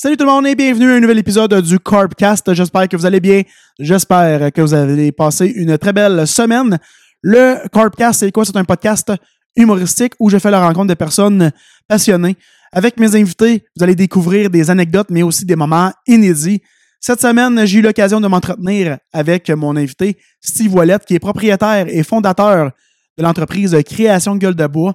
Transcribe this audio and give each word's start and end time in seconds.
Salut 0.00 0.16
tout 0.16 0.24
le 0.24 0.30
monde 0.30 0.46
et 0.46 0.54
bienvenue 0.54 0.92
à 0.92 0.94
un 0.94 1.00
nouvel 1.00 1.18
épisode 1.18 1.60
du 1.60 1.80
Carbcast. 1.80 2.54
J'espère 2.54 2.86
que 2.86 2.96
vous 2.96 3.04
allez 3.04 3.18
bien. 3.18 3.42
J'espère 3.80 4.52
que 4.52 4.60
vous 4.60 4.72
avez 4.72 5.10
passé 5.10 5.46
une 5.46 5.76
très 5.76 5.92
belle 5.92 6.24
semaine. 6.24 6.78
Le 7.20 7.68
Carbcast, 7.72 8.20
c'est 8.20 8.30
quoi? 8.30 8.44
C'est 8.44 8.56
un 8.56 8.62
podcast 8.62 9.12
humoristique 9.56 10.12
où 10.20 10.30
je 10.30 10.38
fais 10.38 10.52
la 10.52 10.64
rencontre 10.64 10.86
de 10.86 10.94
personnes 10.94 11.50
passionnées. 11.88 12.36
Avec 12.70 13.00
mes 13.00 13.16
invités, 13.16 13.64
vous 13.74 13.82
allez 13.82 13.96
découvrir 13.96 14.50
des 14.50 14.70
anecdotes, 14.70 15.08
mais 15.10 15.24
aussi 15.24 15.44
des 15.44 15.56
moments 15.56 15.92
inédits. 16.06 16.62
Cette 17.00 17.20
semaine, 17.20 17.66
j'ai 17.66 17.80
eu 17.80 17.82
l'occasion 17.82 18.20
de 18.20 18.28
m'entretenir 18.28 18.98
avec 19.12 19.50
mon 19.50 19.74
invité, 19.74 20.16
Steve 20.40 20.72
Wallet, 20.72 21.00
qui 21.08 21.16
est 21.16 21.18
propriétaire 21.18 21.86
et 21.88 22.04
fondateur 22.04 22.70
de 23.16 23.22
l'entreprise 23.24 23.76
Création 23.84 24.36
Gueule 24.36 24.54
de 24.54 24.66
Bois. 24.68 24.94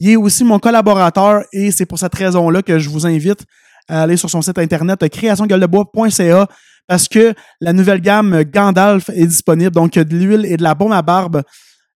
Il 0.00 0.10
est 0.10 0.16
aussi 0.16 0.44
mon 0.44 0.58
collaborateur 0.58 1.44
et 1.50 1.70
c'est 1.70 1.86
pour 1.86 1.98
cette 1.98 2.14
raison-là 2.14 2.60
que 2.60 2.78
je 2.78 2.90
vous 2.90 3.06
invite 3.06 3.46
à 3.88 4.02
aller 4.02 4.16
sur 4.16 4.30
son 4.30 4.42
site 4.42 4.58
internet 4.58 5.08
créationgueuledebois.ca 5.08 6.48
parce 6.86 7.08
que 7.08 7.34
la 7.60 7.72
nouvelle 7.72 8.00
gamme 8.00 8.42
Gandalf 8.44 9.08
est 9.10 9.26
disponible. 9.26 9.72
Donc, 9.72 9.94
de 9.94 10.16
l'huile 10.16 10.46
et 10.46 10.56
de 10.56 10.62
la 10.62 10.74
baume 10.74 10.92
à 10.92 11.02
barbe 11.02 11.42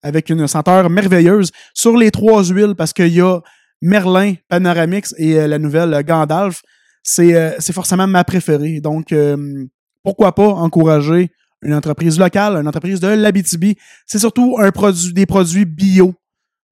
avec 0.02 0.30
une 0.30 0.47
senteur 0.47 0.88
merveilleuse 0.91 1.51
sur 1.74 1.97
les 1.97 2.11
trois 2.11 2.45
huiles 2.45 2.74
parce 2.77 2.92
qu'il 2.92 3.12
y 3.12 3.20
a 3.20 3.41
Merlin, 3.83 4.34
Panoramix 4.48 5.14
et 5.19 5.38
euh, 5.38 5.47
la 5.47 5.59
nouvelle 5.59 6.02
Gandalf. 6.05 6.62
C'est 7.02 7.34
euh, 7.34 7.52
c'est 7.59 7.73
forcément 7.73 8.06
ma 8.06 8.25
préférée. 8.25 8.80
Donc, 8.80 9.12
euh, 9.12 9.66
pourquoi 10.02 10.34
pas 10.34 10.48
encourager 10.48 11.30
une 11.62 11.75
entreprise 11.75 12.19
locale, 12.19 12.56
une 12.56 12.69
entreprise 12.69 13.00
de 13.00 13.09
l'Abitibi. 13.09 13.77
C'est 14.06 14.19
surtout 14.19 14.56
un 14.61 14.70
produit, 14.70 15.12
des 15.12 15.27
produits 15.27 15.64
bio. 15.64 16.14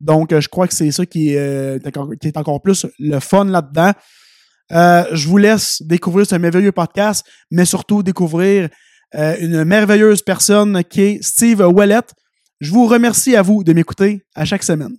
Donc, 0.01 0.39
je 0.39 0.49
crois 0.49 0.69
que 0.69 0.75
c'est 0.75 0.91
ça 0.93 1.07
qui 1.07 1.31
est, 1.31 1.83
qui 2.21 2.29
est 2.29 2.37
encore 2.37 2.61
plus 2.61 2.87
le 2.99 3.19
fun 3.19 3.47
là-dedans. 3.47 3.93
Je 4.71 5.29
vous 5.29 5.37
laisse 5.37 5.83
découvrir 5.83 6.27
ce 6.27 6.37
merveilleux 6.37 6.73
podcast, 6.73 7.25
mais 7.51 7.65
surtout 7.65 8.03
découvrir 8.03 8.69
une 9.13 9.65
merveilleuse 9.65 10.23
personne 10.23 10.83
qui 10.85 11.01
est 11.03 11.23
Steve 11.23 11.61
Wallet. 11.61 12.01
Je 12.61 12.73
vous 12.73 12.87
remercie 12.87 13.37
à 13.37 13.43
vous 13.43 13.65
de 13.65 13.73
m'écouter 13.73 14.25
à 14.35 14.45
chaque 14.45 14.63
semaine. 14.63 14.97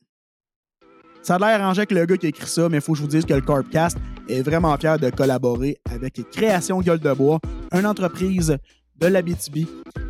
Ça 1.24 1.36
a 1.36 1.40
l'air 1.40 1.62
arrangé 1.62 1.80
avec 1.80 1.92
le 1.92 2.06
gars 2.06 2.16
qui 2.16 2.28
a 2.28 2.30
écrit 2.30 2.48
ça, 2.48 2.70
mais 2.70 2.78
il 2.78 2.82
faut 2.82 2.94
que 2.94 3.00
je 3.00 3.04
vous 3.04 3.10
dise 3.10 3.26
que 3.26 3.34
le 3.34 3.42
Corpcast 3.42 3.98
est 4.30 4.42
vraiment 4.42 4.78
fier 4.78 4.98
de 4.98 5.10
collaborer 5.10 5.78
avec 5.92 6.22
Création 6.32 6.80
Gueule 6.80 7.00
de 7.00 7.12
Bois, 7.12 7.40
une 7.74 7.86
entreprise 7.86 8.58
de 9.00 9.08
l'Abitibi. 9.08 9.68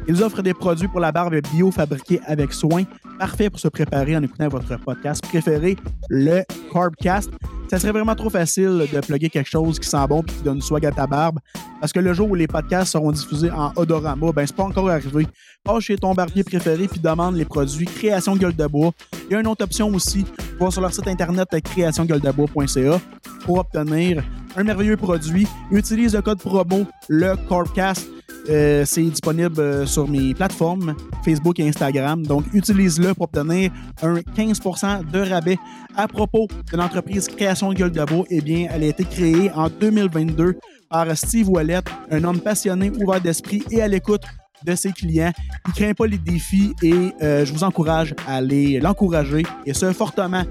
Ils 0.08 0.24
offrent 0.24 0.42
des 0.42 0.54
produits 0.54 0.88
pour 0.88 1.00
la 1.00 1.12
barbe 1.12 1.36
bio 1.52 1.70
fabriqués 1.70 2.22
avec 2.26 2.54
soin, 2.54 2.84
parfait 3.20 3.50
pour 3.50 3.60
se 3.60 3.68
préparer 3.68 4.16
en 4.16 4.24
écoutant 4.24 4.48
votre 4.48 4.78
podcast 4.80 5.22
préféré, 5.28 5.76
le 6.10 6.44
Carbcast. 6.72 7.32
Ça 7.70 7.80
serait 7.80 7.92
vraiment 7.92 8.16
trop 8.16 8.30
facile 8.30 8.88
de 8.92 9.00
plugger 9.02 9.30
quelque 9.30 9.50
chose 9.50 9.78
qui 9.78 9.90
sent 9.90 10.08
bon 10.08 10.22
et 10.22 10.26
qui 10.26 10.42
donne 10.44 10.62
swag 10.62 10.86
à 10.86 10.92
ta 10.92 11.06
barbe. 11.06 11.40
Parce 11.82 11.92
que 11.92 12.00
le 12.00 12.14
jour 12.14 12.30
où 12.30 12.36
les 12.36 12.48
podcasts 12.48 12.94
seront 12.94 13.12
diffusés 13.12 13.52
en 13.52 13.74
odorama, 13.76 14.32
ben 14.32 14.48
c'est 14.48 14.56
pas 14.56 14.64
encore 14.64 14.90
arrivé. 14.90 15.28
Passe 15.66 15.84
chez 15.84 15.98
ton 15.98 16.14
barbier 16.14 16.46
préféré 16.46 16.88
puis 16.88 17.02
demande 17.02 17.36
les 17.36 17.44
produits 17.44 17.86
Création 17.86 18.38
Gueule 18.38 18.56
de 18.56 18.68
Bois. 18.68 18.92
Il 19.30 19.34
y 19.34 19.36
a 19.36 19.42
une 19.42 19.48
autre 19.48 19.66
option 19.66 19.94
aussi. 19.94 20.26
Va 20.60 20.72
sur 20.72 20.82
leur 20.82 20.94
site 20.94 21.08
internet 21.08 21.50
créationgueuledebois.ca 21.62 23.02
pour 23.44 23.60
obtenir 23.60 24.24
un 24.56 24.64
merveilleux 24.64 24.98
produit. 24.98 25.46
Utilise 25.70 26.16
le 26.16 26.22
code 26.22 26.40
promo 26.40 26.86
le 27.10 27.36
Carbcast 27.50 28.08
euh, 28.50 28.86
c'est 28.86 29.04
disponible 29.04 29.60
euh, 29.60 29.86
sur 29.86 30.08
mes 30.08 30.34
plateformes 30.34 30.96
Facebook 31.24 31.60
et 31.60 31.68
Instagram. 31.68 32.26
Donc, 32.26 32.46
utilise-le 32.54 33.14
pour 33.14 33.26
obtenir 33.26 33.72
un 34.02 34.16
15% 34.16 35.10
de 35.10 35.20
rabais. 35.20 35.58
À 35.96 36.08
propos 36.08 36.48
de 36.72 36.78
l'entreprise 36.78 37.28
Création 37.28 37.74
Gueule 37.74 37.92
de 37.92 38.04
Bois, 38.04 38.26
eh 38.30 38.42
bien, 38.42 38.68
elle 38.72 38.84
a 38.84 38.88
été 38.88 39.04
créée 39.04 39.52
en 39.52 39.70
2022 39.70 40.58
par 40.90 41.18
Steve 41.18 41.50
Wallet, 41.50 41.82
un 42.12 42.24
homme 42.24 42.40
passionné, 42.40 42.92
ouvert 42.92 43.22
d'esprit 43.22 43.64
et 43.72 43.82
à 43.82 43.88
l'écoute 43.88 44.24
de 44.64 44.76
ses 44.76 44.92
clients. 44.92 45.32
Il 45.66 45.70
ne 45.70 45.74
craint 45.74 45.94
pas 45.94 46.08
les 46.08 46.18
défis 46.18 46.74
et 46.82 47.14
euh, 47.22 47.46
je 47.46 47.54
vous 47.54 47.64
encourage 47.64 48.16
à 48.28 48.38
aller 48.38 48.80
l'encourager 48.80 49.44
et 49.66 49.74
ce 49.74 49.92
fortement. 49.92 50.44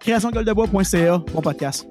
Créationgueuledebois.ca, 0.00 1.18
bon 1.32 1.40
podcast. 1.40 1.86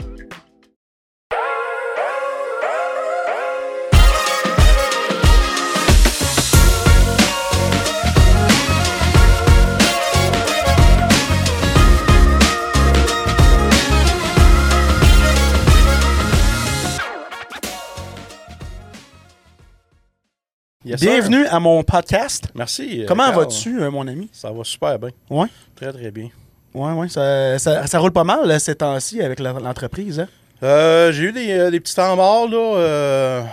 Bienvenue 21.00 21.46
à 21.48 21.60
mon 21.60 21.84
podcast. 21.84 22.48
Merci. 22.56 23.02
Euh, 23.02 23.06
Comment 23.08 23.32
vas-tu, 23.32 23.82
euh, 23.82 23.92
mon 23.92 24.08
ami? 24.08 24.30
Ça 24.32 24.52
va 24.52 24.64
super 24.64 24.98
bien. 24.98 25.10
Oui. 25.30 25.48
Très, 25.76 25.92
très 25.92 26.12
bien. 26.12 26.30
Oui, 26.74 26.92
oui. 26.96 27.10
Ça, 27.10 27.58
ça, 27.60 28.00
roule 28.00 28.12
pas 28.12 28.24
mal 28.24 28.60
ces 28.60 28.76
temps-ci 28.76 29.22
avec 29.22 29.40
l'entreprise. 29.40 30.20
Hein? 30.20 30.28
Euh, 30.64 31.12
j'ai 31.12 31.24
eu 31.24 31.32
des, 31.32 31.72
des, 31.72 31.80
petits 31.80 31.96
temps 31.96 32.16
morts, 32.16 32.48
là. 32.48 33.46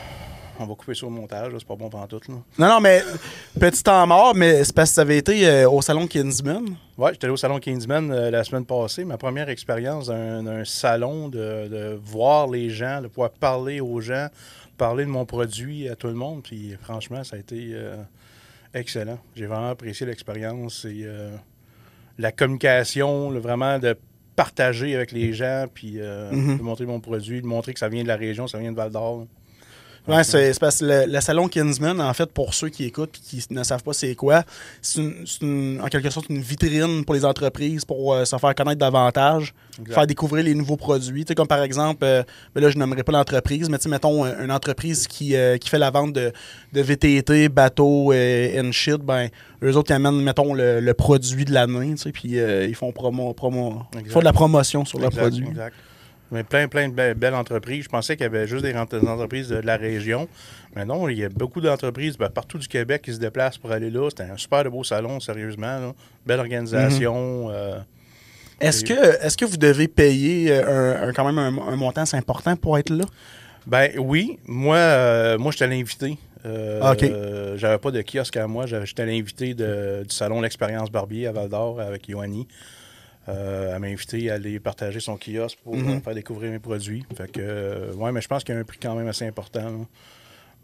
on 0.61 0.67
va 0.67 0.75
couper 0.75 0.95
sur 0.95 1.09
le 1.09 1.15
montage, 1.15 1.53
c'est 1.59 1.67
pas 1.67 1.75
bon 1.75 1.89
pendant 1.89 2.07
tout. 2.07 2.21
Là. 2.29 2.35
Non, 2.59 2.69
non, 2.75 2.81
mais 2.81 3.03
petit 3.59 3.83
temps 3.83 4.07
mort, 4.07 4.35
mais 4.35 4.63
c'est 4.63 4.75
parce 4.75 4.91
que 4.91 4.95
ça 4.97 5.01
avait 5.01 5.19
été 5.19 5.65
au 5.65 5.83
salon 5.83 6.07
Kinsman. 6.07 6.77
Oui, 6.97 7.11
j'étais 7.13 7.25
allé 7.25 7.35
au 7.35 7.39
salon 7.39 7.59
Kinsman 7.59 8.29
la 8.31 8.45
semaine 8.45 8.65
passée. 8.65 9.05
Ma 9.05 9.17
première 9.17 9.49
expérience 9.49 10.07
d'un 10.07 10.65
salon, 10.65 11.29
de, 11.29 11.69
de, 11.69 12.01
voir 12.05 12.49
les 12.49 12.71
gens, 12.71 13.01
de 13.01 13.09
pouvoir 13.09 13.31
parler 13.31 13.81
aux 13.81 14.01
gens, 14.01 14.29
parler 14.82 15.04
de 15.04 15.10
mon 15.10 15.25
produit 15.25 15.88
à 15.88 15.94
tout 15.94 16.09
le 16.09 16.15
monde. 16.15 16.43
Puis 16.43 16.76
franchement, 16.81 17.22
ça 17.22 17.37
a 17.37 17.38
été 17.38 17.70
euh, 17.70 17.94
excellent. 18.75 19.20
J'ai 19.37 19.47
vraiment 19.47 19.70
apprécié 19.70 20.04
l'expérience 20.04 20.84
et 20.87 21.03
euh, 21.04 21.37
la 22.19 22.32
communication, 22.32 23.31
vraiment 23.38 23.78
de 23.78 23.97
partager 24.34 24.97
avec 24.97 25.12
les 25.12 25.34
gens, 25.34 25.66
puis 25.72 26.00
euh, 26.00 26.32
mm-hmm. 26.32 26.59
de 26.59 26.62
montrer 26.62 26.87
mon 26.87 26.98
produit, 26.98 27.41
de 27.41 27.47
montrer 27.47 27.75
que 27.75 27.78
ça 27.78 27.88
vient 27.88 28.03
de 28.03 28.09
la 28.09 28.16
région, 28.16 28.48
ça 28.48 28.59
vient 28.59 28.72
de 28.72 28.76
Val 28.76 28.91
d'Or. 28.91 29.28
Ouais, 30.09 30.25
c'est 30.25 30.59
parce 30.59 30.81
que 30.81 31.07
le, 31.09 31.21
salon 31.21 31.47
Kinsman, 31.47 32.01
en 32.01 32.13
fait, 32.13 32.27
pour 32.27 32.55
ceux 32.55 32.69
qui 32.69 32.85
écoutent 32.85 33.17
et 33.17 33.21
qui 33.21 33.47
ne 33.51 33.63
savent 33.63 33.85
pas 33.85 33.93
c'est 33.93 34.17
quoi, 34.17 34.43
c'est 34.81 35.01
en 35.01 35.87
quelque 35.87 36.11
sorte 36.11 36.29
une 36.29 36.41
vitrine 36.41 37.05
pour 37.05 37.15
les 37.15 37.25
entreprises 37.25 37.85
pour 37.85 38.12
euh, 38.12 38.25
se 38.25 38.37
faire 38.37 38.55
connaître 38.55 38.79
davantage, 38.79 39.55
faire 39.89 40.07
découvrir 40.07 40.45
les 40.45 40.55
nouveaux 40.55 40.77
produits. 40.77 41.25
comme 41.25 41.47
par 41.47 41.62
exemple, 41.62 42.05
euh, 42.05 42.25
ben 42.55 42.62
là, 42.62 42.71
je 42.71 42.79
nommerai 42.79 43.05
pas 43.05 43.12
l'entreprise, 43.12 43.69
mais 43.71 43.79
mettons 43.87 44.25
une 44.25 44.51
entreprise 44.51 45.07
qui, 45.07 45.37
euh, 45.37 45.57
qui 45.57 45.69
fait 45.69 45.79
la 45.79 45.91
vente 45.91 46.12
de, 46.12 46.33
de 46.73 46.81
VTT, 46.81 47.49
bateaux 47.49 48.12
et 48.12 48.61
shit, 48.73 48.97
ben, 48.97 49.29
eux 49.62 49.77
autres, 49.77 49.93
ils 49.93 49.95
amènent, 49.95 50.21
mettons, 50.21 50.53
le, 50.53 50.93
produit 50.95 51.45
de 51.45 51.53
l'année, 51.53 51.95
puis 52.12 52.33
ils 52.33 52.75
font 52.75 52.91
promo, 52.91 53.33
promo 53.35 53.83
ils 54.05 54.11
font 54.11 54.21
de 54.21 54.25
la 54.25 54.33
promotion 54.33 54.85
sur 54.85 54.99
le 54.99 55.11
produit. 55.11 55.47
Exact. 55.49 55.75
Mais 56.32 56.44
plein, 56.44 56.66
plein 56.66 56.88
de 56.88 57.12
belles, 57.12 57.34
entreprises. 57.34 57.84
Je 57.84 57.88
pensais 57.91 58.16
qu'il 58.16 58.25
y 58.25 58.26
avait 58.26 58.47
juste 58.47 58.65
des 58.65 58.75
entreprises 58.75 59.50
de 59.50 59.56
la 59.56 59.76
région. 59.76 60.28
Mais 60.75 60.87
non, 60.87 61.09
il 61.10 61.19
y 61.19 61.25
a 61.25 61.28
beaucoup 61.28 61.60
d'entreprises 61.60 62.16
ben, 62.16 62.31
partout 62.31 62.56
du 62.59 62.66
Québec 62.66 63.03
qui 63.03 63.12
se 63.12 63.19
déplacent 63.19 63.59
pour 63.59 63.70
aller 63.70 63.91
là. 63.91 64.09
C'était 64.09 64.31
un 64.31 64.38
super 64.38 64.69
beau 64.70 64.82
salon, 64.82 65.20
sérieusement. 65.20 65.94
Belle 66.25 66.41
organisation. 66.41 67.48
Mhm. 67.48 67.54
Euh, 67.54 67.78
est-ce 68.60 68.82
que, 68.82 68.94
est 68.94 69.37
que 69.37 69.44
vous 69.44 69.59
devez 69.59 69.88
payer 69.88 70.53
euh, 70.53 71.09
un, 71.09 71.12
quand 71.12 71.31
même 71.31 71.38
un, 71.38 71.76
montant 71.76 72.03
assez 72.03 72.16
important 72.16 72.56
pour 72.56 72.78
être 72.78 72.91
là? 72.91 73.04
Ben 73.66 73.91
oui. 73.99 74.38
Moi, 74.47 74.76
euh, 74.76 75.37
moi 75.37 75.53
j'étais 75.53 75.66
l'invité. 75.66 76.16
Ah, 76.44 76.93
OK. 76.93 77.04
J'avais 77.56 77.78
pas 77.78 77.91
de 77.91 78.03
kiosque 78.03 78.38
à 78.38 78.47
moi. 78.47 78.64
J'étais 78.66 79.04
l'invité 79.04 79.53
du 79.53 79.64
salon 80.09 80.41
L'Expérience 80.41 80.91
Barbier 80.91 81.26
à 81.26 81.32
Val 81.32 81.50
d'Or 81.50 81.78
avec 81.78 82.09
Yoanni. 82.09 82.49
Euh, 83.28 83.72
elle 83.75 83.81
m'a 83.81 83.87
invité 83.87 84.31
à 84.31 84.34
aller 84.34 84.59
partager 84.59 84.99
son 84.99 85.16
kiosque 85.16 85.59
pour 85.62 85.77
mhm. 85.77 86.03
faire 86.03 86.15
découvrir 86.15 86.50
mes 86.50 86.59
produits. 86.59 87.05
Fait 87.16 87.31
que, 87.31 87.41
euh, 87.41 87.93
ouais, 87.94 88.10
mais 88.10 88.21
je 88.21 88.28
pense 88.28 88.43
qu'il 88.43 88.55
y 88.55 88.59
a 88.59 88.60
un 88.60 88.65
prix 88.65 88.78
quand 88.83 88.94
même 88.94 89.06
assez 89.06 89.26
important. 89.26 89.87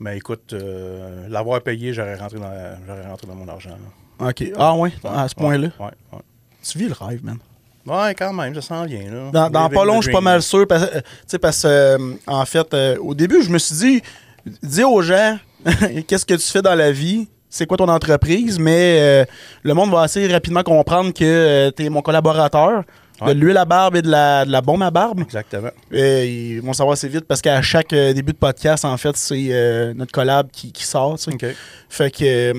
Mais 0.00 0.16
écoute, 0.16 0.52
euh, 0.52 1.28
l'avoir 1.28 1.60
payé, 1.62 1.92
j'aurais 1.92 2.16
rentré, 2.16 2.38
dans, 2.38 3.08
rentré 3.08 3.26
dans 3.26 3.34
mon 3.34 3.48
argent. 3.48 3.76
OK. 4.18 4.44
Ah 4.56 4.74
ouais, 4.74 4.92
à 5.04 5.28
ce 5.28 5.34
point-là? 5.34 5.68
Ouais, 5.78 5.86
ouais, 6.12 6.22
Tu 6.62 6.78
vis 6.78 6.88
le 6.88 6.94
rêve, 6.94 7.24
man. 7.24 7.38
Ouais, 7.86 8.14
quand 8.14 8.32
même, 8.32 8.54
ça 8.54 8.60
sent 8.60 8.86
bien. 8.86 9.10
Là. 9.10 9.30
Dans, 9.32 9.50
dans 9.50 9.68
pas 9.68 9.84
long, 9.84 10.00
je 10.00 10.06
suis 10.06 10.12
pas 10.12 10.20
mal 10.20 10.42
sûr. 10.42 10.66
Parce, 10.66 10.86
parce 11.40 11.62
que, 11.62 12.16
en 12.26 12.44
fait, 12.44 12.74
au 13.00 13.14
début, 13.14 13.42
je 13.42 13.50
me 13.50 13.58
suis 13.58 13.76
dit, 13.76 14.02
dis 14.62 14.84
aux 14.84 15.00
gens, 15.00 15.38
qu'est-ce 16.06 16.26
que 16.26 16.34
tu 16.34 16.46
fais 16.46 16.62
dans 16.62 16.74
la 16.74 16.90
vie? 16.90 17.28
C'est 17.50 17.66
quoi 17.66 17.76
ton 17.76 17.88
entreprise, 17.88 18.58
mais 18.58 18.98
euh, 19.00 19.24
le 19.62 19.74
monde 19.74 19.90
va 19.90 20.02
assez 20.02 20.26
rapidement 20.26 20.62
comprendre 20.62 21.12
que 21.12 21.24
euh, 21.24 21.70
tu 21.74 21.84
es 21.84 21.88
mon 21.88 22.02
collaborateur. 22.02 22.84
De 23.26 23.32
l'huile 23.32 23.56
à 23.56 23.64
barbe 23.64 23.96
et 23.96 24.02
de 24.02 24.08
la, 24.08 24.44
de 24.44 24.52
la 24.52 24.60
bombe 24.60 24.80
à 24.80 24.92
barbe. 24.92 25.22
Exactement. 25.22 25.70
Et 25.90 26.52
ils 26.52 26.60
vont 26.60 26.72
savoir 26.72 26.92
assez 26.92 27.08
vite 27.08 27.24
parce 27.24 27.42
qu'à 27.42 27.60
chaque 27.62 27.92
euh, 27.92 28.12
début 28.12 28.32
de 28.32 28.38
podcast, 28.38 28.84
en 28.84 28.96
fait, 28.96 29.16
c'est 29.16 29.92
notre 29.96 30.12
collab 30.12 30.48
qui, 30.52 30.72
sort. 30.84 31.18
Fait 31.88 32.12
que 32.12 32.52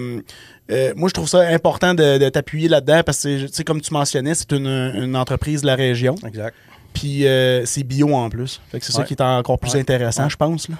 moi, 0.95 1.07
je 1.07 1.13
trouve 1.13 1.29
ça 1.29 1.47
important 1.47 1.93
de, 1.93 2.27
t'appuyer 2.27 2.67
là-dedans 2.67 3.03
parce 3.05 3.23
que, 3.23 3.63
comme 3.63 3.79
tu 3.79 3.93
mentionnais, 3.93 4.35
c'est 4.35 4.51
une, 4.51 5.15
entreprise 5.15 5.61
de 5.61 5.67
la 5.67 5.75
région. 5.75 6.15
Exact. 6.27 6.53
Puis 6.93 7.27
euh, 7.27 7.65
c'est 7.65 7.83
bio 7.83 8.13
en 8.13 8.29
plus. 8.29 8.61
Fait 8.71 8.79
que 8.79 8.85
c'est 8.85 8.91
ça 8.91 9.03
qui 9.03 9.13
est 9.13 9.21
encore 9.21 9.59
plus 9.59 9.73
Ouais. 9.73 9.81
intéressant, 9.81 10.27
je 10.29 10.35
pense. 10.35 10.67
Là. 10.69 10.75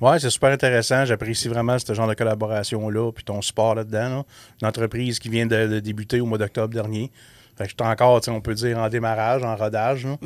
Ouais, 0.00 0.18
c'est 0.18 0.30
super 0.30 0.50
intéressant. 0.50 1.04
J'apprécie 1.04 1.48
vraiment 1.48 1.78
ce 1.78 1.92
genre 1.94 2.08
de 2.08 2.14
collaboration-là, 2.14 3.12
puis 3.12 3.24
ton 3.24 3.40
support 3.42 3.74
là-dedans. 3.74 4.08
là. 4.08 4.24
Une 4.62 4.68
entreprise 4.68 5.18
qui 5.18 5.28
vient 5.28 5.46
de, 5.46 5.66
de 5.66 5.80
débuter 5.80 6.20
au 6.20 6.26
mois 6.26 6.38
d'octobre 6.38 6.74
dernier. 6.74 7.10
Fait 7.56 7.64
que 7.64 7.70
j'étais 7.70 7.84
encore, 7.84 8.20
tu 8.20 8.26
sais, 8.26 8.30
on 8.32 8.40
peut 8.40 8.54
dire, 8.54 8.78
en 8.78 8.88
démarrage, 8.88 9.42
en 9.44 9.54
rodage. 9.54 10.04
là. 10.06 10.16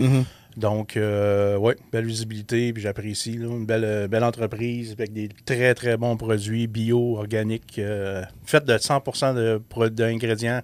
Donc, 0.57 0.97
euh, 0.97 1.57
oui, 1.57 1.75
belle 1.93 2.07
visibilité, 2.07 2.73
puis 2.73 2.83
j'apprécie. 2.83 3.35
Une 3.35 3.67
belle, 3.67 3.85
euh, 3.85 4.09
belle 4.09 4.25
entreprise 4.25 4.93
avec 4.93 5.13
des 5.13 5.29
très, 5.45 5.75
très 5.75 5.97
bons 5.97 6.17
produits 6.17 6.67
bio, 6.67 7.17
organiques, 7.19 7.79
euh, 7.79 8.23
faits 8.45 8.65
de 8.65 8.77
100% 8.77 9.35
de 9.35 9.61
pro- 9.69 9.89
d'ingrédients 9.91 10.63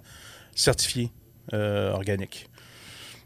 certifiés 0.55 1.11
euh, 1.53 1.91
organiques. 1.93 2.49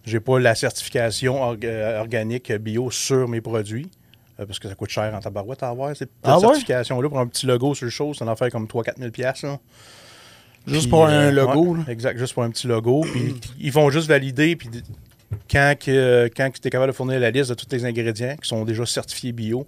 J'ai 0.06 0.20
pas 0.20 0.40
la 0.40 0.54
certification 0.54 1.36
orga- 1.42 2.00
organique 2.00 2.52
bio 2.52 2.92
sur 2.92 3.28
mes 3.28 3.42
produits. 3.42 3.90
Euh, 4.40 4.46
parce 4.46 4.60
que 4.60 4.68
ça 4.70 4.76
coûte 4.76 4.90
cher 4.90 5.14
en 5.14 5.20
tabarouette 5.20 5.64
à 5.64 5.70
avoir, 5.70 5.96
cette 5.96 6.12
Ah 6.24 6.36
ouais? 6.38 6.42
certification-là. 6.48 7.10
Pour 7.10 7.20
un 7.20 7.28
petit 7.28 7.46
logo 7.46 7.74
sur 7.76 7.86
le 7.86 7.92
show, 7.92 8.14
c'est 8.14 8.24
une 8.24 8.30
affaire 8.30 8.50
comme 8.52 8.66
3-4 8.66 8.98
000 8.98 9.12
piastres, 9.12 9.46
là. 9.46 9.60
Juste 10.68 10.82
Puis, 10.82 10.90
pour 10.90 11.06
un 11.06 11.12
euh, 11.12 11.32
logo. 11.32 11.76
ouais, 11.76 11.80
exact, 11.88 12.18
juste 12.20 12.34
pour 12.34 12.44
un 12.44 12.50
petit 12.52 12.68
logo. 12.68 13.02
Puis 13.02 13.36
ils 13.60 13.72
vont 13.72 13.90
juste 13.90 14.08
valider. 14.08 14.56
Puis 14.56 14.70
quand, 15.50 15.74
que, 15.80 16.30
quand 16.36 16.50
tu 16.52 16.68
es 16.68 16.70
capable 16.70 16.92
de 16.92 16.96
fournir 16.96 17.20
la 17.20 17.32
liste 17.32 17.50
de 17.50 17.56
tous 17.56 17.66
tes 17.66 17.84
ingrédients 17.86 18.36
qui 18.42 18.48
sont 18.48 18.66
déjà 18.66 18.86
certifiés 18.86 19.32
bio, 19.32 19.66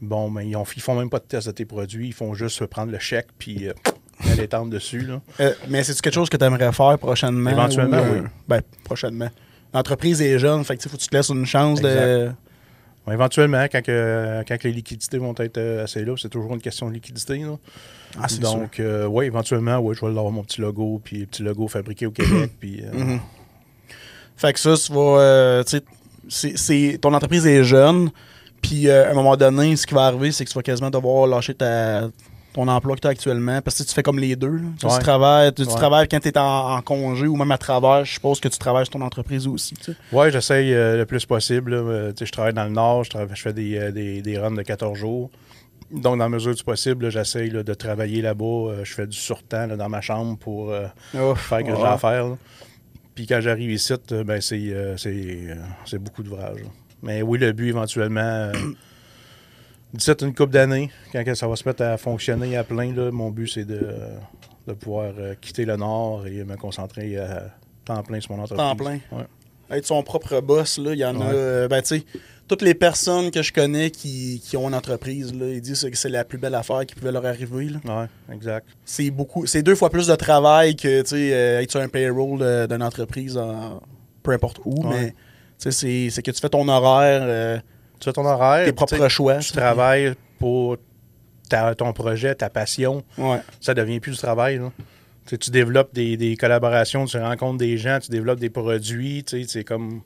bon, 0.00 0.30
ben, 0.30 0.42
ils, 0.42 0.56
ont, 0.56 0.64
ils 0.76 0.82
font 0.82 0.94
même 0.98 1.10
pas 1.10 1.18
de 1.18 1.24
test 1.24 1.46
de 1.46 1.52
tes 1.52 1.64
produits. 1.66 2.08
Ils 2.08 2.14
font 2.14 2.34
juste 2.34 2.64
prendre 2.66 2.90
le 2.90 2.98
chèque 2.98 3.28
puis 3.38 3.68
euh, 3.68 3.72
aller 4.24 4.34
l'étendre 4.42 4.70
dessus. 4.70 5.00
Là. 5.00 5.20
Euh, 5.40 5.52
mais 5.68 5.84
c'est 5.84 6.00
quelque 6.00 6.14
chose 6.14 6.30
que 6.30 6.36
tu 6.38 6.44
aimerais 6.44 6.72
faire 6.72 6.98
prochainement? 6.98 7.50
Éventuellement, 7.50 7.98
ou, 7.98 8.04
euh, 8.04 8.20
oui. 8.22 8.28
Ben, 8.48 8.62
prochainement. 8.82 9.28
L'entreprise 9.74 10.22
est 10.22 10.38
jeune, 10.38 10.64
fait 10.64 10.76
que 10.76 10.82
il 10.84 10.88
faut 10.88 10.96
que 10.96 11.02
tu 11.02 11.08
te 11.08 11.16
laisses 11.16 11.28
une 11.28 11.46
chance 11.46 11.80
de. 11.80 12.30
Bon, 13.06 13.12
éventuellement, 13.12 13.64
quand, 13.70 13.82
que- 13.82 14.42
quand 14.48 14.56
que 14.58 14.68
les 14.68 14.74
liquidités 14.74 15.18
vont 15.18 15.34
être 15.38 15.58
euh, 15.58 15.84
assez 15.84 16.04
là, 16.04 16.14
c'est 16.16 16.30
toujours 16.30 16.54
une 16.54 16.60
question 16.60 16.88
de 16.88 16.94
liquidité. 16.94 17.38
là. 17.38 17.56
Ah. 18.20 18.26
Donc, 18.40 18.80
euh, 18.80 19.06
oui, 19.06 19.26
éventuellement, 19.26 19.78
ouais, 19.78 19.94
je 19.94 20.00
vais 20.00 20.06
avoir 20.06 20.30
mon 20.30 20.42
petit 20.42 20.60
logo, 20.60 21.00
puis 21.04 21.18
le 21.18 21.26
petit 21.26 21.42
logo 21.42 21.68
fabriqué 21.68 22.06
au 22.06 22.10
Québec. 22.12 22.50
puis, 22.58 22.82
euh, 22.84 22.92
Mhm. 22.92 23.20
Fait 24.36 24.52
que 24.52 24.58
ça, 24.58 24.74
tu 24.76 24.92
c'est- 26.56 26.98
ton 27.00 27.12
entreprise 27.14 27.46
est 27.46 27.62
jeune, 27.64 28.10
puis 28.62 28.90
à 28.90 29.10
un 29.10 29.14
moment 29.14 29.36
donné, 29.36 29.76
ce 29.76 29.86
qui 29.86 29.94
va 29.94 30.06
arriver, 30.06 30.32
c'est 30.32 30.44
que 30.44 30.50
tu 30.50 30.54
vas 30.54 30.62
quasiment 30.62 30.90
devoir 30.90 31.26
lâcher 31.26 31.54
ta, 31.54 32.08
ton 32.54 32.66
emploi 32.68 32.94
que 32.96 33.00
tu 33.02 33.06
as 33.06 33.10
actuellement? 33.10 33.60
Parce 33.60 33.76
que 33.78 33.82
tu 33.82 33.92
fais 33.92 34.02
comme 34.02 34.18
les 34.18 34.34
deux. 34.36 34.58
Tu, 34.58 34.64
sais, 34.80 34.86
Ouais. 34.86 34.98
tu 34.98 35.04
travailles, 35.04 35.52
tu, 35.52 35.66
travailles 35.66 36.08
quand 36.08 36.20
tu 36.20 36.28
es 36.28 36.38
en, 36.38 36.72
en 36.76 36.80
congé 36.80 37.26
ou 37.26 37.36
même 37.36 37.50
à 37.50 37.58
travers. 37.58 38.04
Je 38.06 38.14
suppose 38.14 38.40
que 38.40 38.48
tu 38.48 38.58
travailles 38.58 38.86
sur 38.86 38.92
ton 38.94 39.02
entreprise 39.02 39.46
aussi. 39.46 39.74
Oui, 40.12 40.30
j'essaye 40.32 40.72
euh, 40.72 40.96
le 40.96 41.04
plus 41.04 41.26
possible. 41.26 41.74
Euh, 41.74 42.12
je 42.18 42.32
travaille 42.32 42.54
dans 42.54 42.64
le 42.64 42.70
Nord, 42.70 43.04
je, 43.04 43.10
travaille- 43.10 43.28
je 43.36 43.42
fais 43.42 43.52
des, 43.52 43.76
euh, 43.76 43.90
des, 43.92 44.22
des 44.22 44.38
runs 44.38 44.52
de 44.52 44.62
14 44.62 44.96
jours. 44.96 45.30
Donc, 45.90 46.16
dans 46.18 46.24
la 46.24 46.28
mesure 46.30 46.54
du 46.54 46.64
possible, 46.64 47.10
j'essaye 47.10 47.50
de 47.50 47.74
travailler 47.74 48.22
là-bas. 48.22 48.82
Je 48.84 48.94
fais 48.94 49.06
du 49.06 49.16
surtemps 49.16 49.66
là, 49.66 49.76
dans 49.76 49.88
ma 49.90 50.00
chambre 50.00 50.38
pour 50.38 50.72
faire 50.72 50.92
ce 51.12 51.54
que 51.64 51.66
j'ai 51.66 51.72
Ouais. 51.82 51.88
à 51.88 51.98
faire. 51.98 52.28
là. 52.28 52.36
Puis 53.14 53.26
quand 53.26 53.40
j'arrive 53.40 53.70
ici, 53.70 53.92
ben, 54.24 54.40
c'est, 54.40 55.98
beaucoup 55.98 56.22
d'ouvrage. 56.22 56.60
Mais 57.02 57.22
oui, 57.22 57.38
le 57.38 57.52
but 57.52 57.68
éventuellement, 57.68 58.50
euh, 59.94 59.96
d'ici 59.96 60.10
à 60.10 60.14
une 60.22 60.34
couple 60.34 60.52
d'années, 60.52 60.90
quand 61.12 61.22
ça 61.34 61.46
va 61.48 61.56
se 61.56 61.68
mettre 61.68 61.82
à 61.82 61.96
fonctionner 61.96 62.56
à 62.56 62.64
plein, 62.64 62.92
là, 62.94 63.10
mon 63.10 63.30
but 63.30 63.48
c'est 63.48 63.64
de, 63.64 63.88
de 64.66 64.72
pouvoir 64.74 65.12
euh, 65.18 65.34
quitter 65.40 65.64
le 65.64 65.76
Nord 65.76 66.26
et 66.26 66.44
me 66.44 66.56
concentrer 66.56 67.16
à 67.18 67.44
temps 67.84 68.02
plein 68.02 68.20
sur 68.20 68.32
mon 68.36 68.42
entreprise. 68.42 68.58
Temps 68.66 68.76
plein. 68.76 68.98
Ouais. 69.12 69.24
Être 69.78 69.86
son 69.86 70.02
propre 70.02 70.40
boss, 70.40 70.78
là, 70.78 70.92
il 70.92 70.98
y 70.98 71.04
en 71.04 71.18
a. 71.20 71.24
Ouais. 71.24 71.32
euh, 71.34 71.68
ben, 71.68 71.80
tu 71.80 71.98
sais, 71.98 72.04
toutes 72.46 72.60
les 72.60 72.74
personnes 72.74 73.30
que 73.30 73.40
je 73.42 73.50
connais 73.52 73.90
qui, 73.90 74.40
qui 74.44 74.56
ont 74.58 74.68
une 74.68 74.74
entreprise, 74.74 75.32
là, 75.34 75.46
ils 75.48 75.62
disent 75.62 75.88
que 75.90 75.96
c'est 75.96 76.10
la 76.10 76.24
plus 76.24 76.36
belle 76.36 76.54
affaire 76.54 76.84
qui 76.84 76.94
pouvait 76.94 77.10
leur 77.12 77.24
arriver. 77.24 77.70
là. 77.70 77.78
Ouais, 78.02 78.34
exact. 78.34 78.66
C'est 78.84 79.10
beaucoup. 79.10 79.46
C'est 79.46 79.62
deux 79.62 79.74
fois 79.74 79.88
plus 79.88 80.06
de 80.06 80.14
travail 80.16 80.76
que 80.76 81.00
tu 81.02 81.08
sais, 81.08 81.32
euh, 81.32 81.60
être 81.62 81.70
sur 81.70 81.80
un 81.80 81.88
payroll 81.88 82.68
d'une 82.68 82.82
entreprise 82.82 83.38
en- 83.38 83.80
peu 84.22 84.32
importe 84.32 84.60
où, 84.66 84.86
Ouais. 84.86 84.94
mais 84.94 85.06
tu 85.10 85.14
sais, 85.58 85.70
c'est 85.70 86.10
c'est 86.10 86.22
que 86.22 86.30
tu 86.30 86.40
fais 86.40 86.50
ton 86.50 86.68
horaire, 86.68 87.22
euh, 87.24 87.58
Tu 88.04 88.10
as 88.10 88.12
ton 88.12 88.24
horaire. 88.24 88.66
tes 88.66 88.72
propres 88.72 89.08
choix. 89.08 89.38
Tu 89.38 89.52
travailles 89.52 90.12
pour 90.38 90.76
ta- 91.48 91.74
ton 91.74 91.92
projet, 91.92 92.34
ta 92.34 92.50
passion. 92.50 93.02
Ouais. 93.18 93.40
Ça 93.60 93.74
devient 93.74 93.98
plus 93.98 94.12
du 94.12 94.18
travail. 94.18 94.58
là. 94.58 94.70
Tu 95.26 95.50
développes 95.50 95.94
des, 95.94 96.16
des 96.18 96.36
collaborations, 96.36 97.06
tu 97.06 97.16
rencontres 97.18 97.56
des 97.58 97.78
gens, 97.78 97.98
tu 97.98 98.10
développes 98.10 98.38
des 98.40 98.50
produits. 98.50 99.24
C'est 99.26 99.64
comme. 99.64 100.02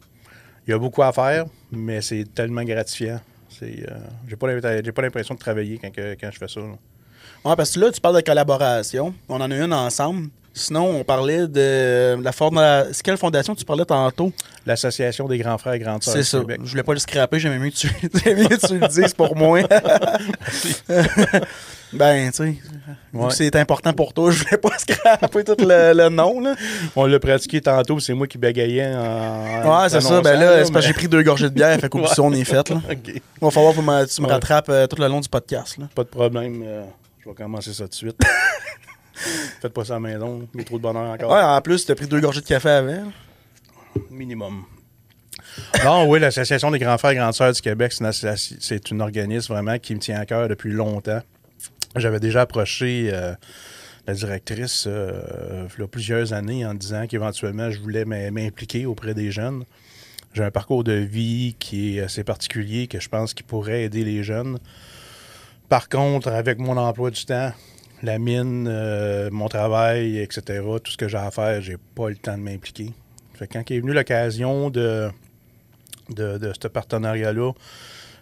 Il 0.67 0.71
y 0.71 0.75
a 0.75 0.79
beaucoup 0.79 1.03
à 1.03 1.13
faire, 1.13 1.47
mais 1.73 2.01
c'est 2.03 2.25
tellement 2.35 2.63
gratifiant. 2.63 3.21
C'est, 3.49 3.85
euh, 3.91 3.97
j'ai 4.29 4.37
pas 4.37 5.03
l'impression 5.03 5.35
de 5.35 5.41
travailler 5.41 5.79
quand, 5.79 5.89
quand 5.97 6.31
je 6.31 6.39
fais 6.39 6.47
ça. 6.49 6.61
là. 6.61 6.67
Ouais, 7.45 7.57
parce 7.57 7.73
que 7.73 7.81
là, 7.81 7.91
tu 7.91 8.01
parles 8.01 8.17
de 8.17 8.21
collaboration. 8.21 9.15
On 9.29 9.41
en 9.41 9.51
a 9.51 9.57
une 9.57 9.73
ensemble. 9.73 10.29
Sinon, 10.55 10.87
on 11.01 11.05
parlait 11.05 11.47
de 11.47 12.17
la 12.21 12.33
fonda... 12.33 12.87
C'est 12.93 13.03
quelle 13.05 13.17
fondation 13.17 13.55
tu 13.55 13.65
parlais 13.65 13.85
tantôt? 13.85 14.33
L'association 14.67 15.29
des 15.29 15.39
grands 15.39 15.57
frères 15.59 15.75
et 15.75 15.79
grandes 15.79 16.03
sœurs 16.03 16.15
C'est 16.15 16.25
ça. 16.25 16.41
Québec. 16.41 16.61
Je 16.65 16.71
voulais 16.71 16.83
pas 16.83 16.95
le 16.95 16.99
scraper, 16.99 17.39
j'aimais 17.39 17.59
mieux 17.59 17.71
que 17.71 17.77
tu, 17.77 17.87
mieux 18.35 18.49
que 18.49 18.67
tu 18.67 18.79
le 18.79 18.89
dises 18.89 19.15
pour 19.15 19.37
moi. 19.37 19.61
ben, 21.93 22.31
tu 22.31 22.37
sais, 22.37 22.45
vu 22.45 22.59
Ouais. 23.15 23.29
que 23.29 23.35
c'est 23.35 23.55
important 23.57 23.93
pour 23.93 24.13
toi, 24.13 24.31
je 24.31 24.45
voulais 24.45 24.59
pas 24.59 24.77
scraper 24.79 25.45
tout 25.45 25.55
le, 25.59 25.93
le 25.95 26.09
nom. 26.09 26.41
Là. 26.41 26.55
On 26.97 27.07
l'a 27.07 27.19
pratiqué 27.21 27.61
tantôt, 27.61 27.99
c'est 28.01 28.15
moi 28.15 28.27
qui 28.27 28.37
bégayais 28.39 28.95
en. 28.95 29.83
Ouais, 29.83 29.89
c'est 29.89 30.01
ça. 30.01 30.21
Ben 30.21 30.39
là, 30.39 30.65
c'est 30.65 30.73
parce 30.73 30.85
que 30.85 30.89
j'ai 30.93 30.95
pris 30.95 31.09
deux 31.09 31.23
gorgées 31.23 31.49
de 31.49 31.55
bière, 31.55 31.79
fait 31.81 31.89
qu'au 31.89 32.05
ça, 32.07 32.21
on 32.23 32.33
est 32.33 32.45
fait. 32.45 32.69
Là. 32.69 32.77
OK. 32.91 32.99
Il 33.07 33.21
va 33.41 33.51
falloir 33.51 33.75
que 33.75 34.15
tu 34.15 34.23
me 34.23 34.27
rattrapes 34.27 34.69
euh, 34.71 34.87
tout 34.87 35.01
le 35.01 35.07
long 35.09 35.21
du 35.21 35.29
podcast. 35.29 35.79
Là. 35.79 35.87
Pas 35.95 36.03
de 36.05 36.09
problème. 36.09 36.63
euh, 36.67 36.83
je 37.25 37.29
vais 37.29 37.35
commencer 37.35 37.73
ça 37.73 37.85
tout 37.85 37.91
de 37.91 37.95
suite. 37.95 38.17
Faites 39.61 39.73
pas 39.73 39.85
ça 39.85 39.95
à 39.95 39.97
la 39.97 40.01
maison. 40.01 40.49
Il 40.55 40.59
y 40.59 40.63
a 40.63 40.65
trop 40.65 40.79
de 40.79 40.83
bonheur 40.83 41.11
encore. 41.11 41.31
Ouais, 41.33 41.41
en 41.43 41.61
plus, 41.61 41.85
tu 41.85 41.93
as 41.93 41.95
pris 41.95 42.07
deux 42.07 42.21
gorgées 42.21 42.41
de 42.41 42.47
café 42.47 42.69
avant. 42.71 43.11
Minimum. 44.11 44.65
Non, 45.85 46.09
oui, 46.09 46.21
l'Association 46.21 46.71
des 46.71 46.79
grands 46.79 46.99
frères 46.99 47.13
et 47.13 47.17
grandes 47.17 47.35
sœurs 47.35 47.53
du 47.53 47.61
Québec, 47.61 47.93
c'est 47.93 48.93
un 48.93 49.01
organisme 49.01 49.53
vraiment 49.53 49.79
qui 49.79 49.95
me 49.95 50.01
tient 50.01 50.19
à 50.21 50.27
cœur 50.27 50.49
depuis 50.49 50.71
longtemps. 50.73 51.21
J'avais 51.97 52.21
déjà 52.21 52.43
approché 52.43 53.11
euh, 53.13 53.35
la 54.07 54.15
directrice 54.15 54.85
euh, 54.87 55.67
il 55.77 55.81
y 55.81 55.85
a 55.85 55.89
plusieurs 55.89 56.33
années 56.33 56.65
en 56.67 56.75
disant 56.75 57.07
qu'éventuellement, 57.07 57.71
je 57.71 57.81
voulais 57.81 58.05
m'im- 58.05 58.31
m'impliquer 58.31 58.87
auprès 58.87 59.15
des 59.15 59.31
jeunes. 59.31 59.65
J'ai 60.35 60.45
un 60.45 60.51
parcours 60.51 60.85
de 60.85 60.93
vie 60.93 61.57
qui 61.59 61.97
est 61.99 62.03
assez 62.03 62.23
particulier, 62.25 62.87
que 62.87 63.01
je 63.01 63.09
pense 63.09 63.33
qui 63.35 63.43
pourrait 63.43 63.85
aider 63.85 64.05
les 64.05 64.23
jeunes. 64.23 64.59
Par 65.69 65.89
contre, 65.89 66.29
avec 66.29 66.59
mon 66.59 66.77
emploi 66.77 67.11
du 67.11 67.25
temps, 67.25 67.53
la 68.03 68.19
mine, 68.19 68.67
euh, 68.69 69.29
mon 69.33 69.49
travail, 69.49 70.19
etc., 70.19 70.63
tout 70.83 70.93
ce 70.93 70.97
que 70.97 71.09
j'ai 71.09 71.17
à 71.19 71.31
faire, 71.31 71.61
j'ai 71.63 71.77
pas 71.95 72.09
le 72.09 72.17
temps 72.17 72.37
de 72.37 72.43
m'impliquer. 72.43 72.93
Fait 73.35 73.47
que 73.47 73.53
quand 73.55 73.71
est 73.71 73.81
venue 73.81 73.93
l'occasion 73.93 74.71
de, 74.71 75.09
de, 76.11 76.39
de 76.39 76.53
ce 76.61 76.69
partenariat-là, 76.69 77.53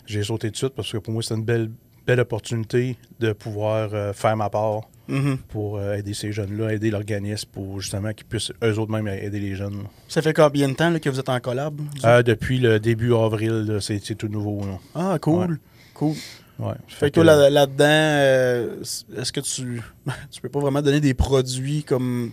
j'ai 0.07 0.23
sauté 0.23 0.51
de 0.51 0.57
suite 0.57 0.75
parce 0.75 0.91
que 0.93 0.99
pour 0.99 1.13
moi, 1.13 1.23
c'est 1.23 1.35
une 1.35 1.45
belle, 1.45 1.71
belle 2.07 2.21
opportunité 2.21 2.97
de 3.21 3.33
pouvoir 3.33 3.91
euh, 3.93 4.13
faire 4.13 4.37
ma 4.37 4.51
part 4.51 4.83
Mhm. 5.09 5.39
pour 5.51 5.77
euh, 5.79 5.95
aider 5.95 6.15
ces 6.15 6.33
jeunes-là, 6.33 6.73
aider 6.73 6.91
l'organisme 6.91 7.49
pour 7.53 7.81
justement 7.81 8.13
qu'ils 8.13 8.27
puissent 8.27 8.51
eux 8.65 8.77
autres 8.77 8.91
même 8.91 9.07
aider 9.07 9.39
les 9.39 9.55
jeunes. 9.55 9.85
Ça 10.09 10.21
fait 10.21 10.33
combien 10.33 10.69
de 10.69 10.75
temps 10.75 10.91
là, 10.91 10.99
que 10.99 11.09
vous 11.09 11.21
êtes 11.21 11.29
en 11.29 11.39
collab? 11.39 11.81
Euh, 12.05 12.25
depuis 12.25 12.59
le 12.59 12.81
début 12.81 13.15
avril, 13.15 13.79
c'est 13.81 14.05
c'est 14.05 14.17
tout 14.17 14.27
nouveau. 14.27 14.63
là. 14.67 14.79
Ah, 14.97 15.19
cool. 15.21 15.51
ouais. 15.53 15.57
Cool. 15.95 16.15
Ouais. 16.59 16.75
Fait 16.89 17.11
que 17.11 17.21
là- 17.21 17.51
là-dedans, 17.51 17.85
euh, 17.87 18.81
est-ce 19.17 19.33
que 19.33 19.41
tu 19.41 19.83
tu 20.31 20.41
peux 20.41 20.49
pas 20.49 20.61
vraiment 20.61 20.81
donner 20.83 21.01
des 21.01 21.15
produits 21.15 21.85
comme 21.85 22.33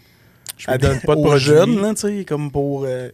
je 0.58 0.70
à 0.70 0.78
donne 0.78 1.00
pas 1.02 1.16
de 1.16 1.20
aux 1.22 1.24
produits. 1.26 1.46
jeunes, 1.46 1.82
là, 1.82 1.94
tu 1.94 2.02
sais, 2.02 2.26
comme 2.26 2.52
pour 2.52 2.86
euh, 2.86 3.10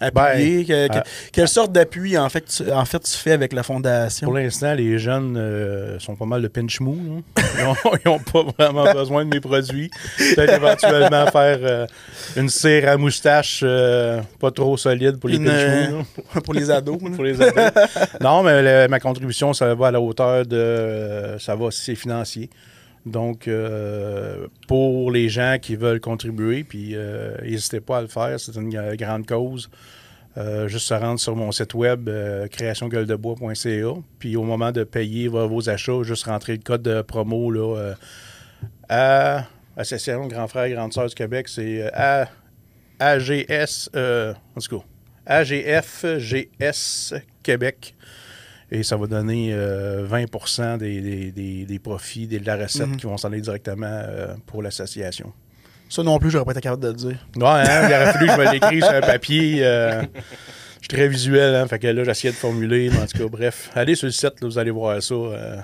appuyer? 0.00 0.64
Que- 0.64 0.88
que- 0.88 0.96
euh, 0.98 1.00
quelle 1.32 1.48
sorte 1.48 1.72
d'appui, 1.72 2.16
en 2.18 2.28
fait, 2.28 2.44
tu, 2.46 2.70
en 2.70 2.84
fait, 2.84 3.00
tu 3.00 3.16
fais 3.16 3.32
avec 3.32 3.52
la 3.52 3.62
fondation? 3.62 4.26
Pour 4.26 4.36
l'instant, 4.36 4.74
les 4.74 4.98
jeunes 4.98 5.36
euh, 5.36 5.98
sont 5.98 6.16
pas 6.16 6.24
mal 6.26 6.42
de 6.42 6.48
pinch 6.48 6.80
mou. 6.80 7.22
Ils 7.36 7.64
n'ont 8.06 8.18
pas 8.32 8.42
vraiment 8.58 8.92
besoin 8.92 9.24
de 9.24 9.30
mes 9.34 9.40
produits. 9.40 9.90
Peut-être 10.18 10.54
éventuellement 10.54 11.26
faire 11.26 11.58
euh, 11.62 11.86
une 12.36 12.48
cire 12.48 12.88
à 12.88 12.96
moustache 12.96 13.60
euh, 13.62 14.20
pas 14.40 14.50
trop 14.50 14.76
solide 14.76 15.18
pour 15.18 15.28
les 15.30 15.36
Une, 15.36 15.46
pinch 15.46 15.90
mou. 15.90 16.40
pour 16.44 16.54
les 16.54 16.70
ados. 16.70 16.98
pour 17.14 17.24
les 17.24 17.40
ados. 17.40 17.70
non, 18.20 18.42
mais 18.42 18.62
le- 18.84 18.88
ma 18.88 19.00
contribution, 19.00 19.52
ça 19.52 19.74
va 19.74 19.88
à 19.88 19.90
la 19.90 20.00
hauteur 20.00 20.46
de. 20.46 21.36
ça 21.38 21.54
va 21.56 21.68
c'est 21.70 21.94
financier. 21.94 22.50
Donc, 23.10 23.48
euh, 23.48 24.46
pour 24.66 25.10
les 25.10 25.28
gens 25.28 25.56
qui 25.60 25.76
veulent 25.76 26.00
contribuer, 26.00 26.64
puis 26.64 26.92
euh, 26.94 27.36
n'hésitez 27.42 27.80
pas 27.80 27.98
à 27.98 28.02
le 28.02 28.06
faire, 28.08 28.38
c'est 28.38 28.54
une 28.56 28.70
gra- 28.70 28.96
grande 28.96 29.26
cause. 29.26 29.70
Euh, 30.36 30.68
juste 30.68 30.86
se 30.86 30.94
rendre 30.94 31.18
sur 31.18 31.34
mon 31.34 31.50
site 31.50 31.74
web, 31.74 32.08
créationgueuledebois.ca. 32.50 33.94
Puis 34.18 34.36
au 34.36 34.44
moment 34.44 34.70
de 34.72 34.84
payer 34.84 35.26
vos, 35.28 35.68
achats, 35.68 36.02
juste 36.02 36.24
rentrer 36.26 36.52
le 36.52 36.62
code 36.62 36.82
de 36.82 37.02
promo 37.02 37.50
là, 37.50 37.94
à 38.88 39.46
Association 39.76 40.26
Grand 40.28 40.46
Frère 40.46 40.64
et 40.64 40.72
Grande 40.72 40.92
Sœur 40.92 41.08
du 41.08 41.14
Québec. 41.14 41.48
C'est 41.48 41.90
AGS, 43.00 43.90
AGFGS 45.26 47.14
Québec. 47.42 47.94
Et 48.70 48.82
ça 48.82 48.96
va 48.96 49.06
donner 49.06 49.50
euh, 49.52 50.04
20 50.06 50.76
des, 50.78 51.00
des, 51.00 51.32
des, 51.32 51.64
des 51.64 51.78
profits, 51.78 52.26
des- 52.26 52.38
de 52.38 52.46
la 52.46 52.56
recette 52.56 52.86
Mhm. 52.88 52.96
qui 52.96 53.06
vont 53.06 53.16
s'en 53.16 53.28
aller 53.28 53.40
directement 53.40 53.86
euh, 53.88 54.34
pour 54.46 54.62
l'association. 54.62 55.32
Ça 55.88 56.02
non 56.02 56.18
plus, 56.18 56.30
j'aurais 56.30 56.44
pas 56.44 56.52
été 56.52 56.60
capable 56.60 56.82
de 56.82 56.88
le 56.88 56.94
dire. 56.94 57.26
Ouais, 57.36 57.44
hein, 57.46 57.88
il 57.88 57.94
aurait 57.94 58.12
fallu 58.12 58.26
que 58.26 58.32
je 58.34 58.38
me 58.38 58.52
l'écrive 58.52 58.82
sur 58.84 58.92
un 58.92 59.00
papier. 59.00 59.64
euh, 59.64 60.02
je 60.02 60.80
suis 60.80 60.88
très 60.88 61.08
visuel, 61.08 61.54
hein, 61.54 61.66
fait 61.66 61.78
que 61.78 61.86
là, 61.86 62.04
j'essayais 62.04 62.32
de 62.32 62.36
formuler. 62.36 62.90
Mais 62.92 62.98
en 62.98 63.06
tout 63.06 63.16
cas, 63.16 63.26
bref, 63.28 63.70
allez 63.74 63.94
sur 63.94 64.04
le 64.06 64.12
site, 64.12 64.40
là, 64.42 64.48
vous 64.48 64.58
allez 64.58 64.70
voir 64.70 65.02
ça. 65.02 65.14
euh. 65.14 65.56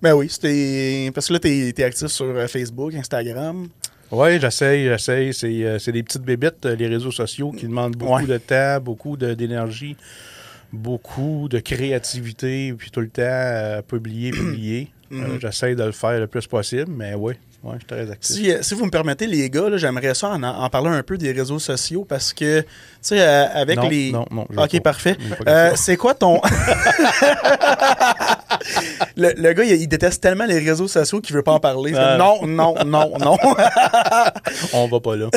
Ben 0.00 0.14
oui, 0.14 0.28
c'était. 0.30 1.10
Parce 1.14 1.28
que 1.28 1.34
là, 1.34 1.38
t'es 1.38 1.68
es 1.76 1.82
actif 1.84 2.06
sur 2.08 2.24
euh, 2.26 2.46
Facebook, 2.46 2.94
Instagram. 2.94 3.68
Ouais, 4.10 4.38
j'essaye, 4.40 4.84
j'essaye. 4.86 5.34
C'est, 5.34 5.64
euh, 5.64 5.78
des 5.92 6.02
petites 6.02 6.22
bébites, 6.22 6.64
euh, 6.64 6.76
les 6.76 6.86
réseaux 6.86 7.10
sociaux, 7.10 7.50
qui 7.50 7.66
demandent 7.66 7.96
beaucoup 7.96 8.14
Ouais. 8.14 8.26
de 8.26 8.38
temps, 8.38 8.80
beaucoup 8.80 9.16
de- 9.18 9.34
d'énergie, 9.34 9.96
beaucoup 10.72 11.48
de 11.48 11.58
créativité, 11.58 12.74
puis 12.76 12.90
tout 12.90 13.00
le 13.00 13.08
temps 13.08 13.22
euh, 13.24 13.82
publier, 13.82 14.30
publier. 14.32 14.90
Euh, 15.12 15.16
Mhm. 15.18 15.38
j'essaye 15.40 15.76
de 15.76 15.84
le 15.84 15.92
faire 15.92 16.18
le 16.18 16.26
plus 16.26 16.48
possible, 16.48 16.90
mais 16.90 17.14
oui, 17.14 17.34
ouais, 17.62 17.74
je 17.74 17.78
suis 17.78 17.86
très 17.86 18.10
actif. 18.10 18.34
Si, 18.36 18.50
euh, 18.50 18.58
si 18.60 18.74
vous 18.74 18.84
me 18.86 18.90
permettez, 18.90 19.28
les 19.28 19.48
gars, 19.48 19.68
j'aimerais 19.76 20.14
ça 20.14 20.30
en, 20.30 20.42
en 20.42 20.68
parler 20.68 20.88
un 20.88 21.04
peu 21.04 21.16
des 21.16 21.30
réseaux 21.30 21.60
sociaux 21.60 22.04
parce 22.04 22.32
que, 22.32 22.62
tu 22.62 22.66
sais, 23.02 23.20
euh, 23.20 23.46
avec 23.54 23.76
non, 23.76 23.88
les. 23.88 24.10
non, 24.10 24.26
non, 24.32 24.46
Ok, 24.56 24.72
pas. 24.72 24.80
parfait. 24.80 25.16
Euh, 25.46 25.70
c'est 25.76 25.96
quoi 25.96 26.14
ton. 26.14 26.40
le, 29.16 29.32
le 29.36 29.52
gars, 29.52 29.62
il, 29.64 29.80
il 29.82 29.86
déteste 29.86 30.20
tellement 30.22 30.46
les 30.46 30.58
réseaux 30.58 30.88
sociaux 30.88 31.20
qu'il 31.20 31.34
veut 31.36 31.42
pas 31.42 31.52
en 31.52 31.60
parler. 31.60 31.92
Non, 31.92 32.44
non, 32.46 32.74
non, 32.84 33.16
non. 33.18 33.36
On 34.72 34.88
va 34.88 34.98
pas 35.00 35.14
là. 35.16 35.30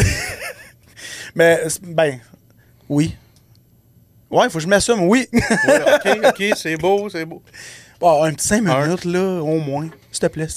Mais, 1.35 1.61
ben, 1.83 2.19
oui. 2.89 3.15
Ouais, 4.31 4.45
il 4.45 4.49
faut 4.49 4.59
que 4.59 4.63
je 4.63 4.67
m'assume, 4.67 5.01
oui. 5.03 5.27
Ouais, 5.33 5.41
ok, 5.95 6.19
ok, 6.29 6.43
c'est 6.55 6.77
beau, 6.77 7.09
c'est 7.09 7.25
beau. 7.25 7.41
Bon, 7.99 8.23
un 8.23 8.31
petit 8.33 8.47
5 8.47 8.67
Un. 8.67 8.85
minutes, 8.85 9.05
là, 9.05 9.41
au 9.41 9.59
moins. 9.59 9.89
S'il 10.11 10.21
te 10.21 10.27
plaît. 10.27 10.47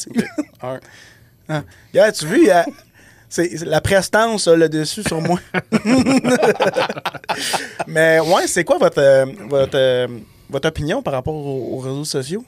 Un. 0.62 0.78
Ah. 1.48 1.62
Regarde, 1.92 2.14
tu 2.14 2.24
vois, 2.26 2.54
a- 2.54 2.64
c'est 3.28 3.64
la 3.64 3.80
prestance 3.80 4.46
là, 4.46 4.54
le 4.56 4.68
dessus 4.68 5.02
sur 5.02 5.20
moi. 5.20 5.40
Mais 7.86 8.20
ouais, 8.20 8.46
c'est 8.46 8.64
quoi 8.64 8.78
votre, 8.78 9.00
euh, 9.00 9.26
votre, 9.48 9.76
euh, 9.76 10.06
votre 10.48 10.68
opinion 10.68 11.02
par 11.02 11.14
rapport 11.14 11.34
aux, 11.34 11.74
aux 11.76 11.78
réseaux 11.78 12.04
sociaux? 12.04 12.44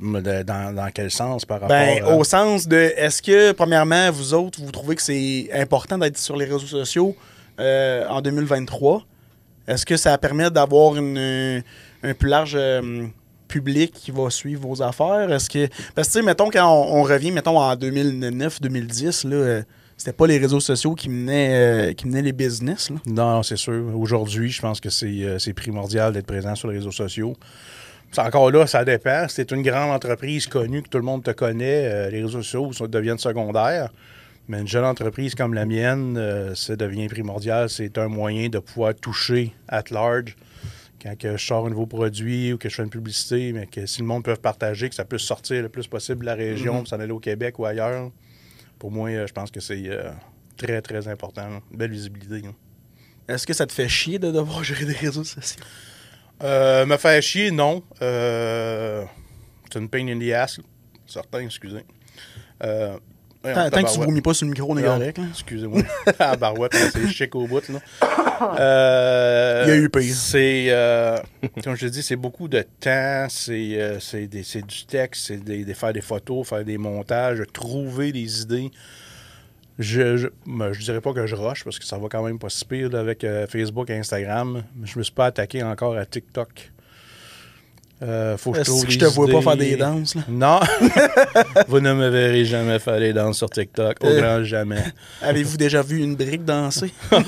De- 0.00 0.42
Dans, 0.42 0.74
dans 0.74 0.88
quel 0.94 1.10
sens 1.10 1.44
par 1.44 1.60
rapport 1.60 1.68
Ben, 1.76 2.02
à... 2.04 2.10
au 2.14 2.24
sens 2.24 2.66
de, 2.68 2.76
est-ce 2.96 3.20
que, 3.22 3.52
premièrement, 3.52 4.10
vous 4.12 4.34
autres, 4.34 4.60
vous 4.62 4.70
trouvez 4.72 4.94
que 4.96 5.02
c'est 5.02 5.48
important 5.52 5.98
d'être 5.98 6.16
sur 6.18 6.36
les 6.36 6.44
réseaux 6.44 6.60
sociaux 6.60 7.16
euh, 7.60 8.06
en 8.08 8.20
2023? 8.20 9.04
Est-ce 9.66 9.84
que 9.84 9.96
ça 9.96 10.16
permet 10.18 10.50
d'avoir 10.50 10.94
un 10.96 11.62
plus 12.14 12.28
large 12.28 12.54
euh, 12.56 13.06
public 13.46 13.92
qui 13.92 14.10
va 14.10 14.30
suivre 14.30 14.66
vos 14.66 14.82
affaires? 14.82 15.32
Est-ce 15.32 15.48
que. 15.48 15.68
Parce 15.94 16.08
que, 16.08 16.18
mettons, 16.20 16.50
quand 16.50 16.68
on, 16.68 17.02
revient, 17.02 17.30
mettons, 17.30 17.58
en 17.58 17.74
2009-2010, 17.74 19.28
là, 19.28 19.36
euh, 19.36 19.62
c'était 19.96 20.12
pas 20.12 20.26
les 20.26 20.38
réseaux 20.38 20.60
sociaux 20.60 20.94
qui 20.94 21.08
menaient, 21.08 21.90
euh, 21.90 21.92
qui 21.92 22.06
menaient 22.06 22.22
les 22.22 22.32
business. 22.32 22.90
Non, 23.06 23.42
c'est 23.42 23.56
sûr. 23.56 23.84
Aujourd'hui, 23.98 24.50
je 24.50 24.60
pense 24.60 24.80
que 24.80 24.90
c'est 24.90 25.06
euh, 25.06 25.38
c'est 25.38 25.54
primordial 25.54 26.12
d'être 26.12 26.26
présent 26.26 26.54
sur 26.54 26.68
les 26.68 26.78
réseaux 26.78 26.92
sociaux. 26.92 27.34
C'est 28.12 28.20
encore 28.20 28.50
là, 28.50 28.66
ça 28.66 28.84
dépend. 28.84 29.26
Tu 29.26 29.42
une 29.54 29.62
grande 29.62 29.90
entreprise 29.90 30.46
connue, 30.46 30.82
que 30.82 30.88
tout 30.88 30.98
le 30.98 31.04
monde 31.04 31.24
te 31.24 31.32
connaît, 31.32 32.10
les 32.10 32.22
réseaux 32.22 32.42
sociaux 32.42 32.70
deviennent 32.86 33.18
secondaires. 33.18 33.90
Mais 34.48 34.60
une 34.60 34.68
jeune 34.68 34.84
entreprise 34.84 35.34
comme 35.34 35.54
la 35.54 35.66
mienne, 35.66 36.16
euh, 36.16 36.54
ça 36.54 36.76
devient 36.76 37.08
primordial. 37.08 37.68
C'est 37.68 37.98
un 37.98 38.06
moyen 38.08 38.48
de 38.48 38.58
pouvoir 38.60 38.94
toucher 38.94 39.52
at 39.68 39.84
large. 39.90 40.36
Quand 41.02 41.16
que 41.18 41.36
je 41.36 41.44
sors 41.44 41.66
un 41.66 41.70
nouveau 41.70 41.86
produit 41.86 42.52
ou 42.52 42.58
que 42.58 42.68
je 42.68 42.74
fais 42.76 42.82
une 42.84 42.90
publicité, 42.90 43.52
mais 43.52 43.66
que 43.66 43.86
si 43.86 44.00
le 44.00 44.06
monde 44.06 44.22
peut 44.24 44.34
partager, 44.36 44.88
que 44.88 44.94
ça 44.94 45.04
puisse 45.04 45.22
sortir 45.22 45.62
le 45.62 45.68
plus 45.68 45.86
possible 45.88 46.20
de 46.20 46.26
la 46.26 46.34
région, 46.34 46.74
Mhm. 46.76 46.80
puis 46.82 46.88
s'en 46.90 47.00
aller 47.00 47.12
au 47.12 47.18
Québec 47.20 47.58
ou 47.58 47.66
ailleurs, 47.66 48.10
pour 48.78 48.90
moi, 48.90 49.10
euh, 49.10 49.26
je 49.26 49.32
pense 49.32 49.50
que 49.50 49.60
c'est 49.60 49.82
euh, 49.88 50.10
très, 50.56 50.80
très 50.80 51.06
important. 51.08 51.48
là. 51.48 51.60
Belle 51.72 51.90
visibilité. 51.90 52.48
Est-ce 53.28 53.46
que 53.46 53.52
ça 53.52 53.66
te 53.66 53.72
fait 53.72 53.88
chier 53.88 54.18
de 54.18 54.30
devoir 54.30 54.62
gérer 54.64 54.84
des 54.84 54.92
réseaux 54.94 55.24
sociaux? 55.24 55.62
Euh, 56.42 56.86
me 56.86 56.96
faire 56.96 57.20
chier, 57.22 57.50
non. 57.50 57.82
C'est 58.00 59.78
une 59.78 59.88
pain 59.88 60.06
in 60.06 60.18
the 60.18 60.30
ass. 60.32 60.60
Certain, 61.06 61.40
excusez. 61.40 61.84
Tant, 63.54 63.64
tant 63.64 63.70
que 63.70 63.74
tu 63.76 63.82
tabarouette. 63.84 64.08
vomis 64.08 64.20
pas 64.20 64.34
sur 64.34 64.46
le 64.46 64.50
micro, 64.52 64.72
on 64.72 64.76
est 64.78 64.82
correct. 64.82 65.20
Excusez-moi. 65.30 65.82
ah, 66.18 66.36
barouette, 66.36 66.74
c'est 66.92 67.06
chic 67.08 67.34
au 67.34 67.46
bout, 67.46 67.68
là. 67.68 67.78
Euh, 68.60 69.62
Il 69.66 69.68
y 69.70 69.72
a 69.72 69.76
eu 69.76 69.88
pire. 69.88 70.14
C'est, 70.14 70.66
euh, 70.68 71.16
comme 71.64 71.74
je 71.74 71.86
te 71.86 71.90
dis, 71.90 72.02
c'est 72.02 72.16
beaucoup 72.16 72.48
de 72.48 72.60
temps, 72.80 73.26
c'est, 73.30 73.80
euh, 73.80 73.98
c'est, 73.98 74.26
des- 74.26 74.42
c'est 74.42 74.60
du 74.66 74.84
texte, 74.84 75.26
c'est 75.28 75.38
des, 75.42 75.64
des- 75.64 75.72
faire 75.72 75.94
des 75.94 76.02
photos, 76.02 76.46
faire 76.46 76.62
des 76.62 76.76
montages, 76.76 77.42
trouver 77.54 78.12
des 78.12 78.42
idées. 78.42 78.70
Je, 79.78 80.16
je, 80.18 80.28
ben, 80.46 80.72
je 80.72 80.80
dirais 80.80 81.00
pas 81.00 81.12
que 81.14 81.26
je 81.26 81.34
rush 81.34 81.64
parce 81.64 81.78
que 81.78 81.86
ça 81.86 81.96
va 81.98 82.08
quand 82.10 82.22
même 82.22 82.38
pas 82.38 82.48
si 82.50 82.64
pire 82.66 82.90
là, 82.90 83.00
avec 83.00 83.24
euh, 83.24 83.46
Facebook 83.46 83.88
et 83.88 83.96
Instagram. 83.96 84.62
Je 84.84 84.98
me 84.98 85.02
suis 85.04 85.14
pas 85.14 85.26
attaqué 85.26 85.62
encore 85.62 85.96
à 85.96 86.04
TikTok. 86.04 86.72
Euh, 88.02 88.36
faut 88.36 88.50
que 88.50 88.58
je 88.58 88.60
Est-ce 88.60 88.70
trouve 88.70 88.84
que 88.84 88.92
je 88.92 88.98
des 88.98 89.06
te 89.06 89.10
vois 89.10 89.26
pas 89.26 89.40
faire 89.40 89.56
des 89.56 89.76
danses, 89.76 90.14
là? 90.16 90.22
Non. 90.28 90.60
Vous 91.68 91.80
ne 91.80 91.94
me 91.94 92.08
verrez 92.10 92.44
jamais 92.44 92.78
faire 92.78 92.98
des 92.98 93.14
danses 93.14 93.38
sur 93.38 93.48
TikTok. 93.48 93.96
Au 94.02 94.06
Euh. 94.06 94.20
grand 94.20 94.44
jamais. 94.44 94.84
Avez-vous 95.22 95.56
déjà 95.56 95.80
vu 95.80 96.02
une 96.02 96.14
brique 96.14 96.44
danser? 96.44 96.92
Une 97.12 97.22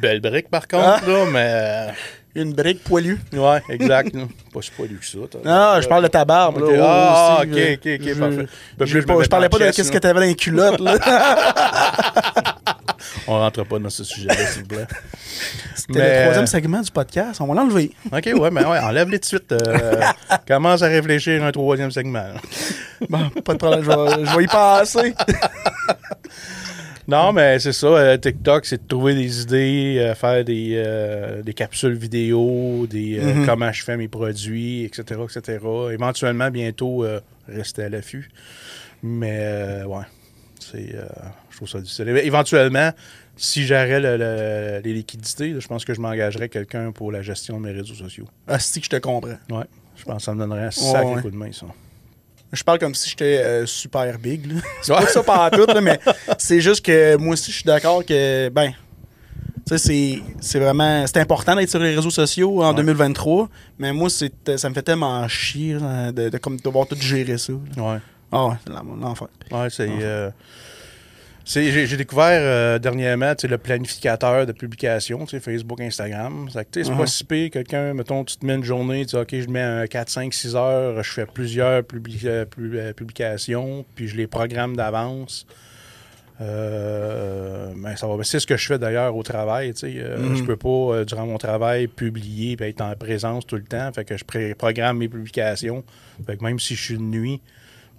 belle 0.00 0.20
brique, 0.20 0.48
par 0.48 0.66
contre, 0.66 1.06
là, 1.08 1.24
mais. 1.30 1.88
Une 2.34 2.52
brique 2.52 2.84
poilue? 2.84 3.18
euh, 3.34 3.38
Ouais, 3.38 3.60
exact. 3.70 4.14
Pas 4.54 4.62
si 4.62 4.70
poilu 4.70 4.96
que 4.98 5.04
ça. 5.06 5.18
Non, 5.44 5.80
je 5.80 5.88
parle 5.88 6.04
de 6.04 6.08
ta 6.08 6.24
barbe. 6.24 6.58
Là, 6.60 6.84
Ah, 6.86 7.38
aussi, 7.40 7.48
ok, 7.50 7.56
là. 7.56 7.62
ok, 7.72 7.78
ok, 7.78 7.84
Je- 7.84 8.14
parfait. 8.20 8.46
Je, 8.86 8.98
mets 8.98 9.28
parlais 9.28 9.48
pas 9.48 9.58
de 9.58 9.64
chest, 9.64 9.76
qu'est-ce 9.76 9.92
que 9.92 9.98
t'avais 9.98 10.20
dans 10.20 10.26
les 10.26 10.34
culottes. 10.36 10.78
Là. 10.80 10.96
On 13.26 13.32
rentre 13.38 13.64
pas 13.64 13.78
dans 13.78 13.90
ce 13.90 14.04
sujet-là, 14.04 14.34
s'il 14.46 14.62
vous 14.62 14.68
plaît. 14.68 14.86
C'était 15.74 15.98
Mais- 15.98 16.16
le 16.18 16.22
troisième 16.22 16.46
segment 16.46 16.80
du 16.80 16.90
podcast. 16.90 17.40
On 17.40 17.46
va 17.46 17.54
l'enlever. 17.54 17.90
OK, 18.12 18.30
ouais, 18.36 18.50
mais 18.50 18.64
ouais, 18.64 18.78
enlève-les 18.78 19.18
tout 19.18 19.36
de 19.36 19.38
suite. 19.38 19.52
euh, 19.52 20.00
commence 20.48 20.82
à 20.82 20.86
réfléchir 20.86 21.42
à 21.42 21.46
un 21.48 21.52
troisième 21.52 21.90
segment. 21.90 22.26
Bon, 23.08 23.28
pas 23.44 23.54
de 23.54 23.58
problème. 23.58 23.82
Je 23.82 23.88
vais, 23.90 24.24
je 24.26 24.36
vais 24.36 24.44
y 24.44 24.46
passer. 24.46 25.14
Non, 27.08 27.32
mais 27.32 27.58
c'est 27.58 27.72
ça. 27.72 27.86
euh, 27.88 28.16
TikTok, 28.16 28.64
c'est 28.66 28.82
de 28.82 28.86
trouver 28.88 29.14
des 29.14 29.42
idées, 29.42 29.96
euh, 29.98 30.14
faire 30.14 30.44
des, 30.44 30.72
euh, 30.76 31.42
des 31.42 31.54
capsules 31.54 31.94
vidéo, 31.94 32.86
des 32.88 33.18
Mhm. 33.20 33.46
comment 33.46 33.72
je 33.72 33.82
fais 33.82 33.96
mes 33.96 34.08
produits, 34.08 34.84
etc., 34.84 35.20
etc. 35.24 35.58
Éventuellement, 35.92 36.50
bientôt, 36.50 37.04
rester 37.48 37.82
à 37.84 37.88
l'affût. 37.88 38.30
Mais, 39.02 39.82
ouais, 39.86 40.04
c'est, 40.60 40.94
euh, 40.94 41.04
je 41.50 41.56
trouve 41.56 41.68
ça 41.68 41.80
difficile. 41.80 42.08
Éventuellement, 42.08 42.92
si 43.36 43.64
j'aurais 43.66 43.98
le- 43.98 44.16
le- 44.18 44.80
les 44.84 44.92
liquidités, 44.92 45.54
je 45.58 45.66
pense 45.66 45.84
que 45.84 45.94
je 45.94 46.00
m'engagerais 46.00 46.48
quelqu'un 46.50 46.92
pour 46.92 47.10
la 47.10 47.22
gestion 47.22 47.58
de 47.58 47.66
mes 47.66 47.72
réseaux 47.72 47.94
sociaux. 47.94 48.26
Ah, 48.46 48.58
c'est 48.58 48.78
que 48.80 48.84
je 48.84 48.90
te 48.90 48.96
comprends. 48.96 49.30
Ouais, 49.50 49.64
je 49.96 50.04
pense 50.04 50.18
que 50.18 50.22
ça 50.22 50.34
me 50.34 50.38
donnerait 50.38 50.64
un 50.66 50.70
sacré 50.70 51.14
ouais. 51.14 51.22
coup 51.22 51.30
de 51.30 51.36
main, 51.36 51.50
ça. 51.52 51.66
Je 52.52 52.62
parle 52.64 52.78
comme 52.78 52.94
si 52.94 53.10
j'étais 53.10 53.38
euh, 53.38 53.66
super 53.66 54.18
big. 54.18 54.42
C'est 54.82 54.92
pas 54.92 55.06
ça 55.06 55.22
par 55.22 55.50
tout, 55.50 55.66
là, 55.66 55.80
mais 55.80 56.00
c'est 56.38 56.60
juste 56.60 56.84
que 56.84 57.16
moi 57.16 57.34
aussi, 57.34 57.50
je 57.52 57.56
suis 57.58 57.64
d'accord 57.64 58.04
que, 58.04 58.48
ben, 58.48 58.72
tu 59.66 59.78
sais, 59.78 60.20
c'est- 60.40 60.58
vraiment. 60.58 61.06
C'est 61.06 61.18
important 61.18 61.54
d'être 61.54 61.70
sur 61.70 61.78
les 61.78 61.94
réseaux 61.94 62.10
sociaux 62.10 62.62
en 62.62 62.70
Ouais. 62.70 62.74
2023, 62.76 63.48
mais 63.78 63.92
moi, 63.92 64.08
ça 64.10 64.68
me 64.68 64.74
fait 64.74 64.82
tellement 64.82 65.26
chier 65.28 65.74
là, 65.74 66.10
de, 66.10 66.28
de 66.28 66.38
comme 66.38 66.56
devoir 66.56 66.86
tout 66.88 66.96
gérer 67.00 67.38
ça. 67.38 67.52
là. 67.76 67.82
Ouais. 67.94 67.98
Ah 68.32 68.46
ouais, 68.46 68.54
l'enfer. 69.00 69.28
Ouais, 69.52 69.68
c'est. 69.70 69.88
J'ai, 71.52 71.96
découvert 71.96 72.40
euh, 72.40 72.78
dernièrement 72.78 73.32
le 73.42 73.58
planificateur 73.58 74.46
de 74.46 74.52
publication, 74.52 75.26
Facebook, 75.26 75.80
Instagram. 75.80 76.48
C'est, 76.52 76.88
pas 76.96 77.06
si 77.06 77.24
pire. 77.24 77.50
Quelqu'un, 77.50 77.92
mettons, 77.94 78.24
tu 78.24 78.36
te 78.36 78.46
mets 78.46 78.54
une 78.54 78.62
journée, 78.64 79.04
tu 79.06 79.16
dis, 79.16 79.22
OK, 79.22 79.34
je 79.34 79.48
mets 79.48 79.60
un 79.60 79.86
4, 79.86 80.08
5, 80.08 80.32
6 80.32 80.54
heures, 80.54 81.02
je 81.02 81.10
fais 81.10 81.26
plusieurs 81.26 81.82
publi- 81.82 82.20
euh, 82.26 82.44
euh, 82.60 82.92
publications, 82.92 83.84
puis 83.96 84.06
je 84.06 84.16
les 84.16 84.26
programme 84.28 84.76
d'avance. 84.76 85.46
Euh, 86.40 87.72
ben, 87.76 87.96
ça 87.96 88.06
va. 88.06 88.16
Ben, 88.16 88.22
c'est 88.22 88.40
ce 88.40 88.46
que 88.46 88.56
je 88.56 88.66
fais 88.66 88.78
d'ailleurs 88.78 89.14
au 89.14 89.22
travail. 89.22 89.72
sais. 89.74 89.92
Euh, 89.96 90.18
Mhm. 90.18 90.36
Je 90.36 90.42
peux 90.44 90.56
pas, 90.56 90.68
euh, 90.68 91.04
durant 91.04 91.26
mon 91.26 91.36
travail, 91.38 91.86
publier 91.86 92.56
et 92.58 92.62
être 92.68 92.80
en 92.80 92.94
présence 92.94 93.46
tout 93.46 93.56
le 93.56 93.64
temps. 93.64 93.90
Fait 93.92 94.04
que 94.04 94.16
je 94.16 94.24
pré- 94.24 94.54
programme 94.54 94.98
mes 94.98 95.08
publications. 95.08 95.84
Fait 96.26 96.36
que 96.36 96.44
même 96.44 96.58
si 96.58 96.74
je 96.76 96.82
suis 96.82 96.96
de 96.96 97.02
nuit, 97.02 97.40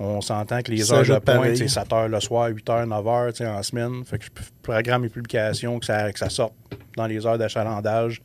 on 0.03 0.21
s'entend 0.21 0.61
que 0.61 0.71
les 0.71 0.91
heures 0.91 1.05
de 1.05 1.19
pointe, 1.19 1.55
c'est 1.55 1.67
7 1.67 1.93
heures 1.93 2.07
le 2.09 2.19
soir, 2.19 2.49
8 2.49 2.69
heures, 2.69 2.87
9 2.87 3.07
heures 3.07 3.31
tu 3.33 3.37
sais, 3.37 3.47
en 3.47 3.61
semaine. 3.63 4.03
Fait 4.05 4.17
que 4.19 4.25
je 4.25 4.29
programme 4.61 5.03
mes 5.03 5.09
publications, 5.09 5.79
que 5.79 5.85
ça, 5.85 6.11
que 6.11 6.19
ça 6.19 6.29
sorte 6.29 6.53
dans 6.97 7.07
les 7.07 7.25
heures 7.25 7.37
d'achalandage. 7.37 8.21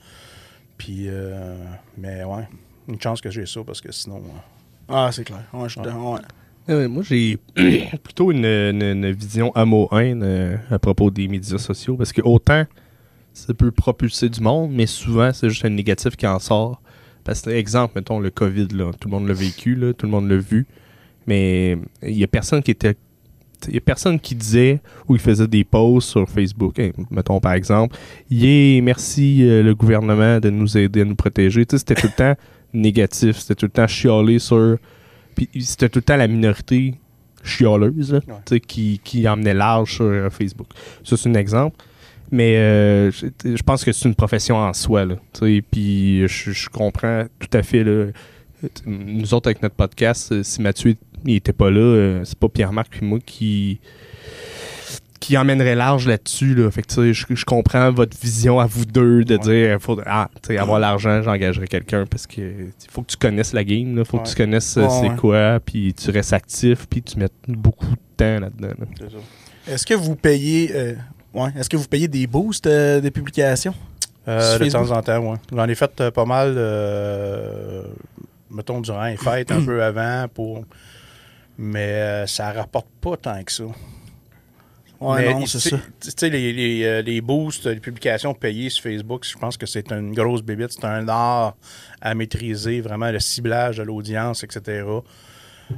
Puis, 0.78 1.06
euh, 1.08 1.56
mais 1.96 2.24
ouais, 2.24 2.48
une 2.88 3.00
chance 3.00 3.20
que 3.20 3.30
j'ai 3.30 3.46
ça 3.46 3.60
parce 3.64 3.80
que 3.80 3.92
sinon. 3.92 4.16
euh, 4.18 4.38
Ah, 4.88 5.10
c'est 5.12 5.24
clair. 5.24 5.42
Ouais, 5.52 5.64
je 5.68 5.72
suis 5.72 5.80
Ouais. 5.80 5.86
dans- 5.88 6.14
ouais. 6.14 6.20
Euh, 6.68 6.88
moi, 6.88 7.02
j'ai 7.04 7.38
plutôt 8.02 8.30
une, 8.32 8.44
une- 8.44 8.82
une 8.82 9.10
vision 9.12 9.52
amo-haine 9.54 10.22
euh, 10.24 10.56
à 10.70 10.78
propos 10.78 11.10
des 11.10 11.28
médias 11.28 11.58
sociaux 11.58 11.96
parce 11.96 12.12
que 12.12 12.22
autant 12.22 12.64
ça 13.32 13.52
peut 13.54 13.70
propulser 13.70 14.28
du 14.30 14.40
monde, 14.40 14.70
mais 14.72 14.86
souvent, 14.86 15.30
c'est 15.32 15.48
juste 15.50 15.64
un 15.64 15.68
négatif 15.70 16.16
qui 16.16 16.26
en 16.26 16.38
sort. 16.38 16.80
Parce 17.22 17.42
que, 17.42 17.50
exemple, 17.50 17.92
mettons 17.96 18.18
le 18.18 18.30
COVID, 18.30 18.68
là, 18.72 18.92
tout 18.98 19.08
le 19.08 19.14
monde 19.14 19.28
l'a 19.28 19.34
vécu, 19.34 19.74
là, 19.74 19.92
tout 19.92 20.06
le 20.06 20.12
monde 20.12 20.28
l'a 20.28 20.36
vu, 20.38 20.66
mais 21.26 21.76
il 22.02 22.16
y 22.16 22.24
a 22.24 22.26
personne 22.26 22.62
qui 22.62 22.70
était. 22.70 22.94
Il 23.68 23.76
a 23.78 23.80
personne 23.80 24.20
qui 24.20 24.34
disait 24.34 24.80
ou 25.08 25.14
il 25.14 25.20
faisait 25.20 25.46
des 25.48 25.64
posts 25.64 26.10
sur 26.10 26.28
Facebook, 26.28 26.78
mettons 27.10 27.40
par 27.40 27.54
exemple, 27.54 27.96
Yeah, 28.30 28.82
merci 28.82 29.42
euh, 29.42 29.62
le 29.62 29.74
gouvernement 29.74 30.38
de 30.40 30.50
nous 30.50 30.76
aider 30.76 31.00
à 31.00 31.04
nous 31.06 31.14
protéger. 31.16 31.64
Tu 31.64 31.72
sais, 31.76 31.78
C'était 31.78 31.94
tout 31.94 32.06
le 32.08 32.12
temps 32.12 32.34
négatif, 32.74 33.38
c'était 33.38 33.54
tout 33.54 33.66
le 33.66 33.70
temps 33.70 33.86
chialé 33.86 34.38
sur. 34.38 34.76
Puis 35.34 35.48
c'était 35.62 35.88
tout 35.88 36.00
le 36.00 36.02
temps 36.04 36.16
la 36.16 36.28
minorité 36.28 36.94
chialeuse 37.42 38.12
là, 38.12 38.18
Ouais. 38.28 38.34
tu 38.44 38.54
sais, 38.54 38.60
qui, 38.60 39.00
qui 39.02 39.26
emmenait 39.28 39.54
large 39.54 39.94
sur 39.94 40.04
euh, 40.04 40.28
Facebook. 40.30 40.66
Ça, 41.02 41.16
c'est 41.16 41.28
un 41.28 41.34
exemple. 41.34 41.76
Mais 42.30 42.56
euh, 42.56 43.10
je, 43.10 43.26
je 43.44 43.62
pense 43.62 43.84
que 43.84 43.92
c'est 43.92 44.06
une 44.08 44.14
profession 44.14 44.56
en 44.56 44.72
soi. 44.74 45.04
Là, 45.06 45.14
tu 45.32 45.40
sais, 45.40 45.62
puis 45.70 46.28
je, 46.28 46.50
je 46.50 46.68
comprends 46.68 47.24
tout 47.38 47.48
à 47.56 47.62
fait. 47.62 47.84
Là, 47.84 48.06
nous 48.86 49.32
autres, 49.34 49.48
avec 49.48 49.62
notre 49.62 49.74
podcast, 49.76 50.42
si 50.42 50.60
Mathieu 50.62 50.96
il 51.24 51.36
était 51.36 51.52
pas 51.52 51.70
là, 51.70 51.80
euh, 51.80 52.20
c'est 52.24 52.38
pas 52.38 52.48
Pierre-Marc 52.48 52.88
puis 52.90 53.06
moi 53.06 53.18
qui 53.24 53.80
qui 55.18 55.36
emmènerait 55.36 55.74
large 55.74 56.06
là-dessus. 56.06 56.54
Là. 56.54 56.70
Fait 56.70 56.82
que, 56.82 56.88
tu 56.88 56.94
sais, 56.94 57.12
je, 57.12 57.26
je 57.34 57.44
comprends 57.44 57.90
votre 57.90 58.16
vision 58.20 58.60
à 58.60 58.66
vous 58.66 58.84
deux 58.84 59.24
de 59.24 59.34
Ouais. 59.34 59.40
dire 59.70 59.80
faut, 59.80 59.98
ah, 60.06 60.28
avoir 60.58 60.78
l'argent, 60.78 61.20
j'engagerai 61.22 61.66
quelqu'un 61.66 62.04
parce 62.06 62.26
que 62.28 62.40
il 62.40 62.90
faut 62.90 63.02
que 63.02 63.08
tu 63.10 63.16
connaisses 63.16 63.52
la 63.52 63.64
game, 63.64 63.96
là, 63.96 64.04
faut 64.04 64.18
que 64.18 64.28
tu 64.28 64.36
connaisses 64.36 64.76
euh, 64.76 64.82
Ouais, 64.82 64.88
c'est 64.90 65.08
ouais. 65.08 65.16
quoi, 65.16 65.58
puis 65.64 65.94
tu 65.94 66.10
restes 66.10 66.32
actif, 66.34 66.86
puis 66.88 67.02
tu 67.02 67.18
mettes 67.18 67.32
beaucoup 67.48 67.86
de 67.86 67.96
temps 68.16 68.38
là-dedans. 68.40 68.68
là. 68.78 68.86
C'est 68.98 69.10
ça. 69.10 69.72
Est-ce 69.72 69.86
que 69.86 69.94
vous 69.94 70.14
payez. 70.14 70.70
euh, 70.74 70.94
ouais, 71.34 71.48
Est-ce 71.58 71.70
que 71.70 71.76
vous 71.76 71.88
payez 71.88 72.06
des 72.08 72.26
boosts 72.28 72.66
euh, 72.68 73.00
des 73.00 73.10
publications? 73.10 73.74
Euh, 74.28 74.58
de 74.58 74.64
Facebook? 74.64 74.86
temps 74.88 74.96
en 74.96 75.02
temps, 75.02 75.18
oui. 75.32 75.38
J'en 75.52 75.66
ai 75.68 75.74
fait 75.74 76.00
euh, 76.02 76.10
pas 76.12 76.24
mal, 76.24 76.54
euh, 76.56 77.82
mettons, 78.50 78.80
durant 78.80 79.06
les 79.06 79.16
fêtes, 79.16 79.50
un 79.50 79.60
peu 79.64 79.82
avant, 79.82 80.26
pour... 80.32 80.64
mais 81.58 81.92
euh, 81.92 82.26
ça 82.26 82.52
rapporte 82.52 82.88
pas 83.00 83.16
tant 83.16 83.42
que 83.42 83.52
ça. 83.52 83.64
Ouais, 84.98 85.26
Mais, 85.26 85.34
non, 85.34 85.44
c'est 85.46 85.60
ça. 85.60 85.76
Tu 86.00 86.10
sais, 86.16 86.30
les, 86.30 86.54
les, 86.54 86.84
euh, 86.84 87.02
les 87.02 87.20
boosts, 87.20 87.66
les 87.66 87.80
publications 87.80 88.32
payées 88.32 88.70
sur 88.70 88.82
Facebook, 88.84 89.26
je 89.30 89.36
pense 89.36 89.58
que 89.58 89.66
c'est 89.66 89.92
une 89.92 90.14
grosse 90.14 90.42
bébite. 90.42 90.72
C'est 90.72 90.86
un 90.86 91.06
art 91.08 91.54
à 92.00 92.14
maîtriser, 92.14 92.80
vraiment 92.80 93.10
le 93.10 93.20
ciblage 93.20 93.76
de 93.76 93.82
l'audience, 93.82 94.42
etc. 94.42 94.84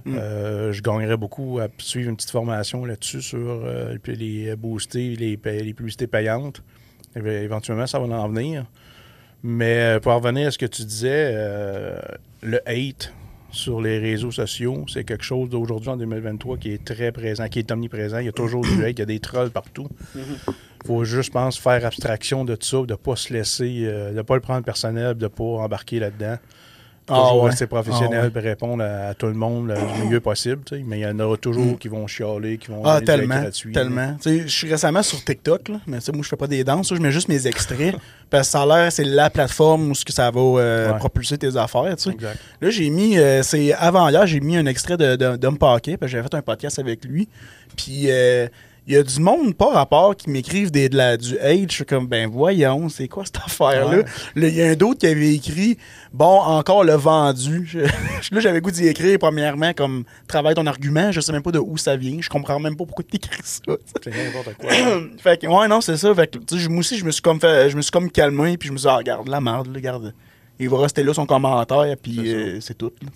Mm. 0.04 0.14
Euh, 0.14 0.72
je 0.72 0.82
gagnerais 0.82 1.16
beaucoup 1.16 1.58
à 1.58 1.66
suivre 1.78 2.10
une 2.10 2.16
petite 2.16 2.30
formation 2.30 2.84
là-dessus 2.84 3.22
sur 3.22 3.38
euh, 3.40 3.96
les 4.06 4.54
booster, 4.54 5.16
les, 5.16 5.36
les 5.44 5.74
publicités 5.74 6.06
payantes. 6.06 6.62
Éve- 7.16 7.42
Éventuellement, 7.42 7.88
ça 7.88 7.98
va 7.98 8.06
en 8.20 8.28
venir. 8.28 8.66
Mais 9.42 9.98
pour 10.00 10.12
en 10.12 10.18
revenir 10.20 10.48
à 10.48 10.50
ce 10.52 10.58
que 10.58 10.66
tu 10.66 10.84
disais, 10.84 11.32
euh, 11.34 11.98
le 12.42 12.60
hate 12.68 13.12
sur 13.50 13.80
les 13.80 13.98
réseaux 13.98 14.30
sociaux, 14.30 14.84
c'est 14.88 15.04
quelque 15.04 15.24
chose 15.24 15.48
d'aujourd'hui 15.48 15.88
en 15.88 15.96
2023 15.96 16.58
qui 16.58 16.72
est 16.72 16.84
très 16.84 17.12
présent, 17.12 17.48
qui 17.48 17.60
est 17.60 17.70
omniprésent. 17.70 18.18
Il 18.18 18.26
y 18.26 18.28
a 18.28 18.32
toujours 18.32 18.62
du 18.62 18.84
hate, 18.84 18.96
il 18.96 18.98
y 18.98 19.02
a 19.02 19.06
des 19.06 19.20
trolls 19.20 19.50
partout. 19.50 19.88
Il 20.14 20.86
faut 20.86 21.04
juste, 21.04 21.26
je 21.26 21.30
pense, 21.32 21.58
faire 21.58 21.84
abstraction 21.84 22.44
de 22.44 22.56
ça, 22.60 22.78
de 22.78 22.92
ne 22.92 22.94
pas 22.94 23.16
se 23.16 23.32
laisser, 23.32 23.82
euh, 23.84 24.10
de 24.10 24.16
ne 24.16 24.22
pas 24.22 24.34
le 24.34 24.40
prendre 24.40 24.64
personnel, 24.64 25.14
de 25.16 25.24
ne 25.24 25.28
pas 25.28 25.44
embarquer 25.44 25.98
là-dedans. 25.98 26.36
Ah 27.10 27.14
Toujours 27.14 27.42
ouais. 27.44 27.50
rester 27.50 27.66
professionnel, 27.66 28.30
Ah 28.34 28.38
ouais. 28.38 28.40
répondre 28.48 28.82
à, 28.84 29.08
à 29.08 29.14
tout 29.14 29.26
le 29.26 29.32
monde 29.34 29.68
le 29.68 30.08
mieux 30.08 30.20
possible. 30.20 30.62
tu 30.64 30.76
sais. 30.76 30.82
Mais 30.86 30.98
il 30.98 31.02
y 31.02 31.06
en 31.06 31.18
aura 31.20 31.36
toujours 31.36 31.78
qui 31.78 31.88
vont 31.88 32.06
chialer, 32.06 32.58
qui 32.58 32.68
vont 32.70 32.82
Ah, 32.84 33.00
tellement. 33.00 33.40
gratuit. 33.40 33.72
Tellement. 33.72 34.14
Tu 34.20 34.28
sais, 34.30 34.42
je 34.42 34.48
suis 34.48 34.70
récemment 34.70 35.02
sur 35.02 35.22
TikTok, 35.24 35.68
là, 35.70 35.80
mais 35.86 35.98
tu 35.98 36.04
sais, 36.04 36.12
moi, 36.12 36.22
je 36.22 36.28
fais 36.28 36.36
pas 36.36 36.46
des 36.46 36.64
danses, 36.64 36.88
je 36.94 37.00
mets 37.00 37.10
juste 37.12 37.28
mes 37.28 37.46
extraits. 37.46 37.96
parce 38.30 38.48
que 38.48 38.52
ça 38.52 38.62
a 38.62 38.66
l'air, 38.66 38.92
c'est 38.92 39.04
la 39.04 39.30
plateforme 39.30 39.90
où 39.90 39.94
ce 39.94 40.04
que 40.04 40.12
ça 40.12 40.30
va 40.30 40.40
euh, 40.40 40.92
Ouais. 40.92 40.98
propulser 40.98 41.38
tes 41.38 41.56
affaires, 41.56 41.96
tu 41.96 42.02
sais. 42.04 42.10
Exact. 42.10 42.38
Là, 42.60 42.70
j'ai 42.70 42.90
mis, 42.90 43.18
euh, 43.18 43.42
c'est 43.42 43.72
avant-hier, 43.72 44.26
j'ai 44.26 44.40
mis 44.40 44.56
un 44.56 44.66
extrait 44.66 44.96
de, 44.96 45.16
de, 45.16 45.48
Paquet, 45.56 45.96
parce 45.96 46.10
que 46.12 46.18
j'avais 46.18 46.28
fait 46.28 46.34
un 46.36 46.42
podcast 46.42 46.78
avec 46.78 47.04
lui. 47.04 47.28
Puis, 47.76 48.10
euh, 48.10 48.46
il 48.88 48.94
y 48.94 48.96
a 48.96 49.02
du 49.02 49.20
monde, 49.20 49.54
pas 49.54 49.70
rapport, 49.70 50.16
qui 50.16 50.30
m'écrivent 50.30 50.70
des, 50.70 50.88
de 50.88 50.96
la, 50.96 51.16
du 51.18 51.38
hate. 51.38 51.70
Je 51.70 51.74
suis 51.74 51.84
comme, 51.84 52.06
ben 52.06 52.28
voyons, 52.28 52.88
c'est 52.88 53.06
quoi 53.06 53.24
cette 53.26 53.36
affaire-là? 53.36 53.98
Ouais. 53.98 54.04
Il 54.36 54.48
y 54.54 54.62
a 54.62 54.68
un 54.70 54.74
d'autre 54.74 55.00
qui 55.00 55.06
avait 55.06 55.34
écrit, 55.34 55.76
bon, 56.12 56.24
encore 56.40 56.84
le 56.84 56.94
vendu. 56.94 57.68
Je- 57.70 57.80
là, 58.34 58.40
j'avais 58.40 58.60
goût 58.62 58.70
d'y 58.70 58.86
écrire, 58.88 59.18
premièrement, 59.18 59.72
comme, 59.74 60.04
travaille 60.26 60.54
ton 60.54 60.66
argument. 60.66 61.12
Je 61.12 61.20
sais 61.20 61.32
même 61.32 61.42
pas 61.42 61.52
de 61.52 61.58
où 61.58 61.76
ça 61.76 61.96
vient. 61.96 62.16
Je 62.20 62.30
comprends 62.30 62.58
même 62.58 62.76
pas 62.76 62.86
pourquoi 62.86 63.04
tu 63.08 63.16
écris 63.16 63.40
ça. 63.44 63.60
C'est 64.02 64.10
n'importe 64.10 64.56
quoi. 64.56 64.70
fait 65.18 65.40
que, 65.42 65.46
ouais, 65.46 65.68
non, 65.68 65.82
c'est 65.82 65.98
ça. 65.98 66.14
Fait 66.14 66.26
que, 66.26 66.38
tu 66.38 66.58
sais, 66.58 66.68
moi 66.68 66.78
aussi, 66.80 66.96
je 66.96 67.04
me 67.04 67.10
suis 67.10 67.20
comme 67.22 67.38
fait, 67.38 67.68
je 67.68 67.76
me 67.76 67.82
suis 67.82 67.90
comme 67.92 68.10
calmé, 68.10 68.56
puis 68.56 68.68
je 68.68 68.72
me 68.72 68.78
suis 68.78 68.86
dit, 68.86 68.90
ah, 68.92 68.96
regarde, 68.96 69.28
la 69.28 69.40
merde, 69.42 69.68
regarde. 69.74 70.14
Il 70.58 70.68
va 70.70 70.78
rester 70.80 71.04
là 71.04 71.12
son 71.14 71.26
commentaire, 71.26 71.94
puis 72.02 72.16
C'est 72.24 72.34
euh, 72.34 72.60
c'est 72.60 72.76
tout. 72.78 72.90
là. 73.02 73.08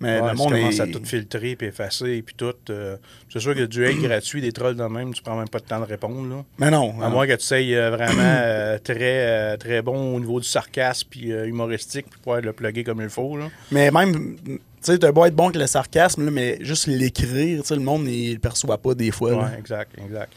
Mais 0.00 0.20
Ouais, 0.20 0.26
le 0.26 0.30
tu 0.32 0.36
monde 0.36 0.50
commences 0.52 0.78
est... 0.78 0.80
à 0.80 0.86
tout 0.86 1.00
filtrer 1.04 1.56
puis 1.56 1.66
effacer 1.68 2.22
puis 2.22 2.34
tout. 2.36 2.52
euh, 2.70 2.96
c'est 3.32 3.40
sûr 3.40 3.54
que 3.54 3.64
du 3.66 3.84
hate 3.84 3.96
gratuit, 3.96 4.40
des 4.40 4.52
trolls 4.52 4.76
de 4.76 4.84
même, 4.84 5.12
tu 5.12 5.22
prends 5.22 5.36
même 5.36 5.48
pas 5.48 5.58
de 5.58 5.64
temps 5.64 5.80
de 5.80 5.84
répondre. 5.86 6.28
Là. 6.28 6.44
Mais 6.58 6.70
non. 6.70 6.94
À 7.00 7.04
non. 7.08 7.10
moins 7.10 7.26
que 7.26 7.34
tu 7.34 7.44
sois 7.44 7.56
euh, 7.58 7.90
vraiment 7.90 8.12
euh, 8.22 8.78
très, 8.78 8.96
euh, 9.00 9.56
très 9.56 9.82
bon 9.82 10.14
au 10.16 10.20
niveau 10.20 10.38
du 10.40 10.46
sarcasme 10.46 11.08
puis 11.10 11.32
euh, 11.32 11.46
humoristique 11.48 12.06
pour 12.10 12.18
pouvoir 12.22 12.40
le 12.42 12.52
plugger 12.52 12.84
comme 12.84 13.00
il 13.02 13.08
faut. 13.08 13.36
Là. 13.36 13.48
Mais 13.72 13.90
même, 13.90 14.36
tu 14.44 14.60
sais, 14.80 14.98
t'as 14.98 15.10
beau 15.10 15.24
être 15.24 15.34
bon 15.34 15.46
avec 15.48 15.56
le 15.56 15.66
sarcasme, 15.66 16.24
là, 16.26 16.30
mais 16.30 16.58
juste 16.60 16.86
l'écrire, 16.86 17.62
tu 17.62 17.66
sais, 17.66 17.74
le 17.74 17.80
monde, 17.82 18.06
il 18.06 18.34
le 18.34 18.38
perçoit 18.38 18.78
pas 18.78 18.94
des 18.94 19.10
fois. 19.10 19.32
Ouais, 19.34 19.58
exact, 19.58 19.92
exact. 20.00 20.32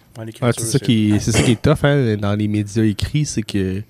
C'est 0.57 0.65
ça, 0.65 0.79
qui 0.79 1.11
est- 1.13 1.19
c'est 1.19 1.31
ça 1.31 1.43
qui 1.43 1.51
est 1.51 1.61
tough 1.61 1.77
hein, 1.83 2.17
dans 2.17 2.33
les 2.33 2.47
médias 2.47 2.83
écrits, 2.83 3.25
c'est 3.25 3.43
que 3.43 3.83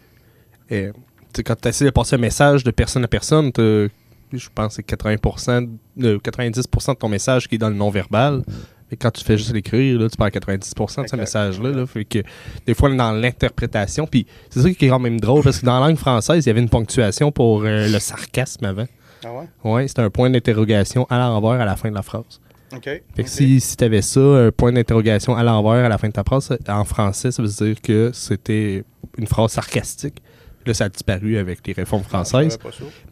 euh, 0.72 0.92
tu 0.92 1.38
sais, 1.38 1.44
quand 1.44 1.56
tu 1.60 1.70
essaies 1.70 1.86
de 1.86 1.90
passer 1.92 2.16
un 2.16 2.20
message 2.20 2.66
de 2.66 2.72
personne 2.72 3.04
à 3.06 3.08
personne, 3.08 3.52
t'as- 3.54 3.88
je 4.34 4.50
pense 4.54 4.78
que 4.78 4.84
c'est 4.88 4.98
80%, 4.98 5.70
de, 5.98 6.18
90% 6.18 6.94
de 6.94 6.98
ton 6.98 7.10
message 7.10 7.48
qui 7.48 7.56
est 7.56 7.58
dans 7.58 7.70
le 7.70 7.76
non-verbal. 7.76 8.44
Et 8.92 8.98
quand 8.98 9.12
tu 9.12 9.24
fais 9.24 9.38
juste 9.38 9.54
l'écrire, 9.54 10.00
là, 10.00 10.10
tu 10.10 10.18
parles 10.18 10.32
90% 10.32 11.04
de 11.04 11.08
ce 11.08 11.16
message-là. 11.16 11.70
là. 11.72 11.86
fait 11.86 12.04
que 12.04 12.20
des 12.66 12.74
fois, 12.74 12.94
dans 12.94 13.14
l'interprétation, 13.14 14.06
puis 14.06 14.28
c'est 14.50 14.62
ça 14.62 14.70
qui 14.70 14.86
est 14.86 14.90
quand 14.90 15.00
même 15.00 15.20
drôle, 15.20 15.44
parce 15.44 15.60
que 15.60 15.66
dans 15.66 15.80
la 15.80 15.88
langue 15.88 15.98
française, 15.98 16.46
il 16.46 16.48
y 16.48 16.52
avait 16.52 16.60
une 16.60 16.70
ponctuation 16.70 17.32
pour 17.32 17.64
euh, 17.64 17.88
le 17.88 18.00
sarcasme 18.00 18.66
avant. 18.66 18.88
Ah 19.24 19.30
ouais? 19.32 19.72
Ouais, 19.72 19.88
c'était 19.88 20.02
un 20.02 20.10
point 20.10 20.30
d'interrogation 20.30 21.06
à 21.10 21.18
l'envers 21.20 21.62
à 21.62 21.66
la 21.66 21.78
fin 21.78 21.90
de 21.90 21.96
la 21.96 22.02
phrase. 22.02 22.42
OK. 22.76 22.84
Fait 22.84 23.24
que 23.24 23.30
si, 23.30 23.60
si 23.60 23.78
tu 23.78 23.84
avais 23.84 24.02
ça, 24.02 24.20
un 24.20 24.52
point 24.52 24.72
d'interrogation 24.72 25.36
à 25.36 25.44
l'envers 25.44 25.86
à 25.86 25.90
la 25.90 25.98
fin 25.98 26.08
de 26.08 26.14
ta 26.14 26.24
phrase, 26.24 26.58
en 26.68 26.84
français, 26.84 27.32
ça 27.32 27.42
veut 27.42 27.50
dire 27.50 27.82
que 27.82 28.12
c'était 28.14 28.84
une 29.18 29.28
phrase 29.28 29.52
sarcastique. 29.52 30.22
Là, 30.66 30.74
ça 30.74 30.86
a 30.86 30.90
disparu 30.90 31.38
avec 31.38 31.66
les 31.66 31.74
réformes 31.74 32.04
Ah, 32.06 32.10
françaises. 32.24 32.58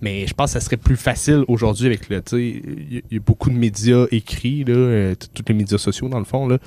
Mais 0.01 0.27
je 0.27 0.33
pense 0.33 0.53
que 0.53 0.59
ça 0.59 0.65
serait 0.65 0.77
plus 0.77 0.95
facile 0.97 1.43
aujourd'hui 1.47 1.88
avec 1.88 2.09
le. 2.09 2.21
Tu 2.21 2.29
sais, 2.29 2.41
il 2.91 3.03
y, 3.12 3.17
a 3.17 3.19
beaucoup 3.19 3.49
de 3.49 3.55
médias 3.55 4.05
écrits, 4.12 4.63
là, 4.63 4.73
euh, 4.75 5.15
tous 5.33 5.43
les 5.47 5.53
médias 5.55 5.77
sociaux, 5.77 6.07
dans 6.09 6.19
le 6.19 6.25
fond. 6.25 6.47
Là. 6.47 6.57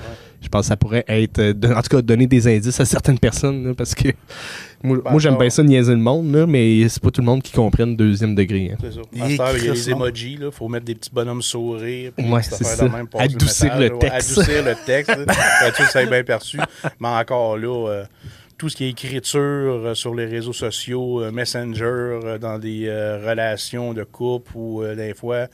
Je 0.41 0.49
pense 0.49 0.63
que 0.63 0.67
ça 0.69 0.77
pourrait 0.77 1.05
être. 1.07 1.39
euh, 1.39 1.53
de- 1.53 1.69
en 1.73 1.81
tout 1.83 1.97
cas, 1.97 2.03
donner 2.03 2.27
des 2.27 2.49
indices 2.49 2.81
à 2.81 2.85
certaines 2.85 3.19
personnes. 3.19 3.65
là, 3.69 3.75
parce 3.75 3.95
que 3.95 4.09
moi, 4.83 4.99
Ben, 5.05 5.11
moi, 5.13 5.21
j'aime 5.21 5.39
bien 5.39 5.51
ça, 5.51 5.63
niaiser 5.63 5.93
le 5.93 5.99
monde, 6.01 6.33
là, 6.35 6.47
mais 6.47 6.89
c'est 6.89 7.01
pas 7.03 7.11
tout 7.11 7.21
le 7.21 7.27
monde 7.27 7.43
qui 7.43 7.53
comprenne 7.53 7.95
deuxième 7.97 8.35
degré. 8.35 8.73
hein. 8.73 8.77
C'est 8.81 8.93
ça. 8.93 9.01
Il 9.13 9.37
y 9.37 9.41
a 9.41 9.53
les 9.75 9.91
emojis, 9.91 10.39
il 10.41 10.51
faut 10.51 10.69
mettre 10.69 10.85
des 10.87 10.95
petits 10.97 11.11
bonhommes 11.13 11.43
sourire. 11.43 12.11
puis 12.17 12.29
Ouais, 12.29 12.43
c'est 12.43 12.65
ça. 12.65 12.89
même, 12.89 13.07
Adoucir 13.15 13.75
message, 13.77 13.81
le 13.81 13.99
texte. 13.99 14.33
Adoucir 14.39 14.65
le 14.65 14.75
texte. 14.85 15.17
là. 15.17 15.71
Tu 15.71 15.83
sais, 15.83 15.89
c'est 15.93 16.07
bien 16.07 16.25
perçu. 16.25 16.59
Mais 16.99 17.09
encore 17.09 17.57
là, 17.57 17.89
euh, 17.89 18.05
tout 18.63 18.69
ce 18.69 18.77
qui 18.77 18.85
est 18.85 18.91
écriture 18.91 19.41
euh, 19.41 19.95
sur 19.97 20.15
les 20.15 20.25
réseaux 20.25 20.53
sociaux, 20.53 21.21
euh, 21.21 21.33
Messenger, 21.33 21.83
euh, 21.85 22.39
dans 22.39 22.61
des 22.61 22.89
relations 23.27 23.93
de 23.93 24.05
couple 24.05 24.53
ou 24.57 24.85
des 24.95 25.15
fois, 25.15 25.49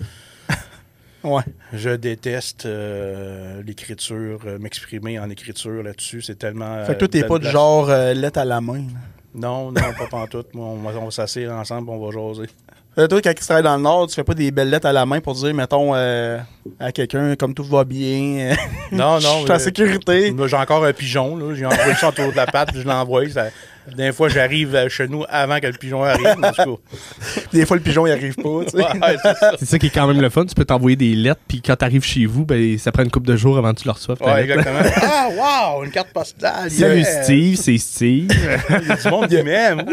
Ouais. 1.25 1.41
je 1.73 1.89
déteste 1.89 2.67
euh, 2.67 3.63
l'écriture, 3.63 4.41
euh, 4.45 4.59
m'exprimer 4.59 5.19
en 5.19 5.31
écriture 5.31 5.83
là-dessus. 5.83 6.21
C'est 6.21 6.37
tellement. 6.39 6.85
Fait 6.85 6.93
que 6.93 6.99
toi, 6.99 7.09
t'es 7.09 7.25
pas 7.25 7.39
du 7.39 7.49
genre 7.49 7.89
euh, 7.89 8.13
lettre 8.13 8.41
à 8.41 8.45
la 8.45 8.61
main. 8.61 8.75
là. 8.77 9.01
Non, 9.35 9.73
non, 9.73 9.81
pas 9.97 10.07
pantoute. 10.11 10.53
Moi, 10.53 10.67
on 10.67 10.77
va, 10.77 10.91
on 11.01 11.07
va 11.07 11.11
s'asseoir 11.11 11.59
ensemble, 11.59 11.89
on 11.89 11.99
va 12.07 12.13
jaser. 12.13 12.51
Que 12.99 13.07
toi, 13.07 13.21
quand 13.23 13.33
tu 13.33 13.45
travailles 13.45 13.63
dans 13.63 13.77
le 13.77 13.83
Nord, 13.83 14.09
tu 14.09 14.17
fais 14.17 14.25
pas 14.25 14.35
des 14.35 14.51
belles 14.51 14.71
lettres 14.71 14.89
à 14.89 14.93
la 14.93 15.07
main 15.07 15.21
pour 15.21 15.33
dire, 15.35 15.55
mettons, 15.55 15.95
euh, 15.95 16.37
à 16.81 16.91
quelqu'un, 16.91 17.37
comme 17.37 17.55
tout 17.55 17.63
va 17.63 17.85
bien, 17.85 18.57
Non, 18.91 19.21
je 19.21 19.25
non. 19.25 19.43
suis 19.43 19.53
en 19.53 19.55
euh, 19.55 19.59
sécurité. 19.61 20.35
J'ai 20.47 20.57
encore 20.57 20.85
un 20.85 20.93
pigeon, 20.93 21.37
là. 21.37 21.55
J'ai 21.55 21.65
envoyé 21.65 21.95
ça 21.95 22.09
autour 22.09 22.33
de 22.33 22.37
la 22.37 22.47
patte, 22.47 22.73
puis 22.73 22.83
je 22.83 22.89
l'envoie. 22.89 23.29
Ça... 23.29 23.51
Des 23.97 24.13
fois, 24.13 24.29
j'arrive 24.29 24.75
euh, 24.75 24.89
chez 24.89 25.09
nous 25.09 25.25
avant 25.29 25.59
que 25.61 25.67
le 25.67 25.73
pigeon 25.73 26.03
arrive. 26.05 26.27
En 26.27 26.51
tout 26.53 26.77
cas. 26.77 27.41
Des 27.53 27.67
fois, 27.67 27.77
le 27.77 27.83
pigeon, 27.83 28.07
il 28.07 28.13
arrive 28.13 28.35
pas, 28.37 28.65
tu 28.65 28.71
sais. 28.71 28.77
Ouais, 28.85 29.17
c'est 29.23 29.37
ça. 29.37 29.53
C'est 29.59 29.65
ça 29.67 29.79
qui 29.79 29.87
est 29.87 29.91
quand 29.91 30.07
même 30.07 30.21
le 30.21 30.29
fun. 30.31 30.45
Tu 30.45 30.55
peux 30.55 30.65
t'envoyer 30.65 30.97
des 30.97 31.15
lettres, 31.15 31.41
puis 31.49 31.61
quand 31.63 31.77
t'arrives 31.77 32.05
chez 32.05 32.27
vous, 32.27 32.45
ben, 32.45 32.79
ça 32.79 32.93
prend 32.93 33.03
une 33.03 33.11
couple 33.11 33.27
de 33.29 33.37
jours 33.37 33.57
avant 33.59 33.73
que 33.73 33.81
tu 33.81 33.87
le 33.87 33.93
reçoives. 33.93 34.19
ta 34.19 34.25
Ouais, 34.35 34.47
lettre. 34.47 34.59
exactement. 34.61 34.91
Ah, 35.21 35.75
wow, 35.77 35.85
une 35.85 35.91
carte 35.91 36.09
postale. 36.13 36.71
Salut 36.71 37.01
yeah. 37.01 37.23
Steve, 37.23 37.57
c'est 37.57 37.79
Steve. 37.79 38.29
Il 38.83 38.89
y 38.89 38.93
a 38.93 38.97
du 38.97 39.09
monde 39.09 39.29
qui 39.29 39.43
m'aime. 39.43 39.85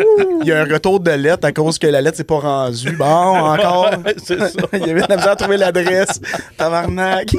Il 0.41 0.47
y 0.47 0.51
a 0.51 0.62
un 0.62 0.65
retour 0.65 0.99
de 0.99 1.12
lettre 1.12 1.45
à 1.47 1.51
cause 1.51 1.77
que 1.79 1.88
la 1.88 2.01
lettre 2.01 2.17
s'est 2.17 2.23
pas 2.23 2.39
rendue. 2.39 2.91
Bon, 2.91 3.05
encore. 3.05 3.91
Ouais, 4.05 4.15
c'est 4.23 4.39
ça. 4.39 4.49
il 4.73 4.79
y 4.79 4.89
avait 4.91 5.01
de 5.01 5.08
la 5.10 5.15
misère 5.17 5.31
à 5.31 5.36
trouver 5.36 5.58
l'adresse. 5.58 6.21
Tabarnak. 6.58 7.36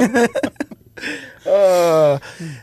Ah. 1.49 2.19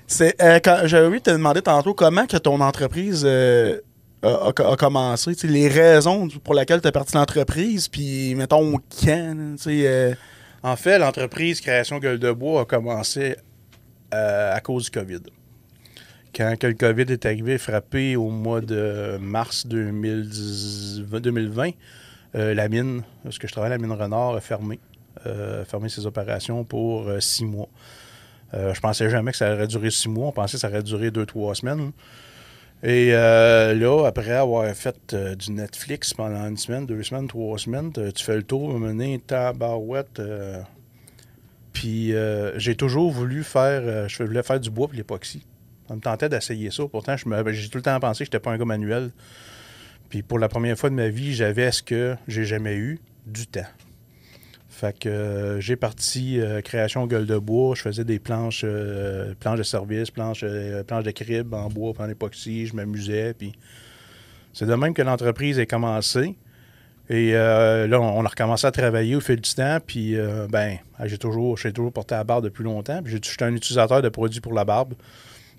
c'est, 0.08 0.42
euh, 0.42 0.60
J'avais 0.86 1.06
oublié 1.06 1.20
de 1.20 1.26
te 1.26 1.32
demander 1.32 1.62
tantôt 1.62 1.94
comment 1.94 2.26
que 2.26 2.38
ton 2.38 2.60
entreprise 2.62 3.24
euh, 3.26 3.80
a, 4.24 4.76
commencé? 4.78 5.34
Les 5.44 5.68
raisons 5.68 6.28
pour 6.44 6.54
lesquelles 6.54 6.82
tu 6.82 6.88
es 6.88 6.92
parti 6.92 7.16
l'entreprise, 7.16 7.88
puis 7.88 8.36
mettons 8.36 8.80
quand, 9.04 9.58
euh, 9.68 10.14
En 10.64 10.76
fait, 10.76 11.00
l'entreprise 11.00 11.62
Création 11.62 12.00
Gueule 12.00 12.20
de 12.20 12.32
Bois 12.32 12.62
a 12.62 12.66
commencé 12.66 13.36
euh, 14.14 14.56
à 14.56 14.60
cause 14.60 14.86
du 14.86 14.92
COVID. 14.92 15.22
Quand 16.36 16.56
que 16.58 16.68
le 16.68 16.74
COVID 16.74 17.12
est 17.12 17.26
arrivé, 17.26 17.58
frappé 17.58 18.16
au 18.16 18.30
mois 18.30 18.62
de 18.62 19.18
mars 19.22 19.68
2010 19.68 21.04
2020, 21.20 21.72
euh, 22.36 22.54
la 22.56 22.68
mine, 22.68 23.04
parce 23.24 23.38
que 23.38 23.48
je 23.48 23.52
travaille 23.52 23.72
à 23.72 23.78
la 23.78 23.82
mine 23.82 23.92
Renard, 23.92 24.36
a 24.36 24.42
fermé, 24.42 24.80
euh, 25.28 25.64
ses 25.88 26.06
opérations 26.08 26.64
pour 26.64 27.08
euh, 27.08 27.20
six 27.20 27.46
mois. 27.46 27.70
Euh, 28.54 28.74
je 28.74 28.80
pensais 28.80 29.10
jamais 29.10 29.32
que 29.32 29.38
ça 29.38 29.54
aurait 29.54 29.68
duré 29.68 29.90
six 29.90 30.10
mois. 30.10 30.28
On 30.28 30.32
pensait 30.32 30.54
que 30.54 30.62
ça 30.62 30.70
aurait 30.70 30.84
duré 30.84 31.12
deux, 31.12 31.26
trois 31.26 31.56
semaines. 31.56 31.92
Et 32.84 33.10
euh, 33.14 33.74
là, 33.74 34.06
après 34.06 34.32
avoir 34.32 34.70
fait 34.76 35.14
euh, 35.14 35.36
du 35.36 35.52
Netflix 35.52 36.14
pendant 36.14 36.48
une 36.48 36.58
semaine, 36.58 36.86
deux 36.86 37.02
semaines, 37.04 37.28
trois 37.28 37.58
semaines, 37.58 37.92
tu 37.94 38.24
fais 38.24 38.36
le 38.36 38.44
tour, 38.44 38.78
mener 38.78 39.20
tabarouette. 39.26 40.22
puis 41.72 42.14
j'ai 42.58 42.76
toujours 42.76 43.12
voulu 43.12 43.44
faire, 43.44 44.10
je 44.10 44.24
voulais 44.24 44.44
faire 44.44 44.60
du 44.60 44.70
bois 44.70 44.88
pour 44.88 44.98
l'époxy. 44.98 45.46
Ça 45.88 45.96
me 45.96 46.02
tentait 46.02 46.30
d'essayer 46.30 46.72
ça. 46.72 46.84
Pourtant, 46.88 47.16
j'ai 47.18 47.70
tout 47.70 47.78
le 47.78 47.84
temps 47.84 48.00
pensé 48.00 48.20
que 48.20 48.26
je 48.26 48.30
n'étais 48.30 48.40
pas 48.40 48.52
un 48.52 48.58
gars 48.58 48.66
manuel. 48.66 49.12
Puis 50.10 50.22
pour 50.22 50.40
la 50.40 50.48
première 50.48 50.78
fois 50.78 50.90
de 50.90 50.96
ma 50.96 51.10
vie, 51.10 51.34
j'avais 51.34 51.72
ce 51.72 51.82
que 51.82 52.16
j'ai 52.28 52.46
jamais 52.46 52.76
eu, 52.76 53.00
du 53.26 53.48
temps. 53.48 53.66
Fait 54.74 54.98
que 54.98 55.08
euh, 55.08 55.62
j'ai 55.62 55.76
parti 55.76 56.40
euh, 56.40 56.62
création 56.62 57.06
gueule 57.06 57.28
de 57.28 57.38
bois. 57.38 57.76
Je 57.76 57.84
faisais 57.84 58.04
des 58.04 58.18
planches, 58.18 58.64
euh, 58.66 59.36
planches 59.40 59.60
de 59.60 59.64
service, 59.64 60.10
planches, 60.10 60.44
planches 60.88 61.04
de 61.04 61.12
crib 61.12 61.54
en 61.54 61.70
bois, 61.70 61.94
en 62.00 62.10
époxy. 62.10 62.66
Je 62.66 62.76
m'amusais. 62.76 63.36
Puis 63.36 63.54
c'est 64.52 64.66
de 64.66 64.74
même 64.74 64.96
que 64.96 65.04
l'entreprise 65.04 65.60
a 65.60 65.68
commencé. 65.68 66.36
Et 67.10 67.34
là, 67.34 68.00
on 68.00 68.26
a 68.26 68.28
recommencé 68.28 68.66
à 68.66 68.72
travailler 68.72 69.16
au 69.16 69.20
fil 69.20 69.40
du 69.40 69.54
temps. 69.54 69.78
Puis, 69.86 70.16
ben, 70.50 70.78
j'ai 71.04 71.18
toujours, 71.18 71.58
j'ai 71.58 71.74
toujours 71.74 71.92
porté 71.92 72.16
la 72.16 72.24
barbe 72.24 72.46
depuis 72.46 72.64
longtemps. 72.64 73.04
Puis, 73.04 73.20
j'étais 73.22 73.44
un 73.44 73.54
utilisateur 73.54 74.02
de 74.02 74.10
produits 74.10 74.40
pour 74.40 74.54
la 74.54 74.64
barbe. 74.64 74.94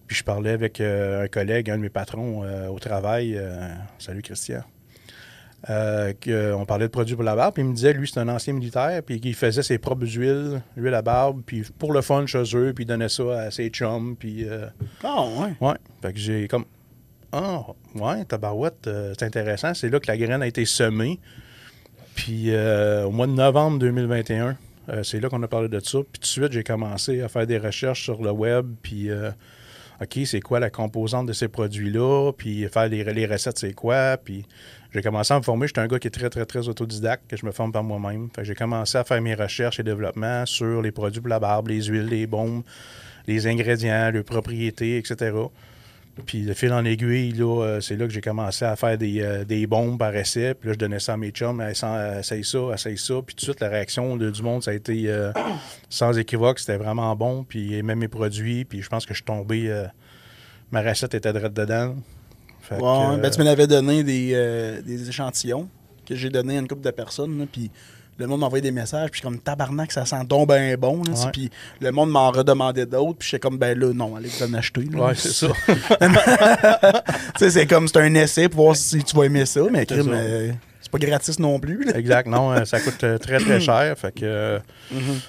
Puis, 0.06 0.16
je 0.16 0.24
parlais 0.24 0.50
avec 0.50 0.80
un 0.80 1.28
collègue, 1.28 1.70
un 1.70 1.76
de 1.76 1.82
mes 1.82 1.90
patrons 1.90 2.44
au 2.68 2.78
travail. 2.78 3.38
salut 3.98 4.22
Christian. 4.22 4.64
Euh, 5.70 6.12
que- 6.20 6.52
on 6.52 6.66
parlait 6.66 6.86
de 6.86 6.90
produits 6.90 7.14
pour 7.14 7.24
la 7.24 7.34
barbe. 7.34 7.54
Puis, 7.54 7.62
il 7.62 7.68
me 7.68 7.74
disait, 7.74 7.92
lui, 7.94 8.06
c'est 8.06 8.20
un 8.20 8.28
ancien 8.28 8.52
militaire. 8.52 9.02
Puis, 9.02 9.20
qu'il 9.20 9.34
faisait 9.34 9.62
ses 9.62 9.78
propres 9.78 10.04
huiles, 10.06 10.60
huile 10.76 10.94
à 10.94 11.00
barbe. 11.02 11.42
Puis, 11.46 11.64
pour 11.78 11.92
le 11.92 12.02
fun 12.02 12.26
chez 12.26 12.42
eux. 12.54 12.72
Puis, 12.74 12.84
il 12.84 12.86
donnait 12.86 13.08
ça 13.08 13.40
à 13.40 13.50
ses 13.50 13.68
chums. 13.70 14.14
Puis, 14.16 14.44
euh, 14.48 14.66
Ah, 15.02 15.24
ouais. 15.38 15.66
Ouais. 15.66 15.74
Fait 16.02 16.12
que 16.12 16.18
j'ai 16.18 16.48
comme. 16.48 16.64
Ah, 17.32 17.62
ouais, 17.96 18.24
tabarouette, 18.26 18.86
euh, 18.86 19.12
c'est 19.18 19.24
intéressant. 19.24 19.74
C'est 19.74 19.88
là 19.88 19.98
que 19.98 20.06
la 20.06 20.16
graine 20.16 20.42
a 20.42 20.46
été 20.46 20.64
semée. 20.64 21.18
Puis 22.14 22.54
euh, 22.54 23.04
au 23.06 23.10
mois 23.10 23.26
de 23.26 23.32
novembre 23.32 23.78
2021, 23.80 24.56
euh, 24.88 25.02
c'est 25.02 25.18
là 25.18 25.28
qu'on 25.28 25.42
a 25.42 25.48
parlé 25.48 25.68
de 25.68 25.80
ça. 25.80 25.98
Puis 25.98 26.12
tout 26.12 26.20
de 26.20 26.26
suite, 26.26 26.52
j'ai 26.52 26.62
commencé 26.62 27.22
à 27.22 27.28
faire 27.28 27.46
des 27.46 27.58
recherches 27.58 28.04
sur 28.04 28.22
le 28.22 28.30
web. 28.30 28.66
Puis, 28.82 29.10
euh, 29.10 29.30
OK, 30.00 30.20
c'est 30.26 30.40
quoi 30.40 30.60
la 30.60 30.70
composante 30.70 31.26
de 31.26 31.32
ces 31.32 31.48
produits-là? 31.48 32.30
Puis 32.36 32.68
faire 32.68 32.88
les, 32.88 33.02
les 33.02 33.26
recettes, 33.26 33.58
c'est 33.58 33.72
quoi? 33.72 34.16
Puis 34.16 34.46
j'ai 34.94 35.02
commencé 35.02 35.34
à 35.34 35.38
me 35.38 35.42
former. 35.42 35.66
J'étais 35.66 35.80
un 35.80 35.86
gars 35.88 35.98
qui 35.98 36.06
est 36.06 36.10
très, 36.12 36.30
très, 36.30 36.46
très 36.46 36.68
autodidacte, 36.68 37.28
que 37.28 37.36
je 37.36 37.44
me 37.44 37.50
forme 37.52 37.72
par 37.72 37.82
moi-même. 37.82 38.28
J'ai 38.42 38.54
commencé 38.54 38.96
à 38.96 39.04
faire 39.04 39.20
mes 39.20 39.34
recherches 39.34 39.80
et 39.80 39.82
développements 39.82 40.46
sur 40.46 40.80
les 40.80 40.92
produits 40.92 41.20
pour 41.20 41.28
la 41.30 41.40
barbe, 41.40 41.68
les 41.68 41.82
huiles, 41.82 42.06
les 42.06 42.26
baumes, 42.26 42.62
les 43.26 43.46
ingrédients, 43.46 44.10
leurs 44.12 44.24
propriétés, 44.24 44.96
etc. 44.98 45.32
Puis 46.26 46.42
de 46.44 46.54
fil 46.54 46.72
en 46.72 46.84
aiguille, 46.84 47.34
euh, 47.42 47.80
c'est 47.80 47.96
là 47.96 48.06
que 48.06 48.12
j'ai 48.12 48.20
commencé 48.20 48.64
à 48.64 48.76
faire 48.76 48.96
des, 48.96 49.20
euh, 49.20 49.66
bombes 49.66 49.98
par 49.98 50.14
essai. 50.14 50.54
Puis 50.54 50.68
là, 50.68 50.74
je 50.74 50.78
donnais 50.78 51.00
ça 51.00 51.14
à 51.14 51.16
mes 51.16 51.30
chums, 51.30 51.60
essaye 51.60 52.44
ça, 52.44 52.58
essaye 52.72 52.96
ça. 52.96 53.14
Puis 53.26 53.34
tout 53.34 53.40
de 53.46 53.50
suite, 53.50 53.60
la 53.60 53.68
réaction 53.68 54.16
de- 54.16 54.30
du 54.30 54.40
monde, 54.42 54.62
ça 54.62 54.70
a 54.70 54.74
été 54.74 55.08
euh, 55.08 55.32
sans 55.88 56.16
équivoque. 56.16 56.60
C'était 56.60 56.76
vraiment 56.76 57.16
bon. 57.16 57.42
Puis 57.42 57.82
même 57.82 57.98
mes 57.98 58.06
produits. 58.06 58.64
Puis 58.64 58.80
je 58.80 58.88
pense 58.88 59.06
que 59.06 59.12
je 59.12 59.16
suis 59.18 59.24
tombé. 59.24 59.68
euh, 59.68 59.86
ma 60.70 60.82
recette 60.82 61.14
était 61.14 61.32
droite 61.32 61.52
dedans. 61.52 61.96
Fait 62.68 62.76
que, 62.76 62.82
Ouais, 62.82 63.18
ben, 63.18 63.30
tu 63.30 63.40
m'en 63.42 63.46
avais 63.50 63.66
donné 63.66 64.02
des, 64.02 64.30
euh, 64.34 64.80
des 64.82 65.08
échantillons 65.08 65.68
que 66.06 66.14
j'ai 66.14 66.30
donné 66.30 66.56
à 66.56 66.60
une 66.60 66.68
couple 66.68 66.82
de 66.82 66.90
personnes. 66.90 67.46
Puis 67.50 67.70
le 68.18 68.26
monde 68.26 68.40
m'envoyait 68.40 68.62
des 68.62 68.70
messages. 68.70 69.10
Puis 69.10 69.20
comme 69.20 69.38
tabarnak, 69.38 69.90
ça 69.92 70.04
sent 70.04 70.24
donc 70.28 70.48
ben 70.48 70.76
bon. 70.76 71.02
Puis 71.32 71.50
le 71.80 71.90
monde 71.92 72.10
m'en 72.10 72.30
redemandait 72.30 72.86
d'autres. 72.86 73.18
Puis 73.18 73.28
j'étais 73.30 73.40
comme, 73.40 73.58
ben 73.58 73.78
là, 73.78 73.92
non, 73.92 74.16
allez 74.16 74.28
vous 74.28 74.44
en 74.44 74.54
acheter. 74.54 74.84
là. 74.92 75.06
Ouais, 75.06 75.14
c'est 75.14 75.32
ça. 75.32 75.48
Tu 77.36 77.38
sais, 77.38 77.50
c'est 77.50 77.66
comme, 77.66 77.88
c'est 77.88 77.98
un 77.98 78.14
essai 78.14 78.48
pour 78.48 78.64
voir 78.64 78.76
si 78.76 79.02
tu 79.02 79.16
vas 79.16 79.24
aimer 79.24 79.44
ça. 79.46 79.60
Mais 79.70 79.84
crime, 79.86 80.14
pas 81.00 81.06
gratis 81.06 81.38
non 81.38 81.58
plus. 81.58 81.84
là. 81.84 81.96
exact. 81.98 82.26
Non, 82.28 82.52
euh, 82.52 82.64
ça 82.64 82.80
coûte 82.80 83.02
euh, 83.04 83.18
très, 83.18 83.38
très 83.38 83.60
cher. 83.68 83.96
Fait 83.98 84.12
que 84.12 84.24
euh, 84.24 84.58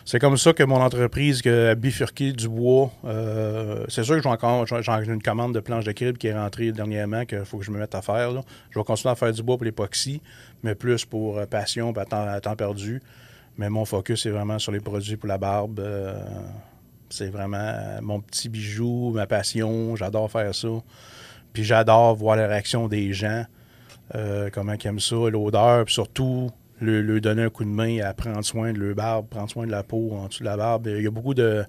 c'est 0.05 0.19
comme 0.19 0.37
ça 0.37 0.53
que 0.53 0.63
mon 0.63 0.81
entreprise 0.81 1.41
que 1.41 1.71
a 1.71 1.75
bifurqué 1.75 2.31
du 2.33 2.47
bois. 2.49 2.91
euh, 3.05 3.85
c'est 3.89 4.03
sûr 4.03 4.15
que 4.17 4.21
j'ai 4.23 4.29
encore 4.29 4.65
j'ai 4.67 4.91
une 5.11 5.21
commande 5.21 5.53
de 5.53 5.59
planche 5.59 5.85
de 5.85 5.91
crib 5.91 6.17
qui 6.17 6.27
est 6.27 6.37
rentrée 6.37 6.71
dernièrement 6.71 7.25
qu'il 7.25 7.43
faut 7.45 7.57
que 7.57 7.65
je 7.65 7.71
me 7.71 7.79
mette 7.79 7.95
à 7.95 8.01
faire. 8.01 8.31
là. 8.31 8.41
Je 8.71 8.79
vais 8.79 8.83
continuer 8.85 9.11
à 9.11 9.15
faire 9.15 9.31
du 9.33 9.43
bois 9.43 9.57
pour 9.57 9.65
l'époxy, 9.65 10.21
mais 10.63 10.75
plus 10.75 11.05
pour 11.05 11.37
euh, 11.39 11.45
passion, 11.45 11.91
à 11.95 12.05
temps, 12.05 12.27
à 12.27 12.39
temps 12.41 12.55
perdu. 12.55 13.01
Mais 13.57 13.69
mon 13.69 13.85
focus 13.85 14.25
est 14.25 14.31
vraiment 14.31 14.59
sur 14.59 14.71
les 14.71 14.81
produits 14.81 15.15
pour 15.17 15.27
la 15.29 15.37
barbe. 15.37 15.79
euh, 15.79 16.19
c'est 17.09 17.29
vraiment 17.29 17.73
mon 18.01 18.19
petit 18.19 18.49
bijou, 18.49 19.11
ma 19.13 19.27
passion. 19.27 19.95
J'adore 19.95 20.29
faire 20.29 20.53
ça. 20.53 20.67
Puis 21.53 21.63
j'adore 21.63 22.15
voir 22.15 22.35
la 22.35 22.47
réaction 22.47 22.87
des 22.87 23.13
gens. 23.13 23.45
Euh, 24.13 24.49
comment 24.51 24.73
ils 24.73 24.87
aiment 24.87 24.99
ça, 24.99 25.15
l'odeur, 25.15 25.85
puis 25.85 25.93
surtout 25.95 26.51
le, 26.79 27.01
leur 27.01 27.21
donner 27.21 27.43
un 27.43 27.49
coup 27.49 27.63
de 27.63 27.69
main 27.69 27.99
à 28.01 28.13
prendre 28.13 28.43
soin 28.43 28.71
de 28.71 28.77
leur 28.77 28.95
barbe, 28.95 29.27
prendre 29.27 29.49
soin 29.49 29.65
de 29.65 29.71
la 29.71 29.81
peau 29.81 30.11
en 30.13 30.27
dessous 30.27 30.41
de 30.41 30.45
la 30.45 30.57
barbe. 30.57 30.87
Il 30.87 31.01
y 31.01 31.07
a 31.07 31.11
beaucoup 31.11 31.33
de. 31.33 31.63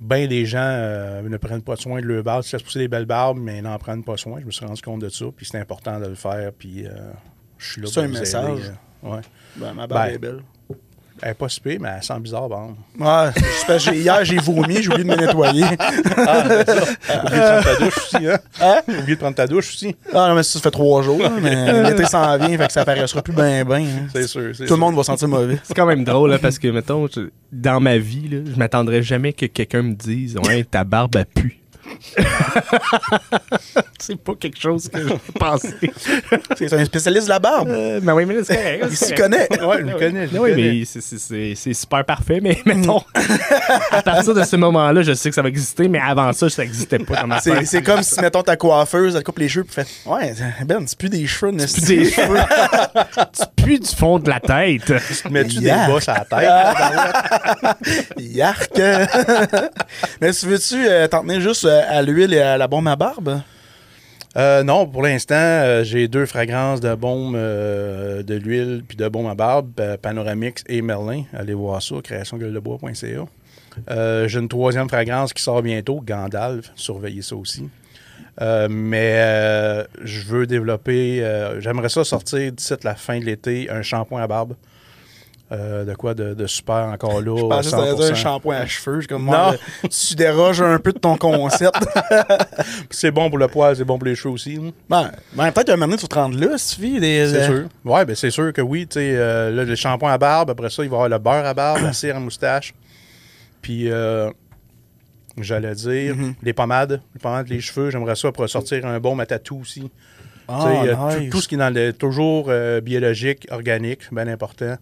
Ben 0.00 0.28
des 0.28 0.46
gens 0.46 0.58
euh, 0.62 1.22
ne 1.22 1.36
prennent 1.36 1.62
pas 1.62 1.76
soin 1.76 2.00
de 2.00 2.06
leur 2.06 2.22
barbe. 2.24 2.42
Ils 2.44 2.48
se 2.48 2.56
laissent 2.56 2.62
pousser 2.64 2.80
des 2.80 2.88
belles 2.88 3.06
barbes, 3.06 3.38
mais 3.40 3.58
ils 3.58 3.62
n'en 3.62 3.78
prennent 3.78 4.04
pas 4.04 4.16
soin. 4.16 4.40
Je 4.40 4.46
me 4.46 4.50
suis 4.50 4.64
rendu 4.66 4.82
compte 4.82 5.00
de 5.00 5.08
ça, 5.08 5.26
puis 5.36 5.46
c'est 5.46 5.58
important 5.58 5.98
de 6.00 6.06
le 6.06 6.14
faire, 6.16 6.52
puis 6.52 6.86
euh, 6.86 6.90
je 7.58 7.72
suis 7.72 7.80
là 7.80 7.86
C'est 7.88 7.94
pour 7.94 8.02
un 8.02 8.06
vous 8.08 8.18
message. 8.20 8.58
aider, 8.60 8.68
ouais. 9.04 9.20
Ben, 9.56 9.74
ma 9.74 9.86
barbe 9.86 10.08
Ben. 10.08 10.14
est 10.14 10.18
belle. 10.18 10.40
Elle 11.24 11.30
est 11.30 11.34
pas 11.34 11.48
si 11.48 11.60
pire, 11.60 11.78
mais 11.80 11.88
elle 11.96 12.02
sent 12.02 12.18
bizarre, 12.18 12.48
bon. 12.48 12.74
Ouais, 12.98 13.30
c'est 13.36 13.66
parce 13.68 13.84
que 13.84 13.92
j'ai- 13.92 14.00
hier, 14.00 14.24
j'ai 14.24 14.38
vomi, 14.38 14.82
j'ai 14.82 14.88
oublié 14.88 15.04
de 15.04 15.08
me 15.08 15.14
nettoyer. 15.16 15.64
Ah, 16.16 16.42
ben 16.48 16.64
ça. 16.66 17.22
Oublie 17.22 17.38
de 17.38 17.60
prendre 17.60 17.62
ta 17.64 17.76
douche 17.76 17.96
aussi, 17.96 18.26
hein? 18.28 18.38
Hein? 18.60 18.80
Oublie 18.88 19.14
de 19.14 19.18
prendre 19.20 19.36
ta 19.36 19.46
douche 19.46 19.68
aussi. 19.74 19.96
Ah 20.12 20.28
non, 20.28 20.34
mais 20.34 20.42
ça, 20.42 20.54
ça 20.54 20.60
fait 20.60 20.70
trois 20.72 21.02
jours, 21.02 21.20
mais 21.40 21.82
l'été 21.90 22.06
s'en 22.06 22.36
vient, 22.38 22.58
fait 22.58 22.66
que 22.66 22.72
ça 22.72 22.84
paraîtra 22.84 23.22
plus 23.22 23.32
ben 23.32 23.64
ben. 23.64 23.82
hein. 23.82 24.08
C'est 24.12 24.26
sûr. 24.26 24.50
c'est 24.52 24.64
Tout 24.64 24.66
sûr. 24.66 24.76
le 24.76 24.80
monde 24.80 24.96
va 24.96 25.04
sentir 25.04 25.28
mauvais. 25.28 25.58
C'est 25.62 25.74
quand 25.74 25.86
même 25.86 26.02
drôle, 26.04 26.30
là, 26.30 26.38
parce 26.40 26.58
que, 26.58 26.66
mettons, 26.68 27.06
je- 27.06 27.30
dans 27.52 27.78
ma 27.80 27.98
vie, 27.98 28.28
là, 28.28 28.38
je 28.52 28.58
m'attendrais 28.58 29.02
jamais 29.02 29.32
que 29.32 29.46
quelqu'un 29.46 29.82
me 29.82 29.94
dise 29.94 30.36
Ouais, 30.44 30.64
ta 30.64 30.82
barbe 30.82 31.16
a 31.16 31.24
pu. 31.24 31.60
c'est 33.98 34.16
pas 34.16 34.34
quelque 34.34 34.60
chose 34.60 34.88
que 34.88 35.06
j'ai 35.08 35.14
pensé. 35.38 35.68
C'est 36.56 36.72
un 36.72 36.84
spécialiste 36.84 37.24
de 37.26 37.30
la 37.30 37.38
barbe. 37.38 37.68
Euh, 37.70 38.00
mais 38.02 38.12
oui, 38.12 38.24
mais 38.26 38.34
là, 38.34 38.40
c'est 38.44 38.56
correct, 38.56 38.86
Il 38.90 38.96
s'y 38.96 39.14
connaît. 39.14 39.48
Ouais, 39.64 39.76
je 39.80 39.84
le 39.86 39.98
connais. 39.98 40.28
je 40.28 40.34
le 40.34 40.40
Oui, 40.40 40.50
connais. 40.50 40.72
mais 40.80 41.54
c'est- 41.54 41.74
super 41.74 42.04
parfait, 42.04 42.40
mais 42.42 42.58
mettons, 42.66 43.02
à 43.90 44.02
partir 44.02 44.34
de 44.34 44.42
ce 44.44 44.56
moment-là, 44.56 45.02
je 45.02 45.12
sais 45.14 45.28
que 45.30 45.34
ça 45.34 45.42
va 45.42 45.48
exister, 45.48 45.88
mais 45.88 45.98
avant 46.00 46.32
ça, 46.32 46.48
ça 46.48 46.62
n'existait 46.62 46.98
pas 46.98 47.24
C'est 47.64 47.82
comme 47.82 48.02
si, 48.02 48.20
mettons, 48.20 48.42
ta 48.42 48.56
coiffeuse, 48.56 49.16
elle 49.16 49.22
coupe 49.24 49.38
les 49.38 49.48
cheveux, 49.48 49.64
puis 49.64 49.74
fait 49.74 49.86
Ouais, 50.06 50.34
Ben, 50.64 50.84
c'est 50.86 50.98
plus 50.98 51.08
des 51.08 51.26
cheveux, 51.26 51.52
n'est-ce 51.52 51.80
Puis 51.80 51.96
des 51.96 52.10
cheveux. 52.10 52.38
tu 53.32 53.42
pues 53.64 53.78
du 53.78 53.94
fond 53.96 54.18
de 54.18 54.28
la 54.28 54.40
tête. 54.40 54.92
Mets-tu 55.30 55.58
des 55.60 55.74
bosses 55.86 56.08
à 56.08 56.24
la 56.30 57.64
tête? 57.64 57.76
Yark! 58.18 58.70
Mais 60.20 60.32
tu 60.32 60.46
veux-tu 60.46 60.86
euh, 60.88 61.06
t'en 61.08 61.22
tenir 61.22 61.40
juste 61.40 61.64
euh, 61.64 61.81
à 61.88 62.02
l'huile 62.02 62.34
et 62.34 62.40
à 62.40 62.56
la 62.56 62.68
bombe 62.68 62.88
à 62.88 62.96
barbe? 62.96 63.42
Euh, 64.36 64.62
non, 64.62 64.86
pour 64.86 65.02
l'instant, 65.02 65.34
euh, 65.34 65.84
j'ai 65.84 66.08
deux 66.08 66.24
fragrances 66.24 66.80
de 66.80 66.94
baume 66.94 67.34
euh, 67.36 68.22
de 68.22 68.34
l'huile 68.34 68.82
puis 68.86 68.96
de 68.96 69.06
baume 69.08 69.26
à 69.26 69.34
barbe, 69.34 69.72
Panoramix 70.00 70.64
et 70.68 70.80
Merlin. 70.80 71.24
Allez 71.34 71.54
voir 71.54 71.82
ça, 71.82 71.96
créationgueuledebois.ca. 72.02 73.26
J'ai 74.26 74.38
une 74.38 74.48
troisième 74.48 74.88
fragrance 74.88 75.32
qui 75.32 75.42
sort 75.42 75.62
bientôt, 75.62 76.00
Gandalf. 76.00 76.70
Surveillez 76.74 77.22
ça 77.22 77.36
aussi. 77.36 77.68
Mais 78.40 79.84
je 80.02 80.22
veux 80.22 80.46
développer, 80.46 81.22
j'aimerais 81.58 81.90
ça 81.90 82.04
sortir 82.04 82.52
d'ici 82.52 82.74
la 82.84 82.94
fin 82.94 83.18
de 83.18 83.24
l'été, 83.24 83.68
un 83.70 83.82
shampoing 83.82 84.22
à 84.22 84.26
barbe. 84.26 84.54
Euh, 85.52 85.84
de 85.84 85.94
quoi 85.94 86.14
de, 86.14 86.32
de 86.32 86.46
super 86.46 86.86
encore 86.92 87.20
là. 87.20 87.36
Je 87.36 87.42
pensais 87.44 87.70
que 87.76 87.94
dire 87.96 88.06
un 88.06 88.12
100%. 88.12 88.14
shampoing 88.14 88.56
à 88.56 88.66
cheveux. 88.66 89.00
Je 89.02 89.08
comme, 89.08 89.26
Non. 89.26 89.52
tu 89.82 90.14
déroges 90.14 90.62
un 90.62 90.78
peu 90.78 90.92
de 90.94 90.98
ton 90.98 91.16
concept. 91.18 91.76
C'est 92.90 93.10
bon 93.10 93.28
pour 93.28 93.36
le 93.36 93.48
poil, 93.48 93.76
c'est 93.76 93.84
bon 93.84 93.98
pour 93.98 94.06
les 94.06 94.14
cheveux 94.14 94.32
aussi. 94.32 94.58
hein. 94.58 94.70
ben, 94.88 95.10
ben, 95.34 95.52
peut-être 95.52 95.68
un 95.68 95.72
moment 95.76 95.88
donné, 95.88 95.98
tu 96.00 96.08
te 96.08 96.14
rendre 96.14 96.38
là, 96.38 96.56
si 96.56 96.76
tu 96.80 97.00
des. 97.00 97.28
C'est 97.28 97.44
sûr. 97.46 97.64
Ouais, 97.84 98.04
ben 98.06 98.16
c'est 98.16 98.30
sûr 98.30 98.50
que 98.52 98.62
oui. 98.62 98.86
Tu 98.86 98.94
sais, 98.94 99.12
euh, 99.14 99.50
là, 99.50 99.64
le 99.64 99.74
shampoing 99.74 100.10
à 100.12 100.16
barbe, 100.16 100.48
après 100.50 100.70
ça, 100.70 100.84
il 100.84 100.88
va 100.88 100.94
y 100.96 100.98
avoir 101.00 101.08
le 101.10 101.18
beurre 101.18 101.44
à 101.46 101.52
barbe, 101.52 101.82
la 101.82 101.92
cire 101.92 102.16
à 102.16 102.20
moustache. 102.20 102.72
Puis, 103.60 103.90
euh, 103.90 104.30
j'allais 105.38 105.74
dire, 105.74 106.16
Mhm. 106.16 106.34
les 106.42 106.52
pommades. 106.54 107.02
Les 107.14 107.20
pommades, 107.20 107.48
les 107.48 107.60
cheveux. 107.60 107.90
J'aimerais 107.90 108.16
ça 108.16 108.32
pour 108.32 108.48
sortir 108.48 108.86
un 108.86 108.98
baume 109.00 109.20
à 109.20 109.26
tatou 109.26 109.60
aussi. 109.60 109.90
Ah, 110.48 110.66
euh, 110.84 111.30
tout- 111.30 111.40
ce 111.42 111.48
qui 111.48 111.54
est 111.56 111.58
dans 111.58 111.72
le 111.72 111.92
toujours 111.92 112.50
biologique, 112.82 113.46
organique, 113.50 114.00
bien 114.12 114.28
important. 114.28 114.76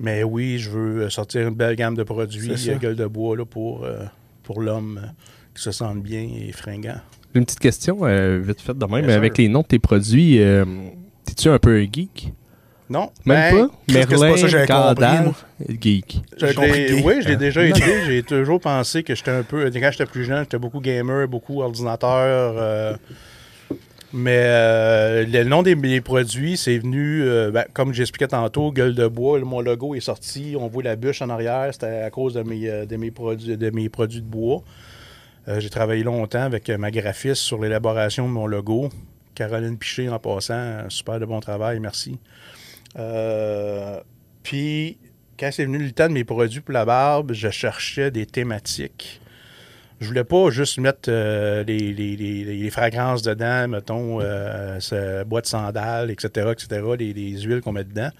Mais 0.00 0.24
oui, 0.24 0.58
je 0.58 0.70
veux 0.70 1.02
euh, 1.02 1.10
sortir 1.10 1.46
une 1.46 1.54
belle 1.54 1.76
gamme 1.76 1.94
de 1.94 2.02
produits, 2.02 2.50
euh, 2.50 2.78
gueule 2.78 2.96
de 2.96 3.06
bois, 3.06 3.36
là, 3.36 3.44
pour, 3.44 3.84
euh, 3.84 4.04
pour 4.42 4.62
l'homme 4.62 4.98
euh, 5.04 5.08
qui 5.54 5.62
se 5.62 5.72
sente 5.72 6.02
bien 6.02 6.22
et 6.22 6.52
fringant. 6.52 7.00
Une 7.34 7.44
petite 7.44 7.60
question, 7.60 7.98
euh, 8.02 8.40
vite 8.42 8.62
faite 8.62 8.78
de 8.78 8.86
même. 8.86 9.06
Bien 9.06 9.14
avec 9.14 9.36
les 9.36 9.48
noms 9.48 9.60
de 9.60 9.66
tes 9.66 9.78
produits, 9.78 10.42
euh, 10.42 10.64
t'es-tu 11.26 11.48
un 11.48 11.58
peu 11.58 11.76
un 11.76 11.82
geek? 11.82 12.32
Non? 12.88 13.10
Même 13.26 13.54
ben, 13.54 13.68
pas? 13.68 13.74
c'est 13.88 14.08
pas 14.08 14.36
ça 14.36 14.42
que 14.42 14.48
j'avais 14.48 14.66
compris, 14.66 15.76
geek. 15.80 16.22
Gay. 16.40 17.02
Oui, 17.04 17.14
je 17.22 17.28
l'ai 17.28 17.36
déjà 17.36 17.64
été. 17.66 17.82
J'ai 18.06 18.22
toujours 18.22 18.58
pensé 18.58 19.02
que 19.02 19.14
j'étais 19.14 19.30
un 19.30 19.42
peu. 19.42 19.70
Quand 19.70 19.90
j'étais 19.92 20.06
plus 20.06 20.24
jeune, 20.24 20.40
j'étais 20.40 20.58
beaucoup 20.58 20.80
gamer, 20.80 21.28
beaucoup 21.28 21.60
ordinateur. 21.60 22.98
Mais 24.12 24.42
euh, 24.44 25.24
le 25.24 25.44
nom 25.44 25.62
des, 25.62 26.00
produits, 26.00 26.56
c'est 26.56 26.78
venu, 26.78 27.22
euh, 27.22 27.50
ben, 27.52 27.64
comme 27.72 27.92
j'expliquais 27.92 28.28
tantôt, 28.28 28.72
gueule 28.72 28.94
de 28.94 29.06
bois. 29.06 29.38
mon 29.40 29.60
logo 29.60 29.94
est 29.94 30.00
sorti. 30.00 30.56
On 30.58 30.66
voit 30.66 30.82
la 30.82 30.96
bûche 30.96 31.22
en 31.22 31.28
arrière. 31.28 31.68
C'était 31.72 32.02
à 32.02 32.10
cause 32.10 32.34
de 32.34 32.42
mes, 32.42 32.68
euh, 32.68 33.10
produits, 33.14 33.56
de 33.56 33.70
mes 33.70 33.88
produits 33.88 34.20
de 34.20 34.26
bois. 34.26 34.62
J'ai 35.58 35.70
travaillé 35.70 36.04
longtemps 36.04 36.42
avec 36.42 36.68
ma 36.68 36.92
graphiste 36.92 37.42
sur 37.42 37.60
l'élaboration 37.60 38.28
de 38.28 38.32
mon 38.32 38.46
logo. 38.46 38.88
Caroline 39.34 39.78
Piché, 39.78 40.08
en 40.08 40.18
passant, 40.20 40.88
super 40.90 41.18
de 41.18 41.24
bon 41.24 41.40
travail, 41.40 41.80
merci. 41.80 42.18
Puis, 44.44 44.98
quand 45.38 45.50
c'est 45.50 45.64
venu 45.64 45.78
le 45.78 45.90
temps 45.90 46.06
de 46.06 46.12
mes 46.12 46.22
produits 46.22 46.60
pour 46.60 46.72
la 46.72 46.84
barbe, 46.84 47.32
je 47.32 47.48
cherchais 47.48 48.12
des 48.12 48.26
thématiques. 48.26 49.20
Je 50.00 50.06
voulais 50.06 50.24
pas 50.24 50.48
juste 50.50 50.78
mettre 50.78 51.08
euh, 51.10 51.62
les, 51.64 51.92
les- 51.92 52.16
les- 52.16 52.44
les 52.44 52.70
fragrances 52.70 53.20
dedans, 53.22 53.68
mettons, 53.68 54.20
euh, 54.20 54.80
ce 54.80 55.24
bois 55.24 55.42
de 55.42 55.46
sandales, 55.46 56.10
etc., 56.10 56.48
etc., 56.52 56.82
les, 56.98 57.12
les 57.12 57.40
huiles 57.42 57.60
qu'on 57.60 57.72
met 57.72 57.84
dedans. 57.84 58.10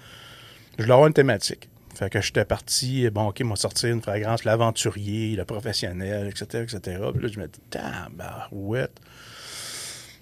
Je 0.77 0.83
voulais 0.83 0.93
avoir 0.93 1.07
une 1.09 1.15
thématique. 1.15 1.69
Fait 1.95 2.11
que 2.11 2.21
j'étais 2.21 2.45
parti, 2.45 3.09
bon, 3.11 3.29
OK, 3.29 3.41
m'a 3.41 3.57
sorti 3.57 3.89
une 3.89 4.01
fragrance, 4.03 4.45
l'aventurier, 4.45 5.37
le 5.37 5.45
professionnel, 5.45 6.29
etc., 6.29 6.65
etc. 6.65 6.99
Puis 7.15 7.23
là, 7.23 7.29
je 7.33 7.41
me 7.41 7.47
dis, 7.47 7.61
tabarouette. 7.71 8.93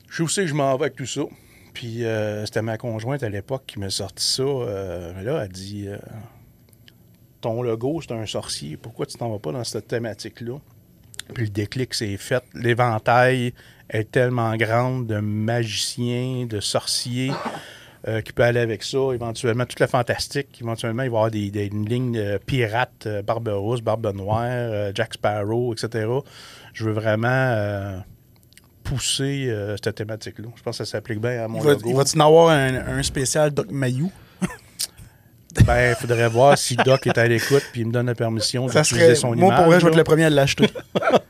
Je 0.09 0.25
sais 0.27 0.43
que 0.43 0.47
je 0.49 0.55
m'en 0.55 0.77
vais 0.77 0.85
avec 0.85 0.97
tout 0.97 1.07
ça. 1.07 1.23
Puis 1.75 2.05
euh, 2.05 2.47
c'était 2.47 2.63
ma 2.63 2.79
conjointe 2.79 3.23
à 3.23 3.29
l'époque 3.29 3.65
qui 3.67 3.79
m'a 3.79 3.91
sorti 3.91 4.25
ça. 4.25 4.43
Euh, 4.43 5.23
là, 5.23 5.43
elle 5.45 5.53
dit 5.53 5.89
Ton 7.41 7.63
logo, 7.63 8.01
c'est 8.01 8.13
un 8.13 8.27
sorcier. 8.27 8.77
Pourquoi 8.77 9.07
tu 9.07 9.17
t'en 9.17 9.29
vas 9.31 9.39
pas 9.39 9.53
dans 9.53 9.63
cette 9.65 9.87
thématique-là 9.87 10.59
Puis 11.35 11.45
le 11.45 11.51
déclic 11.51 11.95
s'est 11.95 12.17
fait. 12.17 12.43
L'éventail 12.55 13.53
est 13.91 14.11
tellement 14.11 14.57
grande 14.57 15.07
de 15.07 15.19
magiciens, 15.19 16.47
de 16.47 16.61
sorciers. 16.61 17.33
euh, 18.07 18.21
qui 18.21 18.33
peut 18.33 18.45
aller 18.45 18.61
avec 18.61 18.85
ça, 18.85 18.99
éventuellement, 19.13 19.67
toute 19.67 19.81
la 19.81 19.89
fantastique. 19.89 20.47
Éventuellement, 20.63 21.03
il 21.03 21.11
va 21.11 21.15
y 21.15 21.19
avoir 21.19 21.31
des, 21.33 21.51
des- 21.51 21.67
une 21.67 21.87
ligne 21.87 22.13
de 22.13 22.39
pirates, 22.39 23.07
euh, 23.07 23.23
Barbe 23.23 23.49
Rousse, 23.49 23.81
Barbe 23.81 24.15
Noire, 24.15 24.45
euh, 24.47 24.93
Jack 24.95 25.15
Sparrow, 25.15 25.75
etc. 25.75 26.07
Je 26.75 26.85
veux 26.85 26.93
vraiment 26.93 27.27
euh, 27.29 27.99
pousser 28.85 29.53
cette 29.83 29.97
thématique-là. 29.97 30.47
Je 30.57 30.63
pense 30.63 30.79
que 30.79 30.85
ça 30.85 30.91
s'applique 30.93 31.21
bien 31.21 31.45
à 31.45 31.49
mon 31.49 31.59
Il 31.59 31.65
va- 31.65 31.73
logo. 31.73 31.91
il 31.91 31.97
va-tu 31.97 32.17
en 32.19 32.27
avoir 32.27 32.49
un, 32.51 32.75
un 32.99 33.03
spécial 33.03 33.51
Doc 33.51 33.71
Mayou? 33.71 34.11
Ben, 35.67 35.91
il 35.91 35.95
faudrait 36.01 36.29
voir 36.29 36.57
si 36.57 36.77
Doc 36.77 37.07
est 37.07 37.19
à 37.19 37.27
l'écoute 37.27 37.63
puis 37.73 37.83
il 37.83 37.87
me 37.89 37.93
donne 37.93 38.07
la 38.07 38.15
permission 38.15 38.67
d'utiliser 38.67 39.15
son 39.15 39.35
Moi, 39.35 39.47
image. 39.49 39.57
pour 39.59 39.67
vrai, 39.67 39.81
je 39.81 39.85
vais 39.85 39.91
être 39.91 39.97
le 39.99 40.05
premier 40.05 40.25
à 40.25 40.31
l'acheter. 40.31 40.69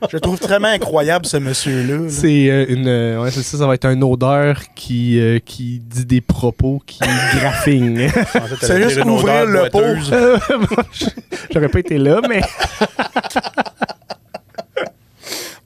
je 0.09 0.17
le 0.17 0.21
trouve 0.21 0.38
vraiment 0.41 0.69
incroyable, 0.69 1.27
ce 1.27 1.37
monsieur-là. 1.38 1.97
là. 1.97 2.09
C'est 2.09 2.51
euh, 2.51 2.67
une. 2.69 2.87
euh, 2.88 3.23
ouais, 3.23 3.31
c'est 3.31 3.43
ça, 3.43 3.59
ça 3.59 3.67
va 3.67 3.75
être 3.75 3.85
un 3.87 4.01
odeur 4.03 4.61
qui, 4.75 5.19
euh, 5.21 5.38
qui 5.45 5.81
dit 5.85 6.05
des 6.07 6.21
propos 6.21 6.81
qui 6.87 7.01
graphing. 7.01 8.07
En 8.07 8.11
fait, 8.11 8.57
C'est 8.61 8.83
juste 8.83 9.05
ouvrir 9.05 9.43
odeur 9.43 9.47
le 9.47 9.71
pot. 9.71 10.85
J'aurais 11.53 11.69
pas 11.69 11.79
été 11.81 11.99
là, 11.99 12.21
mais. 12.29 12.43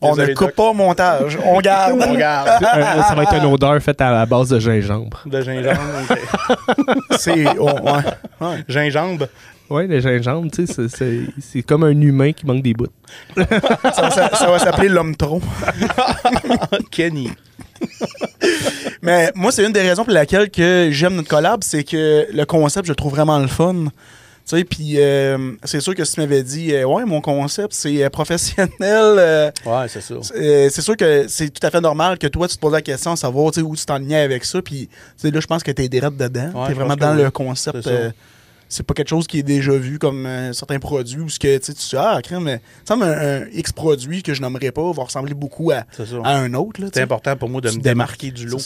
On 0.02 0.16
ne 0.16 0.26
coupe 0.34 0.52
pas 0.56 0.70
au 0.70 0.74
montage. 0.74 1.38
On 1.44 1.60
garde. 1.60 1.98
On 2.00 2.12
regarde. 2.12 2.48
Euh, 2.62 3.02
ça 3.02 3.14
va 3.14 3.22
être 3.24 3.34
une 3.34 3.44
odeur 3.52 3.80
faite 3.82 4.00
à 4.00 4.10
la 4.10 4.26
base 4.26 4.48
de 4.48 4.58
gingembre. 4.58 5.20
De 5.26 5.40
gingembre. 5.40 5.78
ok. 6.10 6.18
C'est. 7.18 7.44
oh, 7.58 7.66
ouais. 7.82 8.02
Ouais. 8.46 8.64
Gingembre. 8.68 9.26
Ouais, 9.70 9.86
le 9.86 10.00
gingembre, 10.00 10.50
tu 10.50 10.66
sais, 10.66 10.72
c'est- 10.72 10.88
c'est 10.96 11.20
c'est 11.40 11.62
comme 11.62 11.84
un 11.84 11.98
humain 12.00 12.32
qui 12.32 12.44
manque 12.46 12.62
des 12.62 12.74
bouts. 12.74 12.88
Ça, 13.36 14.02
va 14.02 14.10
s'a- 14.10 14.34
ça 14.34 14.50
va 14.50 14.58
s'appeler 14.58 14.88
l'homme 14.88 15.16
trop. 15.16 15.40
Kenny. 16.90 17.30
Mais 19.02 19.30
moi, 19.34 19.50
c'est 19.52 19.64
une 19.64 19.72
des 19.72 19.80
raisons 19.82 20.04
pour 20.04 20.12
laquelle 20.12 20.50
que 20.50 20.88
j'aime 20.90 21.14
notre 21.16 21.28
collab, 21.28 21.62
c'est 21.62 21.84
que 21.84 22.26
le 22.32 22.44
concept, 22.44 22.86
je 22.86 22.92
le 22.92 22.96
trouve 22.96 23.12
vraiment 23.12 23.38
le 23.38 23.46
fun. 23.48 23.86
Tu 24.44 24.56
sais, 24.56 24.64
puis 24.64 24.94
euh, 24.96 25.52
c'est 25.62 25.80
sûr 25.80 25.94
que 25.94 26.04
si 26.04 26.14
tu 26.14 26.20
m'avais 26.20 26.42
dit, 26.42 26.74
euh, 26.74 26.84
ouais, 26.84 27.04
mon 27.04 27.20
concept, 27.20 27.72
c'est 27.74 28.02
euh, 28.02 28.10
professionnel, 28.10 29.52
Ouais, 29.64 29.86
c'est 29.88 30.02
euh, 30.10 30.68
c'est 30.68 30.82
sûr 30.82 30.96
que 30.96 31.26
c'est 31.28 31.48
tout 31.50 31.64
à 31.64 31.70
fait 31.70 31.80
normal 31.80 32.18
que 32.18 32.26
toi, 32.26 32.48
tu 32.48 32.56
te 32.56 32.60
poses 32.60 32.72
la 32.72 32.82
question, 32.82 33.14
savoir 33.14 33.52
tu 33.52 33.60
sais, 33.60 33.66
où 33.66 33.76
tu 33.76 33.86
t'enlignais 33.86 34.20
avec 34.20 34.44
ça. 34.44 34.60
Puis 34.60 34.88
tu 34.88 34.94
sais, 35.16 35.30
là, 35.30 35.38
je 35.38 35.46
pense 35.46 35.62
que 35.62 35.70
t'es 35.70 35.88
direct 35.88 36.16
dedans. 36.16 36.50
Ouais, 36.54 36.66
t'es 36.66 36.72
je 36.72 36.78
vraiment 36.78 36.96
dans 36.96 37.14
oui. 37.16 37.22
le 37.22 37.30
concept. 37.30 37.88
C'est 38.68 38.84
pas 38.84 38.94
quelque 38.94 39.10
chose 39.10 39.26
qui 39.26 39.38
est 39.38 39.42
déjà 39.42 39.72
vu 39.72 39.98
comme 39.98 40.26
certains 40.54 40.78
produits 40.78 41.20
où 41.20 41.28
ce 41.28 41.38
que 41.38 41.58
tu 41.58 41.72
sais, 41.72 41.74
tu 41.74 41.96
ah, 41.98 42.18
crème, 42.22 42.44
mais 42.44 42.62
ça 42.86 42.96
me 42.96 43.04
un, 43.04 43.42
un 43.42 43.46
X 43.52 43.70
produit 43.70 44.22
que 44.22 44.32
je 44.32 44.40
nommerais 44.40 44.72
pas 44.72 44.90
va 44.92 45.02
ressembler 45.04 45.34
beaucoup 45.34 45.70
à, 45.72 45.84
à 46.24 46.36
un 46.38 46.54
autre. 46.54 46.80
tu 46.80 46.88
C'est 46.94 47.02
important 47.02 47.36
pour 47.36 47.50
moi 47.50 47.60
de 47.60 47.68
Tu 47.68 47.76
me 47.76 47.82
démarquer 47.82 48.30
du 48.30 48.46
lot. 48.46 48.60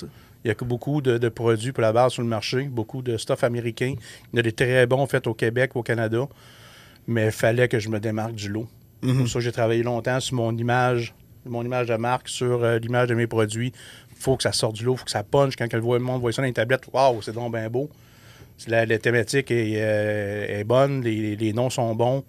Il 0.46 0.48
y 0.48 0.52
a 0.52 0.54
que 0.54 0.64
beaucoup 0.64 1.00
de, 1.02 1.18
de 1.18 1.28
produits 1.28 1.72
pour 1.72 1.82
la 1.82 1.92
base 1.92 2.12
sur 2.12 2.22
le 2.22 2.28
marché, 2.28 2.62
beaucoup 2.70 3.02
de 3.02 3.16
stuff 3.16 3.42
américain. 3.42 3.94
Il 4.32 4.36
y 4.36 4.36
en 4.36 4.38
a 4.38 4.42
des 4.42 4.52
très 4.52 4.86
bons 4.86 5.04
faits 5.08 5.26
au 5.26 5.34
Québec, 5.34 5.72
au 5.74 5.82
Canada. 5.82 6.28
Mais 7.08 7.26
il 7.26 7.32
fallait 7.32 7.66
que 7.66 7.80
je 7.80 7.88
me 7.88 7.98
démarque 7.98 8.34
du 8.36 8.48
lot. 8.48 8.68
Mhm. 9.02 9.18
Pour 9.18 9.28
ça, 9.28 9.40
j'ai 9.40 9.50
travaillé 9.50 9.82
longtemps 9.82 10.20
sur 10.20 10.36
mon 10.36 10.56
image, 10.56 11.14
mon 11.44 11.64
image 11.64 11.88
de 11.88 11.96
marque, 11.96 12.28
sur 12.28 12.62
euh, 12.62 12.78
l'image 12.78 13.08
de 13.08 13.16
mes 13.16 13.26
produits. 13.26 13.72
Il 14.12 14.16
faut 14.22 14.36
que 14.36 14.44
ça 14.44 14.52
sorte 14.52 14.76
du 14.76 14.84
lot, 14.84 14.92
il 14.94 14.98
faut 14.98 15.04
que 15.06 15.10
ça 15.10 15.24
punch. 15.24 15.56
Quand 15.56 15.72
le 15.72 15.80
voit- 15.80 15.98
le 15.98 16.04
monde 16.04 16.20
voit 16.20 16.30
ça 16.30 16.42
dans 16.42 16.46
les 16.46 16.52
tablettes, 16.52 16.84
waouh, 16.92 17.20
c'est 17.22 17.32
donc 17.32 17.52
bien 17.52 17.68
beau. 17.68 17.90
La, 18.68 18.86
la 18.86 18.98
thématique 18.98 19.50
est, 19.50 19.74
euh, 19.78 20.60
est 20.60 20.64
bonne, 20.64 21.02
les, 21.02 21.34
les 21.34 21.52
noms 21.52 21.70
sont 21.70 21.92
bons. 21.96 22.22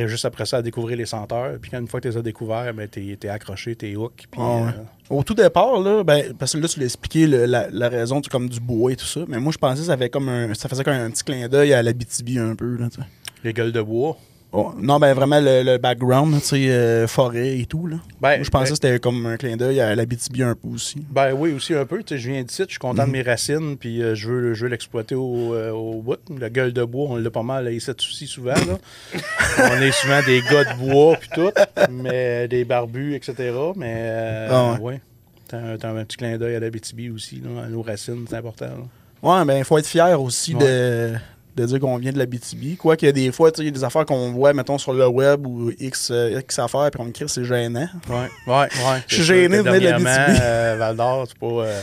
Il 0.00 0.08
juste 0.08 0.24
après 0.24 0.46
ça 0.46 0.58
à 0.58 0.62
découvrir 0.62 0.96
les 0.96 1.06
senteurs. 1.06 1.58
Puis 1.60 1.70
quand 1.70 1.78
une 1.78 1.86
fois 1.88 2.00
que 2.00 2.08
tu 2.08 2.12
les 2.12 2.18
as 2.18 2.22
découverts, 2.22 2.72
ben, 2.74 2.88
t'es 2.88 3.16
es 3.22 3.28
accroché, 3.28 3.74
t'es 3.76 3.94
hook. 3.96 4.12
Puis, 4.30 4.40
Ah 4.42 4.56
ouais. 4.56 4.68
euh, 4.68 5.16
Au 5.16 5.22
tout 5.22 5.34
départ, 5.34 5.78
là, 5.80 6.02
ben, 6.04 6.32
parce 6.38 6.52
que 6.54 6.58
là, 6.58 6.68
tu 6.68 6.80
l'as 6.80 6.86
expliqué, 6.86 7.26
le- 7.26 7.46
la, 7.46 7.68
la 7.70 7.88
raison 7.88 8.20
du, 8.20 8.28
comme 8.28 8.48
du 8.48 8.60
bois 8.60 8.92
et 8.92 8.96
tout 8.96 9.04
ça. 9.04 9.20
Mais 9.28 9.38
moi, 9.38 9.52
je 9.52 9.58
pensais 9.58 9.80
que 9.80 9.86
ça, 9.86 9.92
avait 9.92 10.08
comme 10.10 10.28
un, 10.28 10.54
ça 10.54 10.68
faisait 10.68 10.84
comme 10.84 10.94
un 10.94 11.10
petit 11.10 11.24
clin 11.24 11.48
d'œil 11.48 11.72
à 11.74 11.82
la 11.82 11.92
BTB 11.92 12.38
un 12.38 12.54
peu. 12.54 12.76
Là, 12.76 12.88
tu 12.92 13.00
les 13.44 13.52
gueules 13.52 13.72
de 13.72 13.82
bois. 13.82 14.16
Oh, 14.54 14.74
non, 14.76 14.98
ben 14.98 15.14
vraiment 15.14 15.40
le, 15.40 15.62
le 15.62 15.78
background, 15.78 16.34
tu 16.40 16.46
sais, 16.46 16.68
euh, 16.70 17.06
forêt 17.06 17.58
et 17.58 17.64
tout. 17.64 17.86
Là. 17.86 17.96
Ben, 18.20 18.36
Moi, 18.36 18.42
je 18.42 18.50
pensais 18.50 18.64
ben- 18.64 18.68
que 18.68 18.74
c'était 18.74 18.98
comme 18.98 19.24
un 19.24 19.38
clin 19.38 19.56
d'œil 19.56 19.80
à 19.80 19.94
la 19.94 20.04
BTB 20.04 20.42
un 20.42 20.54
peu 20.54 20.68
aussi. 20.68 21.02
Ben 21.10 21.32
oui, 21.32 21.52
aussi 21.54 21.72
un 21.74 21.86
peu. 21.86 22.02
Tu 22.02 22.14
sais, 22.14 22.18
je 22.18 22.30
viens 22.30 22.42
d'ici, 22.42 22.62
je 22.66 22.70
suis 22.72 22.78
content 22.78 23.04
Mhm. 23.04 23.08
de 23.08 23.12
mes 23.12 23.22
racines, 23.22 23.76
puis 23.78 24.02
euh, 24.02 24.14
je 24.14 24.28
veux, 24.28 24.52
je 24.52 24.64
veux 24.64 24.70
l'exploiter 24.70 25.14
au, 25.14 25.54
euh, 25.54 25.70
au 25.70 26.02
bout. 26.02 26.18
La 26.38 26.50
gueule 26.50 26.74
de 26.74 26.84
bois, 26.84 27.06
on 27.08 27.16
l'a 27.16 27.30
pas 27.30 27.42
mal 27.42 27.72
ici 27.72 27.90
aussi 27.90 28.26
souvent. 28.26 28.52
Là. 28.52 28.78
on 29.58 29.80
est 29.80 29.90
souvent 29.92 30.20
des 30.26 30.42
gars 30.42 30.64
de 30.64 30.78
bois, 30.78 31.16
puis 31.16 31.30
tout, 31.34 31.50
mais 31.90 32.46
des 32.46 32.66
barbus, 32.66 33.14
etc. 33.14 33.34
Mais 33.74 33.94
euh, 34.00 34.48
Ah 34.50 34.78
ouais. 34.82 35.00
T'as 35.48 35.58
un, 35.58 35.76
t'as 35.78 35.90
un 35.92 36.04
petit 36.04 36.18
clin 36.18 36.36
d'œil 36.36 36.56
à 36.56 36.60
la 36.60 36.68
BTB 36.68 37.10
aussi, 37.14 37.40
là, 37.42 37.64
à 37.64 37.68
nos 37.68 37.80
racines, 37.80 38.26
c'est 38.28 38.36
important. 38.36 38.66
là. 38.66 38.84
Ouais, 39.22 39.44
ben 39.46 39.56
il 39.58 39.64
faut 39.64 39.78
être 39.78 39.86
fier 39.86 40.20
aussi 40.20 40.54
Ouais. 40.54 40.64
de, 40.64 41.12
de 41.54 41.66
dire 41.66 41.80
qu'on 41.80 41.96
vient 41.98 42.12
de 42.12 42.18
la 42.18 42.26
BTB. 42.26 42.76
Quoi 42.78 42.96
qu'il 42.96 43.06
y 43.06 43.08
a 43.08 43.12
des 43.12 43.30
fois, 43.32 43.50
tu 43.52 43.58
sais, 43.58 43.62
il 43.62 43.66
y 43.66 43.68
a 43.68 43.72
des 43.72 43.84
affaires 43.84 44.06
qu'on 44.06 44.32
voit, 44.32 44.52
mettons, 44.54 44.78
sur 44.78 44.92
le 44.92 45.06
web 45.06 45.46
ou 45.46 45.70
X, 45.78 46.10
euh, 46.10 46.40
X 46.40 46.58
affaires, 46.58 46.90
puis 46.90 47.00
on 47.02 47.08
écrit, 47.08 47.28
c'est 47.28 47.44
gênant. 47.44 47.88
Ouais, 48.08 48.28
ouais, 48.46 48.54
ouais. 48.54 48.68
Je 49.06 49.14
suis 49.16 49.24
gêné 49.24 49.58
de 49.58 49.62
venir 49.62 49.98
de 49.98 50.04
la 50.04 50.26
BTB. 50.26 50.40
euh, 50.42 50.76
Val 50.78 50.96
d'Or, 50.96 51.26
c'est 51.28 51.38
pas 51.38 51.46
euh, 51.46 51.80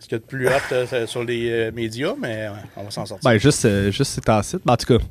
ce 0.00 0.04
qu'il 0.08 0.12
y 0.12 0.14
a 0.16 0.18
de 0.18 0.24
plus 0.24 0.48
hot 0.48 0.52
euh, 0.72 1.06
sur 1.06 1.22
les 1.22 1.50
euh, 1.50 1.70
médias, 1.72 2.14
mais 2.20 2.48
ouais, 2.48 2.54
on 2.76 2.82
va 2.84 2.90
s'en 2.90 3.06
sortir. 3.06 3.30
Ben, 3.30 3.38
juste, 3.38 3.64
euh, 3.64 3.90
juste 3.92 4.12
c'est 4.14 4.28
en 4.28 4.42
site. 4.42 4.60
Ben, 4.64 4.72
en 4.72 4.76
tout 4.76 4.98
cas, 4.98 5.04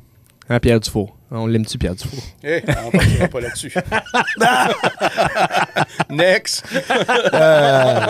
hein, 0.50 0.60
Pierre 0.60 0.80
Dufour. 0.80 1.16
On 1.32 1.46
l'aime-tu, 1.46 1.78
Pierre 1.78 1.94
Dufour? 1.94 2.18
Eh, 2.42 2.60
on 2.84 2.90
partira 2.90 3.28
pas 3.28 3.40
là-dessus. 3.40 3.72
Next! 6.10 6.64
Euh, 7.32 8.00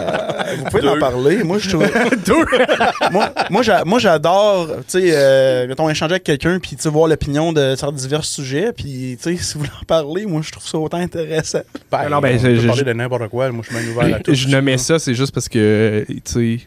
vous 0.58 0.64
pouvez 0.64 0.88
en 0.88 0.98
parler. 0.98 1.42
Moi, 1.44 1.58
je 1.58 1.68
trouve. 1.68 1.86
moi, 3.12 3.32
moi, 3.50 3.62
j'a- 3.62 3.84
moi, 3.84 3.98
j'adore, 3.98 4.68
tu 4.88 5.00
sais, 5.00 5.10
euh, 5.12 5.66
mettons, 5.66 5.88
échanger 5.90 6.12
avec 6.12 6.24
quelqu'un, 6.24 6.58
puis, 6.60 6.76
tu 6.76 6.82
sais, 6.82 6.88
voir 6.88 7.08
l'opinion 7.08 7.52
de 7.52 7.74
sur 7.76 7.92
divers 7.92 8.24
sujets, 8.24 8.72
puis, 8.72 9.18
tu 9.22 9.36
sais, 9.36 9.42
si 9.42 9.54
vous 9.54 9.60
voulez 9.60 9.72
en 9.80 9.84
parler, 9.84 10.24
moi, 10.26 10.40
je 10.42 10.50
trouve 10.50 10.66
ça 10.66 10.78
autant 10.78 10.96
intéressant. 10.98 11.60
Ben, 11.90 12.08
non, 12.08 12.20
ben, 12.20 12.36
on 12.36 12.38
je- 12.38 12.46
peut 12.48 12.54
je- 12.56 12.66
parler 12.66 12.80
je- 12.80 12.84
de 12.86 12.92
n'importe 12.94 13.28
quoi. 13.28 13.50
Moi, 13.50 13.62
je 13.68 13.74
suis 13.76 13.84
bien 13.84 13.92
ouvert 13.94 14.16
à 14.16 14.20
tout. 14.20 14.34
Je 14.34 14.48
nommais 14.48 14.78
ça, 14.78 14.98
c'est 14.98 15.14
juste 15.14 15.32
parce 15.34 15.48
que, 15.48 16.06
tu 16.08 16.20
sais, 16.24 16.60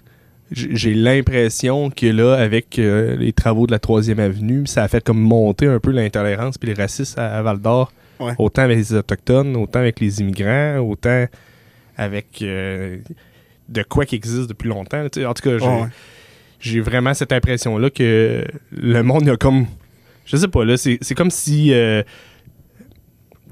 j'ai 0.54 0.94
l'impression 0.94 1.90
que 1.90 2.06
là, 2.06 2.34
avec 2.36 2.78
euh, 2.80 3.16
les 3.16 3.34
travaux 3.34 3.66
de 3.68 3.72
la 3.72 3.80
troisième 3.80 4.20
avenue, 4.20 4.68
ça 4.68 4.84
a 4.84 4.88
fait 4.88 5.04
comme 5.04 5.20
monter 5.20 5.66
un 5.68 5.80
peu 5.80 5.92
l'intolérance 5.92 6.58
puis 6.58 6.70
le 6.70 6.76
racisme 6.82 7.20
à, 7.20 7.38
à 7.38 7.42
Val 7.42 7.60
d'Or. 7.60 7.92
Ouais. 8.20 8.34
Autant 8.38 8.62
avec 8.62 8.78
les 8.78 8.94
Autochtones, 8.94 9.56
autant 9.56 9.80
avec 9.80 10.00
les 10.00 10.22
immigrants, 10.22 10.78
autant 10.78 11.26
avec 11.98 12.42
euh, 12.42 12.98
de 13.70 13.84
quoi 13.84 14.06
qui 14.06 14.16
existe 14.16 14.48
depuis 14.50 14.70
longtemps. 14.70 15.04
En 15.04 15.10
tout 15.10 15.50
cas, 15.50 15.58
j'ai 16.60 16.80
ouais. 16.80 16.86
vraiment 16.86 17.14
cette 17.14 17.32
impression-là 17.34 17.90
que 17.90 18.46
le 18.72 19.02
monde 19.02 19.28
a 19.30 19.36
comme. 19.36 19.66
Je 20.26 20.38
sais 20.38 20.48
pas, 20.48 20.64
là, 20.64 20.78
c'est 20.78 21.16
comme 21.16 21.32
si. 21.32 21.74
euh, 21.74 22.04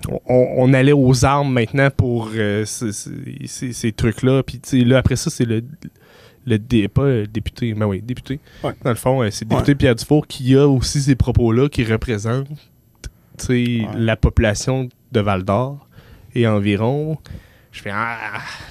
on, 0.08 0.48
on 0.58 0.74
allait 0.74 0.94
aux 0.94 1.26
armes 1.26 1.54
maintenant 1.54 1.90
pour 1.96 2.32
euh, 2.36 2.66
ce- 2.66 2.92
ce- 2.92 3.10
ces, 3.46 3.74
ces 3.74 3.92
trucs-là. 3.92 4.42
Puis, 4.44 4.60
tu 4.60 4.80
sais, 4.80 4.86
là, 4.86 4.98
après 5.00 5.16
ça, 5.16 5.30
c'est 5.30 5.46
le. 5.46 5.64
Le 6.46 6.58
dé, 6.58 6.88
pas 6.88 7.04
euh, 7.04 7.26
député, 7.32 7.74
mais 7.76 7.86
oui, 7.86 8.02
député. 8.02 8.40
Ouais. 8.64 8.74
Dans 8.84 8.90
le 8.90 8.96
fond, 8.96 9.22
euh, 9.22 9.30
c'est 9.32 9.46
le 9.46 9.50
député 9.50 9.76
Pierre 9.76 9.96
Dufour 9.96 10.26
qui 10.26 10.56
a 10.56 10.68
aussi 10.68 11.02
ces 11.02 11.16
propos-là 11.16 11.70
qui 11.70 11.84
représentent 11.84 12.48
Ouais. 13.50 13.88
la 13.98 14.16
population 14.16 14.88
de 15.12 15.20
Val 15.20 15.44
d'Or 15.44 15.88
et 16.36 16.48
environ. 16.48 17.18
Je 17.72 17.82
fais, 17.82 17.90
ah, 17.94 18.18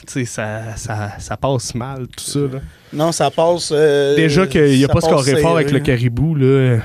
tu 0.07 0.13
sais, 0.13 0.25
ça, 0.27 0.77
ça, 0.77 1.19
ça 1.19 1.37
passe 1.37 1.75
mal, 1.75 2.07
tout 2.09 2.23
ça. 2.25 2.41
Là. 2.41 2.61
Non, 2.93 3.13
ça 3.13 3.31
passe. 3.31 3.71
euh, 3.75 4.15
Déjà 4.15 4.47
qu'il 4.47 4.77
n'y 4.77 4.85
a 4.85 4.89
pas 4.89 5.01
ce 5.01 5.09
carré 5.09 5.41
fort 5.41 5.57
avec 5.57 5.69
le 5.71 5.79
serré. 5.79 5.83
caribou, 5.83 6.35
là, 6.35 6.79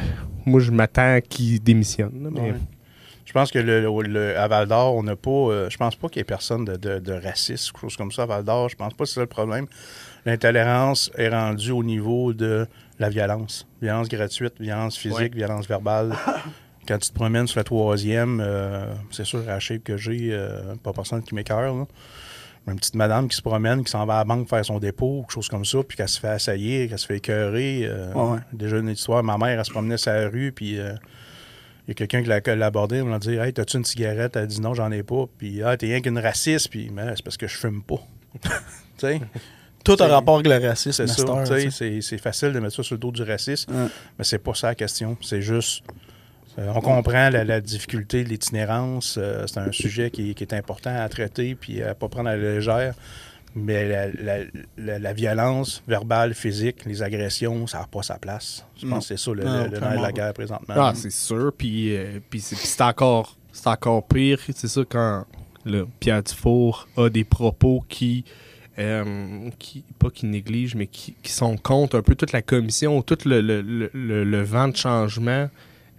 moi 0.46 0.60
je 0.62 0.72
m'attends 0.72 1.20
qu'il 1.28 1.62
démissionne. 1.62 2.24
là, 2.24 2.30
mais- 2.32 2.42
Ouais. 2.42 2.54
Je 3.26 3.34
pense 3.34 3.52
que 3.52 3.60
le, 3.60 3.82
le- 3.82 4.02
le- 4.08 4.38
à 4.40 4.48
Val 4.48 4.68
d'Or, 4.68 4.96
on 4.96 5.04
n'a 5.04 5.18
pas. 5.18 5.30
euh, 5.30 5.70
je 5.70 5.76
pense 5.78 5.96
pas 5.98 6.08
qu'il 6.08 6.20
y 6.20 6.22
ait 6.22 6.24
personne 6.24 6.64
de, 6.64 6.78
de, 6.78 7.00
de 7.00 7.12
raciste 7.12 7.72
ou 7.74 7.78
chose 7.82 7.98
comme 7.98 8.12
ça 8.12 8.24
à 8.24 8.26
Val 8.28 8.46
d'Or. 8.46 8.70
Je 8.70 8.76
pense 8.78 8.94
pas 8.94 9.04
que 9.04 9.10
c'est 9.10 9.16
ça 9.16 9.22
le 9.22 9.28
problème. 9.28 9.66
L'intolérance 10.26 11.12
est 11.18 11.30
rendue 11.30 11.72
au 11.72 11.84
niveau 11.84 12.34
de 12.34 12.68
la 13.00 13.10
violence. 13.10 13.68
Violence 13.82 14.10
gratuite, 14.10 14.54
violence 14.60 14.98
physique, 14.98 15.18
Ouais. 15.20 15.30
violence 15.38 15.68
verbale. 15.68 16.14
Quand 16.88 16.98
tu 17.00 17.10
te 17.10 17.14
promènes 17.14 17.48
sur 17.48 17.60
la 17.60 17.64
troisième, 17.64 18.40
euh, 18.44 18.94
c'est 19.12 19.26
sûr, 19.26 19.44
à 19.50 19.58
que 19.60 19.98
j'ai, 19.98 20.30
euh, 20.32 20.76
pas 20.84 20.94
personne 20.94 21.24
qui 21.24 21.34
m'écœure. 21.36 21.88
Une 22.68 22.76
petite 22.78 22.96
madame 22.96 23.28
qui 23.28 23.36
se 23.36 23.42
promène, 23.44 23.84
qui 23.84 23.92
s'en 23.92 24.06
va 24.06 24.16
à 24.16 24.18
la 24.20 24.24
banque 24.24 24.50
faire 24.50 24.66
son 24.66 24.80
dépôt, 24.80 25.22
quelque 25.22 25.34
chose 25.34 25.48
comme 25.50 25.66
ça, 25.66 25.80
puis 25.88 25.98
qu'elle 25.98 26.08
se 26.10 26.20
fait 26.20 26.30
assaillir, 26.30 26.90
qu'elle 26.90 26.98
se 27.00 27.06
fait 27.06 27.18
écœurer. 27.18 27.82
euh, 27.84 28.12
Ouais. 28.14 28.40
Déjà 28.54 28.78
une 28.78 28.90
histoire, 28.90 29.24
ma 29.24 29.38
mère, 29.38 29.60
elle 29.60 29.66
se 29.66 29.72
promenait 29.72 29.98
sur 29.98 30.12
la 30.12 30.30
rue, 30.30 30.52
puis 30.52 30.80
euh, 30.80 30.94
il 31.88 31.90
y 31.90 31.92
a 31.92 31.94
quelqu'un 31.94 32.24
qui 32.24 32.28
l'a 32.30 32.66
abordé, 32.66 33.02
on 33.02 33.08
l'a 33.10 33.20
dit 33.20 33.36
Hey, 33.36 33.54
t'as-tu 33.54 33.78
une 33.78 33.86
cigarette? 33.86 34.36
Elle 34.36 34.44
a 34.44 34.48
dit 34.48 34.62
non, 34.62 34.74
j'en 34.74 34.92
ai 34.92 35.04
pas. 35.04 35.26
Puis 35.38 35.62
Ah, 35.64 35.78
t'es 35.78 35.86
rien 35.88 36.02
qu'une 36.02 36.18
raciste, 36.20 36.70
puis 36.70 36.90
Mais 36.92 37.14
c'est 37.16 37.24
parce 37.24 37.38
que 37.38 37.48
je 37.48 37.56
fume 37.58 37.84
pas. 37.84 38.00
tu 38.42 38.50
sais, 38.98 39.22
Tout 39.86 39.96
a 40.02 40.08
rapport 40.08 40.36
avec 40.36 40.48
le 40.48 40.68
racisme. 40.68 41.06
c'est 41.08 41.22
ça. 41.28 42.02
C'est 42.02 42.18
facile 42.18 42.52
de 42.52 42.60
mettre 42.60 42.76
ça 42.76 42.84
sur 42.84 42.96
le 42.96 43.00
dos 43.00 43.12
du 43.12 43.24
racisme, 43.24 43.72
Ouais. 43.74 43.88
mais 44.18 44.26
c'est 44.26 44.40
pas 44.40 44.54
ça 44.54 44.68
la 44.68 44.76
question. 44.76 45.18
C'est 45.22 45.42
juste. 45.42 45.84
euh, 46.58 46.72
on 46.76 46.82
comprend 46.82 47.30
la, 47.30 47.44
la 47.44 47.62
difficulté 47.62 48.24
de 48.24 48.30
l'itinérance. 48.30 49.18
euh, 49.18 49.46
c'est 49.48 49.60
un 49.60 49.72
sujet 49.72 50.10
qui, 50.10 50.34
qui 50.36 50.44
est 50.44 50.54
important 50.54 50.96
à 50.96 51.08
traiter 51.10 51.54
puis 51.56 51.82
à 51.84 51.94
pas 51.96 52.08
prendre 52.10 52.30
à 52.30 52.36
la 52.36 52.54
légère. 52.56 52.94
Mais 53.58 53.88
la, 53.88 54.08
la- 54.12 54.44
la- 54.78 55.00
la 55.00 55.14
violence 55.14 55.82
verbale, 55.88 56.34
physique, 56.34 56.84
les 56.86 57.02
agressions, 57.02 57.68
ça 57.68 57.80
n'a 57.80 57.88
pas 57.88 58.02
sa 58.04 58.18
place. 58.18 58.66
Je 58.78 58.86
pense 58.86 59.08
que 59.08 59.16
c'est 59.18 59.24
ça 59.24 59.32
le, 59.34 59.44
Non, 59.46 59.64
le- 59.64 59.70
le 59.70 59.80
nerf 59.80 59.98
de 59.98 60.02
la 60.02 60.12
guerre 60.12 60.34
présentement. 60.34 60.74
Ah, 60.78 60.92
c'est 60.94 61.10
sûr. 61.12 61.54
Puis, 61.58 61.96
euh, 61.96 62.20
puis 62.30 62.42
c'est 62.42 62.56
puis 62.58 62.68
c'est 62.68 62.82
encore, 62.82 63.38
c'est 63.54 63.68
encore 63.68 64.06
pire. 64.08 64.40
C'est 64.54 64.68
ça 64.68 64.82
quand 64.90 65.26
le 65.64 65.88
Pierre 66.02 66.22
Dufour 66.24 66.88
a 66.98 67.08
des 67.10 67.24
propos 67.24 67.84
qui, 67.88 68.26
euh, 68.80 69.50
qui 69.60 69.84
pas 70.00 70.10
qui 70.10 70.26
négligent, 70.26 70.76
mais 70.76 70.88
qui, 70.88 71.16
qui 71.24 71.32
sont 71.32 71.58
contre 71.58 71.98
un 71.98 72.02
peu 72.02 72.16
toute 72.16 72.32
la 72.32 72.42
commission, 72.42 73.02
tout 73.02 73.18
le, 73.26 73.42
le, 73.42 73.62
le- 73.62 74.24
le- 74.24 74.44
vent 74.44 74.68
de 74.68 74.76
changement 74.76 75.50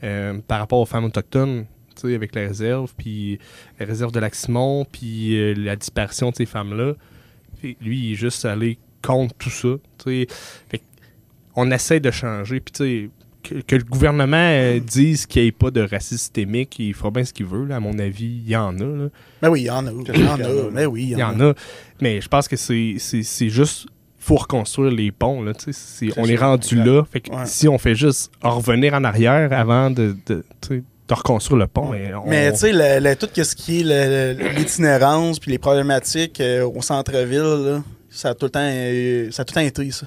euh, 0.05 0.39
par 0.47 0.59
rapport 0.59 0.81
aux 0.81 0.87
femmes 0.87 1.05
autochtones. 1.07 1.65
avec 2.05 2.35
la 2.35 2.43
réserve, 2.43 2.93
puis 2.97 3.39
la 3.81 3.87
réserve 3.87 4.13
de 4.13 4.21
Lac-Simon, 4.21 4.85
puis 4.85 5.39
euh, 5.39 5.55
la 5.55 5.77
disparition 5.77 6.31
de 6.31 6.37
ces 6.37 6.47
femmes-là. 6.47 6.95
Lui, 7.63 7.99
il 7.99 8.13
est 8.13 8.17
juste 8.17 8.45
allé 8.45 8.79
contre 9.03 9.35
tout 9.37 9.51
ça. 9.51 9.69
Fait 10.05 10.83
on 11.55 11.71
essaie 11.71 12.01
de 12.01 12.11
changer. 12.11 12.61
Puis, 12.61 13.11
que, 13.49 13.61
que 13.61 13.77
le 13.77 13.85
gouvernement 13.85 14.37
euh, 14.39 14.81
dise 14.81 15.27
qu'il 15.27 15.43
n'y 15.43 15.49
ait 15.49 15.53
pas 15.53 15.71
de 15.71 15.81
racisme 15.83 16.17
systémique, 16.19 16.79
il 16.79 16.95
fera 16.95 17.11
bien 17.11 17.25
ce 17.25 17.33
qu'il 17.33 17.47
veut. 17.47 17.65
là. 17.65 17.77
à 17.77 17.81
mon 17.81 17.99
avis, 17.99 18.41
il 18.45 18.49
y 18.51 18.57
en 18.57 18.75
a. 18.79 18.85
là. 18.85 19.09
Mais 19.43 19.49
oui, 19.49 19.61
il 19.63 19.67
y 19.67 19.71
en 19.71 19.87
a. 19.87 19.91
Il 19.91 20.21
y 20.21 20.25
en 20.29 20.41
a. 20.41 20.71
Mais 20.73 20.87
oui, 20.87 21.09
Il 21.13 21.19
y 21.19 21.23
en 21.23 21.39
a. 21.41 21.55
Mais 22.01 22.21
je 22.21 22.29
pense 22.29 22.49
que 22.49 22.57
c'est 22.57 22.97
c'est- 22.99 23.23
c'est 23.23 23.49
juste. 23.49 23.87
faut 24.19 24.37
reconstruire 24.37 24.91
les 24.91 25.13
ponts. 25.13 25.41
Là, 25.43 25.53
on 26.17 26.25
est 26.25 26.35
rendu 26.37 26.75
exact. 26.75 26.87
là. 26.87 27.03
Fait 27.11 27.21
que 27.21 27.31
Ouais. 27.31 27.47
si 27.47 27.69
on 27.69 27.79
fait 27.79 27.95
juste 27.95 28.33
en 28.43 28.57
revenir 28.59 28.93
en 28.95 29.05
arrière 29.05 29.53
avant 29.53 29.89
de, 29.91 30.17
de, 30.27 30.43
reconstruire 31.09 31.59
le 31.61 31.67
pont, 31.69 31.91
mais 31.93 32.13
on- 32.13 32.29
Mais 32.29 32.51
tu 32.51 32.59
sais, 32.59 32.73
le- 32.73 32.99
le- 33.09 33.15
tout 33.15 33.29
ce 33.33 33.55
qui 33.55 33.81
est 33.89 34.55
l'itinérance 34.59 35.39
puis 35.39 35.53
les 35.53 35.59
problématiques 35.59 36.41
euh, 36.41 36.67
au 36.67 36.83
centre-ville, 36.83 37.83
ça 38.11 38.31
a 38.31 38.35
tout 38.35 38.47
le 38.47 38.51
temps, 38.51 38.61
euh, 38.63 39.31
ça 39.31 39.43
a 39.43 39.45
tout 39.45 39.53
le 39.55 39.61
temps 39.61 39.67
été 39.67 39.91
ça. 39.93 40.07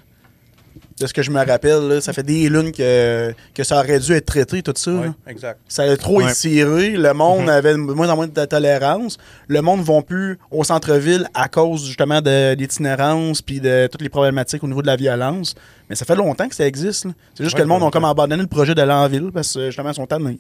De 1.00 1.08
ce 1.08 1.14
que 1.14 1.22
je 1.22 1.32
me 1.32 1.38
rappelle, 1.46 1.88
là, 1.88 2.02
ça 2.02 2.12
fait 2.12 2.24
des 2.24 2.50
lunes 2.50 2.74
que, 2.74 3.34
que 3.54 3.64
ça 3.64 3.78
aurait 3.80 4.00
dû 4.00 4.12
être 4.12 4.26
traité, 4.26 4.62
tout 4.62 4.74
ça. 4.76 4.92
Oui, 4.92 5.06
là. 5.08 5.14
exact. 5.28 5.60
Ça 5.70 5.84
a 5.84 5.96
trop 5.96 6.18
Ouais. 6.22 6.30
étiré. 6.30 6.90
Le 6.92 7.14
monde 7.14 7.44
Mhm. 7.44 7.50
avait 7.50 7.72
de 7.72 7.78
moins 7.78 8.10
en 8.10 8.18
moins 8.18 8.28
de 8.28 8.46
tolérance. 8.46 9.18
Le 9.48 9.62
monde 9.62 9.80
ne 9.80 9.86
va 9.86 10.02
plus 10.02 10.38
au 10.52 10.64
centre-ville 10.66 11.26
à 11.34 11.48
cause 11.48 11.86
justement 11.86 12.20
de 12.22 12.54
l'itinérance 12.56 13.42
puis 13.42 13.62
de 13.62 13.88
toutes 13.88 14.02
les 14.02 14.10
problématiques 14.10 14.62
au 14.64 14.68
niveau 14.68 14.82
de 14.82 14.88
la 14.88 14.98
violence. 14.98 15.56
Mais 15.90 15.96
ça 15.96 16.04
fait 16.04 16.16
longtemps 16.18 16.50
que 16.50 16.56
ça 16.56 16.68
existe. 16.68 17.08
C'est 17.34 17.44
juste 17.46 17.56
Ouais, 17.56 17.62
que 17.62 17.68
le 17.68 17.70
monde 17.70 17.84
a 17.84 17.90
comme 17.92 18.04
abandonné 18.06 18.42
le 18.42 18.48
projet 18.50 18.76
d'aller 18.76 18.92
en 18.92 19.08
ville 19.08 19.32
parce 19.34 19.54
que 19.54 19.68
justement, 19.68 19.92
ils 19.92 19.96
sont 19.96 20.06
tannés. 20.06 20.38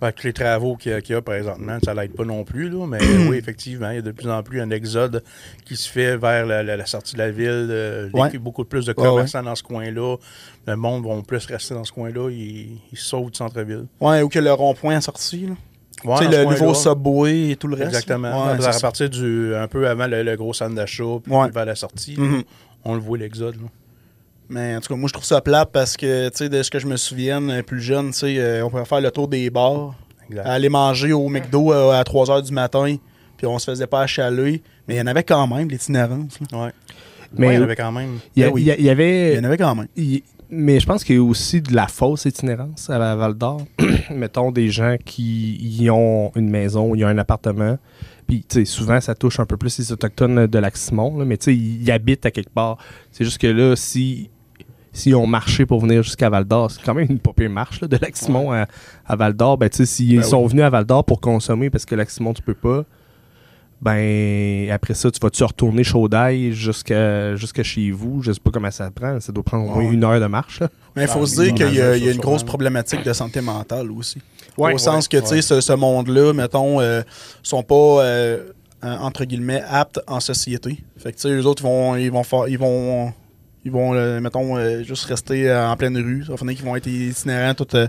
Avec 0.00 0.22
les 0.22 0.32
travaux 0.32 0.76
qu'il 0.76 0.92
y, 0.92 0.94
a- 0.94 1.00
y 1.08 1.12
a 1.14 1.20
présentement, 1.20 1.78
ça 1.84 1.92
l'aide 1.92 2.12
pas 2.14 2.24
non 2.24 2.44
plus. 2.44 2.68
Là, 2.70 2.86
mais 2.86 2.98
oui, 3.28 3.36
effectivement, 3.36 3.90
il 3.90 3.96
y 3.96 3.98
a 3.98 4.02
de 4.02 4.12
plus 4.12 4.30
en 4.30 4.42
plus 4.44 4.60
un 4.60 4.70
exode 4.70 5.24
qui 5.64 5.76
se 5.76 5.88
fait 5.90 6.16
vers 6.16 6.46
la, 6.46 6.62
la- 6.62 6.76
la 6.76 6.86
sortie 6.86 7.14
de 7.14 7.18
la 7.18 7.30
ville. 7.32 7.48
euh, 7.70 8.08
Ouais. 8.12 8.30
des- 8.30 8.38
Beaucoup 8.38 8.64
plus 8.64 8.86
de 8.86 8.92
Ouais, 8.92 9.02
ouais. 9.02 9.08
commerçants 9.10 9.42
dans 9.42 9.54
ce 9.56 9.62
coin-là. 9.64 10.16
Le 10.66 10.76
monde 10.76 11.04
va 11.06 11.20
plus 11.22 11.44
rester 11.46 11.74
dans 11.74 11.82
ce 11.84 11.90
coin-là. 11.92 12.30
Ils, 12.30 12.78
ils 12.92 12.98
sautent 12.98 13.32
du 13.32 13.36
centre-ville. 13.38 13.86
Ouais, 14.00 14.22
ou 14.22 14.28
que 14.28 14.38
le 14.38 14.52
rond-point 14.52 14.98
est 14.98 15.00
sorti. 15.00 15.46
là. 15.46 15.54
Ouais, 16.04 16.18
tu 16.24 16.30
sais, 16.30 16.44
le 16.44 16.44
nouveau 16.48 16.74
subway 16.74 17.50
et 17.50 17.56
tout 17.56 17.66
le 17.66 17.74
reste. 17.74 17.88
Exactement. 17.88 18.46
Ouais, 18.52 18.64
à, 18.64 18.80
partir 18.80 19.10
du 19.10 19.52
un 19.56 19.66
peu 19.66 19.88
avant 19.88 20.06
le, 20.06 20.22
le 20.22 20.36
gros 20.36 20.52
centre 20.54 20.76
d'achat, 20.76 21.02
puis 21.24 21.32
Ouais. 21.32 21.50
vers 21.50 21.64
la 21.64 21.74
sortie, 21.74 22.14
Mhm. 22.16 22.44
on 22.84 22.94
le 22.94 23.00
voit 23.00 23.18
l'exode. 23.18 23.56
Mais 24.50 24.76
en 24.76 24.80
tout 24.80 24.88
cas, 24.88 24.96
moi, 24.98 25.08
je 25.08 25.12
trouve 25.12 25.24
ça 25.26 25.40
plate 25.40 25.70
parce 25.72 25.96
que, 25.96 26.28
tu 26.30 26.36
sais, 26.38 26.48
de 26.48 26.62
ce 26.62 26.70
que 26.70 26.78
je 26.78 26.86
me 26.86 26.96
souvienne, 26.96 27.50
euh, 27.50 27.62
plus 27.62 27.80
jeune, 27.82 28.12
tu 28.12 28.18
sais, 28.20 28.38
euh, 28.38 28.64
on 28.64 28.70
pouvait 28.70 28.84
faire 28.86 29.00
le 29.00 29.10
tour 29.10 29.28
des 29.28 29.50
bars, 29.50 29.94
Exact. 30.30 30.46
aller 30.46 30.68
manger 30.68 31.12
au 31.12 31.28
McDo 31.28 31.72
euh, 31.72 31.90
à 31.92 32.02
3 32.04 32.26
h 32.26 32.42
du 32.46 32.52
matin, 32.52 32.96
puis 33.36 33.46
on 33.46 33.58
se 33.58 33.70
faisait 33.70 33.86
pas 33.86 34.00
achaler. 34.02 34.62
Mais 34.86 34.94
il 34.94 34.98
y 34.98 35.00
en 35.02 35.06
avait 35.06 35.22
quand 35.24 35.46
même, 35.46 35.68
l'itinérance. 35.68 36.38
Ouais. 36.52 36.70
Mais 37.36 37.46
Ouais, 37.48 37.54
il 37.54 37.56
y 37.56 37.60
en 37.60 37.64
avait 37.64 37.76
quand 37.76 37.92
même. 37.92 38.18
il 38.36 38.40
y, 38.40 38.44
a- 38.44 38.48
Ben 38.48 38.54
oui. 38.54 38.62
il 38.62 38.66
y 38.66 38.70
a- 38.70 38.76
il 38.78 38.84
y 38.84 38.90
avait. 38.90 39.32
Il 39.34 39.36
y 39.36 39.40
en 39.40 39.44
avait 39.44 39.58
quand 39.58 39.74
même. 39.74 39.88
Mais 40.50 40.80
je 40.80 40.86
pense 40.86 41.04
qu'il 41.04 41.16
y 41.16 41.18
a 41.18 41.22
aussi 41.22 41.60
de 41.60 41.74
la 41.74 41.86
fausse 41.88 42.24
itinérance 42.24 42.88
à 42.88 42.98
Val 43.16 43.34
d'Or. 43.34 43.60
Mettons 44.10 44.50
des 44.50 44.70
gens 44.70 44.96
qui 45.04 45.58
y 45.60 45.90
ont 45.90 46.32
une 46.36 46.48
maison, 46.48 46.94
ils 46.94 47.04
ont 47.04 47.08
un 47.08 47.18
appartement. 47.18 47.76
Puis, 48.26 48.46
tu 48.48 48.60
sais, 48.60 48.64
souvent, 48.64 48.98
ça 49.02 49.14
touche 49.14 49.40
un 49.40 49.44
peu 49.44 49.58
plus 49.58 49.78
les 49.78 49.92
Autochtones 49.92 50.46
de 50.46 50.58
Lac-Simon, 50.58 51.22
mais 51.26 51.36
tu 51.36 51.44
sais, 51.44 51.54
ils 51.54 51.90
habitent 51.90 52.24
à 52.24 52.30
quelque 52.30 52.48
part. 52.52 52.78
C'est 53.12 53.24
juste 53.24 53.36
que 53.38 53.46
là, 53.46 53.76
si, 53.76 54.30
si 54.98 55.14
on 55.14 55.26
marché 55.26 55.64
pour 55.64 55.80
venir 55.80 56.02
jusqu'à 56.02 56.28
Val 56.28 56.44
d'Or, 56.44 56.70
c'est 56.70 56.82
quand 56.82 56.94
même 56.94 57.08
une 57.10 57.48
marche 57.48 57.80
là, 57.80 57.88
de 57.88 57.96
Lac-Simon 57.96 58.52
à, 58.52 58.66
à 59.06 59.16
Val 59.16 59.32
d'Or. 59.34 59.56
Ben, 59.56 59.68
tu 59.70 59.78
sais, 59.78 59.86
s'ils 59.86 60.16
Ben 60.16 60.22
sont 60.24 60.46
venus 60.46 60.64
à 60.64 60.70
Val 60.70 60.84
d'Or 60.84 61.04
pour 61.04 61.20
consommer 61.20 61.70
parce 61.70 61.84
que 61.86 61.94
Lac-Simon, 61.94 62.34
tu 62.34 62.42
peux 62.42 62.54
pas, 62.54 62.84
ben, 63.80 64.70
après 64.72 64.94
ça, 64.94 65.08
tu 65.10 65.20
vas-tu 65.20 65.44
retourner 65.44 65.84
chaud 65.84 66.08
d'ail 66.08 66.52
jusqu'à 66.52 67.36
jusqu'à 67.36 67.62
chez 67.62 67.92
vous? 67.92 68.22
Je 68.22 68.32
sais 68.32 68.40
pas 68.40 68.50
comment 68.50 68.70
ça 68.72 68.90
prend. 68.90 69.20
Ça 69.20 69.30
doit 69.32 69.44
prendre 69.44 69.70
au 69.70 69.74
moins 69.80 69.90
une 69.90 70.02
heure 70.02 70.20
de 70.20 70.26
marche. 70.26 70.60
là. 70.60 70.68
Mais 70.96 71.02
il 71.02 71.08
faut 71.08 71.22
Ah, 71.22 71.26
se 71.26 71.40
dire 71.42 71.54
qu'il 71.54 71.74
y, 71.74 71.80
a- 71.80 71.96
y 71.96 72.10
une 72.10 72.18
grosse 72.18 72.42
problématique 72.42 73.04
de 73.04 73.12
santé 73.12 73.40
mentale 73.40 73.90
aussi. 73.92 74.20
Ouais, 74.56 74.74
Au 74.74 74.78
sens 74.78 75.06
que, 75.06 75.16
tu 75.18 75.26
sais, 75.26 75.34
ouais. 75.36 75.42
ce, 75.42 75.60
ce 75.60 75.72
monde-là, 75.74 76.32
mettons, 76.32 76.80
euh, 76.80 77.02
sont 77.44 77.62
pas, 77.62 77.74
euh, 78.02 78.48
euh, 78.82 78.96
entre 78.98 79.24
guillemets, 79.24 79.62
aptes 79.68 80.00
en 80.08 80.18
société. 80.18 80.82
Fait 80.96 81.12
que, 81.12 81.16
tu 81.16 81.22
sais, 81.22 81.28
eux 81.30 81.46
autres, 81.46 81.62
ils 81.62 81.66
vont, 81.68 81.94
ils 81.96 82.10
vont 82.10 82.24
faire, 82.24 82.48
ils 82.48 82.58
vont, 82.58 83.12
ils 83.64 83.72
vont, 83.72 83.94
euh, 83.94 84.20
mettons, 84.20 84.56
euh, 84.56 84.82
juste 84.82 85.04
rester 85.06 85.48
euh, 85.50 85.68
en 85.68 85.76
pleine 85.76 85.96
rue. 85.96 86.24
Ça 86.24 86.32
va 86.32 86.38
finir 86.38 86.54
qu'ils 86.54 86.64
vont 86.64 86.76
être 86.76 86.86
itinérants 86.86 87.54
toute 87.54 87.74
euh, 87.74 87.86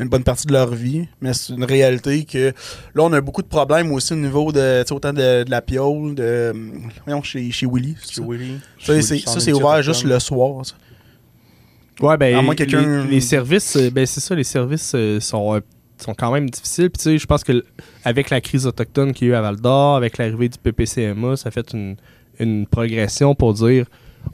une 0.00 0.08
bonne 0.08 0.22
partie 0.22 0.46
de 0.46 0.52
leur 0.52 0.72
vie. 0.74 1.08
Mais 1.20 1.32
c'est 1.34 1.52
une 1.54 1.64
réalité 1.64 2.24
que, 2.24 2.52
là, 2.94 3.02
on 3.02 3.12
a 3.12 3.20
beaucoup 3.20 3.42
de 3.42 3.48
problèmes 3.48 3.90
aussi 3.92 4.12
au 4.12 4.16
niveau 4.16 4.52
de, 4.52 4.82
tu 4.82 4.88
sais, 4.88 4.94
autant 4.94 5.12
de, 5.12 5.42
de 5.44 5.50
la 5.50 5.60
piole, 5.62 6.14
de, 6.14 6.52
voyons, 7.04 7.22
chez, 7.22 7.50
chez 7.50 7.66
Willy. 7.66 7.96
Chez 8.08 8.20
ça? 8.20 8.22
Willy. 8.26 8.60
Ça, 8.78 8.94
Chez 9.00 9.40
c'est- 9.40 9.52
ouvert 9.52 9.82
juste 9.82 10.04
le 10.04 10.18
soir. 10.20 10.64
ça. 10.64 10.74
Ouais, 12.00 12.16
ben, 12.16 12.36
À 12.36 12.42
moins 12.42 12.54
que 12.54 12.62
quelqu'un- 12.62 13.04
les, 13.06 13.10
les 13.14 13.20
services, 13.20 13.76
ben, 13.92 14.06
c'est 14.06 14.20
ça, 14.20 14.34
les 14.36 14.44
services 14.44 14.92
euh, 14.94 15.18
sont, 15.18 15.56
euh, 15.56 15.60
sont 15.96 16.14
quand 16.14 16.30
même 16.30 16.48
difficiles. 16.48 16.90
Puis, 16.90 16.98
tu 16.98 17.02
sais, 17.04 17.18
je 17.18 17.26
pense 17.26 17.42
que 17.42 17.64
avec 18.04 18.30
la 18.30 18.40
crise 18.40 18.66
autochtone 18.68 19.12
qu'il 19.12 19.26
y 19.26 19.30
a 19.30 19.34
eu 19.34 19.36
à 19.36 19.40
Val 19.42 19.56
d'Or, 19.56 19.96
avec 19.96 20.16
l'arrivée 20.16 20.48
du 20.48 20.58
PPCMA, 20.58 21.36
ça 21.36 21.50
fait 21.50 21.72
une, 21.72 21.96
une 22.38 22.66
progression 22.68 23.34
pour 23.34 23.52
dire 23.52 23.86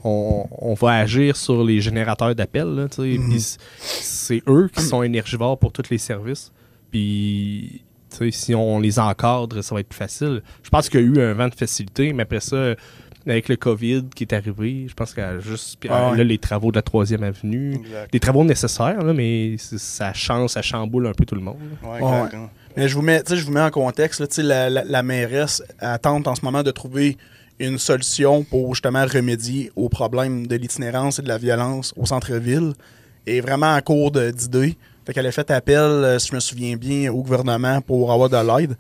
on, 0.03 0.47
on 0.51 0.75
va 0.75 0.93
agir 0.97 1.37
sur 1.37 1.63
les 1.65 1.81
générateurs 1.81 2.35
d'appels. 2.35 2.89
Mhm. 2.99 3.39
C'est 3.79 4.43
eux 4.49 4.69
qui 4.75 4.83
sont 4.83 5.03
énergivores 5.03 5.59
pour 5.59 5.73
tous 5.73 5.91
les 5.91 5.99
services. 5.99 6.51
Puis, 6.91 7.83
si 8.31 8.55
on 8.55 8.79
les 8.79 8.99
encadre, 8.99 9.63
ça 9.63 9.75
va 9.75 9.81
être 9.81 9.89
plus 9.89 9.97
facile. 9.99 10.43
Je 10.63 10.71
pense 10.71 10.89
qu'il 10.89 11.01
y 11.01 11.03
a 11.03 11.07
eu 11.07 11.21
un 11.21 11.35
vent 11.35 11.49
de 11.49 11.55
facilité, 11.55 12.13
mais 12.13 12.23
après 12.23 12.41
ça, 12.41 12.75
avec 13.27 13.49
le 13.49 13.57
COVID 13.57 14.05
qui 14.15 14.25
est 14.25 14.33
arrivé, 14.33 14.87
je 14.89 14.95
pense 14.95 15.15
qu'il 15.15 15.23
y 15.23 15.27
a 15.27 15.39
juste. 15.41 15.77
puis, 15.81 15.89
Ah 15.93 16.09
euh, 16.09 16.11
ouais. 16.13 16.19
Là, 16.19 16.25
les 16.25 16.39
travaux 16.39 16.71
de 16.71 16.77
la 16.77 16.83
troisième 16.83 17.23
avenue. 17.25 17.75
Exact. 17.75 18.13
Des 18.13 18.21
travaux 18.21 18.45
nécessaires, 18.45 19.03
là, 19.03 19.13
mais 19.13 19.57
c'est- 19.59 19.79
ça 19.79 20.13
change, 20.13 20.51
ça 20.51 20.63
chamboule 20.63 21.07
un 21.07 21.13
peu 21.13 21.25
tout 21.25 21.35
le 21.35 21.41
monde. 21.41 21.57
Ouais. 21.83 22.01
hein. 22.03 22.51
Mais 22.77 22.87
je 22.89 22.95
vous 22.95 23.03
mets, 23.03 23.23
tu 23.23 23.31
sais, 23.33 23.37
je 23.39 23.45
vous 23.47 23.53
mets 23.53 23.61
en 23.61 23.71
contexte. 23.71 24.21
là, 24.39 24.69
la, 24.69 24.71
la, 24.71 24.85
la 24.85 25.03
mairesse 25.03 25.63
elle 25.81 25.99
tente 26.01 26.29
en 26.29 26.35
ce 26.35 26.45
moment 26.45 26.63
de 26.63 26.71
trouver 26.71 27.17
une 27.59 27.79
solution 27.79 28.43
pour 28.45 28.75
justement 28.75 29.05
remédier 29.07 29.71
aux 29.77 29.89
problèmes 29.89 30.47
de 30.47 30.57
l'itinérance 30.57 31.19
et 31.19 31.23
de 31.23 31.29
la 31.29 31.39
violence 31.39 31.93
au 31.97 32.07
centre-ville. 32.07 32.73
Et 33.27 33.41
vraiment 33.41 33.75
en 33.75 33.81
cours 33.81 34.11
de- 34.11 34.31
d'idées. 34.31 34.77
Fait 35.07 35.13
qu'elle 35.15 35.27
a 35.27 35.33
fait 35.33 35.51
appel, 35.51 35.79
euh, 35.79 36.19
si 36.19 36.29
je 36.29 36.35
me 36.35 36.41
souviens 36.41 36.77
bien, 36.77 37.13
au 37.13 37.23
gouvernement 37.23 37.81
pour 37.81 38.13
avoir 38.13 38.29
de 38.29 38.37
l'aide. 38.37 38.77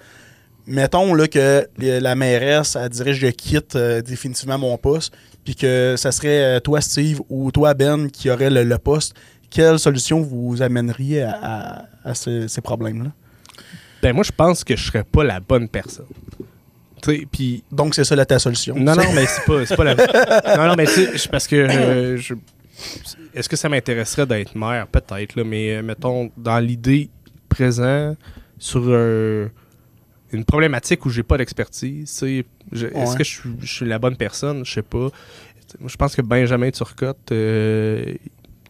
Mettons 0.66 1.14
là, 1.14 1.28
que 1.28 1.66
la 1.78 2.14
mairesse 2.14 2.74
elle 2.76 2.88
dirait 2.88 3.12
je 3.12 3.26
quitte 3.26 3.76
euh, 3.76 4.00
définitivement 4.00 4.56
mon 4.58 4.78
poste, 4.78 5.12
puis 5.44 5.54
que 5.54 5.94
ça 5.98 6.10
serait 6.10 6.56
euh, 6.56 6.60
toi, 6.60 6.80
Steve, 6.80 7.20
ou 7.28 7.50
toi, 7.52 7.74
Ben, 7.74 8.10
qui 8.10 8.30
aurait 8.30 8.48
le, 8.50 8.78
poste. 8.78 9.14
Quelle 9.50 9.78
solution 9.78 10.20
vous 10.22 10.62
amèneriez 10.62 11.22
à, 11.22 11.38
à- 11.42 11.84
à 12.10 12.14
ce- 12.14 12.48
ces 12.48 12.60
problèmes-là? 12.62 13.10
Ben, 14.02 14.14
moi, 14.14 14.24
je 14.24 14.32
pense 14.32 14.64
que 14.64 14.74
je 14.74 14.86
serais 14.86 15.04
pas 15.04 15.22
la 15.24 15.38
bonne 15.40 15.68
personne. 15.68 16.06
Puis 17.30 17.62
Donc, 17.72 17.94
c'est 17.94 18.04
ça 18.04 18.16
là, 18.16 18.24
ta 18.24 18.38
solution. 18.38 18.74
Non, 18.76 18.94
non, 18.96 19.02
mais 19.14 19.26
c'est 19.26 19.44
pas, 19.44 19.66
c'est 19.66 19.76
pas 19.76 19.84
la. 19.84 19.94
non, 20.56 20.68
non, 20.68 20.74
mais 20.76 20.86
je- 20.86 21.28
parce 21.28 21.46
que. 21.46 21.56
euh, 21.56 22.16
je- 22.16 22.34
Est-ce 23.34 23.48
que 23.48 23.56
ça 23.56 23.68
m'intéresserait 23.68 24.26
d'être 24.26 24.54
maire? 24.54 24.86
Peut-être, 24.86 25.36
là, 25.36 25.44
mais 25.44 25.76
euh, 25.76 25.82
mettons, 25.82 26.30
dans 26.36 26.58
l'idée 26.58 27.08
présente, 27.48 28.16
sur 28.58 28.82
euh, 28.86 29.48
une 30.32 30.44
problématique 30.44 31.04
où 31.06 31.10
j'ai 31.10 31.22
pas 31.22 31.36
d'expertise, 31.38 32.22
est-ce 32.22 32.24
Ouais. 32.24 33.16
que 33.18 33.24
je 33.24 33.30
suis, 33.30 33.50
je 33.60 33.72
suis 33.74 33.86
la 33.86 33.98
bonne 33.98 34.16
personne? 34.16 34.64
Je 34.64 34.72
sais 34.72 34.82
pas. 34.82 35.08
Moi, 35.80 35.88
Je 35.88 35.96
pense 35.96 36.14
que 36.16 36.22
Benjamin 36.22 36.70
Turcotte, 36.70 37.32
euh, 37.32 38.14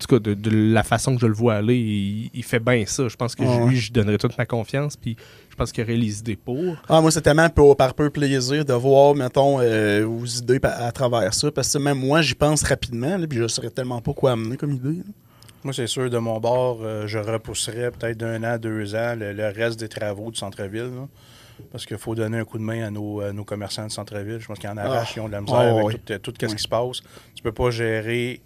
tout 0.07 0.17
cas, 0.17 0.19
de, 0.21 0.35
de 0.35 0.51
la 0.73 0.83
façon 0.83 1.15
que 1.15 1.21
je 1.21 1.27
le 1.27 1.33
vois 1.35 1.55
aller, 1.55 1.77
il, 1.77 2.31
il 2.35 2.43
fait 2.45 2.59
bien 2.61 2.85
ça. 2.87 3.09
Je 3.09 3.17
pense 3.17 3.35
que 3.35 3.43
Ouais. 3.43 3.67
lui, 3.67 3.77
je 3.77 3.93
donnerais 3.93 4.19
toute 4.19 4.37
ma 4.39 4.47
confiance, 4.47 4.97
puis 4.97 5.17
je 5.51 5.57
pense 5.57 5.73
qu'il 5.73 5.83
aurait 5.85 5.97
les 5.97 6.19
idées 6.19 6.37
pour. 6.37 6.77
Ah, 6.89 7.01
moi, 7.01 7.11
c'est 7.11 7.21
tellement 7.23 7.49
pour- 7.49 7.77
par 7.77 7.95
peu 7.95 8.11
plaisir 8.11 8.65
de 8.65 8.73
voir, 8.73 9.15
mettons, 9.15 9.61
euh, 9.61 10.05
vos 10.07 10.25
idées 10.27 10.61
à 10.63 10.91
travers 10.93 11.33
ça. 11.35 11.51
Parce 11.53 11.73
que 11.73 11.79
même 11.79 11.99
moi, 11.99 12.23
j'y 12.23 12.35
pense 12.35 12.63
rapidement, 12.63 13.17
là, 13.17 13.27
puis 13.27 13.39
je 13.39 13.49
saurais 13.49 13.71
tellement 13.71 14.01
pas 14.01 14.13
quoi 14.13 14.33
amener 14.33 14.57
comme 14.57 14.73
idée. 14.73 14.99
là. 14.99 15.05
Moi, 15.63 15.73
c'est 15.73 15.87
sûr, 15.87 16.11
de 16.11 16.19
mon 16.19 16.39
bord, 16.41 16.81
euh, 16.83 17.07
je 17.07 17.19
repousserais 17.19 17.91
peut-être 17.91 18.19
d'un 18.19 18.43
an, 18.45 18.59
deux 18.59 18.95
ans 18.95 19.15
le, 19.19 19.33
le 19.33 19.49
reste 19.49 19.81
des 19.81 19.89
travaux 19.89 20.31
du 20.31 20.39
centre-ville. 20.39 20.91
Parce 21.71 21.87
qu'il 21.87 21.97
faut 21.99 22.17
donner 22.17 22.39
un 22.41 22.45
coup 22.45 22.59
de 22.59 22.65
main 22.65 22.85
à 22.85 22.91
nos, 22.91 23.21
à 23.21 23.33
nos 23.33 23.45
commerçants 23.45 23.87
de 23.87 23.93
centre-ville. 23.93 24.39
Je 24.41 24.47
pense 24.47 24.59
qu'ils 24.59 24.69
en 24.69 24.77
arrachent, 24.77 25.13
Ah. 25.13 25.19
ils 25.19 25.21
ont 25.21 25.29
de 25.29 25.33
la 25.33 25.41
misère 25.41 25.57
Ah, 25.61 25.81
avec 25.87 26.05
tout, 26.05 26.13
euh, 26.13 26.19
tout 26.19 26.33
ce 26.39 26.47
qui 26.55 26.63
se 26.63 26.69
passe. 26.69 27.01
Tu 27.35 27.43
peux 27.45 27.53
pas 27.53 27.71
gérer 27.71 28.41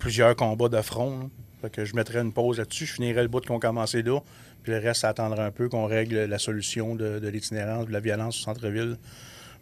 plusieurs 0.00 0.34
combats 0.34 0.68
de 0.68 0.80
front. 0.82 1.18
là. 1.20 1.24
Fait 1.62 1.70
que 1.70 1.84
je 1.84 1.94
mettrais 1.94 2.20
une 2.20 2.32
pause 2.32 2.58
là-dessus. 2.58 2.86
Je 2.86 2.94
finirais 2.94 3.22
le 3.22 3.28
bout 3.28 3.44
qu'on 3.46 3.58
a 3.58 3.60
commencé 3.60 4.02
là. 4.02 4.18
Puis 4.62 4.72
le 4.72 4.78
reste, 4.78 5.02
ça 5.02 5.10
attendra 5.10 5.44
un 5.44 5.50
peu 5.50 5.68
qu'on 5.68 5.86
règle 5.86 6.24
la 6.24 6.38
solution 6.38 6.94
de, 6.94 7.18
de 7.18 7.28
l'itinérance, 7.28 7.86
de 7.86 7.92
la 7.92 8.00
violence 8.00 8.38
au 8.40 8.42
centre-ville. 8.44 8.96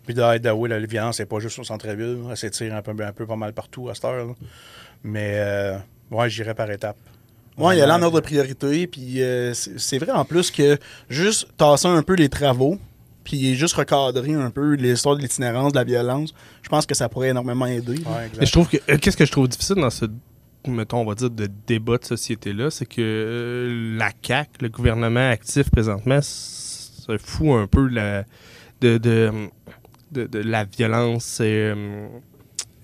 Puis 0.07 0.15
d'avouer, 0.15 0.69
la 0.69 0.79
violence 0.79 1.19
n'est 1.19 1.27
pas 1.27 1.39
juste 1.41 1.59
au 1.59 1.65
centre-ville. 1.65 2.19
Elle 2.31 2.37
s'étire 2.37 2.75
un 2.75 2.83
peu, 2.83 2.93
un 3.03 3.13
peu 3.13 3.27
pas 3.27 3.37
mal 3.37 3.53
partout 3.53 3.89
à 3.89 3.95
cette 3.95 4.05
heure. 4.07 4.27
là. 4.29 4.33
Mais 5.03 5.35
euh, 5.35 5.77
ouais, 6.11 6.31
j'irais 6.31 6.55
par 6.55 6.71
étapes. 6.71 6.97
Ouais, 7.59 7.77
il 7.77 7.79
y 7.81 7.83
a 7.83 7.87
là 7.87 7.97
en 7.97 8.03
ordre 8.03 8.21
de 8.21 8.25
priorité. 8.25 8.87
Puis 8.87 9.21
euh, 9.23 9.53
c'est 9.55 9.99
vrai 9.99 10.13
en 10.13 10.25
plus 10.25 10.51
que 10.51 10.79
juste 11.11 11.49
tasser 11.57 11.89
un 11.89 12.03
peu 12.03 12.15
les 12.15 12.29
travaux, 12.29 12.79
puis 13.25 13.57
juste 13.57 13.75
recadrer 13.75 14.35
un 14.35 14.51
peu 14.51 14.75
l'histoire 14.75 15.17
de 15.17 15.21
l'itinérance, 15.21 15.73
de 15.73 15.79
la 15.79 15.85
violence, 15.85 16.33
je 16.63 16.69
pense 16.69 16.87
que 16.87 16.95
ça 16.95 17.09
pourrait 17.09 17.29
énormément 17.31 17.67
aider. 17.67 17.99
Ouais, 17.99 18.27
exact. 18.27 18.39
Mais 18.41 18.47
je 18.47 18.53
trouve 18.53 18.69
que 18.69 18.77
euh, 18.89 18.97
qu'est-ce 18.99 19.17
que 19.17 19.27
je 19.27 19.33
trouve 19.33 19.49
difficile 19.49 19.77
dans 19.77 19.91
ce 19.91 20.07
mettons 20.71 21.01
on 21.01 21.05
va 21.05 21.15
dire 21.15 21.31
de 21.31 21.49
débat 21.67 21.99
de 21.99 22.05
société 22.05 22.53
là, 22.53 22.71
c'est 22.71 22.87
que 22.87 23.01
euh, 23.01 23.97
la 23.97 24.13
CAC, 24.13 24.51
le 24.61 24.69
gouvernement 24.69 25.31
actif 25.31 25.71
présentement 25.71 26.21
se 26.23 27.17
fout 27.19 27.49
un 27.51 27.67
peu 27.67 27.87
la, 27.89 28.25
de, 28.81 28.99
de, 28.99 29.31
de, 30.13 30.27
de 30.27 30.39
la 30.39 30.65
violence 30.65 31.39
euh, 31.41 32.09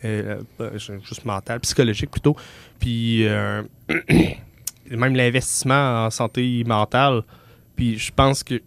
euh, 0.05 0.43
euh, 0.61 0.79
juste 0.79 1.25
mentale, 1.25 1.61
psychologique 1.61 2.11
plutôt. 2.11 2.37
Puis 2.79 3.27
euh, 3.27 3.63
même 4.91 5.17
l'investissement 5.17 6.05
en 6.05 6.11
santé 6.11 6.63
mentale. 6.65 7.23
Puis 7.75 7.99
je 7.99 8.13
pense 8.13 8.43
que 8.43 8.61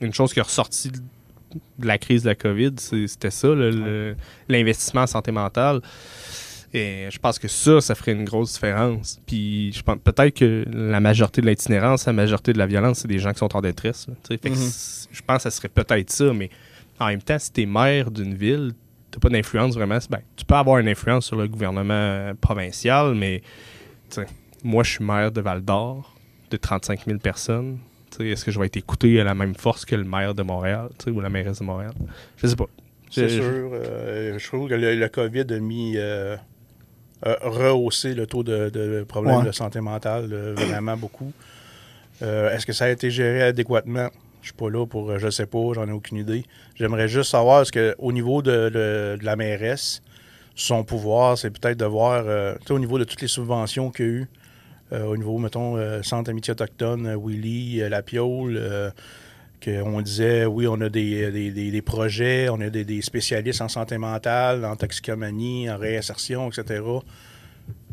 une 0.00 0.12
chose 0.12 0.34
qui 0.34 0.40
est 0.40 0.42
ressortie 0.42 0.90
de 0.90 1.86
la 1.86 1.96
crise 1.96 2.24
de 2.24 2.28
la 2.28 2.34
COVID, 2.34 2.72
c'était 2.78 3.30
ça, 3.30 3.48
l'investissement 4.48 5.02
en 5.02 5.06
santé 5.06 5.32
mentale. 5.32 5.80
Et 6.74 7.08
je 7.10 7.18
pense 7.18 7.38
que 7.38 7.48
ça, 7.48 7.80
ça 7.82 7.94
ferait 7.94 8.12
une 8.12 8.24
grosse 8.24 8.54
différence. 8.54 9.20
Puis 9.26 9.72
je 9.74 9.82
pense 9.82 9.98
peut-être 10.02 10.34
que 10.38 10.64
la 10.72 11.00
majorité 11.00 11.42
de 11.42 11.46
l'itinérance, 11.46 12.06
la 12.06 12.12
majorité 12.14 12.52
de 12.54 12.58
la 12.58 12.66
violence, 12.66 13.00
c'est 13.00 13.08
des 13.08 13.18
gens 13.18 13.32
qui 13.32 13.40
sont 13.40 13.54
en 13.56 13.60
détresse. 13.60 14.08
là. 14.08 14.14
Fait 14.26 14.38
que 14.38 14.48
Mhm. 14.48 14.70
je 15.10 15.20
pense 15.26 15.36
que 15.38 15.42
ça 15.42 15.50
serait 15.50 15.68
peut-être 15.68 16.10
ça, 16.10 16.32
mais 16.32 16.48
en 16.98 17.08
même 17.08 17.20
temps, 17.22 17.38
si 17.38 17.52
t'es 17.52 17.66
maire 17.66 18.10
d'une 18.10 18.34
ville, 18.34 18.72
t'as 19.10 19.18
pas 19.20 19.28
d'influence 19.28 19.74
vraiment. 19.74 19.98
Ben, 20.08 20.20
tu 20.36 20.44
peux 20.46 20.54
avoir 20.54 20.78
une 20.78 20.88
influence 20.88 21.26
sur 21.26 21.36
le 21.36 21.46
gouvernement 21.46 22.32
provincial, 22.40 23.14
mais 23.14 23.42
moi, 24.64 24.82
je 24.82 24.92
suis 24.92 25.04
maire 25.04 25.30
de 25.32 25.40
Val 25.40 25.62
d'Or, 25.62 26.14
de 26.50 26.56
35 26.56 27.04
000 27.06 27.18
personnes. 27.18 27.78
Est-ce 28.20 28.44
que 28.44 28.50
je 28.50 28.58
vais 28.58 28.66
être 28.66 28.76
écouté 28.76 29.20
à 29.20 29.24
la 29.24 29.34
même 29.34 29.54
force 29.54 29.84
que 29.84 29.94
le 29.96 30.04
maire 30.04 30.34
de 30.34 30.42
Montréal 30.42 30.88
ou 31.06 31.20
la 31.20 31.28
mairesse 31.30 31.58
de 31.60 31.64
Montréal? 31.64 31.92
Je 32.36 32.46
sais 32.46 32.56
pas. 32.56 32.66
C'est 33.10 33.28
sûr. 33.28 33.42
euh, 33.74 34.38
je 34.38 34.46
trouve 34.48 34.68
que 34.70 34.74
le, 34.74 34.94
le 34.94 35.08
COVID 35.08 35.44
a 35.50 35.58
mis. 35.58 35.94
euh, 35.96 36.36
a 37.22 37.36
rehaussé 37.42 38.14
le 38.14 38.26
taux 38.26 38.42
de, 38.42 38.68
de 38.70 39.04
problèmes 39.06 39.36
Ouais. 39.38 39.44
de 39.46 39.52
santé 39.52 39.80
mentale 39.80 40.28
euh, 40.32 40.54
vraiment 40.56 40.96
beaucoup. 40.96 41.32
Euh, 42.22 42.50
Est-ce 42.54 42.66
que 42.66 42.72
ça 42.72 42.86
a 42.86 42.88
été 42.90 43.10
géré 43.10 43.42
adéquatement? 43.42 44.08
Je 44.40 44.48
suis 44.48 44.54
pas 44.56 44.70
là 44.70 44.84
pour. 44.86 45.10
euh, 45.10 45.18
Je 45.18 45.30
sais 45.30 45.46
pas, 45.46 45.72
j'en 45.74 45.86
ai 45.88 45.92
aucune 45.92 46.18
idée. 46.18 46.44
J'aimerais 46.74 47.08
juste 47.08 47.30
savoir, 47.30 47.62
est-ce 47.62 47.72
qu'au 47.72 48.12
niveau 48.12 48.42
de, 48.42 48.68
de- 48.68 49.16
de 49.20 49.24
la 49.24 49.36
mairesse, 49.36 50.02
son 50.54 50.84
pouvoir, 50.84 51.38
c'est 51.38 51.50
peut-être 51.50 51.78
de 51.78 51.84
voir, 51.84 52.24
euh, 52.26 52.54
au 52.70 52.78
niveau 52.78 52.98
de 52.98 53.04
toutes 53.04 53.22
les 53.22 53.28
subventions 53.28 53.90
qu'il 53.90 54.04
y 54.04 54.08
a 54.08 54.12
eu, 54.12 54.28
euh, 54.92 55.04
au 55.04 55.16
niveau, 55.16 55.38
mettons, 55.38 55.76
euh, 55.76 56.02
Centre 56.02 56.30
Amitié 56.30 56.52
Autochtone, 56.52 57.06
euh, 57.06 57.16
Willy, 57.16 57.80
euh, 57.82 57.88
La 57.88 58.02
Piole, 58.02 58.56
euh, 58.58 58.90
qu'on 59.64 60.00
disait, 60.02 60.44
oui, 60.46 60.66
on 60.66 60.80
a 60.80 60.88
des, 60.88 61.30
des- 61.30 61.50
des- 61.50 61.70
des 61.70 61.82
projets, 61.82 62.48
on 62.48 62.60
a 62.60 62.70
des, 62.70 62.84
spécialistes 63.02 63.60
en 63.60 63.68
santé 63.68 63.98
mentale, 63.98 64.64
en 64.64 64.76
toxicomanie, 64.76 65.70
en 65.70 65.76
réinsertion, 65.78 66.50
etc. 66.50 66.82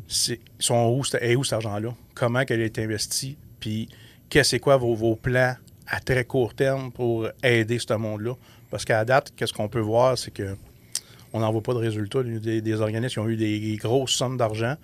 C'est, 0.08 0.40
sont 0.58 0.88
où, 0.98 1.04
est 1.22 1.36
où 1.36 1.44
cet 1.44 1.54
argent-là? 1.54 1.94
Comment 2.16 2.44
qu'elle 2.44 2.62
est 2.62 2.80
investie? 2.80 3.38
Puis, 3.60 3.88
qu'est-ce 4.30 4.52
c'est 4.52 4.60
quoi 4.60 4.78
vos, 4.78 4.96
vos 4.96 5.16
plans 5.16 5.56
à 5.88 6.00
très 6.00 6.26
court 6.26 6.54
terme 6.56 6.92
pour 6.92 7.28
aider 7.44 7.78
ce 7.80 7.94
monde-là? 7.94 8.34
Parce 8.72 8.86
qu'à 8.86 9.06
date, 9.06 9.34
qu'est-ce 9.36 9.54
qu'on 9.54 9.68
peut 9.68 9.80
voir, 9.80 10.18
c'est 10.18 10.32
que 10.32 10.56
on 11.32 11.42
n'en 11.42 11.52
voit 11.52 11.62
pas 11.62 11.74
de 11.74 11.80
résultat. 11.80 12.22
Il 12.26 12.34
y 12.34 12.38
a 12.38 12.40
Des, 12.40 12.62
des 12.62 12.82
organismes 12.82 13.14
qui 13.14 13.20
ont 13.20 13.30
eu 13.30 13.38
des 13.38 13.78
grosses 13.80 14.12
sommes 14.14 14.38
d'argent, 14.38 14.76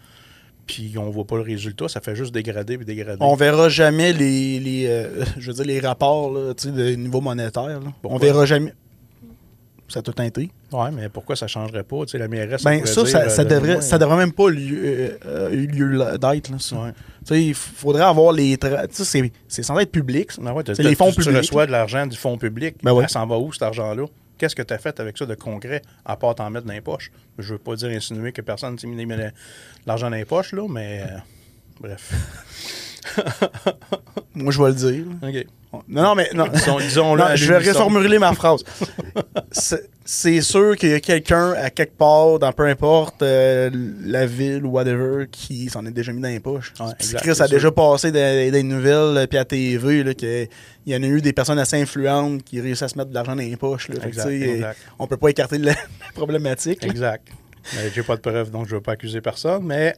puis 0.68 0.95
on 0.97 1.09
voit 1.09 1.26
pas 1.26 1.36
le 1.38 1.41
résultat. 1.43 1.88
Ça 1.88 2.01
fait 2.01 2.16
juste 2.16 2.34
dégrader 2.34 2.78
puis 2.78 2.86
dégrader. 2.86 3.18
On 3.22 3.36
verra 3.36 3.70
jamais 3.70 4.13
les, 4.13 4.59
les, 4.59 4.86
euh, 4.88 5.24
je 5.38 5.47
veux 5.51 5.53
dire, 5.53 5.66
les 5.66 5.80
rapports 5.80 6.32
là, 6.32 6.53
tu 6.53 6.72
de 6.72 6.89
niveau 6.95 7.22
monétaire. 7.22 7.68
là. 7.80 7.93
On 8.03 8.18
verra 8.18 8.45
jamais. 8.45 8.74
Ça 9.88 9.99
a 9.99 10.01
tout 10.01 10.13
teinté. 10.13 10.49
Ouais, 10.72 10.89
mais 10.91 11.09
pourquoi 11.09 11.36
ça 11.36 11.45
changerait 11.45 11.84
pas? 11.84 12.05
Tu 12.05 12.13
sais, 12.13 12.18
la 12.18 12.28
mairesse, 12.28 12.63
Ben, 12.63 12.84
ça, 12.88 13.03
dire, 13.03 13.07
ça, 13.11 13.20
euh, 13.26 13.30
ça 13.30 13.43
devrait, 13.45 13.82
ça 13.82 13.99
devrait 13.99 14.18
même 14.18 14.32
pas 14.32 14.49
lieu, 14.49 15.20
euh, 15.28 15.51
eu 15.51 15.68
lieu 15.68 16.03
d'être. 16.20 16.59
Ça. 16.59 16.76
Ouais. 16.76 16.91
Tu 16.91 17.26
sais, 17.26 17.43
Il 17.43 17.53
faudrait 17.53 18.01
avoir 18.03 18.34
les. 18.34 18.57
Tu 18.57 19.05
c'est- 19.05 19.32
censé 19.61 19.84
être 19.84 19.91
public. 19.91 20.32
ça. 20.32 20.41
Ouais, 20.41 20.63
t'as- 20.63 20.74
les 20.82 20.95
fonds 20.95 21.11
tu, 21.11 21.18
tu 21.18 21.22
publics. 21.26 21.38
reçois 21.38 21.68
de 21.68 21.72
l'argent 21.72 22.07
du 22.07 22.18
fonds 22.18 22.36
public. 22.39 22.78
Ben 22.82 22.93
ouais. 22.93 23.03
Elle 23.03 23.09
s'en 23.11 23.28
va 23.28 23.38
où, 23.38 23.53
cet 23.53 23.61
argent-là? 23.61 24.05
Qu'est-ce 24.38 24.55
que 24.55 24.61
tu 24.61 24.73
as 24.73 24.77
fait 24.77 24.99
avec 24.99 25.17
ça 25.17 25.25
de 25.25 25.36
concret, 25.36 25.81
à 26.03 26.17
part 26.17 26.36
t'en 26.36 26.49
mettre 26.49 26.65
dans 26.65 26.73
les 26.73 26.81
poches? 26.81 27.11
Je 27.38 27.53
veux 27.53 27.59
pas 27.59 27.75
dire 27.75 27.89
insinuer 27.89 28.31
que 28.31 28.41
personne 28.41 28.73
ne 28.73 28.77
s'est 28.77 28.88
mis 28.88 29.05
l'argent 29.86 30.09
dans 30.09 30.15
les 30.15 30.25
poches, 30.25 30.53
là, 30.53 30.67
mais 30.69 31.01
euh, 31.01 31.17
bref. 31.79 32.13
Moi, 34.36 34.51
je 34.51 34.61
vais 34.61 34.69
le 34.69 34.75
dire. 34.75 35.05
OK. 35.21 35.47
Non, 35.88 36.03
non, 36.03 36.15
mais. 36.15 36.30
Non. 36.34 36.47
Disons- 36.47 36.80
je 37.36 37.45
vais 37.47 37.57
reformuler 37.69 38.19
ma 38.19 38.34
phrase. 38.34 38.63
C'est- 39.51 40.41
sûr 40.41 40.76
qu'il 40.78 40.89
y 40.89 40.93
a 40.93 40.99
quelqu'un 40.99 41.53
à 41.53 41.69
quelque 41.71 41.97
part, 41.97 42.38
dans 42.39 42.51
peu 42.51 42.67
importe 42.67 43.21
euh, 43.23 43.69
la 44.05 44.26
ville 44.28 44.63
ou 44.65 44.69
whatever, 44.71 45.26
qui 45.32 45.67
s'en 45.69 45.86
est 45.86 45.91
déjà 45.91 46.11
mis 46.13 46.21
dans 46.21 46.28
les 46.30 46.39
poches. 46.39 46.73
Ouais, 46.80 46.86
exact, 46.99 47.21
Chris 47.21 47.32
a 47.32 47.34
sûr. 47.36 47.49
déjà 47.49 47.71
passé 47.71 48.11
des, 48.11 48.51
des 48.51 48.61
nouvelles 48.63 49.17
euh, 49.17 49.26
puis 49.28 49.38
à 49.39 49.45
TV 49.45 50.03
là, 50.03 50.13
que 50.13 50.47
il 50.86 50.93
y 50.93 50.95
en 50.95 51.01
a 51.01 51.07
eu 51.07 51.21
des 51.21 51.34
personnes 51.34 51.57
assez 51.57 51.82
influentes 51.82 52.43
qui 52.43 52.61
réussissent 52.61 52.84
à 52.84 52.88
se 52.89 52.97
mettre 52.97 53.09
de 53.09 53.15
l'argent 53.15 53.36
dans 53.36 53.41
les 53.41 53.55
poches. 53.57 53.89
Là. 53.89 53.95
Exact, 54.05 54.30
exact. 54.30 54.78
On 54.99 55.07
peut 55.07 55.17
pas 55.17 55.30
écarter 55.30 55.57
la, 55.57 55.71
la 55.71 55.78
problématique. 56.13 56.84
Exact. 56.86 57.28
J'ai 57.95 58.03
pas 58.03 58.15
de 58.15 58.21
preuves, 58.21 58.51
donc 58.51 58.67
je 58.67 58.76
veux 58.76 58.82
pas 58.82 58.91
accuser 58.91 59.21
personne, 59.21 59.63
mais 59.63 59.95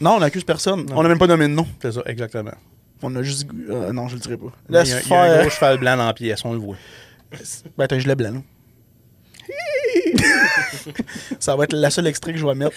Non, 0.00 0.16
on 0.16 0.20
n'accuse 0.20 0.44
personne. 0.44 0.84
Non. 0.84 0.98
On 0.98 1.02
n'a 1.02 1.08
même 1.08 1.18
pas 1.18 1.26
nommé 1.26 1.44
de 1.48 1.52
nom. 1.54 1.66
c'est 1.80 1.92
ça, 1.92 2.02
exactement. 2.04 2.52
On 3.02 3.14
a 3.16 3.22
juste 3.22 3.46
euh, 3.70 3.92
non, 3.92 4.08
je 4.08 4.14
le 4.14 4.20
dirai 4.20 4.36
pas. 4.36 4.46
Il 4.68 4.74
y 4.74 4.78
a, 4.78 4.82
Laisse 4.82 5.02
il 5.06 5.10
y 5.10 5.14
a 5.14 5.20
un 5.22 5.40
gros 5.40 5.50
cheval 5.50 5.78
blanc 5.78 5.96
dans 5.96 6.06
la 6.06 6.14
pièce, 6.14 6.44
on 6.44 6.52
le 6.52 6.58
voit. 6.58 6.76
Ben, 7.76 7.86
t'as 7.86 7.96
un 7.96 7.98
gilet 7.98 8.14
blanc. 8.14 8.32
là. 8.32 8.40
Ça 11.38 11.56
va 11.56 11.64
être 11.64 11.72
la 11.74 11.90
seule 11.90 12.06
extrait 12.06 12.32
que 12.32 12.38
je 12.38 12.46
vais 12.46 12.54
mettre. 12.54 12.76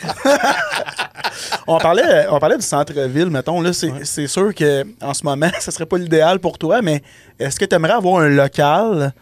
on, 1.68 1.78
parlait, 1.78 2.26
on 2.30 2.40
parlait 2.40 2.58
du 2.58 2.64
centre-ville, 2.64 3.30
mettons. 3.30 3.62
Là, 3.62 3.74
c'est, 3.74 3.92
c'est 4.04 4.28
sûr 4.28 4.54
qu'en 4.54 5.14
ce 5.14 5.24
moment, 5.24 5.50
ce 5.60 5.72
serait 5.72 5.86
pas 5.86 5.98
l'idéal 5.98 6.40
pour 6.40 6.58
toi, 6.58 6.82
mais 6.82 7.02
est-ce 7.40 7.60
que 7.60 7.66
tu 7.66 7.76
aimerais 7.76 7.94
avoir 7.94 8.22
un 8.22 8.30
local 8.30 9.14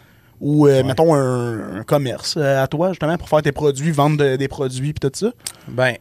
ou, 0.42 0.68
euh, 0.68 0.84
mettons, 0.84 1.14
un, 1.14 1.80
un 1.80 1.84
commerce 1.84 2.36
euh, 2.38 2.64
à 2.64 2.68
toi, 2.68 2.90
justement, 2.90 3.18
pour 3.18 3.28
faire 3.30 3.42
tes 3.42 3.52
produits, 3.52 3.92
vendre 3.92 4.18
de- 4.18 4.36
des 4.38 4.48
produits 4.48 4.94
puis 4.94 5.10
tout 5.10 5.12
ça? 5.14 5.32
Ben, 5.68 5.96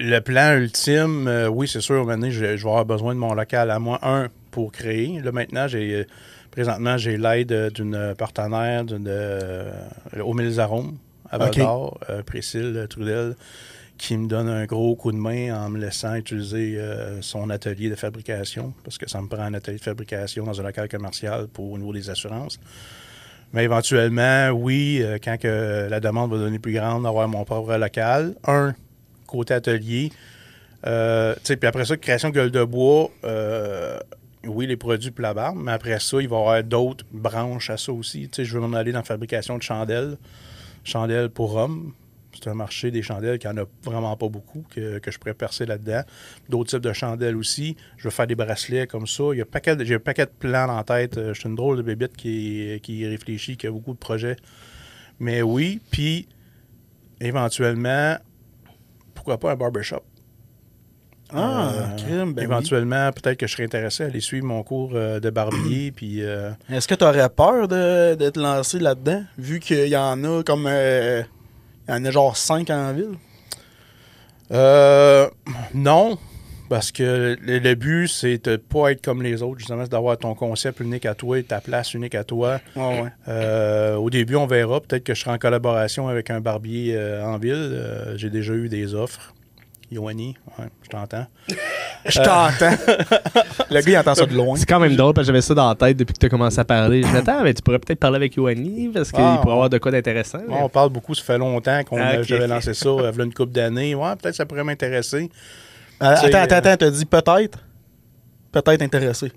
le 0.00 0.18
plan 0.20 0.54
ultime, 0.56 1.26
euh, 1.28 1.48
oui, 1.48 1.68
c'est 1.68 1.80
sûr, 1.82 2.04
maintenant, 2.06 2.30
je, 2.30 2.56
je 2.56 2.62
vais 2.64 2.68
avoir 2.70 2.84
besoin 2.86 3.14
de 3.14 3.20
mon 3.20 3.34
local 3.34 3.70
à 3.70 3.78
moi, 3.78 3.98
un, 4.02 4.28
pour 4.52 4.70
créer. 4.70 5.20
Là, 5.20 5.32
maintenant, 5.32 5.66
j'ai 5.66 5.94
euh, 5.94 6.04
présentement, 6.52 6.96
j'ai 6.96 7.16
l'aide 7.16 7.50
euh, 7.50 7.70
d'une 7.70 8.14
partenaire 8.16 8.84
d'une, 8.84 9.08
euh, 9.08 9.72
au 10.22 10.34
Mille 10.34 10.60
Arômes, 10.60 10.96
à 11.28 11.38
Val 11.38 11.48
Ok. 11.48 11.58
d'Or, 11.58 11.98
euh, 12.08 12.22
Priscille 12.22 12.86
Trudel, 12.88 13.34
qui 13.98 14.16
me 14.16 14.28
donne 14.28 14.48
un 14.48 14.64
gros 14.66 14.94
coup 14.94 15.10
de 15.10 15.16
main 15.16 15.52
en 15.56 15.68
me 15.70 15.78
laissant 15.78 16.14
utiliser 16.14 16.76
euh, 16.78 17.20
son 17.22 17.50
atelier 17.50 17.90
de 17.90 17.96
fabrication, 17.96 18.72
parce 18.84 18.98
que 18.98 19.08
ça 19.08 19.20
me 19.20 19.26
prend 19.26 19.42
un 19.42 19.54
atelier 19.54 19.78
de 19.78 19.82
fabrication 19.82 20.44
dans 20.44 20.60
un 20.60 20.64
local 20.64 20.88
commercial 20.88 21.48
pour 21.48 21.72
au 21.72 21.78
niveau 21.78 21.92
des 21.92 22.08
assurances. 22.08 22.60
Mais 23.52 23.64
éventuellement, 23.64 24.50
oui, 24.50 25.00
euh, 25.02 25.18
quand 25.22 25.38
que 25.38 25.88
la 25.90 26.00
demande 26.00 26.30
va 26.30 26.38
devenir 26.38 26.60
plus 26.60 26.72
grande, 26.72 27.02
d'avoir 27.02 27.28
mon 27.28 27.44
propre 27.44 27.76
local. 27.76 28.34
Un, 28.46 28.74
côté 29.26 29.54
atelier. 29.54 30.12
Euh, 30.86 31.34
puis 31.44 31.66
après 31.66 31.84
ça, 31.84 31.96
création 31.96 32.28
de 32.30 32.34
gueule 32.34 32.50
de 32.50 32.64
bois, 32.64 33.10
euh, 33.24 33.98
oui, 34.46 34.66
les 34.66 34.76
produits 34.76 35.10
pour 35.10 35.22
la 35.22 35.34
barbe, 35.34 35.58
mais 35.62 35.72
après 35.72 35.98
ça, 36.00 36.20
il 36.20 36.28
va 36.28 36.36
y 36.36 36.40
avoir 36.40 36.64
d'autres 36.64 37.04
branches 37.12 37.70
à 37.70 37.76
ça 37.76 37.92
aussi. 37.92 38.28
Tu 38.28 38.36
sais, 38.36 38.44
je 38.44 38.58
veux 38.58 38.66
m'en 38.66 38.76
aller 38.76 38.92
dans 38.92 38.98
la 38.98 39.04
fabrication 39.04 39.56
de 39.56 39.62
chandelles. 39.62 40.16
Chandelles 40.84 41.30
pour 41.30 41.54
hommes. 41.54 41.92
C'est 42.34 42.48
un 42.48 42.54
marché 42.54 42.90
des 42.90 43.02
chandelles 43.02 43.38
qui 43.38 43.46
en 43.46 43.56
a 43.58 43.64
vraiment 43.84 44.16
pas 44.16 44.28
beaucoup, 44.28 44.64
que, 44.70 45.00
je 45.04 45.18
pourrais 45.18 45.34
percer 45.34 45.66
là-dedans. 45.66 46.00
D'autres 46.48 46.70
types 46.70 46.80
de 46.80 46.92
chandelles 46.92 47.36
aussi. 47.36 47.76
Je 47.98 48.04
veux 48.04 48.10
faire 48.10 48.26
des 48.26 48.34
bracelets 48.34 48.86
comme 48.86 49.06
ça. 49.06 49.24
J'ai 49.34 49.42
un 49.42 49.98
paquet 49.98 50.24
de 50.26 50.30
plans 50.38 50.68
en 50.68 50.82
tête. 50.82 51.18
Euh, 51.18 51.34
Je 51.34 51.40
suis 51.40 51.48
une 51.48 51.54
drôle 51.54 51.76
de 51.76 51.82
bébête 51.82 52.16
qui, 52.16 52.80
qui 52.82 53.06
réfléchit, 53.06 53.56
qui 53.56 53.66
a 53.66 53.70
beaucoup 53.70 53.92
de 53.92 53.98
projets. 53.98 54.36
Mais 55.20 55.42
oui, 55.42 55.80
puis 55.90 56.26
éventuellement, 57.20 58.16
pourquoi 59.14 59.38
pas 59.38 59.52
un 59.52 59.56
barbershop? 59.56 60.02
Ah, 61.34 61.72
Euh, 61.74 61.96
crime, 61.96 62.32
ben 62.34 62.42
oui. 62.42 62.44
éventuellement, 62.44 63.10
peut-être 63.12 63.38
que 63.38 63.46
je 63.46 63.52
serais 63.52 63.64
intéressé 63.64 64.02
à 64.04 64.06
aller 64.06 64.20
suivre 64.20 64.46
mon 64.46 64.62
cours 64.62 64.92
euh, 64.94 65.20
de 65.20 65.30
barbier. 65.30 65.90
puis 65.96 66.22
euh, 66.22 66.50
Est-ce 66.70 66.86
que 66.88 66.94
tu 66.94 67.04
aurais 67.04 67.28
peur 67.28 67.68
de, 67.68 68.14
de 68.14 68.30
te 68.30 68.38
lancer 68.40 68.78
là-dedans, 68.78 69.24
vu 69.38 69.60
qu'il 69.60 69.88
y 69.88 69.96
en 69.96 70.22
a 70.24 70.42
comme. 70.42 70.66
euh, 70.68 71.22
il 71.88 71.94
y 71.94 71.96
en 71.96 72.04
a 72.04 72.10
genre 72.10 72.36
5 72.36 72.70
en 72.70 72.92
ville? 72.92 73.14
euh, 74.52 75.28
non, 75.74 76.18
parce 76.68 76.92
que 76.92 77.36
le, 77.40 77.58
le 77.58 77.74
but, 77.74 78.08
c'est 78.08 78.44
de 78.48 78.56
pas 78.56 78.92
être 78.92 79.02
comme 79.02 79.22
les 79.22 79.42
autres, 79.42 79.58
justement, 79.58 79.82
c'est 79.84 79.90
d'avoir 79.92 80.16
ton 80.18 80.34
concept 80.34 80.80
unique 80.80 81.06
à 81.06 81.14
toi 81.14 81.38
et 81.38 81.42
ta 81.42 81.60
place 81.60 81.94
unique 81.94 82.14
à 82.14 82.24
toi. 82.24 82.60
Ouais, 82.76 83.02
ouais. 83.02 83.08
Euh, 83.28 83.96
au 83.96 84.10
début, 84.10 84.36
on 84.36 84.46
verra. 84.46 84.80
Peut-être 84.80 85.04
que 85.04 85.14
je 85.14 85.20
serai 85.20 85.32
en 85.32 85.38
collaboration 85.38 86.08
avec 86.08 86.30
un 86.30 86.40
barbier 86.40 86.94
euh, 86.96 87.24
en 87.24 87.38
ville. 87.38 88.14
J'ai 88.16 88.30
déjà 88.30 88.52
eu 88.52 88.68
des 88.68 88.94
offres. 88.94 89.34
Yoani, 89.92 90.36
ouais, 90.58 90.64
je 90.82 90.88
t'entends. 90.88 91.26
Je 92.04 92.18
t'entends. 92.18 92.76
le 93.70 93.80
gars, 93.80 93.92
il 93.92 93.96
entend 93.96 94.16
ça 94.16 94.26
de 94.26 94.34
loin. 94.34 94.56
C'est 94.56 94.66
quand 94.66 94.80
même 94.80 94.96
drôle 94.96 95.14
parce 95.14 95.24
que 95.24 95.32
j'avais 95.32 95.40
ça 95.40 95.54
dans 95.54 95.68
la 95.68 95.76
tête 95.76 95.96
depuis 95.96 96.14
que 96.14 96.18
tu 96.18 96.26
as 96.26 96.28
commencé 96.28 96.58
à 96.58 96.64
parler. 96.64 97.00
Je 97.04 97.16
attends, 97.16 97.44
mais 97.44 97.54
tu 97.54 97.62
pourrais 97.62 97.78
peut-être 97.78 98.00
parler 98.00 98.16
avec 98.16 98.34
Yoani 98.34 98.88
parce 98.92 99.12
qu'il 99.12 99.22
Ah, 99.22 99.38
pourrait 99.40 99.54
avoir 99.54 99.70
de 99.70 99.78
quoi 99.78 99.92
d'intéressant. 99.92 100.38
Ouais, 100.38 100.58
on 100.60 100.68
parle 100.68 100.90
beaucoup, 100.90 101.14
ça 101.14 101.22
fait 101.22 101.38
longtemps 101.38 101.80
qu'on 101.84 102.00
Ah, 102.02 102.20
j'avais 102.22 102.48
lancé 102.48 102.74
ça, 102.74 102.88
euh, 102.88 103.12
v'là 103.12 103.24
une 103.24 103.32
couple 103.32 103.52
d'années. 103.52 103.94
Ouais, 103.94 104.16
peut-être 104.16 104.34
ça 104.34 104.44
pourrait 104.46 104.64
m'intéresser. 104.64 105.30
Euh, 106.02 106.06
attends, 106.06 106.26
attends, 106.26 106.38
euh, 106.54 106.58
attends, 106.58 106.76
t'as 106.76 106.90
dit 106.90 107.04
peut-être? 107.04 107.58
Peut-être 108.50 108.82
intéressé. 108.82 109.30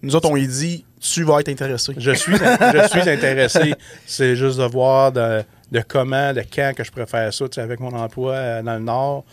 Nous 0.00 0.14
autres, 0.14 0.30
on 0.30 0.34
lui 0.36 0.46
dit, 0.46 0.84
tu 1.00 1.24
vas 1.24 1.40
être 1.40 1.48
intéressé. 1.48 1.92
Je 1.96 2.10
suis, 2.12 2.36
je 2.36 2.88
suis 2.88 3.10
intéressé. 3.10 3.74
C'est 4.06 4.36
juste 4.36 4.58
de 4.58 4.64
voir 4.64 5.10
de, 5.10 5.42
de 5.72 5.82
comment, 5.86 6.32
de 6.32 6.42
quand 6.54 6.72
que 6.76 6.84
je 6.84 6.90
pourrais 6.92 7.06
faire 7.06 7.34
ça, 7.34 7.48
tu 7.48 7.56
sais, 7.56 7.60
avec 7.60 7.80
mon 7.80 7.92
emploi 7.96 8.32
euh, 8.34 8.62
dans 8.62 8.74
le 8.74 8.80
Nord. 8.84 9.24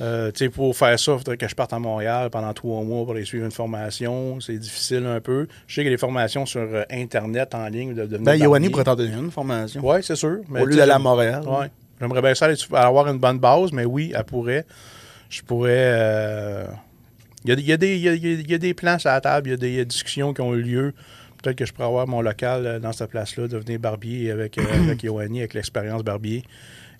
Euh, 0.00 0.30
pour 0.54 0.74
faire 0.76 0.98
ça, 0.98 1.12
il 1.12 1.18
faudrait 1.18 1.36
que 1.36 1.46
je 1.48 1.54
parte 1.54 1.72
à 1.72 1.78
Montréal 1.78 2.30
pendant 2.30 2.52
trois 2.54 2.82
mois 2.82 3.04
pour 3.04 3.14
aller 3.14 3.24
suivre 3.24 3.44
une 3.44 3.50
formation. 3.50 4.40
C'est 4.40 4.56
difficile 4.58 5.04
un 5.06 5.20
peu. 5.20 5.46
Je 5.66 5.74
sais 5.74 5.80
qu'il 5.82 5.90
y 5.90 5.92
a 5.92 5.96
des 5.96 5.98
formations 5.98 6.46
sur 6.46 6.62
euh, 6.62 6.84
Internet 6.90 7.54
en 7.54 7.66
ligne. 7.68 7.90
De, 7.94 8.06
devenir 8.06 8.20
Ben, 8.20 8.38
barbier. 8.48 8.70
pourrait 8.70 8.84
t'en 8.84 8.96
donner 8.96 9.14
une 9.14 9.30
formation. 9.30 9.80
Oui, 9.84 9.98
c'est 10.02 10.16
sûr. 10.16 10.38
Mais 10.48 10.62
Au 10.62 10.64
lieu 10.64 10.76
d'aller 10.76 10.92
à 10.92 10.98
Montréal. 10.98 11.42
Ouais. 11.46 11.66
J'aimerais 12.00 12.22
bien 12.22 12.34
ça 12.34 12.46
aller 12.46 12.56
avoir 12.72 13.08
une 13.08 13.18
bonne 13.18 13.38
base, 13.38 13.72
mais 13.72 13.84
oui, 13.84 14.12
elle 14.16 14.24
pourrait. 14.24 14.64
Je 15.28 15.42
pourrais. 15.42 15.70
euh, 15.76 16.64
Il 17.44 17.50
y, 17.50 17.52
a, 17.52 17.56
il 17.58 17.66
y 17.66 17.72
a 17.72 17.76
des- 17.76 17.96
il 17.96 18.02
y 18.02 18.08
a- 18.08 18.14
il 18.14 18.50
y 18.50 18.54
a 18.54 18.58
des 18.58 18.74
plans 18.74 18.98
sur 18.98 19.10
la 19.10 19.20
table, 19.20 19.48
il 19.48 19.50
y 19.50 19.54
a 19.54 19.56
des 19.56 19.84
discussions 19.84 20.32
qui 20.34 20.40
ont 20.42 20.54
eu 20.54 20.60
lieu. 20.62 20.92
Peut-être 21.42 21.56
que 21.56 21.64
je 21.64 21.72
pourrais 21.72 21.86
avoir 21.88 22.06
mon 22.06 22.20
local 22.20 22.66
euh, 22.66 22.78
dans 22.78 22.92
cette 22.92 23.08
place-là, 23.10 23.48
devenir 23.48 23.78
barbier 23.78 24.30
avec, 24.30 24.58
euh, 24.58 24.62
avec 24.84 25.02
Yoanni, 25.04 25.38
avec 25.40 25.54
l'expérience 25.54 26.02
barbier. 26.02 26.42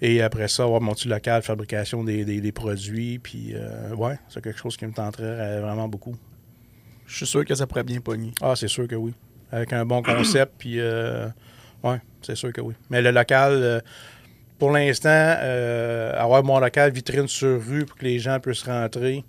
Et 0.03 0.23
après 0.23 0.49
ça, 0.49 0.63
avoir 0.65 0.81
mon 0.81 0.95
petit 0.95 1.09
local, 1.09 1.43
fabrication 1.43 2.03
des, 2.05 2.25
des- 2.25 2.41
des 2.41 2.53
produits. 2.53 3.19
Puis, 3.19 3.53
euh, 3.55 3.95
ouais, 3.95 4.19
c'est 4.29 4.43
quelque 4.43 4.59
chose 4.59 4.77
qui 4.77 4.87
me 4.87 4.93
tenterait 4.93 5.25
euh, 5.25 5.61
vraiment 5.61 5.89
beaucoup. 5.89 6.17
Je 7.07 7.17
suis 7.17 7.27
sûr 7.27 7.45
que 7.45 7.55
ça 7.55 7.67
pourrait 7.67 7.85
bien 7.85 8.01
pogner. 8.01 8.33
Ah, 8.41 8.55
c'est 8.57 8.69
sûr 8.69 8.87
que 8.89 8.95
oui. 8.95 9.13
Avec 9.53 9.73
un 9.73 9.85
bon 9.85 10.01
concept, 10.03 10.53
puis 10.59 10.79
euh, 10.79 11.27
ouais, 11.83 12.01
c'est 12.23 12.37
sûr 12.37 12.53
que 12.53 12.61
oui. 12.61 12.75
Mais 12.89 13.03
le 13.03 13.11
local, 13.11 13.53
euh, 13.53 13.81
pour 14.59 14.71
l'instant, 14.71 15.09
avoir 16.17 16.45
mon 16.45 16.59
local 16.61 16.93
vitrine 16.93 17.27
sur 17.27 17.61
rue 17.65 17.85
pour 17.85 17.97
que 17.97 18.05
les 18.05 18.19
gens 18.21 18.39
puissent 18.39 18.63
rentrer, 18.63 19.25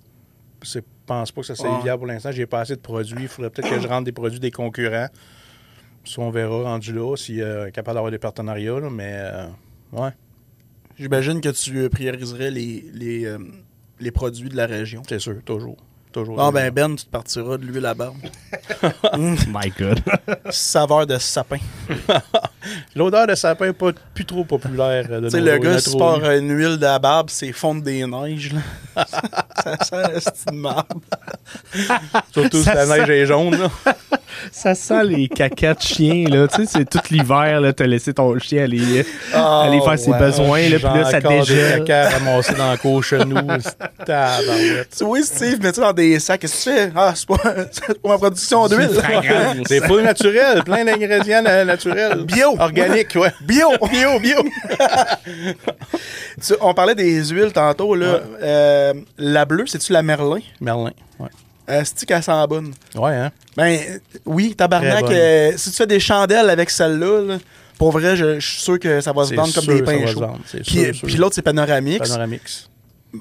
je 0.63 0.79
pense 1.07 1.31
pas 1.31 1.41
que 1.41 1.47
ça 1.47 1.55
soit 1.55 1.69
Ouais. 1.75 1.81
viable 1.81 1.99
pour 1.99 2.07
l'instant. 2.07 2.31
J'ai 2.31 2.45
pas 2.45 2.61
assez 2.61 2.75
de 2.75 2.81
produits. 2.81 3.23
Il 3.23 3.27
faudrait 3.27 3.49
peut-être 3.49 3.69
que 3.69 3.79
je 3.79 3.87
rentre 3.87 4.03
des 4.05 4.11
produits 4.11 4.39
des 4.39 4.51
concurrents. 4.51 5.07
Ça, 6.05 6.21
on 6.21 6.29
verra 6.31 6.63
rendu 6.63 6.93
là, 6.93 7.15
s'il 7.15 7.39
est 7.41 7.71
capable 7.73 7.95
d'avoir 7.95 8.11
des 8.11 8.19
partenariats, 8.19 8.79
là, 8.79 8.89
mais 8.91 9.21
ouais, 9.91 10.09
J'imagine 11.01 11.41
que 11.41 11.49
tu 11.49 11.89
prioriserais 11.89 12.51
les, 12.51 12.85
les, 12.93 13.25
euh, 13.25 13.39
les 13.99 14.11
produits 14.11 14.49
de 14.49 14.55
la 14.55 14.67
région. 14.67 15.01
c'est 15.09 15.17
sûr, 15.17 15.33
toujours. 15.43 15.75
toujours 16.11 16.39
Ah 16.39 16.51
ben 16.51 16.69
Ben, 16.71 16.95
tu 16.95 17.05
te 17.05 17.09
partiras 17.09 17.57
de 17.57 17.65
l'huile 17.65 17.87
à 17.87 17.95
barbe. 17.95 18.17
My 19.17 19.73
God. 19.79 19.99
Saveur 20.51 21.07
de 21.07 21.17
sapin. 21.17 21.57
L'odeur 22.95 23.27
de 23.27 23.35
sapin 23.35 23.67
n'est 23.67 23.73
pas 23.73 23.91
plus 24.13 24.25
trop 24.25 24.43
populaire. 24.43 25.05
euh, 25.09 25.21
de 25.21 25.25
Tu 25.25 25.31
sais, 25.31 25.41
le 25.41 25.57
gars, 25.57 25.71
a 25.71 25.77
si 25.79 25.85
tu 25.85 25.89
trop 25.91 25.99
pars 25.99 26.19
eu. 26.19 26.25
euh, 26.25 26.39
une 26.39 26.51
huile 26.57 26.77
de 26.77 26.81
la 26.85 26.99
barbe, 26.99 27.29
c'est 27.29 27.51
fondre 27.51 27.81
des 27.81 28.05
neiges. 28.05 28.51
Là. 28.53 29.03
ça 29.63 29.77
sent 29.83 29.95
la 30.13 30.19
style 30.19 30.53
marbre. 30.53 30.85
Surtout 32.31 32.61
si 32.63 32.67
la 32.69 32.85
neige 32.85 33.05
sent- 33.07 33.17
est 33.19 33.25
jaune. 33.25 33.57
là. 33.57 33.93
Ça 34.51 34.75
sent 34.75 35.03
les 35.03 35.27
caca 35.27 35.73
de 35.73 35.81
chien, 35.81 36.25
là. 36.29 36.47
Tu 36.47 36.65
sais, 36.65 36.71
c'est 36.79 36.89
tout 36.89 36.99
l'hiver, 37.11 37.59
là. 37.61 37.73
T'as 37.73 37.85
laissé 37.85 38.13
ton 38.13 38.37
chien 38.39 38.63
aller, 38.63 39.05
aller 39.33 39.81
faire 39.81 39.99
ses 39.99 40.11
besoins, 40.13 40.69
là. 40.69 40.77
Puis 40.77 40.83
là, 40.99 41.03
ça 41.05 41.11
J'ai 41.11 41.17
encore 41.27 41.31
des 41.31 41.39
dégèle. 41.39 41.83
caca 41.83 42.09
ramassés 42.17 42.53
dans 42.55 42.71
le 42.71 42.77
cours 42.77 43.03
chez 43.03 43.19
nous. 43.25 43.35
Tu 44.97 45.03
vois, 45.03 45.21
Steve, 45.23 45.61
mets 45.61 45.73
ça 45.73 45.81
dans 45.81 45.93
des 45.93 46.19
sacs. 46.19 46.39
Qu'est-ce 46.41 46.65
que 46.65 46.69
tu 46.71 46.75
fais? 46.77 46.91
Ah, 46.95 47.13
c'est 47.15 47.27
pas, 47.27 47.37
c'est 47.71 48.01
pas 48.01 48.09
ma 48.09 48.17
production 48.17 48.67
d'huile. 48.67 48.89
C'est 49.67 49.85
full 49.85 50.01
naturel, 50.03 50.63
plein 50.63 50.85
d'ingrédients 50.85 51.41
na- 51.41 51.65
naturels. 51.65 52.23
Bio. 52.23 52.50
Organique, 52.59 53.15
ouais. 53.15 53.31
Bio! 53.41 53.67
Bio, 53.91 54.19
bio! 54.19 54.37
Tu- 56.41 56.53
on 56.61 56.73
parlait 56.73 56.95
des 56.95 57.23
huiles 57.25 57.51
tantôt. 57.53 57.95
Là. 57.95 58.13
Ouais. 58.13 58.21
Euh, 58.41 58.93
la 59.17 59.45
bleue, 59.45 59.65
c'est-tu 59.67 59.93
la 59.93 60.01
Merlin? 60.03 60.39
Merlin, 60.59 60.91
ouais. 61.19 61.29
Est-ce 61.67 62.05
qu'elle 62.05 62.23
sent 62.23 62.31
bonne? 62.49 62.73
Ouais, 62.95 63.15
hein? 63.15 63.31
Ben, 63.55 63.79
euh, 63.79 63.97
oui, 64.25 64.55
tabarnak. 64.55 65.03
Euh, 65.09 65.51
si 65.55 65.71
tu 65.71 65.77
fais 65.77 65.87
des 65.87 65.99
chandelles 65.99 66.49
avec 66.49 66.69
celle-là, 66.69 67.21
là, 67.21 67.37
pour 67.77 67.91
vrai, 67.91 68.15
je, 68.15 68.39
je 68.39 68.45
suis 68.45 68.61
sûr 68.61 68.79
que 68.79 68.99
ça 69.01 69.11
va 69.13 69.23
se 69.23 69.29
C'est 69.29 69.35
vendre 69.35 69.53
comme 69.53 69.63
sûr 69.63 69.75
des 69.75 69.83
pains 69.83 70.05
chauds. 70.07 70.25
c'est 70.45 70.61
Puis, 70.63 71.15
l'autre, 71.17 71.35
c'est 71.35 71.41
Panoramix. 71.41 71.99
Panoramix. 72.09 72.69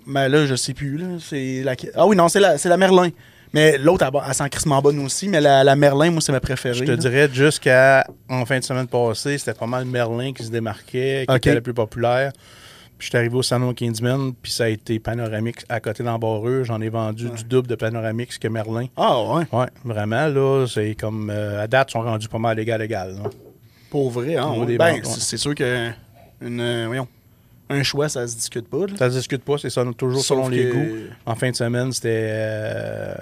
Mais 0.06 0.28
là, 0.28 0.46
je 0.46 0.54
sais 0.54 0.74
plus. 0.74 0.96
Là. 0.96 1.06
C'est 1.20 1.62
la... 1.64 1.74
Ah 1.94 2.06
oui, 2.06 2.16
non, 2.16 2.28
c'est 2.28 2.40
la, 2.40 2.58
c'est 2.58 2.68
la 2.68 2.76
Merlin. 2.76 3.10
Mais 3.52 3.78
l'autre, 3.78 4.04
elle, 4.06 4.20
elle 4.26 4.34
sent 4.34 4.48
crissement 4.48 4.80
bonne 4.80 4.98
aussi. 5.00 5.28
Mais 5.28 5.40
la, 5.40 5.64
la 5.64 5.74
Merlin, 5.76 6.10
moi, 6.10 6.20
c'est 6.20 6.32
ma 6.32 6.40
préférée. 6.40 6.74
Je 6.74 6.84
te 6.84 6.90
là. 6.90 6.96
dirais 6.96 7.28
jusqu'à 7.32 8.06
en 8.28 8.44
fin 8.46 8.58
de 8.58 8.64
semaine 8.64 8.86
passée, 8.86 9.38
c'était 9.38 9.54
pas 9.54 9.66
mal 9.66 9.84
Merlin 9.86 10.32
qui 10.32 10.44
se 10.44 10.50
démarquait, 10.50 11.24
qui 11.28 11.34
était 11.36 11.54
le 11.54 11.60
plus 11.60 11.74
populaire. 11.74 12.32
Puis 12.98 13.06
je 13.06 13.10
suis 13.12 13.16
arrivé 13.16 13.34
au 13.34 13.42
Salon 13.42 13.72
Kingsman, 13.72 14.34
puis 14.42 14.52
ça 14.52 14.64
a 14.64 14.68
été 14.68 14.98
Panoramix 14.98 15.64
à 15.70 15.80
côté 15.80 16.02
d'Embarreux. 16.02 16.64
J'en 16.64 16.80
ai 16.82 16.90
vendu 16.90 17.30
du 17.30 17.44
double 17.44 17.66
de 17.66 17.74
Panoramix 17.74 18.36
que 18.36 18.46
Merlin. 18.46 18.86
Ah 18.94 19.22
ouais, 19.22 19.44
Ouais, 19.52 19.66
vraiment, 19.84 20.26
là, 20.26 20.66
c'est 20.68 20.94
comme. 20.96 21.30
euh, 21.30 21.62
à 21.62 21.66
date, 21.66 21.88
ils 21.88 21.92
sont 21.92 22.02
rendus 22.02 22.28
pas 22.28 22.38
mal 22.38 22.58
égal 22.58 22.82
égal. 22.82 23.14
là. 23.22 23.30
pour 23.88 24.10
vrai. 24.10 24.36
Hein, 24.36 24.52
ouais. 24.58 24.76
Ben, 24.76 24.94
ouais. 24.96 25.00
c'est 25.04 25.38
sûr 25.38 25.54
que 25.54 25.88
une, 26.42 26.60
euh, 26.60 26.84
voyons, 26.88 27.08
un 27.70 27.82
choix, 27.82 28.08
ça 28.08 28.26
se 28.26 28.34
discute 28.36 28.68
pas. 28.68 28.86
là. 28.86 28.96
Ça 28.98 29.08
se 29.10 29.16
discute 29.16 29.42
pas, 29.44 29.56
c'est 29.58 29.70
ça, 29.70 29.84
toujours 29.96 30.22
Sauf 30.22 30.36
selon 30.38 30.48
les 30.48 30.68
que- 30.68 30.72
goûts. 30.72 30.96
En 31.24 31.34
fin 31.34 31.50
de 31.50 31.56
semaine, 31.56 31.92
c'était 31.92 32.28
euh, 32.32 33.14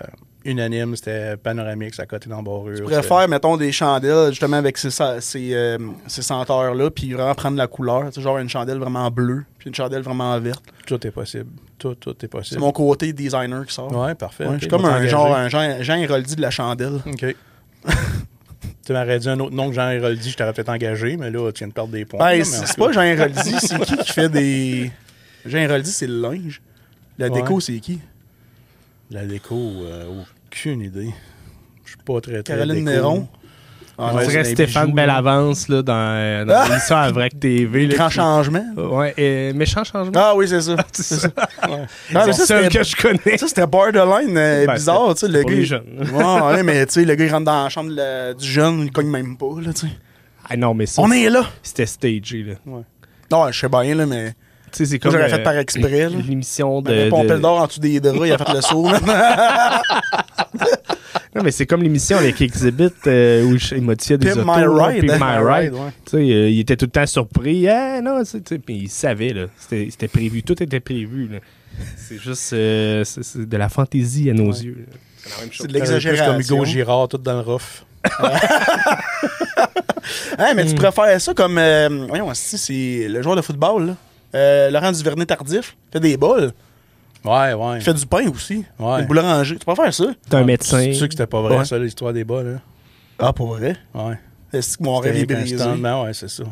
unanime, 0.44 0.96
c'était 0.96 1.36
panoramique, 1.36 1.98
à 2.00 2.06
côté 2.06 2.28
d'embarrure. 2.30 2.76
Tu 2.76 2.82
pourrais 2.82 3.02
faire, 3.02 3.28
mettons, 3.28 3.56
des 3.56 3.70
chandelles, 3.72 4.30
justement, 4.30 4.56
avec 4.56 4.78
ces, 4.78 4.90
sa- 4.90 5.20
ces, 5.20 5.54
euh, 5.54 5.76
ces 6.06 6.22
senteurs-là, 6.22 6.90
puis 6.90 7.12
vraiment 7.12 7.34
prendre 7.34 7.56
la 7.56 7.66
couleur. 7.66 8.10
Genre 8.16 8.38
une 8.38 8.48
chandelle 8.48 8.78
vraiment 8.78 9.10
bleue, 9.10 9.44
puis 9.58 9.68
une 9.68 9.74
chandelle 9.74 10.02
vraiment 10.02 10.38
verte. 10.40 10.64
Tout 10.86 11.06
est 11.06 11.10
possible. 11.10 11.50
Tout, 11.78 11.94
tout 11.94 12.10
est 12.10 12.16
C'est 12.22 12.28
possible. 12.28 12.60
mon 12.60 12.72
côté 12.72 13.12
designer 13.12 13.64
qui 13.66 13.72
sort. 13.74 13.92
Ouais, 13.94 14.14
parfait. 14.14 14.46
Ouais, 14.46 14.54
je 14.54 14.60
suis 14.60 14.68
comme 14.68 14.84
un 14.86 15.06
genre, 15.06 15.34
un 15.36 15.48
Jean, 15.48 15.82
Jean 15.82 15.94
Héroldi 15.96 16.34
de 16.36 16.42
la 16.42 16.50
chandelle. 16.50 17.00
OK. 17.06 17.36
tu 18.84 18.92
m'aurais 18.92 19.18
dit 19.18 19.28
un 19.28 19.38
autre 19.40 19.54
nom 19.54 19.68
que 19.68 19.74
Jean 19.74 19.90
Héroldi, 19.90 20.30
je 20.30 20.36
t'aurais 20.36 20.52
peut-être 20.52 20.68
engagé, 20.70 21.16
mais 21.16 21.30
là, 21.30 21.50
tu 21.52 21.58
viens 21.58 21.68
de 21.68 21.72
perdre 21.72 21.92
des 21.92 22.04
points. 22.04 22.18
Ben, 22.18 22.44
c'est 22.44 22.76
pas 22.76 22.92
Jean 22.92 23.02
Héroldi, 23.02 23.54
c'est 23.60 23.78
qui 23.80 23.96
qui 23.96 24.12
fait 24.12 24.28
des. 24.28 24.90
Jean 25.46 25.58
Héroldi, 25.58 25.90
c'est 25.90 26.06
le 26.06 26.20
linge. 26.20 26.60
La 27.18 27.28
Ouais. 27.28 27.40
déco, 27.40 27.60
c'est 27.60 27.78
qui? 27.80 27.98
La 29.10 29.24
déco, 29.26 29.54
euh, 29.56 30.06
aucune 30.50 30.80
idée. 30.82 31.10
Je 31.84 31.90
suis 31.90 31.98
pas 32.04 32.20
très 32.20 32.42
très 32.42 32.54
Caroline 32.54 32.84
déco. 32.84 32.90
Néron. 32.90 33.28
Ah, 34.00 34.10
On 34.12 34.16
Ouais, 34.16 34.26
dirait 34.28 34.44
Stéphane. 34.44 34.92
Bellavance 34.92 35.68
là, 35.68 35.82
dans, 35.82 36.46
dans 36.46 36.68
l'émission 36.68 36.96
à 36.96 37.10
Vrac 37.10 37.38
TV. 37.40 37.86
là, 37.88 37.94
Grand 37.96 38.08
qui- 38.08 38.14
changement. 38.14 38.64
Ouais, 38.76 39.12
et 39.16 39.52
méchant 39.52 39.82
changement. 39.82 40.12
Ah 40.14 40.34
oui, 40.36 40.46
c'est 40.46 40.60
ça. 40.60 40.76
c'est 40.92 41.02
ça. 41.02 41.28
Ouais. 41.68 41.84
Ah, 42.14 42.24
mais 42.26 42.32
seul 42.32 42.68
que 42.68 42.82
je 42.84 42.94
connais. 42.94 43.36
Ça, 43.36 43.48
c'était 43.48 43.66
borderline 43.66 44.36
euh, 44.38 44.66
Ben, 44.66 44.74
bizarre, 44.74 45.14
tu 45.14 45.20
sais, 45.26 45.28
le 45.28 45.42
gars. 45.42 45.50
les 45.50 45.56
il- 45.62 45.66
jeunes. 45.66 46.08
Ouais, 46.12 46.40
ouais, 46.54 46.62
mais 46.62 46.86
tu 46.86 46.92
sais, 46.92 47.04
le 47.04 47.14
gars, 47.16 47.24
il 47.24 47.32
rentre 47.32 47.46
dans 47.46 47.64
la 47.64 47.68
chambre 47.70 47.90
du 48.34 48.46
jeune, 48.46 48.82
il 48.82 48.92
cogne 48.92 49.08
même 49.10 49.36
pas, 49.36 49.46
là, 49.60 49.72
tu 49.72 49.88
sais. 49.88 49.92
Ah 50.48 50.56
non, 50.56 50.74
mais 50.74 50.86
ça, 50.86 51.02
On 51.02 51.10
est 51.10 51.28
là! 51.28 51.42
c'était 51.62 51.84
stagé. 51.86 52.44
Là. 52.44 52.54
Non, 53.30 53.50
je 53.50 53.58
sais 53.58 53.68
bien, 53.68 53.94
là, 53.96 54.06
mais. 54.06 54.32
Tu 54.72 54.78
sais, 54.78 54.86
c'est 54.86 54.98
comme. 54.98 55.12
j'aurais 55.12 55.28
fait 55.28 55.40
euh, 55.40 55.44
par 55.44 55.56
exprès, 55.58 56.08
là. 56.08 56.16
L'émission 56.28 56.80
de. 56.82 57.04
Il 57.04 57.08
pompait 57.10 57.28
de- 57.28 57.34
le 57.34 57.40
d'or 57.40 57.60
en 57.62 57.66
dessous 57.66 57.80
des 57.80 58.00
draps, 58.00 58.18
il 58.24 58.32
a 58.32 58.38
fait 58.38 58.52
le 58.54 58.60
saut, 58.60 58.88
là. 58.90 59.82
Non, 61.34 61.42
mais 61.44 61.50
c'est 61.52 61.66
comme 61.66 61.82
l'émission 61.82 62.16
avec 62.16 62.40
Exhibit 62.40 62.88
euh, 63.06 63.44
où 63.44 63.56
il 63.56 63.82
modifiait 63.82 64.18
des 64.18 64.30
Pimp 64.30 64.48
autos. 64.48 64.58
My 64.58 64.64
Ride, 64.66 65.06
Pimp 65.06 65.22
hein. 65.22 65.40
My 65.40 65.44
Ride. 65.46 65.72
Ouais. 65.74 65.80
Tu 66.04 66.10
sais, 66.10 66.16
euh, 66.16 66.48
il 66.50 66.58
était 66.60 66.74
tout 66.76 66.86
le 66.86 66.90
temps 66.90 67.06
surpris. 67.06 67.68
Ah 67.68 68.00
non, 68.00 68.24
tu 68.24 68.40
sais, 68.44 68.58
puis 68.58 68.76
il 68.84 68.88
savait, 68.88 69.32
là. 69.34 69.44
C'était 69.58 69.88
c'était 69.90 70.08
prévu. 70.08 70.42
Tout 70.42 70.60
était 70.60 70.80
prévu, 70.80 71.28
là. 71.28 71.38
C'est 71.96 72.18
juste 72.18 72.52
euh, 72.54 73.04
c'est- 73.04 73.22
c'est 73.22 73.48
de 73.48 73.56
la 73.56 73.68
fantaisie 73.68 74.30
à 74.30 74.32
nos 74.32 74.50
Ouais. 74.52 74.58
yeux. 74.64 74.76
là. 74.88 74.96
C'est 75.18 75.30
la 75.30 75.36
même 75.42 75.48
C'est 75.50 75.54
chose. 75.54 75.66
de 75.66 75.70
Euh, 75.70 75.78
l'exagération. 75.78 76.26
comme 76.32 76.40
Hugo 76.40 76.64
Girard, 76.64 77.08
tout 77.08 77.18
dans 77.18 77.34
le 77.34 77.40
rough. 77.40 77.84
Hein, 80.38 80.52
Hmm. 80.52 80.56
mais 80.56 80.64
tu 80.66 80.74
préfères 80.74 81.20
ça 81.20 81.34
comme. 81.34 81.58
euh, 81.58 82.06
voyons, 82.08 82.32
si 82.32 82.56
c'est 82.58 83.08
le 83.08 83.22
joueur 83.22 83.36
de 83.36 83.42
football, 83.42 83.86
là. 83.88 83.96
Euh, 84.34 84.70
Laurent 84.70 84.92
Duvernay 84.92 85.26
tardif, 85.26 85.76
il 85.88 85.92
fait 85.92 86.00
des 86.00 86.16
bols. 86.16 86.52
Ouais, 87.24 87.52
ouais. 87.52 87.76
Il 87.76 87.82
fait 87.82 87.94
du 87.94 88.06
pain 88.06 88.28
aussi. 88.30 88.64
Ouais. 88.78 89.00
Le 89.00 89.06
boulanger. 89.06 89.56
Tu 89.58 89.64
préfères 89.66 89.92
ça? 89.92 90.04
T'es 90.28 90.36
un 90.36 90.40
C'est 90.40 90.44
médecin. 90.44 90.92
sûr 90.92 91.08
que 91.08 91.14
c'était 91.14 91.26
pas 91.26 91.40
vrai, 91.42 91.58
Ouais. 91.58 91.64
ça, 91.64 91.78
l'histoire 91.78 92.12
des 92.12 92.24
bas, 92.24 92.42
là. 92.42 92.58
Ah, 93.18 93.32
pour 93.32 93.48
vrai? 93.54 93.76
Ouais. 93.94 94.18
Est-ce 94.52 94.78
que 94.78 94.82
mon 94.84 94.96
rêve 94.98 95.16
est 95.16 95.26
brisé? 95.26 95.56
ben 95.78 96.02
ouais, 96.04 96.14
c'est 96.14 96.28
ça. 96.28 96.44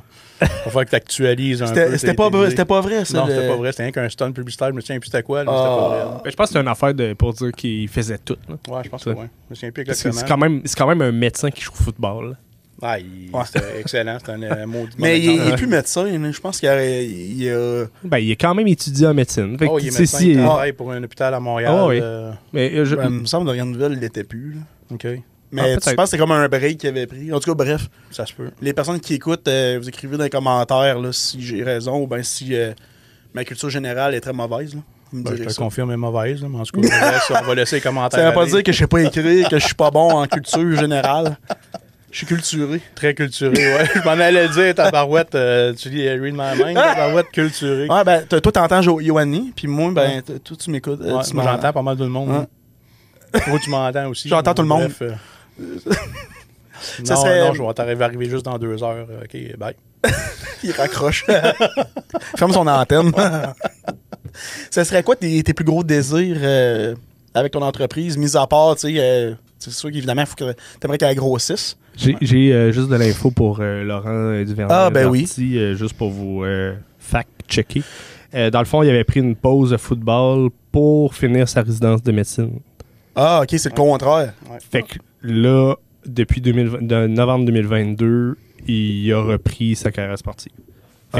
Faut 0.64 0.70
faire 0.70 0.84
que 0.84 0.90
tu 0.90 0.96
actualises 0.96 1.62
un 1.62 1.72
peu. 1.72 1.96
C'était 1.96 2.12
pas, 2.12 2.28
vrai- 2.28 2.54
pas 2.54 2.80
vrai, 2.82 3.04
ça. 3.06 3.18
Non, 3.20 3.26
le- 3.26 3.34
c'était 3.34 3.48
pas 3.48 3.56
vrai. 3.56 3.72
C'était 3.72 3.82
rien 3.84 3.92
qu'un 3.92 4.08
stunt 4.10 4.32
publicitaire. 4.32 4.68
Je 4.68 4.72
me 4.74 4.80
souviens 4.82 4.98
plus 4.98 5.06
c'était 5.08 5.22
quoi, 5.22 5.44
là, 5.44 5.50
Ah. 5.50 5.56
c'était 5.56 5.68
pas 5.80 5.88
vrai. 5.88 6.20
Ben, 6.24 6.30
je 6.30 6.36
pense 6.36 6.46
que 6.48 6.52
c'est 6.52 6.60
une 6.60 6.68
affaire 6.68 6.92
de, 6.92 7.12
pour 7.14 7.32
dire 7.32 7.52
qu'il 7.52 7.88
faisait 7.88 8.18
tout. 8.18 8.36
là. 8.48 8.56
Ouais, 8.68 8.82
je 8.84 8.90
pense 8.90 9.02
que 9.04 9.14
Ça. 9.14 9.16
ouais. 9.18 9.30
Je 9.46 9.50
me 9.50 9.54
souviens 9.54 9.70
plus 9.70 9.80
exactement. 9.82 10.12
C'est 10.14 10.28
quand, 10.28 10.36
même- 10.36 10.60
c'est 10.66 10.76
quand 10.76 10.86
même 10.88 11.00
un 11.00 11.12
médecin 11.12 11.50
qui 11.50 11.62
joue 11.62 11.72
au 11.72 11.82
football. 11.82 12.30
là. 12.30 12.36
Ah, 12.82 12.98
il- 12.98 13.30
Ouais. 13.32 13.42
c'était 13.46 13.80
excellent. 13.80 14.18
C'était 14.18 14.32
un 14.32 14.42
euh, 14.42 14.66
maudit 14.66 14.96
Mais 14.98 15.18
il, 15.18 15.24
il 15.24 15.30
exemple. 15.30 15.52
est 15.52 15.56
plus 15.56 15.66
médecin. 15.66 16.30
Je 16.32 16.40
pense 16.40 16.58
qu'il 16.60 16.68
a, 16.68 16.84
il 17.02 17.48
a- 17.50 17.84
Ben, 18.04 18.18
il 18.18 18.32
a 18.32 18.34
quand 18.36 18.54
même 18.54 18.68
étudié 18.68 19.06
en 19.06 19.14
médecine. 19.14 19.56
Fait 19.58 19.66
Oh, 19.70 19.78
il 19.78 19.88
est 19.88 19.98
médecin, 19.98 20.18
si- 20.18 20.32
il 20.32 20.74
pour 20.74 20.92
un 20.92 21.02
hôpital 21.02 21.32
à 21.34 21.40
Montréal. 21.40 21.84
Oui. 21.88 21.98
euh, 22.02 22.32
mais, 22.52 22.72
euh, 22.74 22.84
je- 22.84 22.96
Ben, 22.96 23.04
il 23.08 23.20
me 23.20 23.24
semble 23.26 23.50
que 23.50 23.62
Nouvelle, 23.62 23.92
il 23.92 24.00
l'était 24.00 24.24
plus. 24.24 24.52
là. 24.54 24.60
OK. 24.92 25.06
Mais 25.52 25.62
Ah, 25.74 25.76
tu 25.80 25.94
penses 25.94 26.04
que 26.06 26.10
c'est 26.10 26.18
comme 26.18 26.32
un 26.32 26.48
break 26.48 26.78
qu'il 26.78 26.88
avait 26.88 27.06
pris? 27.06 27.32
En 27.32 27.38
tout 27.40 27.50
cas, 27.50 27.54
bref. 27.54 27.88
Ça 28.10 28.26
se 28.26 28.32
peut. 28.34 28.50
Les 28.60 28.72
personnes 28.72 29.00
qui 29.00 29.14
écoutent, 29.14 29.46
euh, 29.48 29.78
vous 29.80 29.88
écrivez 29.88 30.16
dans 30.16 30.24
les 30.24 30.30
commentaires 30.30 30.98
là, 30.98 31.12
si 31.12 31.40
j'ai 31.40 31.62
raison 31.62 32.02
ou 32.02 32.06
bien 32.06 32.22
si 32.22 32.54
euh, 32.54 32.72
ma 33.32 33.44
culture 33.44 33.70
générale 33.70 34.14
est 34.14 34.20
très 34.20 34.32
mauvaise. 34.32 34.74
Là. 34.74 34.80
Ben, 35.12 35.36
je 35.36 35.44
te 35.44 35.48
ça. 35.48 35.62
confirme, 35.62 35.92
est 35.92 35.96
mauvaise. 35.96 36.42
là, 36.42 36.48
mais 36.50 36.58
en 36.58 36.64
tout 36.64 36.80
cas, 36.80 37.40
on 37.42 37.46
va 37.46 37.54
laisser 37.54 37.76
les 37.76 37.80
commentaires. 37.82 38.18
Ça 38.20 38.28
veut 38.28 38.34
pas 38.34 38.42
aller. 38.42 38.50
dire 38.50 38.62
que 38.64 38.72
je 38.72 38.78
sais 38.78 38.86
pas 38.88 39.00
écrire, 39.00 39.48
que 39.48 39.58
je 39.58 39.64
suis 39.64 39.74
pas 39.74 39.90
bon 39.92 40.10
en 40.10 40.26
culture 40.26 40.76
générale. 40.76 41.38
Je 42.10 42.18
suis 42.18 42.26
culturé. 42.26 42.80
Très 42.94 43.14
culturé, 43.14 43.52
ouais. 43.56 43.84
je 43.94 44.00
m'en 44.00 44.12
allais 44.12 44.48
dire, 44.48 44.74
ta 44.74 44.90
barouette, 44.90 45.34
euh, 45.34 45.74
tu 45.74 45.90
lis 45.90 46.08
Read 46.08 46.34
My 46.34 46.56
Mind, 46.56 46.74
ta 46.74 46.94
barouette 46.94 47.30
culturée. 47.30 47.88
Ouais, 47.88 48.04
ben, 48.04 48.24
toi, 48.26 48.40
t'entends 48.40 48.80
Yoanni, 48.80 49.52
puis 49.54 49.66
moi, 49.66 49.90
ben, 49.92 50.22
toi, 50.22 50.56
tu 50.58 50.70
m'écoutes. 50.70 51.00
euh, 51.02 51.16
Ouais, 51.16 51.24
tu 51.24 51.34
moi, 51.34 51.44
j'entends 51.44 51.72
pas 51.72 51.82
mal 51.82 51.96
tout 51.96 52.04
le 52.04 52.08
monde. 52.08 52.46
Ouais. 53.34 53.40
Toi, 53.40 53.58
tu 53.62 53.70
m'entends 53.70 54.08
aussi. 54.08 54.28
J'entends 54.28 54.54
tout 54.54 54.62
le 54.62 54.68
monde. 54.68 54.82
Bref, 54.98 55.02
euh, 55.02 55.14
Ça 57.04 57.14
non, 57.14 57.20
serait- 57.22 57.40
non, 57.48 57.54
je 57.54 57.62
vais 57.62 57.74
t'arriver 57.74 58.04
arriver 58.04 58.28
juste 58.28 58.44
dans 58.44 58.58
deux 58.58 58.82
heures. 58.82 59.06
OK, 59.24 59.56
bye. 59.58 59.74
Il 60.62 60.72
raccroche. 60.72 61.24
Ferme 62.36 62.52
son 62.52 62.66
antenne. 62.66 63.12
ça 64.70 64.84
serait 64.84 65.02
quoi 65.02 65.16
tes, 65.16 65.42
tes 65.42 65.54
plus 65.54 65.64
gros 65.64 65.82
désirs 65.82 66.36
euh, 66.40 66.94
avec 67.34 67.52
ton 67.52 67.62
entreprise, 67.62 68.16
mis 68.16 68.36
à 68.36 68.46
part, 68.46 68.76
tu 68.76 68.94
sais, 68.94 69.34
c'est 69.58 69.70
sûr 69.70 69.90
qu'évidemment, 69.90 70.22
il 70.22 70.26
faut 70.26 70.36
que 70.36 70.54
t'aimerais 70.80 70.98
qu'elle 70.98 71.16
grossisse. 71.16 71.76
J'ai 71.96 72.52
euh, 72.52 72.72
juste 72.72 72.88
de 72.88 72.96
l'info 72.96 73.30
pour 73.30 73.58
euh, 73.60 73.82
Laurent 73.82 74.42
Duvernay. 74.44 74.72
Ah, 74.72 74.90
ben 74.90 75.08
oui. 75.08 75.28
Euh, 75.38 75.74
juste 75.74 75.94
pour 75.94 76.10
vous 76.10 76.44
fact-checker. 76.98 77.82
Dans 78.32 78.58
le 78.58 78.66
fond, 78.66 78.82
il 78.82 78.90
avait 78.90 79.04
pris 79.04 79.20
une 79.20 79.34
pause 79.34 79.70
de 79.70 79.76
football 79.78 80.50
pour 80.70 81.14
finir 81.14 81.48
sa 81.48 81.62
résidence 81.62 82.02
de 82.02 82.12
médecine. 82.12 82.60
Ah, 83.14 83.40
ok, 83.42 83.48
c'est 83.50 83.70
le 83.70 83.74
contraire. 83.74 84.34
Ouais. 84.50 84.58
Fait 84.70 84.82
que 84.82 84.98
là, 85.22 85.74
depuis 86.04 86.42
2020 86.42 86.82
de 86.82 87.06
novembre 87.06 87.46
2022, 87.46 88.36
il 88.68 89.10
a 89.12 89.22
repris 89.22 89.74
sa 89.74 89.90
carrière 89.90 90.18
sportive. 90.18 90.52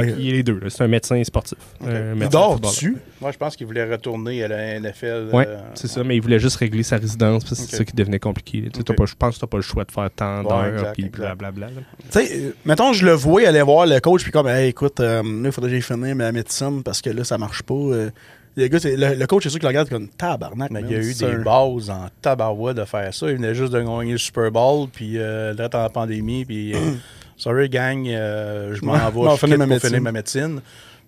Ok. 0.01 0.14
qu'il 0.16 0.28
est 0.28 0.32
les 0.32 0.42
deux. 0.42 0.61
C'est 0.68 0.84
un 0.84 0.88
médecin 0.88 1.22
sportif. 1.24 1.59
Ok. 1.80 1.88
Un 1.88 2.12
Il 2.12 2.18
médecin 2.18 2.28
dort 2.30 2.61
dessus? 2.61 2.97
Moi, 3.20 3.32
je 3.32 3.36
pense 3.38 3.57
qu'il 3.57 3.66
voulait 3.66 3.90
retourner 3.90 4.42
à 4.44 4.49
la 4.49 4.80
NFL. 4.80 5.30
Ouais, 5.32 5.47
euh, 5.49 5.59
c'est 5.74 5.88
ça, 5.88 6.03
mais 6.05 6.16
il 6.16 6.20
voulait 6.22 6.38
juste 6.38 6.57
régler 6.57 6.82
sa 6.82 6.97
résidence 6.97 7.44
parce 7.44 7.57
que 7.59 7.62
Ok. 7.64 7.68
c'est 7.70 7.76
ça 7.76 7.84
qui 7.84 7.94
devenait 7.94 8.18
compliqué. 8.18 8.68
Tu 8.72 8.80
Ok. 8.80 8.97
pas- 8.97 9.07
Je 9.07 9.14
pense 9.14 9.36
que 9.36 9.40
t'as 9.40 9.47
pas 9.47 9.57
le 9.59 9.62
choix 9.62 9.84
de 9.84 9.92
faire 9.92 10.11
tant 10.14 10.42
Ouais, 10.42 10.70
d'heures 10.72 10.92
puis 10.92 11.09
blablabla. 11.09 11.68
Tu 11.68 11.74
sais, 12.11 12.28
euh, 12.36 12.51
mettons, 12.64 12.92
je 12.92 13.05
le 13.07 13.12
vois 13.12 13.47
aller 13.49 13.62
voir 13.62 13.86
le 13.86 13.99
coach, 14.01 14.22
puis 14.22 14.32
comme, 14.32 14.49
hey, 14.49 14.68
écoute, 14.68 15.01
euh, 15.01 15.22
là, 15.22 15.28
il 15.47 15.53
faudrait 15.53 15.70
que 15.70 15.76
j'aille 15.80 15.82
finir 15.99 16.14
ma 16.16 16.32
médecine 16.32 16.82
parce 16.82 17.01
que 17.01 17.11
là, 17.11 17.24
ça 17.24 17.38
marche 17.38 17.62
pas. 17.62 17.74
euh. 17.74 18.11
le, 18.59 18.68
gars, 18.68 18.78
le, 18.84 19.14
le 19.18 19.26
coach, 19.26 19.42
c'est 19.42 19.51
sûr 19.51 19.59
qu'il 19.59 19.68
regarde 19.68 19.88
comme 19.90 20.09
tabarnak. 20.09 20.70
Mais 20.70 20.80
il 20.80 20.90
y 20.90 20.94
a 20.94 20.99
eu 21.01 21.12
des 21.12 21.24
un- 21.26 21.42
bases 21.42 21.90
en 21.90 22.07
tabarouette 22.22 22.78
de 22.78 22.84
faire 22.86 23.12
ça. 23.12 23.28
Il 23.30 23.36
venait 23.36 23.55
juste 23.55 23.70
de 23.72 23.80
gagner 23.82 24.12
le 24.12 24.18
Super 24.18 24.51
Bowl, 24.51 24.88
puis 24.90 25.18
euh, 25.18 25.53
là, 25.53 25.68
en 25.74 25.90
pandémie, 25.90 26.44
puis 26.47 26.74
euh, 26.74 26.78
sorry 27.37 27.68
gang, 27.68 28.07
euh, 28.09 28.74
je 28.74 28.84
m'en 28.84 28.93
Ouais, 28.93 28.99
vais, 28.99 29.30
je 29.32 29.37
finir 29.37 29.59
ma 29.59 29.64
pour 29.64 29.70
médecine. 29.74 29.89
finir 29.91 30.03
ma 30.03 30.12
médecine. 30.12 30.61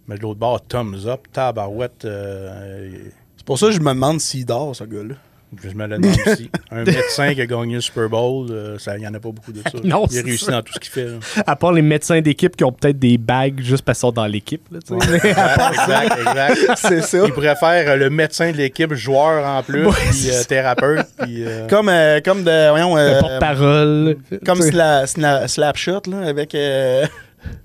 Mais 0.06 0.16
de 0.16 0.22
l'autre 0.22 0.38
bord, 0.40 0.60
thumbs 0.66 1.06
up, 1.06 1.20
tabarouette, 1.32 2.04
euh, 2.04 2.90
C'est 3.36 3.44
pour 3.46 3.58
ça 3.58 3.66
que 3.66 3.72
je 3.72 3.80
me 3.80 3.92
demande 3.92 4.20
s'il 4.20 4.46
dort, 4.46 4.74
ce 4.74 4.84
gars-là. 4.84 5.14
Je 5.62 5.68
me 5.74 5.86
le 5.86 5.98
demande 5.98 6.16
aussi. 6.26 6.50
Un 6.70 6.84
médecin 6.84 7.34
qui 7.34 7.40
a 7.40 7.46
gagné 7.46 7.76
le 7.76 7.80
Super 7.80 8.08
Bowl, 8.08 8.48
euh, 8.50 8.78
ça, 8.78 8.96
il 8.96 9.00
n'y 9.00 9.06
en 9.06 9.14
a 9.14 9.18
pas 9.20 9.30
beaucoup 9.30 9.52
de 9.52 9.60
ça. 9.62 9.78
Non, 9.84 10.06
il 10.10 10.18
a 10.18 10.22
réussi 10.22 10.44
ça. 10.44 10.52
dans 10.52 10.62
tout 10.62 10.72
ce 10.74 10.78
qu'il 10.78 10.90
fait. 10.90 11.04
là. 11.06 11.18
À 11.46 11.56
part 11.56 11.72
les 11.72 11.82
médecins 11.82 12.20
d'équipe 12.20 12.54
qui 12.56 12.64
ont 12.64 12.72
peut-être 12.72 12.98
des 12.98 13.16
bagues 13.18 13.60
juste 13.62 13.82
parce 13.84 13.98
qu'ils 13.98 14.08
sont 14.08 14.12
dans 14.12 14.26
l'équipe. 14.26 14.62
là, 14.70 14.78
tu 14.86 14.94
sais. 15.00 15.16
exact, 15.28 16.18
exact. 16.18 16.58
C'est 16.76 17.02
ça. 17.02 17.24
Il 17.26 17.32
pourrait 17.32 17.56
faire 17.56 17.90
euh, 17.90 17.96
le 17.96 18.10
médecin 18.10 18.52
de 18.52 18.56
l'équipe, 18.56 18.92
joueur 18.94 19.46
en 19.46 19.62
plus, 19.62 19.86
Ouais, 19.86 19.92
puis 20.10 20.30
euh, 20.30 20.44
thérapeute. 20.44 21.06
Puis, 21.22 21.44
euh, 21.46 21.66
Comme, 21.68 21.88
euh, 21.88 22.20
comme 22.24 22.44
de. 22.44 22.70
Voyons. 22.70 22.94
Le 22.96 23.00
euh, 23.00 23.20
porte-parole. 23.20 24.16
Comme. 24.44 24.60
Sla, 24.62 25.04
Sla- 25.06 25.48
Slapshot, 25.48 26.02
là, 26.10 26.26
avec. 26.28 26.54
Euh... 26.54 27.06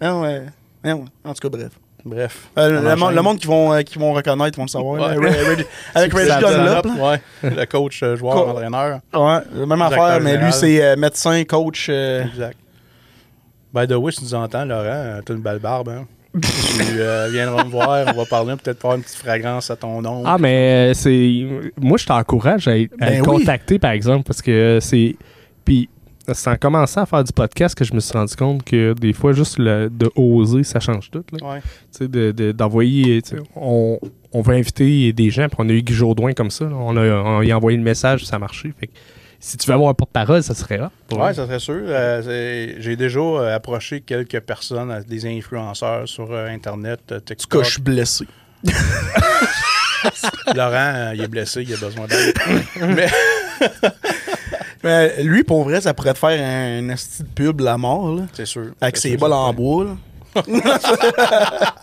non, 0.01 0.21
ouais. 0.21 0.41
Non, 0.85 1.05
en 1.23 1.33
tout 1.33 1.49
cas, 1.49 1.57
bref. 1.57 1.71
Bref. 2.05 2.47
Euh, 2.57 2.81
le, 2.81 2.95
monde, 2.95 3.13
le 3.15 3.21
monde 3.21 3.37
qui 3.39 3.47
vont, 3.47 3.73
euh, 3.73 3.81
qui 3.81 3.97
vont 3.99 4.13
reconnaître 4.13 4.57
vont 4.57 4.63
le 4.65 4.69
savoir. 4.69 5.09
là. 5.09 5.17
Ouais. 5.17 5.29
Reggie- 5.29 5.65
avec 5.95 6.13
Reggie 6.13 6.39
Dunlop. 6.39 6.85
Ouais. 6.99 7.21
Le 7.43 7.65
coach, 7.65 8.01
euh, 8.03 8.15
joueur, 8.15 8.35
Co- 8.35 8.49
entraîneur. 8.51 8.99
Ouais, 9.13 9.39
même 9.65 9.77
Directeur 9.77 10.03
affaire, 10.03 10.21
mais 10.21 10.37
lui, 10.37 10.51
c'est 10.53 10.83
euh, 10.83 10.95
médecin, 10.95 11.43
coach. 11.45 11.87
euh, 11.89 12.23
Exact. 12.25 12.57
By 13.73 13.87
the 13.87 13.93
way, 13.93 14.11
si 14.11 14.19
tu 14.19 14.25
nous 14.25 14.35
entends, 14.35 14.65
Laurent, 14.65 15.19
t'as 15.25 15.33
une 15.33 15.41
belle 15.41 15.59
barbe, 15.59 15.89
hein? 15.89 16.05
tu 16.41 16.41
euh, 16.99 17.27
viendras 17.31 17.63
me 17.63 17.69
voir, 17.69 18.05
on 18.07 18.11
va 18.17 18.25
parler, 18.25 18.55
peut-être 18.55 18.81
faire 18.81 18.93
une 18.93 19.03
petite 19.03 19.17
fragrance 19.17 19.69
à 19.69 19.75
ton 19.75 20.01
nom. 20.01 20.23
Ah, 20.25 20.37
mais 20.39 20.89
euh, 20.89 20.93
c'est. 20.95 21.45
Moi, 21.79 21.97
je 21.99 22.05
t'encourage 22.07 22.67
à, 22.67 22.71
à 22.71 22.75
Ben 22.99 23.09
le 23.17 23.21
oui. 23.21 23.21
contacter, 23.39 23.77
par 23.79 23.91
exemple, 23.91 24.23
parce 24.25 24.41
que 24.41 24.79
c'est. 24.81 25.15
Puis, 25.63 25.89
c'est 26.31 26.49
en 26.49 26.55
commençant 26.55 27.01
à 27.01 27.05
faire 27.05 27.23
du 27.23 27.33
podcast 27.33 27.75
que 27.75 27.83
je 27.83 27.93
me 27.93 27.99
suis 27.99 28.13
rendu 28.13 28.35
compte 28.35 28.63
que 28.63 28.93
des 28.93 29.11
fois, 29.13 29.33
juste 29.33 29.57
le- 29.59 29.89
de 29.89 30.09
oser, 30.15 30.63
ça 30.63 30.79
change 30.79 31.11
tout. 31.11 31.23
là. 31.33 31.47
Ouais. 31.55 31.59
Tu 31.61 31.97
sais, 31.97 32.07
de- 32.07 32.31
de- 32.31 32.51
d'envoyer. 32.51 33.21
tu 33.21 33.35
on, 33.55 33.99
on 34.31 34.41
veut 34.41 34.55
inviter 34.55 35.11
des 35.13 35.29
gens, 35.29 35.47
puis 35.47 35.57
on 35.59 35.67
a 35.69 35.73
eu 35.73 35.81
Guy 35.81 35.93
Jourdouin 35.93 36.33
comme 36.33 36.51
ça. 36.51 36.65
là. 36.65 36.75
On, 36.75 36.95
a, 36.95 37.01
on 37.01 37.39
lui 37.41 37.51
a 37.51 37.57
envoyé 37.57 37.77
le 37.77 37.83
message, 37.83 38.25
ça 38.25 38.37
a 38.37 38.39
marché. 38.39 38.73
Fait 38.79 38.87
que 38.87 38.93
si 39.39 39.57
tu 39.57 39.67
veux 39.67 39.73
avoir 39.73 39.89
un 39.89 39.93
porte-parole, 39.93 40.41
ça 40.41 40.53
serait 40.55 40.77
là. 40.77 40.89
Ouais, 41.11 41.33
ça 41.33 41.45
serait 41.45 41.59
sûr. 41.59 41.81
Euh, 41.85 42.73
J'ai 42.79 42.95
déjà 42.95 43.19
euh, 43.19 43.53
approché 43.55 43.99
quelques 43.99 44.39
personnes, 44.39 44.89
euh, 44.89 45.01
des 45.05 45.25
influenceurs 45.25 46.07
sur 46.07 46.31
euh, 46.31 46.47
Internet, 46.47 47.13
TikTok. 47.25 47.65
je 47.65 47.69
suis 47.71 47.81
blessé. 47.81 48.25
Laurent, 50.55 50.71
euh, 50.95 51.11
il 51.15 51.21
est 51.23 51.27
blessé, 51.27 51.63
il 51.63 51.73
a 51.73 51.77
besoin 51.77 52.07
d'aide. 52.07 52.33
Mais 52.95 53.07
Mais 54.83 55.23
lui, 55.23 55.43
pour 55.43 55.63
vrai, 55.63 55.79
ça 55.81 55.93
pourrait 55.93 56.13
te 56.13 56.19
faire 56.19 56.29
un 56.39 56.89
esti 56.89 57.23
de 57.23 57.27
pub 57.29 57.61
la 57.61 57.77
mort, 57.77 58.13
là. 58.15 58.23
C'est 58.33 58.45
sûr. 58.45 58.71
Avec 58.81 58.97
ses 58.97 59.15
bols 59.17 59.31
en 59.33 59.53
bois, 59.53 59.85
là. 59.85 59.95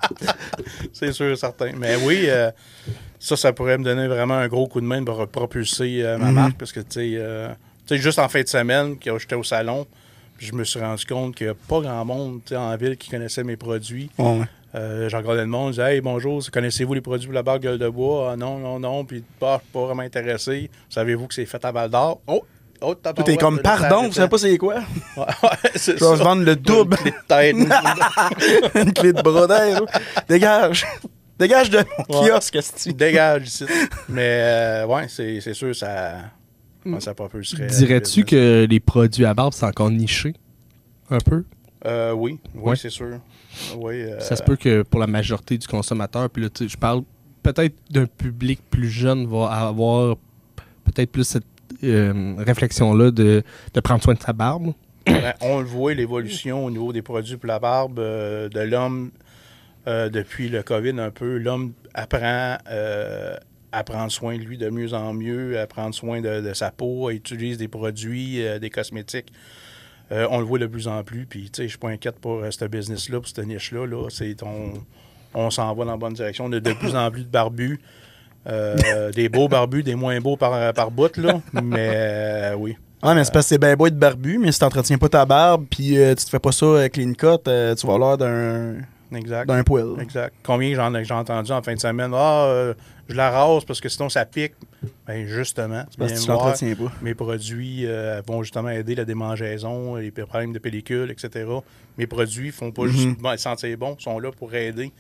C'est 0.93 1.13
sûr, 1.13 1.37
certain. 1.39 1.73
Mais 1.77 1.97
oui, 2.05 2.25
euh, 2.29 2.51
ça, 3.19 3.37
ça 3.37 3.53
pourrait 3.53 3.79
me 3.79 3.85
donner 3.85 4.07
vraiment 4.09 4.35
un 4.35 4.49
gros 4.49 4.67
coup 4.67 4.81
de 4.81 4.87
main 4.87 5.03
pour 5.05 5.27
propulser 5.29 6.03
euh, 6.03 6.19
ma 6.19 6.27
Mhm. 6.27 6.35
marque. 6.35 6.59
Parce 6.59 6.73
que, 6.73 6.81
tu 6.81 6.87
sais, 6.91 7.13
euh, 7.17 7.49
tu 7.87 7.95
sais, 7.97 7.99
juste 8.03 8.19
en 8.19 8.29
fin 8.29 8.43
de 8.43 8.49
semaine, 8.49 8.99
que 8.99 9.17
j'étais 9.19 9.35
au 9.37 9.45
salon, 9.45 9.87
je 10.39 10.53
me 10.53 10.65
suis 10.65 10.81
rendu 10.81 11.05
compte 11.07 11.35
qu'il 11.37 11.47
n'y 11.47 11.53
a 11.53 11.57
pas 11.69 11.81
grand 11.81 12.05
monde 12.05 12.41
en 12.55 12.77
ville 12.77 12.97
qui 12.97 13.11
connaissait 13.11 13.45
mes 13.45 13.57
produits. 13.57 14.11
Ouais. 14.19 14.41
Euh, 14.75 15.09
J'en 15.09 15.19
regardais 15.19 15.41
le 15.43 15.47
monde, 15.49 15.69
je 15.75 15.81
disais 15.81 15.95
Hey, 15.97 16.01
bonjour, 16.01 16.41
connaissez-vous 16.53 16.95
les 16.95 17.01
produits 17.01 17.27
pour 17.27 17.35
la 17.35 17.43
barre 17.43 17.59
gueule 17.59 17.79
de 17.79 17.89
bois? 17.89 18.31
Ah, 18.33 18.37
Non, 18.37 18.59
non, 18.59 18.79
non. 18.79 19.05
Puis, 19.05 19.23
bah, 19.41 19.59
je 19.61 19.65
suis 19.65 19.73
pas 19.73 19.87
vraiment 19.87 20.03
intéressé. 20.03 20.71
Savez-vous 20.89 21.27
que 21.27 21.35
c'est 21.35 21.47
fait 21.47 21.65
à 21.65 21.73
Val 21.73 21.91
d'Or? 21.91 22.21
Oh, 22.27 22.45
oh, 22.81 22.95
Tout 22.95 23.31
est 23.31 23.37
comme, 23.37 23.61
pardon, 23.61 24.07
vous 24.07 24.13
savez 24.13 24.29
pas 24.29 24.39
c'est 24.39 24.59
quoi? 24.59 24.77
Ouais, 25.17 25.25
ouais, 25.43 25.71
Je 25.75 25.93
vais 25.93 26.23
vendre 26.25 26.43
le 26.45 26.57
double. 26.57 26.97
Une 27.05 27.13
clé 27.13 27.13
de 27.13 27.27
tête. 27.29 28.75
une 28.87 28.93
clé 28.93 29.13
de 29.13 29.23
bras. 29.23 29.47
Dégage. 30.29 30.87
Dégage 31.39 31.71
de 31.71 31.79
mon 32.09 32.21
Ouais. 32.21 32.29
kiosque, 32.31 32.57
esti. 32.57 32.93
Dégage 32.95 33.47
ici. 33.49 33.65
Mais 34.09 34.41
euh, 34.43 34.87
ouais, 34.87 35.07
c'est 35.09 35.41
c'est 35.41 35.55
sûr, 35.55 35.75
ça, 35.75 36.17
ouais, 36.85 37.01
ça 37.01 37.15
propulserait. 37.15 37.67
Dirais-tu 37.67 38.25
que 38.25 38.67
les 38.69 38.81
produits 38.81 39.25
à 39.25 39.33
barbe, 39.33 39.53
c'est 39.55 39.65
encore 39.67 39.91
niché? 39.91 40.35
Un 41.11 41.19
peu? 41.19 41.45
Euh, 41.87 42.13
oui, 42.13 42.39
oui, 42.55 42.63
Ouais. 42.71 42.77
c'est 42.77 42.91
sûr. 42.91 43.19
Oui, 43.79 44.03
euh, 44.03 44.21
Ça 44.21 44.37
se 44.37 44.43
peut 44.43 44.57
que 44.57 44.83
pour 44.83 45.01
la 45.01 45.07
majorité 45.07 45.57
du 45.57 45.67
consommateur, 45.67 46.29
puis 46.29 46.43
là, 46.43 46.51
tu 46.51 46.65
sais, 46.65 46.69
je 46.69 46.77
parle 46.77 47.03
peut-être 47.43 47.75
d'un 47.91 48.05
public 48.07 48.61
plus 48.71 48.91
jeune 48.91 49.27
va 49.27 49.47
avoir 49.47 50.17
peut-être 50.85 51.11
plus 51.11 51.25
cette 51.25 51.47
euh, 51.85 52.35
réflexion-là 52.39 53.11
de, 53.11 53.43
prendre 53.83 54.03
soin 54.03 54.15
de 54.15 54.21
sa 54.23 54.33
barbe? 54.33 54.73
ben, 55.07 55.35
on 55.41 55.61
le 55.61 55.67
voit, 55.67 55.95
l'évolution 55.95 56.65
au 56.65 56.71
niveau 56.71 56.93
des 56.93 57.03
produits 57.03 57.37
pour 57.37 57.49
la 57.49 57.59
barbe 57.59 57.99
euh, 57.99 58.49
de 58.49 58.61
l'homme 58.61 59.11
euh, 59.87 60.09
depuis 60.09 60.49
le 60.49 60.63
COVID 60.63 60.99
un 60.99 61.11
peu. 61.11 61.39
L'homme 61.39 61.73
apprend 61.95 62.59
à 63.73 63.85
prendre 63.85 64.11
soin 64.11 64.37
de 64.37 64.43
lui 64.43 64.59
de 64.59 64.69
mieux 64.69 64.95
en 64.95 65.15
mieux, 65.15 65.59
à 65.59 65.67
prendre 65.67 65.95
soin 65.95 66.21
de, 66.21 66.53
sa 66.53 66.71
peau, 66.71 67.09
à 67.09 67.13
utiliser 67.13 67.57
des 67.57 67.69
produits, 67.69 68.43
des 68.61 68.71
cosmétiques. 68.71 69.33
On 70.11 70.39
le 70.39 70.45
voit 70.45 70.59
de 70.59 70.67
plus 70.67 70.89
en 70.89 71.05
plus. 71.05 71.25
Puis, 71.25 71.45
tu 71.45 71.59
sais, 71.59 71.63
je 71.65 71.69
suis 71.69 71.79
pas 71.79 71.91
inquiète 71.91 72.19
pour 72.19 72.45
ce 72.51 72.65
business-là, 72.65 73.21
pour 73.21 73.29
cette 73.29 73.47
niche-là. 73.47 73.87
Là. 73.87 74.09
C'est 74.11 74.43
on, 74.43 74.73
on 75.35 75.51
s'en 75.51 75.73
va 75.75 75.85
dans 75.85 75.93
la 75.93 75.97
bonne 75.97 76.15
direction. 76.15 76.47
On 76.47 76.53
a 76.53 76.61
de 76.61 76.73
plus 76.73 76.97
en 76.97 77.11
plus 77.11 77.23
de 77.23 77.29
barbus. 77.29 77.81
Euh, 78.49 79.11
des 79.13 79.29
beaux 79.29 79.49
barbus, 79.49 79.83
des 79.83 79.95
moins 79.95 80.19
beaux 80.21 80.37
par, 80.37 80.73
par 80.73 80.91
bout, 80.91 81.15
là. 81.19 81.41
Mais 81.63 81.91
euh, 81.93 82.55
oui. 82.57 82.77
Ouais, 83.03 83.15
mais 83.15 83.25
c'est 83.25 83.33
parce 83.33 83.47
que 83.47 83.51
c'est 83.51 83.59
bien 83.59 83.77
beau 83.77 83.87
être 83.87 83.99
barbu, 83.99 84.39
mais 84.39 84.53
si 84.53 84.59
t'entretiens 84.59 84.99
pas 84.99 85.09
ta 85.09 85.25
barbe, 85.25 85.65
puis 85.71 85.99
euh, 85.99 86.15
tu 86.15 86.25
te 86.25 86.31
fais 86.31 86.39
pas 86.39 86.53
ça 86.53 86.67
euh, 86.67 86.89
clean 86.89 87.13
cut, 87.15 87.27
euh, 87.49 87.75
tu 87.75 87.87
vas 87.87 87.95
avoir 87.95 88.11
l'air 88.11 88.19
d'un 88.19 89.17
Exact. 89.17 89.47
d'un 89.49 89.63
poil. 89.65 90.01
Exact. 90.01 90.35
Combien 90.43 90.75
j'en 90.75 90.95
ai, 90.95 91.05
j'ai 91.05 91.15
entendu 91.15 91.51
en 91.53 91.63
fin 91.63 91.75
de 91.75 91.81
semaine? 91.81 92.13
Ah, 92.15 92.73
je 93.09 93.15
la 93.17 93.31
rase 93.31 93.65
parce 93.65 93.81
que 93.81 93.89
sinon 93.89 94.09
ça 94.09 94.25
pique. 94.25 94.53
Ben 95.07 95.27
justement, 95.27 95.83
Parce 95.99 96.13
que 96.13 96.19
tu 96.21 96.27
voir, 96.27 96.53
pas. 96.55 96.93
mes 97.03 97.15
produits 97.15 97.85
euh, 97.87 98.23
vont 98.27 98.43
justement 98.43 98.69
aider 98.71 98.95
la 98.95 99.05
démangeaison, 99.05 99.97
les 99.97 100.11
problèmes 100.13 100.53
de 100.53 100.59
pellicule, 100.61 101.11
etc. 101.11 101.45
Mes 101.99 102.07
produits 102.07 102.51
font 102.53 102.71
pas 102.71 102.83
Mhm. 102.85 102.89
juste 102.91 103.19
bon, 103.19 103.37
sentir 103.37 103.77
bon, 103.77 103.97
sont 103.99 104.19
là 104.21 104.31
pour 104.31 104.55
aider 104.55 104.93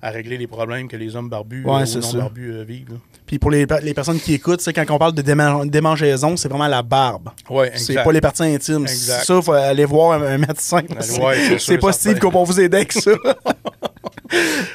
à 0.00 0.10
régler 0.10 0.36
les 0.38 0.46
problèmes 0.46 0.86
que 0.88 0.96
les 0.96 1.16
hommes 1.16 1.28
barbus 1.28 1.64
Ouais, 1.64 1.82
euh, 1.82 1.98
ou 1.98 2.12
non 2.12 2.18
barbus 2.20 2.52
euh, 2.52 2.62
vivent. 2.64 2.90
là. 2.90 2.96
Puis 3.26 3.38
pour 3.38 3.50
les, 3.50 3.66
les 3.82 3.92
personnes 3.94 4.18
qui 4.20 4.32
écoutent, 4.34 4.60
c'est 4.62 4.72
quand 4.72 4.84
on 4.90 4.96
parle 4.98 5.12
de 5.12 5.20
déman- 5.22 5.68
démangeaison, 5.68 6.36
c'est 6.36 6.48
vraiment 6.48 6.68
la 6.68 6.82
barbe. 6.82 7.28
Ouais, 7.50 7.72
C'est 7.74 8.02
pas 8.02 8.12
les 8.12 8.20
parties 8.22 8.44
intimes. 8.44 8.82
Exact. 8.84 9.24
Ça, 9.24 9.42
faut 9.42 9.52
aller 9.52 9.84
voir 9.84 10.22
un, 10.22 10.38
médecin. 10.38 10.80
Ouais, 11.20 11.58
c'est 11.58 11.76
pas. 11.78 11.92
Steve 11.92 12.18
qu'on 12.20 12.30
va 12.30 12.42
vous 12.42 12.58
aider 12.60 12.76
avec 12.78 12.92
ça. 12.92 13.10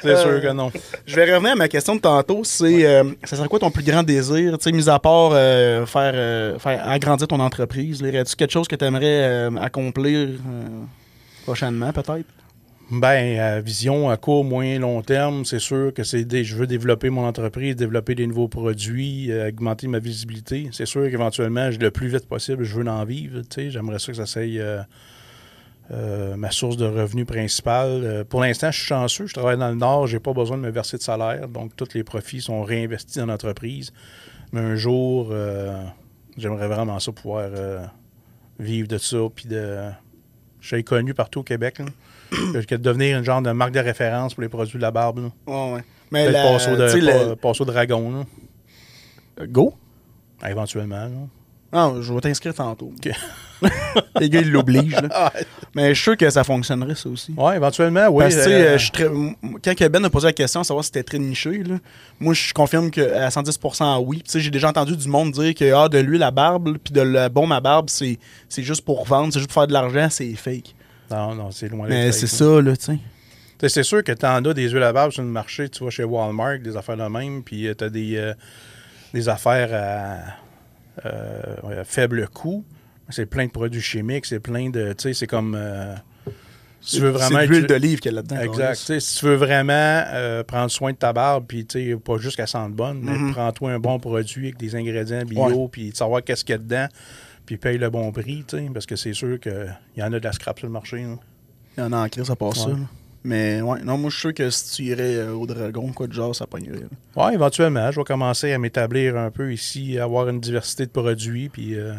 C'est 0.01 0.09
Euh, 0.09 0.21
sûr 0.21 0.41
que 0.41 0.51
non. 0.53 0.71
Je 1.05 1.15
vais 1.15 1.31
revenir 1.31 1.51
à 1.53 1.55
ma 1.55 1.67
question 1.67 1.95
de 1.95 2.01
tantôt. 2.01 2.43
C'est, 2.43 2.85
euh, 2.85 3.03
ça 3.23 3.35
serait 3.37 3.47
quoi 3.47 3.59
ton 3.59 3.69
plus 3.69 3.83
grand 3.83 4.01
désir, 4.03 4.57
tu 4.57 4.63
sais, 4.63 4.71
mis 4.71 4.89
à 4.89 4.97
part 4.99 5.29
euh, 5.33 5.85
faire, 5.85 6.11
euh, 6.15 6.57
faire 6.59 6.87
agrandir 6.89 7.27
ton 7.27 7.39
entreprise? 7.39 7.99
Y 8.01 8.07
aurait-tu 8.09 8.35
quelque 8.35 8.51
chose 8.51 8.67
que 8.67 8.75
tu 8.75 8.83
aimerais 8.83 9.47
accomplir 9.61 10.29
euh, 10.29 10.67
prochainement, 11.45 11.91
peut-être? 11.93 12.25
Ben, 12.95 13.39
à 13.39 13.59
vision 13.59 14.09
à 14.09 14.17
court, 14.17 14.43
moyen, 14.43 14.77
long 14.79 15.01
terme, 15.01 15.45
c'est 15.45 15.59
sûr 15.59 15.93
que 15.93 16.03
c'est 16.03 16.25
des, 16.25 16.43
je 16.43 16.55
veux 16.55 16.67
développer 16.67 17.09
mon 17.09 17.25
entreprise, 17.25 17.75
développer 17.75 18.13
des 18.13 18.27
nouveaux 18.27 18.47
produits, 18.47 19.31
euh, 19.31 19.49
augmenter 19.49 19.87
ma 19.87 19.97
visibilité. 19.97 20.69
C'est 20.71 20.85
sûr 20.85 21.09
qu'éventuellement, 21.09 21.69
le 21.69 21.91
plus 21.91 22.07
vite 22.07 22.27
possible, 22.27 22.63
je 22.63 22.75
veux 22.75 22.87
en 22.87 23.03
vivre. 23.03 23.41
J'aimerais 23.57 23.97
ça 23.97 24.11
que 24.11 24.17
ça 24.17 24.27
soit 24.27 24.41
euh, 24.43 24.83
euh, 25.91 26.35
ma 26.37 26.49
source 26.49 26.77
de 26.77 26.85
revenus 26.85 27.25
principale. 27.25 28.01
Euh, 28.03 28.23
pour 28.23 28.41
l'instant, 28.41 28.71
je 28.71 28.77
suis 28.77 28.87
chanceux. 28.87 29.27
Je 29.27 29.33
travaille 29.33 29.57
dans 29.57 29.69
le 29.69 29.75
Nord, 29.75 30.07
j'ai 30.07 30.19
pas 30.19 30.33
besoin 30.33 30.57
de 30.57 30.61
me 30.61 30.69
verser 30.69 30.97
de 30.97 31.01
salaire. 31.01 31.47
Donc, 31.49 31.75
tous 31.75 31.93
les 31.93 32.03
profits 32.03 32.41
sont 32.41 32.63
réinvestis 32.63 33.19
dans 33.19 33.25
l'entreprise. 33.25 33.91
Mais 34.51 34.61
un 34.61 34.75
jour, 34.75 35.29
euh, 35.31 35.83
j'aimerais 36.37 36.67
vraiment 36.67 36.99
ça 36.99 37.11
pouvoir 37.11 37.49
euh, 37.53 37.85
vivre 38.59 38.87
de 38.87 38.97
ça. 38.97 39.17
Puis 39.35 39.45
de. 39.45 39.89
Je 40.61 40.75
suis 40.75 40.83
connu 40.83 41.13
partout 41.13 41.41
au 41.41 41.43
Québec. 41.43 41.79
là. 41.79 41.85
Que 42.67 42.75
de 42.75 42.81
devenir 42.81 43.17
une 43.17 43.23
genre 43.23 43.41
de 43.41 43.51
marque 43.51 43.71
de 43.73 43.79
référence 43.79 44.33
pour 44.33 44.41
les 44.43 44.49
produits 44.49 44.77
de 44.77 44.81
la 44.81 44.91
barbe. 44.91 45.19
là. 45.19 45.29
Ouais, 45.53 45.73
ouais. 45.75 45.83
Mais 46.11 46.25
Peut-être 46.27 46.33
la- 46.43 46.43
passer 46.51 46.71
au, 46.71 46.75
de- 47.29 47.33
passer 47.35 47.61
au 47.61 47.65
dragon. 47.65 48.11
là. 49.37 49.45
Go? 49.47 49.73
Ah, 50.41 50.51
Éventuellement. 50.51 50.95
là. 51.05 51.09
Ah, 51.75 51.91
je 52.01 52.13
vais 52.13 52.21
t'inscrire 52.21 52.53
tantôt. 52.53 52.91
Les 54.19 54.29
gars, 54.29 54.41
ils 54.41 54.51
l'obligent. 54.51 54.95
Mais 55.75 55.89
je 55.89 55.93
suis 55.95 56.03
sûr 56.03 56.17
que 56.17 56.29
ça 56.29 56.43
fonctionnerait, 56.43 56.93
ça 56.95 57.09
aussi. 57.09 57.33
ouais, 57.35 57.55
éventuellement, 57.55 58.07
oui. 58.09 58.25
Parce 58.25 58.35
que, 58.35 58.43
tu 58.43 58.49
sais, 58.97 59.03
euh, 59.03 59.09
euh, 59.09 59.49
quand 59.63 59.89
Ben 59.89 60.05
a 60.05 60.09
posé 60.09 60.27
la 60.27 60.33
question 60.33 60.59
à 60.59 60.63
savoir 60.63 60.83
si 60.83 60.89
c'était 60.89 61.01
très 61.03 61.17
niché, 61.17 61.63
là, 61.63 61.77
moi, 62.19 62.33
je 62.35 62.53
confirme 62.53 62.91
qu'à 62.91 63.29
110% 63.29 64.03
oui. 64.05 64.17
Puis, 64.17 64.23
tu 64.25 64.31
sais, 64.31 64.39
j'ai 64.41 64.51
déjà 64.51 64.69
entendu 64.69 64.95
du 64.95 65.07
monde 65.07 65.31
dire 65.31 65.55
que 65.55 65.73
ah, 65.73 65.89
de 65.89 65.97
l'huile 65.97 66.21
à 66.23 66.29
barbe, 66.31 66.77
puis 66.83 66.93
de 66.93 67.01
la 67.01 67.29
baume 67.29 67.51
à 67.53 67.61
barbe, 67.61 67.89
c'est 67.89 68.19
c'est 68.49 68.61
juste 68.63 68.81
pour 68.85 69.05
vendre, 69.05 69.31
c'est 69.33 69.39
juste 69.39 69.49
pour 69.51 69.61
faire 69.61 69.67
de 69.67 69.73
l'argent, 69.73 70.07
c'est 70.11 70.31
fake. 70.35 70.75
Non, 71.15 71.35
non, 71.35 71.51
c'est 71.51 71.69
loin 71.69 71.87
Mais 71.87 72.11
c'est 72.11 72.27
ça, 72.27 72.61
là, 72.61 72.75
tu 72.77 72.85
sais. 73.59 73.69
C'est 73.69 73.83
sûr 73.83 74.03
que 74.03 74.11
tu 74.11 74.25
en 74.25 74.43
as 74.43 74.53
des 74.53 74.69
huiles 74.69 74.83
à 74.83 74.91
barbe 74.91 75.11
sur 75.11 75.21
le 75.23 75.29
marché. 75.29 75.69
Tu 75.69 75.83
vas 75.83 75.89
chez 75.89 76.03
Walmart, 76.03 76.59
des 76.59 76.75
affaires 76.75 76.97
de 76.97 77.03
même. 77.03 77.43
Puis 77.43 77.67
tu 77.77 77.83
as 77.83 77.89
des, 77.89 78.17
euh, 78.17 78.33
des 79.13 79.29
affaires 79.29 79.69
à 79.73 81.05
euh, 81.05 81.81
à 81.81 81.83
faible 81.85 82.27
coût. 82.27 82.63
C'est 83.09 83.25
plein 83.25 83.45
de 83.45 83.51
produits 83.51 83.81
chimiques. 83.81 84.25
C'est 84.25 84.39
plein 84.39 84.69
de. 84.69 84.93
Tu 84.93 85.03
sais, 85.03 85.13
c'est 85.13 85.27
comme. 85.27 85.55
euh, 85.57 85.95
si 86.81 86.97
tu 86.97 87.01
veux 87.03 87.09
vraiment. 87.11 87.39
C'est 87.39 87.47
l'huile 87.47 87.65
d'olive 87.65 87.99
qu'il 87.99 88.11
y 88.11 88.15
a 88.15 88.17
là-dedans. 88.17 88.41
Exact. 88.41 88.99
Si 88.99 89.19
tu 89.19 89.25
veux 89.25 89.35
vraiment 89.35 89.71
euh, 90.11 90.43
prendre 90.43 90.69
soin 90.69 90.91
de 90.91 90.97
ta 90.97 91.13
barbe, 91.13 91.45
puis 91.47 91.65
tu 91.65 91.91
sais, 91.91 91.95
pas 91.95 92.17
juste 92.17 92.35
qu'elle 92.35 92.47
sente 92.49 92.73
bonne, 92.73 92.99
mais 93.01 93.17
Mhm. 93.17 93.31
prends-toi 93.31 93.71
un 93.71 93.79
bon 93.79 93.97
produit 93.99 94.47
avec 94.47 94.57
des 94.57 94.75
ingrédients 94.75 95.23
bio, 95.23 95.69
puis 95.69 95.91
savoir 95.93 96.21
qu'est-ce 96.23 96.43
qu'il 96.43 96.53
y 96.53 96.55
a 96.55 96.59
dedans, 96.59 96.87
puis 97.45 97.57
paye 97.57 97.77
le 97.77 97.89
bon 97.89 98.11
prix, 98.11 98.43
tu 98.47 98.57
sais, 98.57 98.69
parce 98.73 98.85
que 98.85 98.95
c'est 98.95 99.13
sûr 99.13 99.39
qu'il 99.39 99.75
y 99.97 100.03
en 100.03 100.11
a 100.13 100.19
de 100.19 100.23
la 100.23 100.31
scrap 100.31 100.57
sur 100.59 100.67
le 100.67 100.73
marché. 100.73 101.03
là. 101.03 101.15
Il 101.77 101.81
y 101.81 101.83
en 101.83 101.91
a 101.93 101.97
en 102.05 102.09
crise, 102.09 102.25
ça 102.25 102.35
passe 102.35 102.59
ça. 102.63 102.67
Ouais. 102.69 102.73
là. 102.73 102.79
Mais 103.25 103.61
ouais, 103.61 103.81
non, 103.83 103.97
moi, 103.97 104.09
je 104.09 104.15
suis 104.15 104.21
sûr 104.21 104.33
que 104.33 104.49
si 104.49 104.75
tu 104.75 104.83
irais 104.89 105.15
euh, 105.15 105.31
au 105.33 105.45
dragon, 105.47 105.91
quoi 105.93 106.07
de 106.07 106.13
genre, 106.13 106.35
ça 106.35 106.45
pognerait. 106.45 106.83
Oui, 107.15 107.33
éventuellement, 107.33 107.89
je 107.89 107.99
vais 107.99 108.03
commencer 108.03 108.51
à 108.51 108.57
m'établir 108.59 109.15
un 109.17 109.31
peu 109.31 109.53
ici, 109.53 109.97
avoir 109.97 110.27
une 110.27 110.41
diversité 110.41 110.85
de 110.85 110.91
produits, 110.91 111.47
puis 111.47 111.75
euh, 111.75 111.93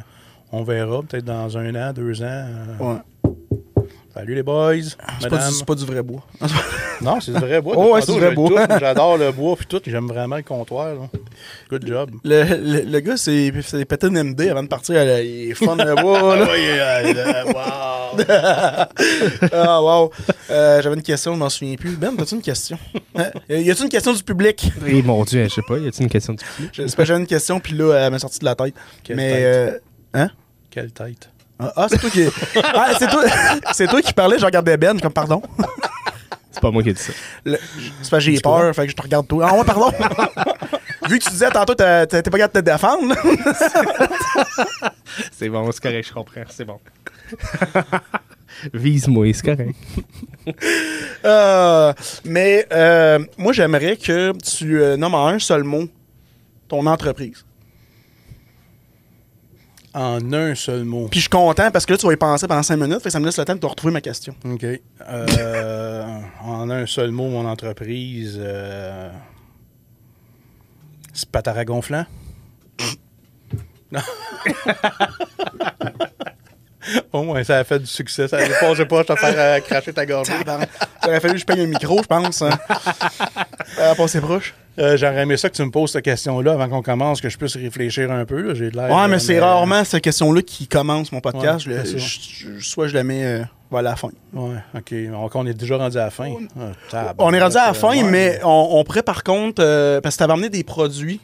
on 0.53 0.63
verra 0.65 1.03
peut-être 1.03 1.25
dans 1.25 1.57
un 1.57 1.75
an, 1.77 1.93
deux 1.95 2.23
ans. 2.23 2.27
euh, 2.27 2.77
Ouais. 2.79 2.99
Salut 4.15 4.37
les 4.37 4.45
boys, 4.45 4.75
C'est 5.21 5.29
pas, 5.29 5.39
du- 5.49 5.55
c'est 5.55 5.67
pas 5.67 5.75
du 5.75 5.85
vrai 5.85 6.01
bois. 6.03 6.23
Non, 7.01 7.21
c'est 7.21 7.33
du 7.33 7.39
vrai 7.41 7.61
bois. 7.61 7.75
Oh, 7.77 7.93
ouais, 7.95 8.01
c'est 8.01 8.13
du 8.13 8.21
vrai 8.21 8.33
bois. 8.33 8.67
J'adore 8.79 9.19
le 9.19 9.33
bois, 9.33 9.57
puis 9.57 9.67
tout. 9.67 9.81
J'aime 9.85 10.07
vraiment 10.07 10.37
le 10.37 10.43
comptoir. 10.45 10.95
là. 10.95 11.01
Good 11.69 11.85
job. 11.89 12.11
Le, 12.23 12.45
le, 12.45 12.81
le 12.89 13.01
gars, 13.01 13.17
c'est 13.17 13.51
pété 13.89 14.07
une 14.07 14.23
MD 14.23 14.43
avant 14.49 14.63
de 14.63 14.69
partir. 14.69 14.95
là, 15.05 15.21
il 15.21 15.51
est 15.51 15.55
fun 15.55 15.75
le 15.75 16.01
bois. 16.01 16.37
là. 16.39 16.45
Oui, 16.45 16.61
euh, 16.65 17.13
euh, 17.17 17.45
wow. 17.53 19.49
Ah, 19.53 19.83
wow. 19.83 20.11
Euh, 20.51 20.81
J'avais 20.81 20.95
une 20.95 21.03
question, 21.03 21.35
je 21.35 21.39
m'en 21.41 21.51
souviens 21.51 21.75
plus. 21.75 21.97
Ben, 21.97 22.15
as-tu 22.17 22.37
une 22.37 22.43
question? 22.43 22.79
Hein? 23.17 23.31
y 23.49 23.69
a-tu 23.71 23.83
une 23.83 23.89
question 23.89 24.13
du 24.13 24.23
public? 24.23 24.71
Et 24.87 25.03
mon 25.03 25.25
Dieu, 25.25 25.43
je 25.45 25.55
sais 25.55 25.63
pas, 25.67 25.79
y 25.79 25.89
a-t-il 25.89 26.05
une 26.05 26.09
question 26.11 26.35
du 26.35 26.45
public? 26.45 26.71
Je- 26.73 26.87
C'est 26.87 26.95
pas 26.97 27.03
que 27.03 27.09
j'avais 27.09 27.21
une 27.21 27.27
question, 27.27 27.59
puis 27.59 27.75
là, 27.75 27.93
elle 27.95 28.13
m'a 28.13 28.21
sorti 28.21 28.39
de 28.39 28.45
la 28.45 28.55
tête. 28.55 28.75
Quelle 29.03 29.17
Mais. 29.17 29.33
tête? 29.33 29.43
euh, 29.45 29.79
hein? 30.15 30.31
Quelle 30.71 30.93
tête? 30.93 31.29
Ah, 31.59 31.73
ah, 31.77 31.87
c'est 31.89 31.99
toi 31.99 32.11
qui. 32.11 32.25
Ah, 32.63 32.89
c'est 32.99 33.09
toi, 33.09 33.25
c'est 33.73 33.87
toi 33.87 34.03
qui 34.03 34.13
parlais, 34.13 34.39
je 34.39 34.45
regardais 34.45 34.77
Ben, 34.77 35.01
comme, 35.01 35.13
pardon. 35.13 35.41
C'est 36.51 36.61
pas 36.61 36.71
moi 36.71 36.83
qui 36.83 36.91
ai 36.91 36.93
dit 36.93 37.03
ça. 37.03 37.13
Le- 37.45 37.59
C'est 38.03 38.11
parce 38.11 38.25
que 38.25 38.31
j'ai 38.33 38.41
peur, 38.41 38.75
fait 38.75 38.85
que 38.87 38.91
je 38.91 38.97
te 38.97 39.03
regarde 39.03 39.27
toi. 39.29 39.49
Ah, 39.51 39.55
ouais, 39.57 39.65
pardon. 39.65 39.91
Vu 41.09 41.19
que 41.19 41.25
tu 41.25 41.31
disais 41.31 41.51
tantôt, 41.51 41.75
t'as- 41.75 42.07
t'as- 42.07 42.23
t'es 42.23 42.31
pas 42.31 42.39
capable 42.39 42.55
de 42.65 42.71
te 42.71 42.73
défendre, 42.73 43.09
là. 43.09 43.17
C'est 45.33 45.49
bon, 45.49 45.71
c'est 45.71 45.83
correct, 45.83 46.09
je 46.09 46.13
comprends, 46.13 46.43
c'est 46.49 46.65
bon. 46.65 46.79
Vise-moi, 48.73 49.33
c'est 49.35 49.45
correct. 49.45 49.75
Euh, 51.25 51.93
mais 52.25 52.67
euh, 52.73 53.19
moi, 53.37 53.53
j'aimerais 53.53 53.97
que 53.97 54.33
tu 54.39 54.81
euh, 54.81 54.97
nommes 54.97 55.15
en 55.15 55.27
un 55.29 55.39
seul 55.39 55.65
mot 55.65 55.85
ton 56.69 56.87
entreprise. 56.87 57.45
En 59.95 60.33
un 60.33 60.55
seul 60.57 60.85
mot. 60.85 61.07
Puis 61.09 61.21
je 61.21 61.25
suis 61.25 61.31
content 61.31 61.71
parce 61.71 61.87
que 61.87 61.93
là, 61.93 61.99
tu 61.99 62.07
vas 62.07 62.13
y 62.13 62.17
penser 62.17 62.49
pendant 62.49 62.65
5 62.65 62.77
minutes, 62.77 62.99
fait 62.99 63.05
que 63.05 63.11
ça 63.11 63.21
me 63.21 63.27
laisse 63.27 63.39
le 63.39 63.45
temps 63.45 63.55
de 63.55 63.61
te 63.61 63.67
retrouver 63.67 63.93
ma 63.93 64.01
question. 64.01 64.35
OK. 64.45 64.65
Euh, 64.65 66.19
en 66.43 66.69
un 66.69 66.85
seul 66.87 67.13
mot, 67.13 67.29
mon 67.29 67.47
entreprise. 67.47 68.37
Euh, 68.41 69.09
Spatara 71.13 71.65
gonflant. 71.65 72.07
Non. 73.93 74.01
Au 77.13 77.23
moins, 77.23 77.43
ça 77.45 77.59
a 77.59 77.65
fait 77.65 77.79
du 77.79 77.87
succès. 77.87 78.29
Ça 78.29 78.39
ne 78.39 78.85
pas, 78.85 78.85
pas 78.85 79.05
te 79.05 79.21
faire 79.21 79.35
euh, 79.37 79.61
cracher 79.61 79.93
ta 79.93 80.05
gorge. 80.05 80.29
Il 80.29 81.09
aurait 81.09 81.21
fallu 81.21 81.35
que 81.35 81.41
je 81.41 81.47
paye 81.47 81.61
un 81.61 81.67
micro, 81.67 82.03
je 82.03 82.07
pense. 82.07 82.43
Hein. 82.43 82.51
Euh, 83.77 83.93
passer 83.97 84.21
proche. 84.21 84.55
Euh, 84.79 84.97
J'aurais 84.97 85.23
aimé 85.23 85.37
ça 85.37 85.49
que 85.49 85.55
tu 85.55 85.63
me 85.63 85.71
poses 85.71 85.93
cette 85.93 86.05
question-là 86.05 86.53
avant 86.55 86.69
qu'on 86.69 86.83
commence, 86.83 87.21
que 87.21 87.29
je 87.29 87.39
puisse 87.39 87.57
réfléchir 87.57 88.11
un 88.11 88.25
peu. 88.25 88.41
là. 88.43 88.55
J'ai 88.55 88.71
de 88.71 88.77
l'air. 88.77 88.91
Ouais, 88.91 89.07
mais 89.09 89.17
euh, 89.17 89.19
c'est 89.19 89.39
rarement 89.39 89.85
cette 89.85 90.03
question-là 90.03 90.43
qui 90.43 90.67
commence 90.67 91.13
mon 91.13 91.21
podcast. 91.21 91.67
Ouais, 91.67 91.73
Je 91.75 91.79
le- 91.79 91.85
c'est 91.85 91.99
ça. 92.01 92.07
je- 92.07 92.59
je- 92.59 92.65
soit 92.65 92.89
je 92.89 92.95
la 92.95 93.05
mets 93.05 93.25
euh, 93.25 93.43
vers 93.71 93.83
la 93.83 93.95
fin. 93.97 94.11
Ouais, 94.33 94.57
OK. 94.77 94.95
Donc, 95.13 95.35
on 95.37 95.47
est 95.47 95.55
déjà 95.55 95.77
rendu 95.77 95.97
à 95.97 96.05
la 96.07 96.11
fin. 96.11 96.33
Ah, 96.93 97.15
On 97.19 97.33
est 97.33 97.41
rendu 97.41 97.57
à 97.57 97.67
la 97.67 97.71
euh, 97.71 97.75
fin, 97.75 97.91
ouais. 97.91 98.03
mais 98.03 98.41
on, 98.43 98.69
on 98.73 98.85
pourrait 98.85 99.03
par 99.05 99.23
contre, 99.23 99.63
euh, 99.63 100.01
parce 100.01 100.17
que 100.17 100.19
tu 100.19 100.25
avais 100.25 100.33
amené 100.33 100.49
des 100.49 100.65
produits, 100.65 101.21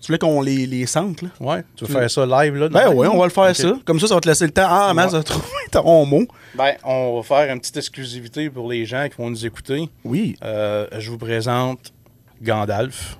tu 0.00 0.06
voulais 0.06 0.18
qu'on 0.18 0.40
les, 0.40 0.66
les 0.66 0.86
sente, 0.86 1.20
là? 1.22 1.28
Ouais, 1.40 1.62
tu 1.76 1.84
veux 1.84 1.92
faire 1.92 2.10
ça 2.10 2.24
live, 2.24 2.56
là? 2.56 2.68
Ben 2.70 2.90
oui, 2.92 3.06
on 3.06 3.18
va 3.18 3.24
le 3.24 3.30
faire 3.30 3.54
ça. 3.54 3.72
Comme 3.84 4.00
ça, 4.00 4.06
ça 4.08 4.14
va 4.14 4.20
te 4.20 4.28
laisser 4.28 4.46
le 4.46 4.50
temps. 4.50 4.66
Ah, 4.66 4.92
Mas 4.94 5.12
Ouais. 5.12 5.18
a 5.18 5.22
trouvé 5.22 5.46
ton 5.70 6.06
mot. 6.06 6.24
Ben, 6.56 6.72
on 6.84 7.16
va 7.16 7.22
faire 7.22 7.52
une 7.52 7.60
petite 7.60 7.76
exclusivité 7.76 8.48
pour 8.50 8.68
les 8.68 8.84
gens 8.86 9.06
qui 9.08 9.16
vont 9.20 9.28
nous 9.30 9.44
écouter. 9.46 9.88
Oui. 10.04 10.36
Euh, 10.42 10.86
je 10.98 11.10
vous 11.10 11.18
présente 11.18 11.92
Gandalf. 12.42 13.16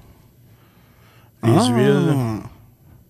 Les 1.42 1.50
Ah. 1.56 1.68
huiles. 1.72 2.14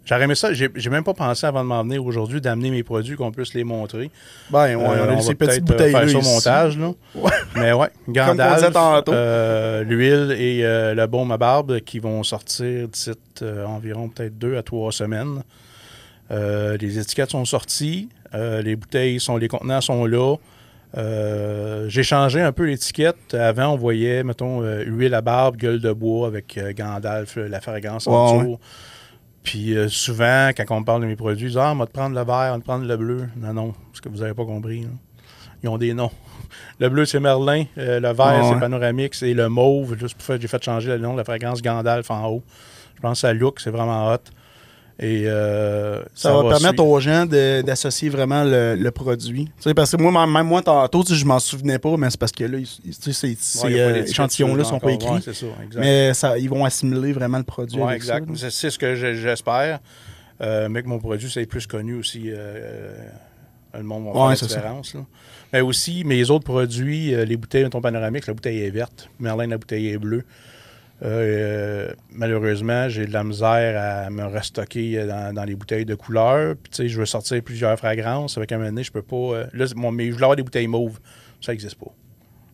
J'aurais 0.05 0.25
aimé 0.25 0.35
ça. 0.35 0.53
J'ai 0.53 0.91
même 0.91 1.05
pas 1.05 1.15
pensé 1.15 1.47
avant 1.47 1.63
de 1.63 1.69
m'en 1.69 1.83
venir 1.85 2.05
aujourd'hui 2.05 2.41
d'amener 2.41 2.71
mes 2.71 2.83
produits 2.83 3.15
qu'on 3.17 3.31
puisse 3.31 3.55
les 3.55 3.63
montrer. 3.63 4.11
Ben, 4.51 4.75
ouais, 4.75 4.83
Euh, 4.85 5.07
on 5.07 5.13
a 5.13 5.15
va 5.15 5.21
ces 5.21 5.35
petites 5.37 5.63
euh, 5.63 5.65
bouteilles 5.67 5.93
faire 5.93 6.09
ça 6.11 6.19
au 6.19 6.23
montage. 6.23 6.79
Là. 6.79 6.93
Ouais. 7.15 7.31
Mais 7.55 7.73
ouais, 7.73 7.89
Gandalf, 8.09 8.73
euh, 9.09 9.85
l'huile 9.85 10.35
et 10.37 10.65
euh, 10.65 10.95
le 10.95 11.07
baume 11.07 11.31
à 11.31 11.37
barbe 11.39 11.79
qui 11.81 12.01
vont 12.01 12.25
sortir 12.25 12.89
d'ici 12.89 13.13
euh, 13.43 13.65
environ 13.67 14.09
peut-être 14.09 14.37
deux 14.37 14.57
à 14.57 14.65
trois 14.65 14.91
semaines. 14.91 15.45
Euh, 16.33 16.77
les 16.79 16.99
étiquettes 16.99 17.31
sont 17.31 17.45
sorties, 17.45 18.09
euh, 18.35 18.63
les 18.63 18.75
bouteilles 18.75 19.21
sont, 19.21 19.37
les 19.37 19.49
contenants 19.49 19.81
sont 19.81 20.07
là. 20.07 20.37
Euh, 20.97 21.87
J'ai 21.89 22.03
changé 22.03 22.41
un 22.41 22.53
peu 22.53 22.65
l'étiquette. 22.65 23.35
Avant, 23.35 23.69
on 23.69 23.77
voyait, 23.77 24.25
mettons, 24.25 24.63
euh, 24.63 24.83
huile 24.85 25.15
à 25.15 25.21
barbe, 25.21 25.57
gueule 25.57 25.81
de 25.81 25.93
bois 25.93 26.27
avec 26.27 26.59
euh, 26.59 26.73
Gandalf, 26.73 27.37
la 27.37 27.61
fragrance 27.61 28.07
en 28.07 28.39
Ouais, 28.39 28.45
dessous. 28.45 28.59
Puis 29.43 29.75
souvent, 29.89 30.51
quand 30.55 30.65
on 30.77 30.81
me 30.81 30.85
parle 30.85 31.03
de 31.03 31.07
mes 31.07 31.17
produits, 31.17 31.47
ils 31.47 31.49
disent 31.49 31.59
Ah, 31.59 31.73
on 31.73 31.77
va 31.77 31.87
te 31.87 31.93
prendre 31.93 32.15
le 32.15 32.23
vert, 32.25 32.51
on 32.51 32.55
va 32.55 32.59
te 32.59 32.65
prendre 32.65 32.87
le 32.87 32.97
bleu. 32.97 33.27
Non, 33.37 33.55
non, 33.55 33.75
parce 33.91 34.01
que 34.03 34.09
vous 34.09 34.19
n'avez 34.19 34.35
pas 34.35 34.45
compris. 34.45 34.87
Ils 35.63 35.69
ont 35.69 35.79
des 35.79 35.95
noms. 35.95 36.11
Le 36.79 36.89
bleu, 36.89 37.05
c'est 37.05 37.21
Merlin. 37.21 37.65
le 37.77 38.01
vert, 38.13 38.43
ouais. 38.43 38.51
c'est 38.51 38.59
Panoramix. 38.61 39.23
Et 39.23 39.35
le 39.35 39.49
mauve, 39.51 39.97
juste 39.99 40.15
pour 40.15 40.25
faire, 40.25 40.41
j'ai 40.41 40.49
fait 40.49 40.63
changer 40.65 40.89
le 40.89 40.99
nom 40.99 41.13
de 41.13 41.19
la 41.19 41.25
fragrance 41.25 41.61
Gandalf 41.63 42.11
en 42.11 42.27
haut. 42.29 42.43
Je 42.97 43.01
pense 43.01 43.19
que 43.19 43.29
ça 43.29 43.33
look, 43.35 43.61
c'est 43.61 43.71
vraiment 43.71 44.11
hot. 44.13 44.19
Et 45.03 45.23
euh, 45.27 46.03
Ça, 46.15 46.31
va, 46.35 46.43
permettre 46.43 46.75
suivre. 46.83 46.87
aux 46.89 47.01
gens 47.01 47.25
de- 47.25 47.63
d'associer 47.63 48.11
vraiment 48.11 48.45
le, 48.45 48.75
le 48.79 48.91
produit. 48.91 49.47
Tu 49.47 49.53
sais, 49.63 49.73
parce 49.73 49.93
que 49.93 49.97
moi, 50.03 50.27
même 50.27 50.47
moi, 50.47 50.61
tantôt, 50.61 51.03
tu 51.03 51.15
sais, 51.15 51.19
je 51.19 51.25
m'en 51.25 51.39
souvenais 51.39 51.79
pas, 51.79 51.97
mais 51.97 52.11
c'est 52.11 52.21
parce 52.21 52.33
que 52.33 52.45
là, 52.45 52.59
tu 52.59 52.93
sais, 53.13 53.35
ces, 53.39 53.65
Ouais, 53.65 53.81
euh, 53.81 54.05
échantillons-là 54.05 54.63
sont 54.65 54.79
pas 54.79 54.93
écrits. 54.93 55.09
Ouais, 55.09 55.21
c'est 55.25 55.35
ça, 55.35 55.47
mais 55.79 56.13
ça, 56.13 56.37
ils 56.39 56.51
vont 56.51 56.67
assimiler 56.67 57.13
vraiment 57.15 57.39
le 57.39 57.45
produit. 57.45 57.81
Ouais, 57.81 57.97
exact. 57.97 58.29
C'est 58.37 58.69
ce 58.71 58.79
que 58.79 58.95
je- 58.95 59.15
j'espère. 59.15 59.81
Euh, 60.43 60.69
mais 60.71 60.83
que 60.83 60.89
mon 60.89 60.99
produit 60.99 61.31
c'est 61.31 61.45
plus 61.47 61.67
connu 61.67 61.95
aussi. 61.95 62.31
le 63.73 63.83
monde 63.83 64.05
va 64.07 64.13
faire 64.13 64.27
la 64.29 64.35
différence. 64.35 64.95
là. 64.95 65.01
Mais 65.53 65.61
aussi, 65.61 66.05
mes 66.05 66.29
autres 66.31 66.45
produits, 66.45 67.15
les 67.25 67.37
bouteilles 67.37 67.65
de 67.65 67.69
ton 67.69 67.81
panoramique, 67.81 68.27
la 68.27 68.35
bouteille 68.35 68.63
est 68.65 68.71
verte. 68.71 69.09
Merlin, 69.19 69.47
la 69.47 69.59
bouteille 69.59 69.89
est 69.89 69.99
bleue. 69.99 70.25
Euh, 71.03 71.91
malheureusement, 72.13 72.89
j'ai 72.89 73.07
de 73.07 73.13
la 73.13 73.25
misère 73.25 74.05
à 74.07 74.11
me 74.11 74.25
restocker 74.25 74.99
euh, 74.99 75.07
dans, 75.07 75.35
dans 75.35 75.45
les 75.45 75.55
bouteilles 75.55 75.87
de 75.87 75.95
couleur. 75.95 76.57
Puis, 76.63 76.71
tu 76.71 76.77
sais, 76.77 76.89
je 76.89 76.99
veux 76.99 77.07
sortir 77.07 77.43
plusieurs 77.43 77.77
fragrances. 77.79 78.37
Avec 78.37 78.53
un 78.53 78.59
moment 78.59 78.69
donné, 78.69 78.83
je 78.83 78.93
peux 78.93 79.03
pas. 79.03 79.17
euh, 79.17 79.47
là, 79.55 79.65
mon, 79.77 79.91
mais 79.93 80.07
je 80.09 80.13
voulais 80.13 80.25
avoir 80.25 80.37
des 80.37 80.43
bouteilles 80.43 80.67
mauves. 80.67 80.99
Ça 81.41 81.53
n'existe 81.53 81.77
pas. 81.77 81.91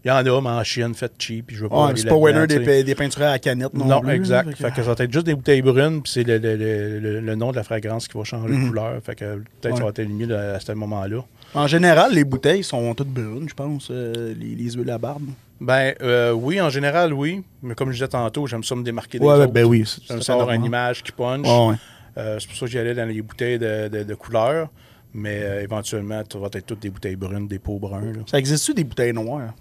Il 0.05 0.09
y 0.09 0.11
en 0.13 0.19
a, 0.19 0.41
mais 0.41 0.49
en 0.51 0.63
Chine, 0.63 0.95
faites 0.95 1.15
cheap. 1.19 1.49
Puis 1.49 1.57
je 1.57 1.63
veux 1.65 1.69
pas 1.69 1.89
aller 1.89 2.01
c'est 2.01 2.09
pas 2.09 2.15
winner 2.15 2.47
des, 2.47 2.95
peintures 2.95 3.23
à 3.23 3.33
la 3.33 3.39
canette 3.41 3.75
non, 3.75 3.87
Non, 3.87 4.01
plus, 4.01 4.13
exact. 4.13 4.55
Fait 4.55 4.71
que 4.71 4.77
ça 4.77 4.95
va 4.95 5.05
être 5.05 5.13
juste 5.13 5.27
des 5.27 5.35
bouteilles 5.35 5.63
brunes, 5.63 6.01
puis 6.03 6.13
c'est 6.13 6.23
le, 6.23 6.39
le- 6.39 6.55
le- 6.57 7.01
le- 7.01 7.21
le 7.21 7.35
nom 7.35 7.51
de 7.51 7.57
la 7.57 7.65
fragrance 7.65 8.07
qui 8.07 8.17
va 8.17 8.23
changer 8.23 8.53
Mhm. 8.55 8.63
de 8.63 8.69
couleur. 8.69 9.03
Fait 9.03 9.17
que 9.17 9.35
peut-être 9.61 9.73
Ouais. 9.73 9.79
ça 9.79 9.83
va 9.83 9.89
être 9.91 10.09
mieux 10.09 10.33
à, 10.33 10.55
à 10.55 10.61
ce 10.61 10.71
moment-là. 10.71 11.25
En 11.55 11.67
général, 11.67 12.13
les 12.15 12.23
bouteilles 12.23 12.63
sont 12.63 12.95
toutes 12.95 13.09
brunes, 13.09 13.49
je 13.49 13.55
pense, 13.55 13.89
euh, 13.91 14.33
les, 14.39 14.55
les 14.55 14.71
huiles 14.71 14.91
à 14.91 14.99
barbe. 14.99 15.25
Ben 15.61 15.95
euh, 16.03 16.33
oui, 16.33 16.61
en 16.61 16.69
général, 16.71 17.13
oui. 17.15 17.43
Mais 17.63 17.75
comme 17.75 17.89
je 17.91 17.95
disais 17.95 18.09
tantôt, 18.09 18.47
j'aime 18.47 18.63
ça 18.63 18.75
me 18.75 18.83
démarquer 18.83 19.19
des 19.19 19.25
Ouais, 19.25 19.35
autres. 19.35 19.53
ben 19.53 19.65
oui. 19.65 19.85
J'aime 20.07 20.21
ça 20.23 20.35
avoir 20.35 20.51
une 20.53 20.65
image 20.65 21.03
qui 21.03 21.13
punch. 21.13 21.47
Ouais, 21.47 21.69
ouais. 21.69 21.75
Euh, 22.19 22.39
c'est 22.39 22.47
pour 22.49 22.57
ça 22.57 22.67
que 22.67 22.73
j'y 22.73 22.79
allais 22.79 22.95
dans 22.95 23.07
les 23.09 23.23
bouteilles 23.23 23.59
de, 23.59 23.89
de, 23.89 24.03
de 24.03 24.15
couleur. 24.15 24.69
Mais 25.15 25.41
euh, 25.43 25.63
éventuellement, 25.63 26.23
ça 26.31 26.39
va 26.39 26.49
être 26.53 26.67
toutes 26.67 26.81
des 26.81 26.91
bouteilles 26.91 27.17
brunes, 27.17 27.49
des 27.49 27.59
pots 27.59 27.79
bruns. 27.79 28.13
là. 28.13 28.21
Ça 28.27 28.39
existe-tu 28.39 28.75
des 28.75 28.85
bouteilles 28.85 29.15
noires? 29.15 29.55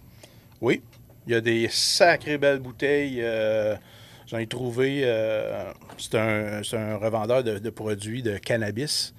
Oui. 0.60 0.82
Il 1.28 1.34
y 1.34 1.36
a 1.36 1.42
des 1.42 1.68
sacrées 1.72 2.38
belles 2.38 2.60
bouteilles. 2.60 3.20
euh, 3.22 3.76
J'en 4.28 4.38
ai 4.40 4.48
trouvé. 4.48 5.02
c'est 5.98 6.16
un, 6.18 6.62
un 6.74 6.96
revendeur 6.98 7.44
de, 7.44 7.60
de 7.60 7.70
produits 7.70 8.22
de 8.24 8.38
cannabis 8.38 9.14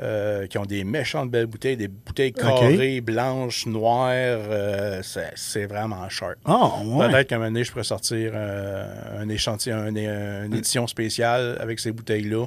euh, 0.00 0.46
qui 0.48 0.58
ont 0.58 0.64
des 0.66 0.82
méchantes 0.84 1.30
belles 1.30 1.46
bouteilles, 1.46 1.76
des 1.76 1.88
bouteilles 1.88 2.32
carrées, 2.32 3.00
blanches, 3.00 3.66
noires. 3.66 4.10
euh, 4.12 5.02
c'est 5.36 5.66
vraiment 5.66 6.08
sharp. 6.08 6.36
Ah, 6.44 6.70
ouais. 6.84 7.08
Peut-être 7.10 7.28
qu'à 7.28 7.36
un 7.36 7.38
moment 7.38 7.50
donné, 7.50 7.64
je 7.64 7.70
pourrais 7.70 7.84
sortir 7.84 8.32
euh, 8.34 9.20
un 9.22 9.28
échantillon, 9.28 9.76
un- 9.76 9.94
un- 9.96 10.44
une 10.46 10.54
édition 10.54 10.86
spéciale 10.86 11.56
avec 11.60 11.78
ces 11.80 11.92
bouteilles-là. 11.92 12.46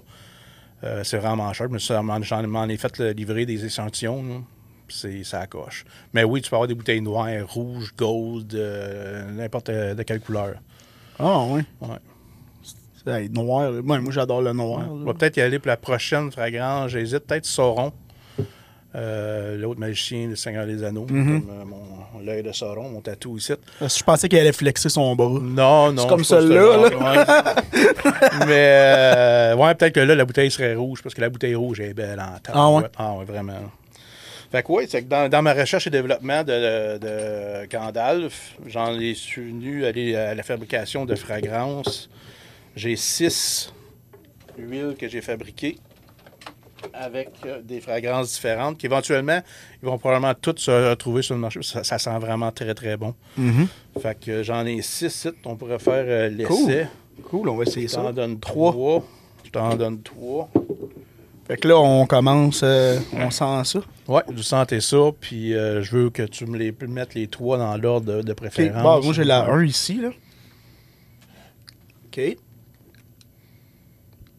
C'est 1.04 1.18
vraiment 1.18 1.52
cher. 1.54 1.68
Mais 1.72 1.80
ça, 1.80 2.02
m'en- 2.04 2.20
ai 2.68 2.78
fait 2.78 2.98
le- 3.00 3.12
livrer 3.12 3.46
des 3.46 3.66
échantillons. 3.66 4.24
là. 4.24 4.36
C'est, 4.90 5.24
ça 5.26 5.46
coche. 5.48 5.84
Mais 6.14 6.24
oui, 6.24 6.42
tu 6.42 6.50
peux 6.50 6.56
avoir 6.56 6.68
des 6.68 6.76
bouteilles 6.76 7.02
noires, 7.02 7.28
rouges, 7.46 7.94
gold, 7.98 8.54
euh, 8.56 9.30
n'importe 9.32 9.70
de 9.70 10.02
quelle 10.04 10.22
couleur. 10.22 10.54
Ah, 11.20 11.44
ouais. 11.46 11.64
Ouais. 11.82 11.98
Hey, 13.08 13.30
noir. 13.30 13.72
là. 13.72 13.82
Moi, 13.82 14.00
j'adore 14.10 14.42
le 14.42 14.54
noir. 14.54 14.82
On 14.92 15.06
va 15.06 15.14
peut-être 15.14 15.38
y 15.38 15.42
aller 15.42 15.60
pour 15.60 15.68
la 15.70 15.78
prochaine 15.78 16.32
fragrance. 16.32 16.92
J'hésite 16.92 17.20
peut-être 17.20 17.46
Sauron. 17.46 17.94
Euh, 18.96 19.58
l'autre 19.58 19.80
magicien, 19.80 20.28
le 20.28 20.36
Seigneur 20.36 20.66
des 20.66 20.84
Anneaux. 20.84 21.06
Mhm. 21.10 21.42
Comme 21.42 21.50
euh, 21.52 21.66
mon, 21.66 22.20
l'œil 22.26 22.42
de 22.42 22.52
Sauron, 22.52 22.90
mon 22.90 23.02
tatou 23.02 23.38
ici. 23.38 23.54
Que 23.80 23.88
Je 23.88 24.04
pensais 24.04 24.28
qu'elle 24.28 24.40
allait 24.42 24.52
flexer 24.54 24.90
son 24.90 25.16
bras. 25.16 25.40
Non, 25.42 25.92
non. 25.92 26.02
C'est 26.02 26.08
comme 26.10 26.24
celle-là, 26.24 26.80
ouais. 26.80 26.90
Mais, 28.48 28.72
euh, 28.72 29.56
ouais, 29.56 29.76
peut-être 29.76 29.94
que 29.94 30.00
là, 30.00 30.16
la 30.16 30.26
bouteille 30.26 30.50
serait 30.50 30.74
rouge, 30.74 31.04
parce 31.04 31.14
que 31.14 31.22
la 31.22 31.30
bouteille 31.30 31.54
rouge 31.56 31.80
est 31.80 31.94
belle 31.94 32.20
en 32.20 32.40
temps. 32.40 32.54
Ah 32.56 32.70
ouais? 32.72 32.84
Ah 32.98 33.14
ouais, 33.14 33.26
vraiment. 33.26 33.54
Fait 34.52 34.64
que 34.64 34.72
oui, 34.72 34.86
c'est 34.88 35.04
que 35.04 35.10
dans, 35.10 35.30
dans 35.30 35.42
ma 35.42 35.54
recherche 35.54 35.86
et 35.88 35.90
développement 35.90 36.42
de, 36.44 36.98
de 36.98 37.66
Gandalf, 37.70 38.56
j'en 38.66 38.98
ai 38.98 39.14
suis 39.14 39.50
venu 39.52 39.86
aller 39.86 40.16
à 40.16 40.34
la 40.34 40.44
fabrication 40.44 41.06
de 41.06 41.16
fragrances. 41.16 42.10
J'ai 42.78 42.96
six 42.96 43.74
huiles 44.58 44.96
que 45.00 45.08
j'ai 45.10 45.22
fabriquées 45.22 45.78
avec 46.94 47.30
euh, 47.46 47.60
des 47.64 47.82
fragrances 47.82 48.34
différentes 48.34 48.78
qui 48.78 48.86
éventuellement, 48.86 49.42
ils 49.82 49.86
vont 49.88 49.98
probablement 49.98 50.34
toutes 50.36 50.60
se 50.60 50.90
retrouver 50.92 51.24
sur 51.24 51.34
le 51.34 51.42
marché. 51.42 51.60
Ça, 51.64 51.84
ça 51.84 51.98
sent 51.98 52.18
vraiment 52.20 52.52
très, 52.52 52.74
très 52.76 52.96
bon. 52.96 53.16
Mhm. 53.36 53.68
Fait 54.00 54.20
que 54.20 54.30
euh, 54.32 54.44
j'en 54.44 54.64
ai 54.66 54.82
six 54.84 55.10
sites. 55.10 55.36
On 55.46 55.56
pourrait 55.56 55.80
faire 55.80 56.06
euh, 56.08 56.30
l'essai. 56.30 56.88
Cool. 57.18 57.24
Cool, 57.24 57.50
on 57.50 57.56
va 57.58 57.64
essayer 57.64 57.88
Je 57.88 57.94
ça. 57.94 58.02
t'en 58.04 58.14
donne 58.14 58.40
Trois. 58.40 58.72
trois. 58.72 59.04
Je 59.44 59.50
t'en 59.50 59.76
donne 59.76 60.02
trois. 60.04 60.50
Fait 61.48 61.58
que 61.58 61.68
là, 61.68 61.78
on 61.80 62.06
commence, 62.06 62.62
euh, 62.64 63.00
on 63.14 63.32
sent 63.32 63.64
ça. 63.64 63.80
Ouais, 64.08 64.22
vous 64.28 64.44
sentez 64.44 64.82
ça, 64.82 64.98
puis 65.20 65.56
euh, 65.56 65.82
je 65.82 65.96
veux 65.96 66.10
que 66.12 66.22
tu 66.24 66.46
me 66.46 66.58
les 66.58 66.72
mettes 66.88 67.16
les 67.16 67.28
trois 67.28 67.58
dans 67.58 67.76
l'ordre 67.78 68.18
de, 68.18 68.22
de 68.22 68.34
préférence. 68.34 68.84
Bon, 68.84 69.02
moi, 69.02 69.14
j'ai 69.14 69.24
la 69.24 69.46
1 69.50 69.64
ici, 69.64 70.00
là. 70.02 70.10
OK. 72.08 72.38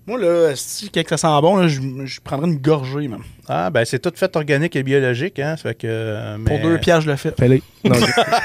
Moi, 0.08 0.18
là, 0.18 0.52
si 0.56 0.88
quelque 0.88 1.10
ça 1.10 1.16
sent 1.18 1.40
bon, 1.42 1.56
là, 1.56 1.68
je, 1.68 1.80
je 2.06 2.20
prendrais 2.20 2.48
une 2.48 2.56
gorgée, 2.58 3.06
même. 3.08 3.22
Ah, 3.46 3.68
ben 3.70 3.84
c'est 3.84 3.98
tout 3.98 4.10
fait 4.14 4.34
organique 4.36 4.74
et 4.74 4.82
biologique, 4.82 5.38
hein. 5.38 5.54
Ça 5.56 5.68
fait 5.68 5.74
que. 5.74 5.86
euh, 5.86 6.38
Pour 6.44 6.58
deux 6.60 6.78
piastres, 6.78 7.04
je 7.04 7.10
le 7.10 7.16
fais. 7.16 7.32
Fais-les. 7.38 7.62
Non, 7.84 7.94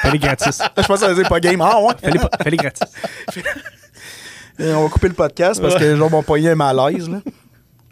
fais-les 0.02 0.20
gratis. 0.20 0.60
je 0.78 0.82
pense 0.84 0.88
que 0.88 0.98
ça 0.98 1.08
veut 1.08 1.16
dire 1.16 1.30
pas 1.30 1.40
game. 1.40 1.60
Ah, 1.62 1.80
ouais. 1.82 1.94
Fais-les 2.44 2.58
gratis. 2.58 2.82
Euh, 4.60 4.76
on 4.76 4.84
va 4.84 4.90
couper 4.90 5.08
le 5.08 5.16
podcast 5.16 5.60
parce 5.60 5.76
que, 5.76 5.96
genre, 5.96 6.12
mon 6.12 6.22
poignet 6.22 6.50
est 6.50 6.56
malaise, 6.56 7.10
là. 7.10 7.22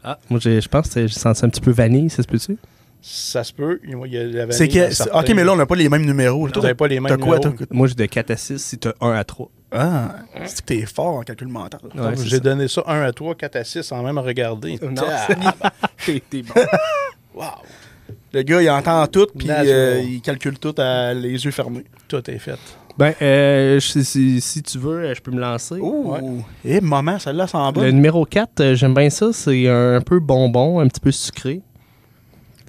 Ah, 0.03 0.19
moi, 0.29 0.39
je 0.39 0.67
pense 0.67 0.89
que 0.89 1.07
j'ai 1.07 1.19
senti 1.19 1.43
un 1.43 1.49
petit 1.49 1.59
peu 1.59 1.71
vanille, 1.71 2.07
ça 2.11 2.21
se 2.21 2.27
peut-tu? 2.27 2.55
Ça 3.01 3.43
se 3.43 3.51
peut. 3.51 3.79
Il 3.83 3.89
y 4.11 4.17
a 4.19 4.23
la 4.25 4.45
vanille 4.45 4.53
C'est 4.53 4.67
que. 4.67 5.19
OK, 5.19 5.29
mais 5.35 5.43
là, 5.43 5.53
on 5.53 5.55
n'a 5.55 5.65
pas 5.65 5.73
les 5.75 5.89
mêmes 5.89 6.05
numéros. 6.05 6.45
là. 6.45 6.53
N'avez 6.61 6.75
pas 6.75 6.87
les 6.87 6.99
mêmes 6.99 7.09
T'as 7.09 7.17
quoi, 7.17 7.39
numéros. 7.39 7.55
toi? 7.57 7.67
Moi, 7.71 7.87
j'ai 7.87 7.95
de 7.95 8.05
4 8.05 8.29
à 8.29 8.37
6 8.37 8.59
si 8.63 8.77
t'as 8.77 8.93
1 9.01 9.11
à 9.13 9.23
3. 9.23 9.49
Ah, 9.71 10.15
c'est 10.45 10.61
que 10.61 10.65
t'es 10.65 10.85
fort 10.85 11.15
en 11.15 11.21
calcul 11.21 11.47
mental? 11.47 11.79
Ouais, 11.95 12.13
J'ai 12.23 12.39
donné 12.39 12.67
ça 12.67 12.83
1 12.87 13.03
à 13.03 13.11
3, 13.13 13.35
4 13.35 13.55
à 13.55 13.63
6 13.63 13.83
sans 13.83 14.03
même 14.03 14.17
regarder. 14.17 14.77
Non. 14.81 15.01
T'es 16.05 16.21
t'es 16.29 16.41
bon. 16.41 16.53
wow. 17.35 17.45
Le 18.33 18.41
gars, 18.43 18.61
il 18.61 18.69
entend 18.69 19.05
tout, 19.07 19.27
puis 19.37 19.47
euh, 19.49 20.01
il 20.01 20.21
calcule 20.21 20.57
tout 20.57 20.73
à 20.77 21.13
les 21.13 21.43
yeux 21.45 21.51
fermés. 21.51 21.85
Tout 22.07 22.29
est 22.29 22.39
fait. 22.39 22.57
Ben, 22.97 23.13
euh, 23.21 23.79
je- 23.79 23.99
si, 24.01 24.41
si 24.41 24.61
tu 24.63 24.77
veux, 24.77 24.99
euh, 25.05 25.15
je 25.15 25.21
peux 25.21 25.31
me 25.31 25.39
lancer. 25.39 25.75
Ouh! 25.75 26.43
Et 26.65 26.81
maman, 26.81 27.19
celle-là 27.19 27.47
sent 27.47 27.57
bon. 27.73 27.81
Le 27.81 27.91
numéro 27.91 28.25
4, 28.25 28.59
euh, 28.59 28.75
j'aime 28.75 28.93
bien 28.93 29.09
ça. 29.09 29.31
C'est 29.31 29.67
un 29.69 30.01
peu 30.01 30.19
bonbon, 30.19 30.79
un 30.81 30.87
petit 30.87 30.99
peu 30.99 31.11
sucré. 31.11 31.61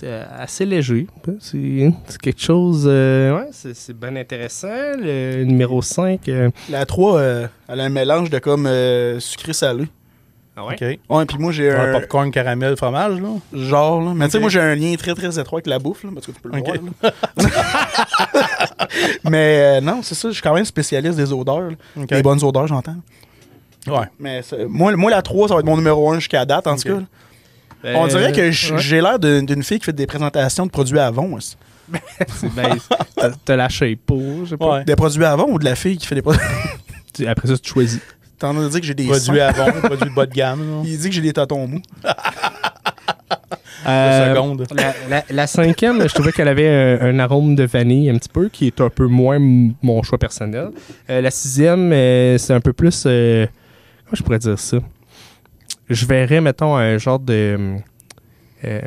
C'est, 0.02 0.08
euh, 0.08 0.24
assez 0.36 0.66
léger. 0.66 1.06
C'est 1.38 2.20
quelque 2.20 2.40
chose. 2.42 2.86
euh, 2.88 3.36
ouais, 3.38 3.48
c'est 3.52 3.72
c'est 3.74 3.96
bien 3.96 4.16
intéressant. 4.16 4.66
Le 4.98 5.44
numéro 5.44 5.80
5. 5.80 6.28
euh, 6.28 6.50
La 6.70 6.84
3, 6.86 7.18
euh, 7.18 7.46
elle 7.68 7.78
a 7.80 7.84
un 7.84 7.88
mélange 7.88 8.28
de 8.28 8.40
comme 8.40 8.66
euh, 8.66 9.20
sucré-salé. 9.20 9.84
ah 10.56 10.66
ouais? 10.66 10.74
OK. 10.74 10.98
Ouais, 11.16 11.24
puis 11.26 11.38
moi, 11.38 11.52
j'ai 11.52 11.70
Un 11.70 11.90
un 11.90 11.92
popcorn 12.00 12.32
caramel 12.32 12.76
fromage, 12.76 13.20
là? 13.20 13.28
genre, 13.52 14.02
là. 14.02 14.12
Mais 14.12 14.24
tu 14.24 14.32
sais, 14.32 14.38
moi, 14.40 14.50
j'ai 14.50 14.58
un 14.60 14.74
lien 14.74 14.92
très, 14.96 15.14
très 15.14 15.38
étroit 15.38 15.58
avec 15.58 15.68
la 15.68 15.78
bouffe, 15.78 16.02
là, 16.02 16.10
parce 16.12 16.26
que 16.26 16.32
tu 16.32 16.40
peux 16.40 16.48
le 16.50 16.58
voir, 16.58 16.74
là. 17.02 17.10
Mais 19.30 19.78
euh, 19.78 19.80
non, 19.80 20.00
c'est 20.02 20.16
ça, 20.16 20.28
je 20.28 20.34
suis 20.34 20.42
quand 20.42 20.54
même 20.54 20.64
spécialiste 20.64 21.16
des 21.16 21.32
odeurs. 21.32 21.70
là. 21.70 22.04
Des 22.06 22.22
bonnes 22.22 22.42
odeurs, 22.42 22.66
j'entends. 22.66 22.96
Ouais. 23.86 24.06
Mais 24.18 24.42
moi, 24.68 24.94
moi, 24.96 25.10
la 25.12 25.22
3, 25.22 25.48
ça 25.48 25.54
va 25.54 25.60
être 25.60 25.66
mon 25.66 25.76
numéro 25.76 26.10
1 26.10 26.16
jusqu'à 26.18 26.44
date, 26.44 26.66
en 26.66 26.74
tout 26.76 26.88
cas. 26.88 27.00
Là. 27.82 27.92
On 27.98 28.06
dirait 28.06 28.32
que 28.32 28.40
ouais. 28.40 28.78
j'ai 28.78 29.00
l'air 29.00 29.18
d'une 29.18 29.62
fille 29.62 29.78
qui 29.78 29.84
fait 29.86 29.92
des 29.92 30.06
présentations 30.06 30.66
de 30.66 30.70
produits 30.70 30.98
Avon. 30.98 31.34
aussi. 31.34 31.56
C'est 32.28 32.54
ben, 32.54 32.76
t'as- 33.44 33.56
la 33.56 33.68
shape 33.68 33.98
pour, 34.06 34.44
je 34.44 34.50
sais 34.50 34.56
pas. 34.56 34.78
Ouais. 34.78 34.84
Des 34.84 34.96
produits 34.96 35.24
Avon 35.24 35.52
ou 35.52 35.58
de 35.58 35.64
la 35.64 35.74
fille 35.74 35.96
qui 35.98 36.06
fait 36.06 36.14
des 36.14 36.22
produits? 36.22 36.40
Après 37.26 37.48
ça, 37.48 37.58
tu 37.58 37.70
choisis. 37.70 38.00
T'en 38.38 38.56
as 38.60 38.68
dit 38.70 38.80
que 38.80 38.86
j'ai 38.86 38.94
des 38.94 39.04
Produit 39.04 39.24
seins. 39.24 39.36
à 39.38 39.52
bon, 39.52 39.70
produit 39.82 40.08
de 40.10 40.14
bas 40.14 40.26
de 40.26 40.32
gamme. 40.32 40.82
Il 40.84 40.98
dit 40.98 41.08
que 41.08 41.14
j'ai 41.14 41.20
des 41.20 41.32
tâtons 41.32 41.66
mous. 41.66 41.82
Euh, 43.84 44.32
seconde. 44.34 44.64
La, 44.76 44.94
la- 45.10 45.24
la 45.28 45.46
cinquième, 45.48 46.02
je 46.08 46.14
trouvais 46.14 46.30
qu'elle 46.30 46.46
avait 46.46 46.68
un, 46.68 47.00
un 47.04 47.18
arôme 47.18 47.56
de 47.56 47.64
vanille 47.64 48.08
un 48.10 48.14
petit 48.16 48.28
peu, 48.28 48.48
qui 48.48 48.68
est 48.68 48.80
un 48.80 48.90
peu 48.90 49.06
moins 49.08 49.38
mon 49.40 50.02
choix 50.04 50.18
personnel. 50.18 50.68
Euh, 51.10 51.20
la 51.20 51.30
sixième, 51.32 51.90
euh, 51.92 52.38
c'est 52.38 52.52
un 52.54 52.60
peu 52.60 52.72
plus... 52.72 53.02
euh, 53.06 53.44
comment 54.04 54.14
je 54.14 54.22
pourrais 54.22 54.38
dire 54.38 54.56
ça? 54.56 54.76
Je 55.92 56.06
verrais, 56.06 56.40
mettons, 56.40 56.76
un 56.76 56.98
genre 56.98 57.18
de... 57.18 57.76
euh, 58.64 58.80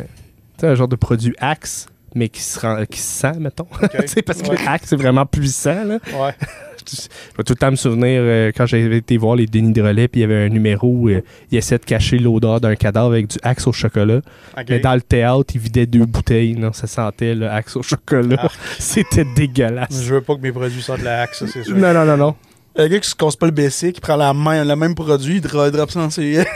un 0.64 0.76
genre 0.76 0.88
de 0.88 0.96
produit 0.96 1.34
Axe, 1.40 1.88
mais 2.16 2.30
qui 2.30 2.42
se, 2.42 2.60
rend- 2.60 2.86
qui 2.86 3.00
se 3.00 3.20
sent, 3.20 3.40
mettons. 3.40 3.68
Parce 4.26 4.42
que 4.42 4.50
Ouais. 4.52 4.58
Axe, 4.68 4.88
c'est 4.90 4.96
vraiment 4.96 5.26
puissant, 5.26 5.84
là. 5.84 6.00
Ouais. 6.20 6.34
Je 6.88 7.38
vais 7.38 7.44
tout 7.44 7.54
le 7.54 7.58
temps 7.58 7.72
me 7.72 7.76
souvenir 7.76 8.22
euh, 8.24 8.52
quand 8.56 8.68
j'avais 8.68 8.98
été 8.98 9.18
voir 9.18 9.36
les 9.36 9.48
Denis 9.48 9.74
de 9.74 9.82
relais, 9.82 10.08
puis 10.08 10.20
il 10.20 10.22
y 10.22 10.24
avait 10.24 10.46
un 10.46 10.50
numéro 10.50 10.88
où 10.88 11.10
euh, 11.10 11.22
il 11.50 11.58
essaie 11.58 11.80
de 11.80 11.84
cacher 11.84 12.20
l'odeur 12.20 12.62
d'un 12.62 12.76
cadavre 12.76 13.08
avec 13.08 13.26
du 13.26 13.38
axe 13.42 13.66
au 13.66 13.72
chocolat. 13.72 14.22
Mais 14.70 14.80
dans 14.82 14.94
le 14.94 15.02
théâtre, 15.02 15.46
il 15.56 15.62
vidait 15.62 15.88
deux 15.88 16.06
bouteilles. 16.06 16.54
Non, 16.56 16.74
ça 16.74 16.86
sentait 16.86 17.34
le 17.34 17.50
axe 17.50 17.76
au 17.76 17.82
chocolat. 17.82 18.38
Ah. 18.40 18.50
C'était 18.78 19.26
dégueulasse. 19.36 20.00
Je 20.04 20.14
veux 20.14 20.22
pas 20.22 20.36
que 20.36 20.42
mes 20.42 20.52
produits 20.52 20.80
sortent 20.84 21.00
de 21.00 21.06
la 21.06 21.26
ça, 21.34 21.48
c'est 21.48 21.64
sûr. 21.64 21.76
Non, 21.76 21.92
non, 21.92 22.06
non, 22.06 22.18
non. 22.18 22.36
Le 22.78 22.88
gars 22.88 23.00
qui 23.00 23.10
se 23.10 23.16
casse 23.16 23.36
pas 23.38 23.46
le 23.46 23.52
BC, 23.54 23.94
qui 23.94 24.02
prend 24.02 24.16
la 24.18 24.34
main, 24.34 24.64
le 24.66 24.76
même 24.76 24.96
produit, 24.96 25.36
il 25.38 25.42
drop 25.42 25.90
ça 25.92 26.00
dans 26.00 26.10
ses. 26.10 26.46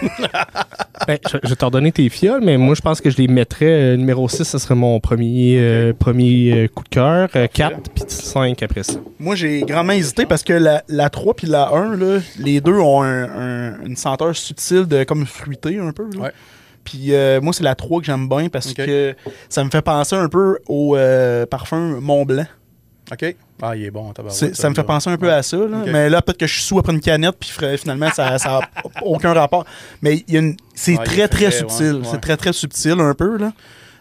Ben, 1.07 1.17
je, 1.31 1.37
je 1.43 1.49
vais 1.49 1.55
t'en 1.55 1.69
donner 1.71 1.93
tes 1.93 2.07
fioles, 2.09 2.41
mais 2.43 2.57
moi, 2.57 2.75
je 2.75 2.81
pense 2.81 2.99
que 2.99 3.09
je 3.09 3.17
les 3.17 3.27
mettrais. 3.29 3.65
euh, 3.65 3.95
numéro 3.95 4.27
6, 4.27 4.43
ce 4.43 4.57
serait 4.57 4.75
mon 4.75 4.99
premier, 4.99 5.57
euh, 5.57 5.93
premier 5.93 6.51
euh, 6.53 6.67
coup 6.67 6.83
de 6.83 6.89
cœur. 6.89 7.29
4, 7.31 7.89
puis 7.95 8.03
5 8.07 8.61
après 8.61 8.83
ça. 8.83 8.99
Moi, 9.17 9.35
j'ai 9.35 9.61
grandement 9.61 9.93
hésité 9.93 10.25
parce 10.25 10.43
que 10.43 10.51
la, 10.53 10.83
la 10.89 11.09
3 11.09 11.33
puis 11.35 11.47
la 11.47 11.69
1, 11.69 11.95
là, 11.95 12.19
les 12.37 12.59
deux 12.59 12.77
ont 12.77 13.01
un- 13.01 13.23
un- 13.23 13.85
une 13.85 13.95
senteur 13.95 14.35
subtile 14.35 14.85
de 14.87 15.05
comme 15.05 15.25
fruité 15.25 15.79
un 15.79 15.93
peu. 15.93 16.05
là. 16.13 16.19
Ouais. 16.21 16.31
Puis 16.83 17.13
euh, 17.13 17.39
moi, 17.41 17.53
c'est 17.53 17.63
la 17.63 17.75
3 17.75 18.01
que 18.01 18.05
j'aime 18.05 18.27
bien 18.27 18.49
parce 18.49 18.73
que 18.73 19.15
ça 19.47 19.63
me 19.63 19.69
fait 19.69 19.81
penser 19.81 20.15
un 20.17 20.27
peu 20.27 20.59
au 20.67 20.97
euh, 20.97 21.45
parfum 21.45 21.99
Mont 22.01 22.25
Blanc. 22.25 22.45
OK. 23.11 23.35
Ah, 23.61 23.75
il 23.75 23.83
est 23.85 23.91
bon, 23.91 24.11
tabarouette, 24.13 24.37
C'est- 24.37 24.55
ça 24.55 24.69
me 24.69 24.75
fait 24.75 24.83
penser 24.83 25.09
un 25.09 25.17
peu 25.17 25.31
à 25.31 25.43
ça. 25.43 25.57
là. 25.57 25.83
Mais 25.85 26.09
là, 26.09 26.21
peut-être 26.21 26.37
que 26.39 26.47
je 26.47 26.53
suis 26.53 26.63
sous 26.63 26.79
après 26.79 26.93
une 26.93 27.01
canette, 27.01 27.35
puis 27.39 27.51
finalement, 27.77 28.09
ça 28.11 28.37
n'a 28.43 28.61
aucun 29.03 29.33
rapport. 29.33 29.65
Mais 30.01 30.23
une- 30.29 30.55
c'est 30.75 30.95
Ah, 30.99 31.03
très, 31.03 31.27
très 31.27 31.51
subtil. 31.51 31.95
ouais, 31.95 32.07
C'est 32.09 32.21
très, 32.21 32.37
très 32.37 32.53
subtil 32.53 32.99
un 32.99 33.13
peu. 33.13 33.37
là. 33.37 33.51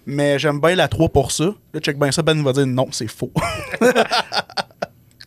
Mais 0.07 0.39
j'aime 0.39 0.61
bien 0.61 0.75
la 0.75 0.89
3 0.89 1.09
pour 1.09 1.33
ça. 1.33 1.53
Là, 1.75 1.81
check 1.81 1.99
bien 1.99 2.11
ça, 2.13 2.23
Ben 2.23 2.43
va 2.43 2.53
dire 2.53 2.67
non, 2.67 2.87
c'est 2.93 3.09
faux. 3.09 3.31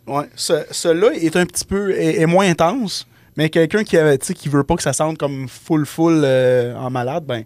ouais. 0.08 0.24
Ce- 0.36 0.66
Celui-là 0.72 1.10
est 1.14 1.36
un 1.36 1.46
petit 1.46 1.66
peu. 1.66 1.92
est, 1.92 2.22
est 2.22 2.26
moins 2.26 2.50
intense. 2.50 3.08
Mais 3.38 3.50
quelqu'un 3.50 3.84
qui, 3.84 3.98
qui 4.34 4.50
veut 4.50 4.64
pas 4.64 4.76
que 4.76 4.84
ça 4.84 4.92
sente 4.94 5.18
comme 5.18 5.48
full, 5.48 5.86
full 5.86 6.22
euh, 6.26 6.76
en 6.76 6.90
malade, 6.90 7.26
ben. 7.26 7.44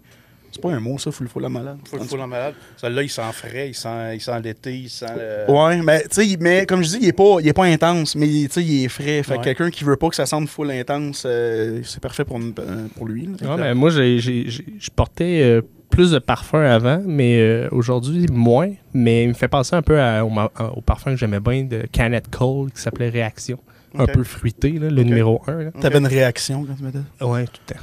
C'est 0.56 0.62
pas 0.62 0.72
un 0.72 0.80
mot, 0.80 0.98
ça, 0.98 1.12
full, 1.12 1.28
full 1.28 1.44
en 1.44 1.50
malade. 1.50 1.78
Faut 1.86 1.98
le 2.16 2.22
en 2.24 2.28
malade. 2.28 2.54
Celui-là, 2.78 3.04
il 3.04 3.10
sent 3.10 3.22
frais, 3.34 3.68
il 3.68 3.74
sent, 3.76 4.16
il 4.16 4.22
sent 4.22 4.40
l'été, 4.42 4.74
il 4.78 4.90
sent 4.90 5.06
le... 5.48 5.52
Ouais, 5.54 5.82
mais 5.82 6.04
tu 6.04 6.08
sais, 6.12 6.26
il- 6.28 6.38
mais 6.40 6.66
comme 6.66 6.82
je 6.82 6.92
dis, 6.92 6.98
il 7.02 7.08
est 7.10 7.14
pas, 7.14 7.38
il 7.42 7.48
est 7.50 7.54
pas 7.54 7.66
intense, 7.66 8.16
mais 8.16 8.26
il- 8.28 8.48
tu 8.48 8.54
sais, 8.54 8.64
il 8.64 8.86
est 8.86 8.88
frais. 8.88 9.22
Fait 9.22 9.34
que 9.34 9.38
Ouais. 9.40 9.44
quelqu'un 9.44 9.70
qui 9.70 9.84
veut 9.84 9.98
pas 9.98 10.08
que 10.08 10.16
ça 10.16 10.26
sente 10.26 10.48
full 10.48 10.72
intense, 10.72 11.24
euh, 11.26 11.82
c'est 11.84 12.00
parfait 12.02 12.24
pour, 12.24 12.38
euh, 12.40 12.88
pour 12.96 13.06
lui. 13.06 13.28
là. 13.42 13.56
Ouais, 13.56 13.62
mais 13.62 13.74
moi, 13.74 13.90
j'ai- 13.90 14.20
j'ai- 14.20 14.46
j'ai- 14.50 14.66
je 14.80 14.90
portais 14.90 15.42
euh, 15.44 15.62
plus 15.90 16.12
de 16.12 16.20
parfum 16.20 16.62
avant, 16.62 17.02
mais 17.06 17.38
euh, 17.40 17.68
aujourd'hui, 17.72 18.26
moins. 18.32 18.72
Mais 18.94 19.24
il 19.24 19.30
me 19.30 19.34
fait 19.34 19.50
penser 19.50 19.76
un 19.76 19.82
peu 19.82 20.00
à- 20.00 20.24
au, 20.26 20.82
parfum 20.82 21.12
que 21.12 21.18
j'aimais 21.18 21.42
bien 21.42 21.64
de 21.66 21.84
Canet 21.92 22.30
Cole 22.30 22.72
qui 22.72 22.82
s'appelait 22.82 23.10
Réaction. 23.10 23.60
Un 23.98 24.08
peu 24.08 24.24
fruité, 24.26 24.72
là, 24.72 24.90
le 24.90 25.04
numéro 25.04 25.42
1. 25.48 25.64
Là. 25.64 25.72
T'avais 25.80 26.00
une 26.00 26.08
réaction 26.08 26.66
quand 26.66 26.76
tu 26.76 26.84
mettais. 26.84 26.98
Ouais, 27.22 27.46
tout 27.46 27.62
le 27.70 27.74
temps. 27.76 27.80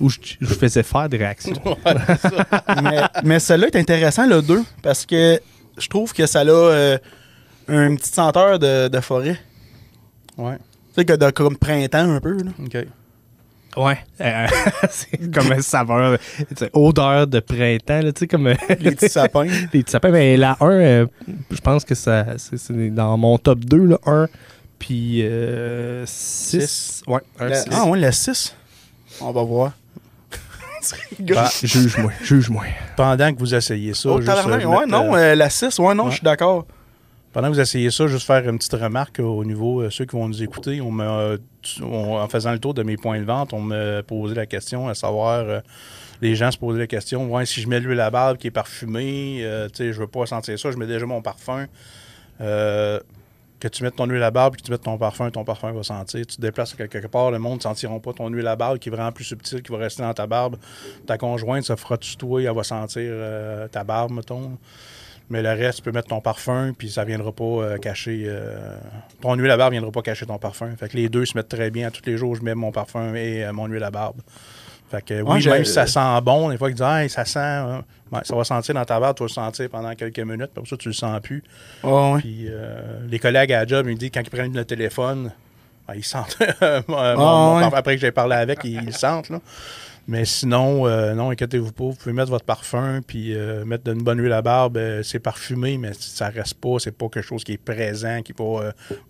Où 0.00 0.08
je, 0.10 0.18
je 0.40 0.54
faisais 0.54 0.82
faire 0.82 1.08
des 1.08 1.18
réactions. 1.18 1.54
mais 2.82 3.00
mais 3.22 3.38
celui-là 3.38 3.68
est 3.68 3.76
intéressant, 3.76 4.26
le 4.26 4.42
2, 4.42 4.62
parce 4.82 5.06
que 5.06 5.40
je 5.78 5.88
trouve 5.88 6.12
que 6.12 6.26
ça 6.26 6.40
a 6.40 6.44
euh, 6.46 6.98
une 7.68 7.96
petite 7.96 8.14
senteur 8.14 8.58
de, 8.58 8.88
de 8.88 9.00
forêt. 9.00 9.38
Ouais. 10.36 10.56
Tu 10.56 11.00
sais, 11.00 11.04
que 11.04 11.12
de, 11.14 11.30
comme 11.30 11.56
printemps 11.56 12.10
un 12.10 12.20
peu. 12.20 12.36
Là. 12.42 12.50
OK. 12.64 12.76
Ouais. 13.76 13.98
Euh, 14.20 14.46
c'est 14.90 15.30
comme 15.32 15.52
une 15.52 15.62
saveur, 15.62 16.18
odeur 16.72 17.26
de 17.26 17.40
printemps, 17.40 18.00
là, 18.02 18.12
tu 18.12 18.20
sais, 18.20 18.26
comme 18.28 18.46
euh, 18.46 18.54
Les 18.80 18.92
petits 18.92 19.08
sapins. 19.08 19.44
les 19.72 19.82
petits 19.82 19.90
sapins. 19.90 20.10
Mais 20.10 20.36
la 20.36 20.56
1, 20.60 20.66
euh, 20.70 21.06
je 21.50 21.60
pense 21.60 21.84
que 21.84 21.94
ça, 21.94 22.24
c'est, 22.38 22.56
c'est 22.56 22.90
dans 22.90 23.16
mon 23.16 23.36
top 23.38 23.60
2, 23.60 23.76
là, 23.86 23.98
1, 24.06 24.28
puis 24.78 25.24
6. 26.06 27.02
Ouais, 27.08 27.20
un 27.40 27.48
La- 27.48 27.64
ah 27.72 27.86
ouais, 27.86 27.98
la 27.98 28.12
6. 28.12 28.54
On 29.20 29.32
va 29.32 29.42
voir. 29.42 29.72
Bah, 31.20 31.50
Juge-moi, 31.62 32.12
juge-moi. 32.22 32.64
pendant 32.96 33.32
que 33.32 33.38
vous 33.38 33.54
essayez 33.54 33.94
ça, 33.94 34.08
oh, 34.10 34.20
juste, 34.20 34.30
euh, 34.30 34.42
je 34.60 34.66
ouais, 34.66 34.76
mettre, 34.80 34.86
non, 34.88 35.14
euh, 35.14 35.18
euh, 35.18 35.34
la 35.34 35.50
6, 35.50 35.78
ouais, 35.78 35.94
non, 35.94 36.04
ouais. 36.04 36.10
je 36.10 36.16
suis 36.16 36.24
d'accord. 36.24 36.66
Pendant 37.32 37.48
que 37.48 37.54
vous 37.54 37.60
essayez 37.60 37.90
ça, 37.90 38.06
juste 38.06 38.26
faire 38.26 38.48
une 38.48 38.58
petite 38.58 38.74
remarque 38.74 39.18
au 39.18 39.44
niveau 39.44 39.80
euh, 39.82 39.90
ceux 39.90 40.04
qui 40.04 40.14
vont 40.14 40.28
nous 40.28 40.42
écouter. 40.42 40.80
On 40.80 40.92
on- 41.00 42.16
en 42.18 42.28
faisant 42.28 42.52
le 42.52 42.58
tour 42.58 42.74
de 42.74 42.82
mes 42.82 42.96
points 42.96 43.18
de 43.18 43.24
vente, 43.24 43.52
on 43.52 43.60
m'a 43.60 44.02
posé 44.02 44.34
la 44.34 44.46
question 44.46 44.88
à 44.88 44.94
savoir. 44.94 45.40
euh, 45.48 45.60
les 46.20 46.36
gens 46.36 46.50
se 46.52 46.56
posaient 46.58 46.78
la 46.78 46.86
question 46.86 47.28
ouais, 47.32 47.44
si 47.44 47.60
je 47.60 47.68
mets 47.68 47.80
l'huile 47.80 48.00
à 48.00 48.08
barbe 48.10 48.36
qui 48.38 48.46
est 48.46 48.50
parfumée, 48.52 49.38
euh, 49.42 49.68
tu 49.68 49.78
sais, 49.78 49.92
je 49.92 49.98
veux 49.98 50.06
pas 50.06 50.26
sentir 50.26 50.56
ça, 50.58 50.70
je 50.70 50.76
mets 50.76 50.86
déjà 50.86 51.04
mon 51.06 51.20
parfum. 51.22 51.66
Euh, 52.40 53.00
que 53.64 53.68
tu 53.76 53.82
mettes 53.82 53.96
ton 53.96 54.06
huile 54.06 54.22
à 54.22 54.30
barbe, 54.30 54.56
que 54.56 54.62
tu 54.62 54.70
mettes 54.70 54.82
ton 54.82 54.98
parfum, 54.98 55.30
ton 55.30 55.42
parfum 55.42 55.72
va 55.72 55.82
sentir. 55.82 56.26
Tu 56.26 56.36
te 56.36 56.40
déplaces 56.40 56.74
quelque 56.74 57.06
part, 57.06 57.30
le 57.30 57.38
monde 57.38 57.56
ne 57.56 57.62
sentiront 57.62 57.98
pas 57.98 58.12
ton 58.12 58.28
huile 58.28 58.46
à 58.46 58.56
barbe 58.56 58.78
qui 58.78 58.90
est 58.90 58.92
vraiment 58.92 59.10
plus 59.10 59.24
subtile, 59.24 59.62
qui 59.62 59.72
va 59.72 59.78
rester 59.78 60.02
dans 60.02 60.12
ta 60.12 60.26
barbe. 60.26 60.56
Ta 61.06 61.16
conjointe 61.16 61.64
se 61.64 61.74
frotte 61.74 62.04
sur 62.04 62.40
elle 62.40 62.54
va 62.54 62.62
sentir 62.62 63.00
euh, 63.02 63.66
ta 63.68 63.82
barbe, 63.82 64.12
mettons. 64.12 64.58
Mais 65.30 65.40
le 65.40 65.48
reste, 65.48 65.78
tu 65.78 65.82
peux 65.84 65.92
mettre 65.92 66.08
ton 66.08 66.20
parfum, 66.20 66.74
puis 66.76 66.90
ça 66.90 67.04
viendra 67.04 67.32
pas 67.32 67.44
euh, 67.44 67.78
cacher. 67.78 68.24
euh, 68.26 68.76
ton 69.22 69.34
huile 69.34 69.50
à 69.50 69.56
barbe 69.56 69.72
viendra 69.72 69.90
pas 69.90 70.02
cacher 70.02 70.26
ton 70.26 70.36
parfum. 70.36 70.76
Fait 70.76 70.90
que 70.90 70.96
les 70.98 71.08
deux 71.08 71.24
se 71.24 71.34
mettent 71.34 71.48
très 71.48 71.70
bien. 71.70 71.90
Tous 71.90 72.04
les 72.04 72.18
jours, 72.18 72.34
je 72.34 72.42
mets 72.42 72.54
mon 72.54 72.70
parfum 72.70 73.14
et 73.14 73.50
mon 73.52 73.66
huile 73.66 73.84
à 73.84 73.90
barbe. 73.90 74.20
Fait 74.90 75.02
que 75.04 75.22
oui, 75.22 75.40
même 75.46 75.64
si 75.64 75.72
ça 75.72 75.86
sent 75.86 76.20
bon, 76.22 76.50
des 76.50 76.58
fois, 76.58 76.68
ils 76.70 76.74
disent 76.74 76.86
Hey, 76.86 77.08
ça 77.08 77.24
sent. 77.24 77.38
hein. 77.38 77.82
Ouais, 78.12 78.20
ça 78.22 78.36
va 78.36 78.44
sentir 78.44 78.74
dans 78.74 78.84
ta 78.84 79.00
barbe, 79.00 79.16
tu 79.16 79.22
vas 79.22 79.26
le 79.26 79.32
sentir 79.32 79.68
pendant 79.70 79.92
quelques 79.94 80.20
minutes, 80.20 80.50
après 80.56 80.68
ça, 80.68 80.76
tu 80.76 80.88
le 80.88 80.94
sens 80.94 81.18
plus. 81.20 81.42
Ouais. 81.82 82.18
Puis 82.20 82.46
euh, 82.48 83.00
les 83.08 83.18
collègues 83.18 83.52
à 83.52 83.60
la 83.60 83.66
job, 83.66 83.86
ils 83.88 83.94
me 83.94 83.98
disent 83.98 84.10
quand 84.14 84.20
ils 84.20 84.30
prennent 84.30 84.54
le 84.54 84.64
téléphone, 84.64 85.32
ben, 85.88 85.94
ils 85.96 86.04
sentent. 86.04 86.36
mon- 86.86 86.96
Ah, 86.96 87.14
mon 87.16 87.60
parfum. 87.60 87.76
Après 87.76 87.94
que 87.96 88.00
j'ai 88.00 88.12
parlé 88.12 88.36
avec, 88.36 88.60
ils, 88.62 88.74
ils 88.74 88.86
le 88.86 88.92
sentent. 88.92 89.30
Là. 89.30 89.40
Mais 90.06 90.24
sinon, 90.26 90.86
euh, 90.86 91.14
non, 91.14 91.30
inquiétez-vous 91.30 91.72
pas. 91.72 91.84
Vous 91.84 91.94
pouvez 91.94 92.12
mettre 92.12 92.30
votre 92.30 92.44
parfum 92.44 93.00
puis 93.06 93.34
euh, 93.34 93.64
mettre 93.64 93.84
d'une 93.90 94.02
bonne 94.02 94.20
huile 94.20 94.32
à 94.32 94.42
barbe. 94.42 94.76
euh, 94.76 95.02
c'est 95.02 95.18
parfumé, 95.18 95.78
mais 95.78 95.92
ça 95.98 96.28
reste 96.28 96.54
pas. 96.54 96.76
C'est 96.78 96.90
pas 96.96 97.08
quelque 97.08 97.24
chose 97.26 97.42
qui 97.42 97.52
est 97.52 97.56
présent, 97.56 98.20
qui 98.22 98.34
va 98.38 98.44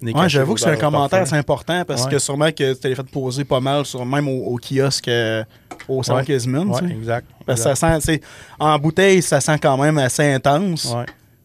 Ouais, 0.02 0.28
j'avoue 0.28 0.54
que 0.54 0.60
c'est 0.60 0.70
un 0.70 0.76
commentaire 0.76 1.22
assez 1.22 1.34
important 1.36 1.84
parce 1.84 2.04
Ouais. 2.04 2.12
que 2.12 2.18
sûrement 2.20 2.50
que 2.52 2.74
tu 2.74 2.78
t'es 2.80 2.94
fait 2.94 3.02
poser 3.10 3.44
pas 3.44 3.60
mal, 3.60 3.84
sur, 3.84 4.04
même 4.06 4.28
au, 4.28 4.44
au 4.54 4.56
kiosque 4.58 5.10
au 5.88 6.02
salon 6.02 6.18
Ouais. 6.18 6.24
Tu 6.24 6.38
sais. 6.40 6.94
exact. 6.94 7.26
Parce 7.44 7.60
que 7.64 7.74
ça 7.74 7.96
exact. 7.96 8.00
sent, 8.00 8.20
en 8.60 8.78
bouteille, 8.78 9.20
ça 9.20 9.40
sent 9.40 9.58
quand 9.60 9.76
même 9.76 9.98
assez 9.98 10.32
intense. 10.32 10.94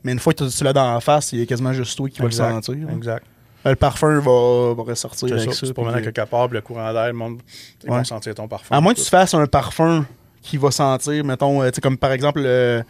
Mais 0.04 0.12
une 0.14 0.20
fois 0.20 0.34
que 0.34 0.44
tu 0.48 0.64
l'as 0.64 0.74
dans 0.74 0.94
la 0.94 1.00
face, 1.02 1.34
il 1.34 1.40
y 1.40 1.42
a 1.42 1.46
quasiment 1.46 1.74
juste 1.74 1.98
toi 1.98 2.08
qui 2.10 2.20
va 2.20 2.26
le 2.26 2.30
exact, 2.30 2.52
sentir. 2.66 2.88
là. 2.88 2.94
Exact. 2.96 3.26
Le 3.66 3.76
parfum 3.76 4.20
va, 4.20 4.74
va 4.74 4.84
ressortir 4.84 5.28
C'est 5.28 5.34
avec 5.36 5.54
ça, 5.54 5.68
tu 5.68 5.74
promènes 5.74 5.96
à 5.96 6.02
quelque 6.02 6.26
part, 6.30 6.48
le 6.48 6.62
courant 6.62 6.94
d'air, 6.94 7.08
le 7.08 7.14
monde, 7.14 7.42
ils 7.84 7.90
Ouais. 7.90 7.98
vont 7.98 8.04
sentir 8.04 8.34
ton 8.36 8.48
parfum. 8.48 8.76
À 8.76 8.80
moins 8.82 8.94
que 8.94 9.00
tu 9.00 9.06
fasses 9.10 9.34
un 9.34 9.46
parfum 9.48 10.06
qui 10.42 10.58
va 10.58 10.72
sentir, 10.72 11.24
mettons, 11.26 11.62
euh, 11.62 11.70
comme 11.82 11.98
par 11.98 12.12
exemple 12.14 12.42
le 12.42 12.84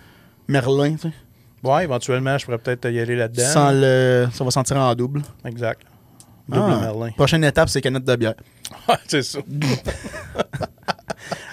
Merlin, 0.47 0.93
tu 0.93 1.09
sais. 1.09 1.11
Ouais, 1.63 1.84
éventuellement, 1.84 2.38
je 2.38 2.45
pourrais 2.45 2.57
peut-être 2.59 2.86
y 2.89 2.99
aller 2.99 3.15
là-dedans. 3.15 3.43
Sans 3.47 3.72
le, 3.72 4.28
ça 4.32 4.43
va 4.43 4.51
sentir 4.51 4.78
en 4.78 4.93
double. 4.95 5.22
Exact. 5.43 5.82
Double 6.47 6.72
Ah. 6.72 6.80
Merlin. 6.82 7.11
Prochaine 7.11 7.43
étape, 7.43 7.67
c'est 7.70 7.82
canette 7.82 8.05
de 8.05 8.15
bière. 8.15 8.36
Ouais, 8.88 8.95
c'est 9.07 9.24
ça. 9.24 9.39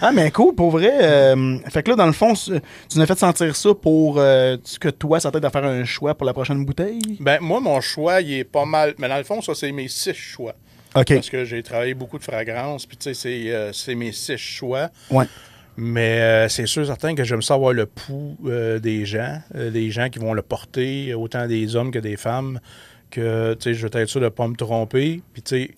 Ah, 0.00 0.12
mais 0.12 0.30
cool, 0.30 0.54
pour 0.54 0.70
vrai. 0.70 0.92
euh, 1.02 1.58
fait 1.68 1.82
que 1.82 1.90
là, 1.90 1.96
dans 1.96 2.06
le 2.06 2.12
fond, 2.12 2.34
tu 2.34 2.52
nous 2.94 3.00
as 3.00 3.06
fait 3.06 3.18
sentir 3.18 3.54
ça 3.56 3.74
pour 3.74 4.18
euh, 4.18 4.56
que 4.80 4.88
toi, 4.88 5.20
ça 5.20 5.30
t'aide 5.30 5.44
à 5.44 5.50
faire 5.50 5.64
un 5.64 5.84
choix 5.84 6.14
pour 6.14 6.26
la 6.26 6.32
prochaine 6.32 6.64
bouteille? 6.64 7.00
Ben, 7.20 7.38
moi, 7.40 7.60
mon 7.60 7.80
choix, 7.80 8.20
il 8.20 8.32
est 8.32 8.44
pas 8.44 8.64
mal. 8.64 8.94
Mais 8.98 9.08
dans 9.08 9.18
le 9.18 9.24
fond, 9.24 9.40
ça, 9.40 9.54
c'est 9.54 9.72
mes 9.72 9.88
six 9.88 10.14
choix. 10.14 10.54
OK. 10.94 11.14
Parce 11.14 11.28
que 11.28 11.44
j'ai 11.44 11.62
travaillé 11.62 11.94
beaucoup 11.94 12.18
de 12.18 12.24
fragrances, 12.24 12.86
puis 12.86 12.96
tu 12.96 13.04
sais, 13.04 13.14
c'est, 13.14 13.52
euh, 13.52 13.72
c'est 13.72 13.94
mes 13.94 14.12
six 14.12 14.38
choix. 14.38 14.88
Ouais. 15.10 15.26
Mais 15.76 16.20
euh, 16.20 16.48
c'est 16.48 16.66
sûr, 16.66 16.86
certain 16.86 17.14
que 17.14 17.22
j'aime 17.22 17.42
savoir 17.42 17.74
le 17.74 17.84
pouls 17.84 18.38
euh, 18.46 18.78
des 18.78 19.04
gens, 19.04 19.42
euh, 19.54 19.70
des 19.70 19.90
gens 19.90 20.08
qui 20.08 20.18
vont 20.18 20.32
le 20.32 20.40
porter, 20.40 21.12
autant 21.12 21.46
des 21.46 21.76
hommes 21.76 21.90
que 21.90 21.98
des 21.98 22.16
femmes, 22.16 22.60
que, 23.10 23.52
tu 23.54 23.64
sais, 23.64 23.74
je 23.74 23.86
vais 23.86 24.02
être 24.02 24.08
sûr 24.08 24.20
de 24.20 24.24
ne 24.24 24.30
pas 24.30 24.48
me 24.48 24.56
tromper. 24.56 25.20
Puis, 25.34 25.42
tu 25.42 25.74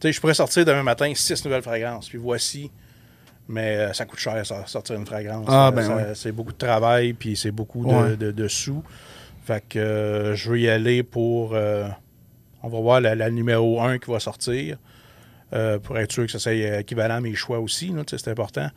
sais, 0.00 0.12
je 0.12 0.20
pourrais 0.20 0.34
sortir 0.34 0.64
demain 0.64 0.84
matin 0.84 1.12
six 1.16 1.44
nouvelles 1.44 1.62
fragrances, 1.62 2.08
puis 2.08 2.18
voici. 2.18 2.70
Mais 3.52 3.76
euh, 3.76 3.92
ça 3.92 4.04
coûte 4.06 4.20
cher, 4.20 4.46
ça, 4.46 4.64
sortir 4.66 4.94
une 4.96 5.04
fragrance. 5.06 5.44
Ah, 5.48 5.68
Euh, 5.68 5.70
ben. 5.72 6.14
C'est 6.14 6.30
beaucoup 6.30 6.52
de 6.52 6.58
travail, 6.58 7.12
puis 7.14 7.36
c'est 7.36 7.50
beaucoup 7.50 7.84
de, 7.84 7.90
Ouais. 7.92 8.16
de- 8.16 8.30
de 8.30 8.46
sous. 8.48 8.82
Fait 9.44 9.64
que 9.68 9.78
euh, 9.78 10.34
je 10.36 10.50
veux 10.50 10.60
y 10.60 10.68
aller 10.68 11.02
pour... 11.02 11.54
euh, 11.54 11.88
on 12.62 12.68
va 12.68 12.78
voir 12.80 13.00
la, 13.00 13.14
la 13.16 13.28
numéro 13.30 13.80
1 13.80 13.98
qui 13.98 14.10
va 14.10 14.20
sortir. 14.20 14.76
pour 15.82 15.98
être 15.98 16.12
sûr 16.12 16.26
que 16.26 16.30
ça 16.30 16.38
soit 16.38 16.52
équivalent 16.78 17.16
à 17.16 17.20
mes 17.20 17.34
choix 17.34 17.58
aussi, 17.58 17.92
c'est 18.06 18.28
important. 18.28 18.68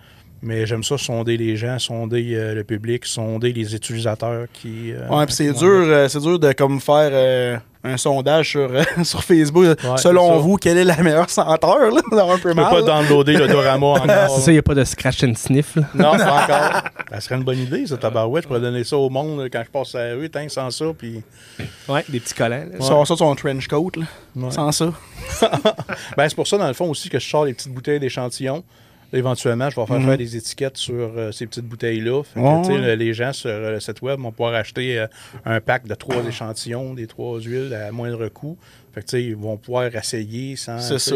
Mais 0.46 0.66
j'aime 0.66 0.84
ça, 0.84 0.98
sonder 0.98 1.38
les 1.38 1.56
gens, 1.56 1.80
sonder 1.80 2.34
euh, 2.36 2.54
le 2.54 2.66
public, 2.66 3.06
sonder 3.06 3.54
les 3.54 3.74
utilisateurs 3.74 4.48
qui. 4.52 4.92
euh, 4.92 5.08
Ouais, 5.08 5.26
puis 5.26 5.36
c'est 5.36 5.54
dur, 5.54 5.68
euh, 5.88 6.10
c'est 6.10 6.20
dur 6.20 6.38
de 6.38 6.52
comme 6.52 6.82
faire 6.82 7.12
euh, 7.14 7.58
un 7.86 7.96
sondage 7.96 8.50
sur, 8.50 8.70
euh, 8.70 8.84
sur 9.04 9.24
Facebook. 9.24 9.64
Ouais, 9.66 9.98
Selon 9.98 10.40
vous, 10.40 10.58
quelle 10.58 10.78
est 10.80 10.84
la 10.84 11.02
meilleure 11.02 11.30
senteur? 11.30 11.80
Là? 11.92 12.02
Un 12.34 12.38
peu 12.40 12.50
peux 12.50 12.56
pas 12.56 12.82
downloader 12.82 13.38
le 13.38 13.48
Dorama 13.48 13.88
encore. 13.92 14.08
C'est 14.36 14.42
ça, 14.42 14.52
il 14.52 14.56
n'y 14.56 14.60
a 14.60 14.64
pas 14.64 14.76
de 14.76 14.84
scratch 14.84 15.24
and 15.24 15.36
sniff. 15.36 15.78
là. 15.78 15.84
Non, 15.96 16.18
pas 16.18 16.44
encore. 16.44 16.82
Ça 17.10 17.22
serait 17.22 17.36
une 17.36 17.44
bonne 17.44 17.60
idée, 17.60 17.88
ça, 17.88 17.96
tabarouette. 17.96 18.44
Je 18.44 18.48
pourrais 18.50 18.60
donner 18.60 18.84
ça 18.84 18.98
au 18.98 19.10
monde 19.10 19.40
là, 19.40 19.50
quand 19.50 19.64
je 19.66 19.70
passe 19.72 19.96
à 19.96 20.10
la 20.10 20.16
rue, 20.16 20.30
tiens, 20.30 20.50
sans 20.50 20.70
ça. 20.72 20.86
Puis... 20.98 21.22
Ouais, 21.88 22.04
des 22.10 22.20
petits 22.20 22.34
collants. 22.34 22.66
là. 22.70 22.78
Tu 22.82 22.86
sors 22.86 23.08
ça 23.08 23.16
son 23.16 23.34
trench 23.36 23.68
coat, 23.70 23.92
là, 23.96 24.04
Ouais. 24.36 24.52
sans 24.52 24.74
ça. 24.74 24.92
Ben, 26.18 26.28
c'est 26.28 26.36
pour 26.36 26.48
ça, 26.48 26.58
dans 26.58 26.68
le 26.68 26.74
fond, 26.74 26.90
aussi, 26.90 27.08
que 27.10 27.18
je 27.20 27.30
sors 27.30 27.46
les 27.46 27.54
petites 27.54 27.74
bouteilles 27.74 28.00
d'échantillons. 28.02 28.62
Éventuellement, 29.14 29.70
je 29.70 29.80
vais 29.80 29.86
faire 29.86 30.00
Mhm. 30.00 30.08
faire 30.08 30.18
des 30.18 30.36
étiquettes 30.38 30.78
sur 30.78 30.96
euh, 31.16 31.32
ces 31.32 31.46
petites 31.46 31.66
bouteilles-là. 31.66 32.22
Ouais, 32.36 32.96
les 32.96 33.14
gens 33.14 33.32
sur 33.32 33.50
euh, 33.50 33.74
le 33.74 33.80
site 33.80 34.02
web 34.02 34.20
vont 34.20 34.32
pouvoir 34.32 34.56
acheter 34.56 35.00
euh, 35.00 35.08
un 35.46 35.62
pack 35.62 35.86
de 35.88 35.94
trois 35.94 36.24
échantillons, 36.28 36.94
des 36.96 37.08
trois 37.08 37.40
huiles 37.40 37.74
à 37.74 37.92
moindre 37.92 38.28
coût. 38.30 38.58
Fait 38.94 39.04
que, 39.04 39.18
ils 39.18 39.36
vont 39.36 39.58
pouvoir 39.58 39.96
essayer 39.96 40.56
sans. 40.56 40.80
C'est 40.80 41.00
ça. 41.00 41.16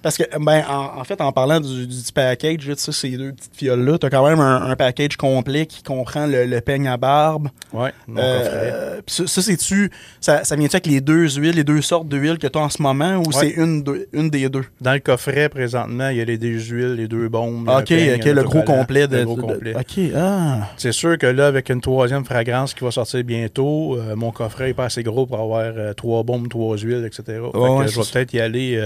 Euh, 0.00 0.02
Parce 0.02 0.16
que, 0.16 0.24
ben, 0.38 0.64
en, 0.68 1.00
en 1.00 1.04
fait, 1.04 1.20
en 1.20 1.30
parlant 1.32 1.60
du, 1.60 1.86
du 1.86 1.94
petit 2.02 2.12
package, 2.12 2.58
tu 2.60 2.74
sais, 2.76 2.92
ces 2.92 3.10
deux 3.16 3.32
petites 3.32 3.54
fioles-là, 3.56 3.98
t'as 3.98 4.10
quand 4.10 4.26
même 4.28 4.40
un, 4.40 4.62
un 4.70 4.76
package 4.76 5.16
complet 5.16 5.66
qui 5.66 5.82
comprend 5.82 6.26
le, 6.26 6.46
le 6.46 6.60
peigne 6.60 6.88
à 6.88 6.96
barbe. 6.96 7.48
ouais, 7.72 7.92
mon 8.06 8.20
Euh, 8.20 9.00
ça, 9.06 9.26
ça, 9.26 9.42
c'est-tu. 9.42 9.90
Ça, 10.20 10.44
ça 10.44 10.56
vient-tu 10.56 10.76
avec 10.76 10.86
les 10.86 11.00
deux 11.00 11.28
huiles, 11.28 11.54
les 11.56 11.64
deux 11.64 11.82
sortes 11.82 12.08
d'huile 12.08 12.38
que 12.38 12.46
tu 12.46 12.58
as 12.58 12.62
en 12.62 12.68
ce 12.70 12.80
moment 12.82 13.16
ou 13.26 13.32
c'est 13.32 13.50
une, 13.50 13.82
de- 13.82 14.08
une 14.12 14.30
des 14.30 14.48
deux? 14.48 14.64
Dans 14.80 14.92
le 14.94 15.00
coffret, 15.00 15.48
présentement, 15.48 16.08
il 16.08 16.16
y 16.16 16.20
a 16.20 16.24
les 16.24 16.38
deux 16.38 16.58
huiles, 16.58 16.94
les 16.94 17.08
deux 17.08 17.28
bombes. 17.28 17.68
ok, 17.68 17.84
peigne, 17.86 18.14
ok, 18.20 18.24
le 18.24 18.42
gros 18.42 18.62
complet 18.62 19.06
de. 19.08 19.18
le 19.18 19.24
gros 19.24 19.36
de- 19.36 19.42
complet. 19.42 19.74
Ok, 19.76 20.00
ah. 20.16 20.68
C'est 20.76 20.92
sûr 20.92 21.18
que 21.18 21.26
là, 21.26 21.46
avec 21.46 21.68
une 21.68 21.80
troisième 21.80 22.24
fragrance 22.24 22.74
qui 22.74 22.84
va 22.84 22.90
sortir 22.90 23.22
bientôt, 23.24 23.96
euh, 23.96 24.16
mon 24.16 24.30
coffret 24.30 24.68
n'est 24.68 24.74
pas 24.74 24.86
assez 24.86 25.02
gros 25.02 25.26
pour 25.26 25.38
avoir 25.40 25.64
euh, 25.76 25.92
trois 25.92 26.22
bombes, 26.22 26.48
trois 26.48 26.76
huiles, 26.78 27.04
etc. 27.04 27.22
Fait 27.26 27.32
que 27.52 27.58
ouais, 27.58 27.88
je 27.88 27.96
vais 28.00 28.06
peut-être 28.12 28.32
y 28.32 28.40
aller 28.40 28.76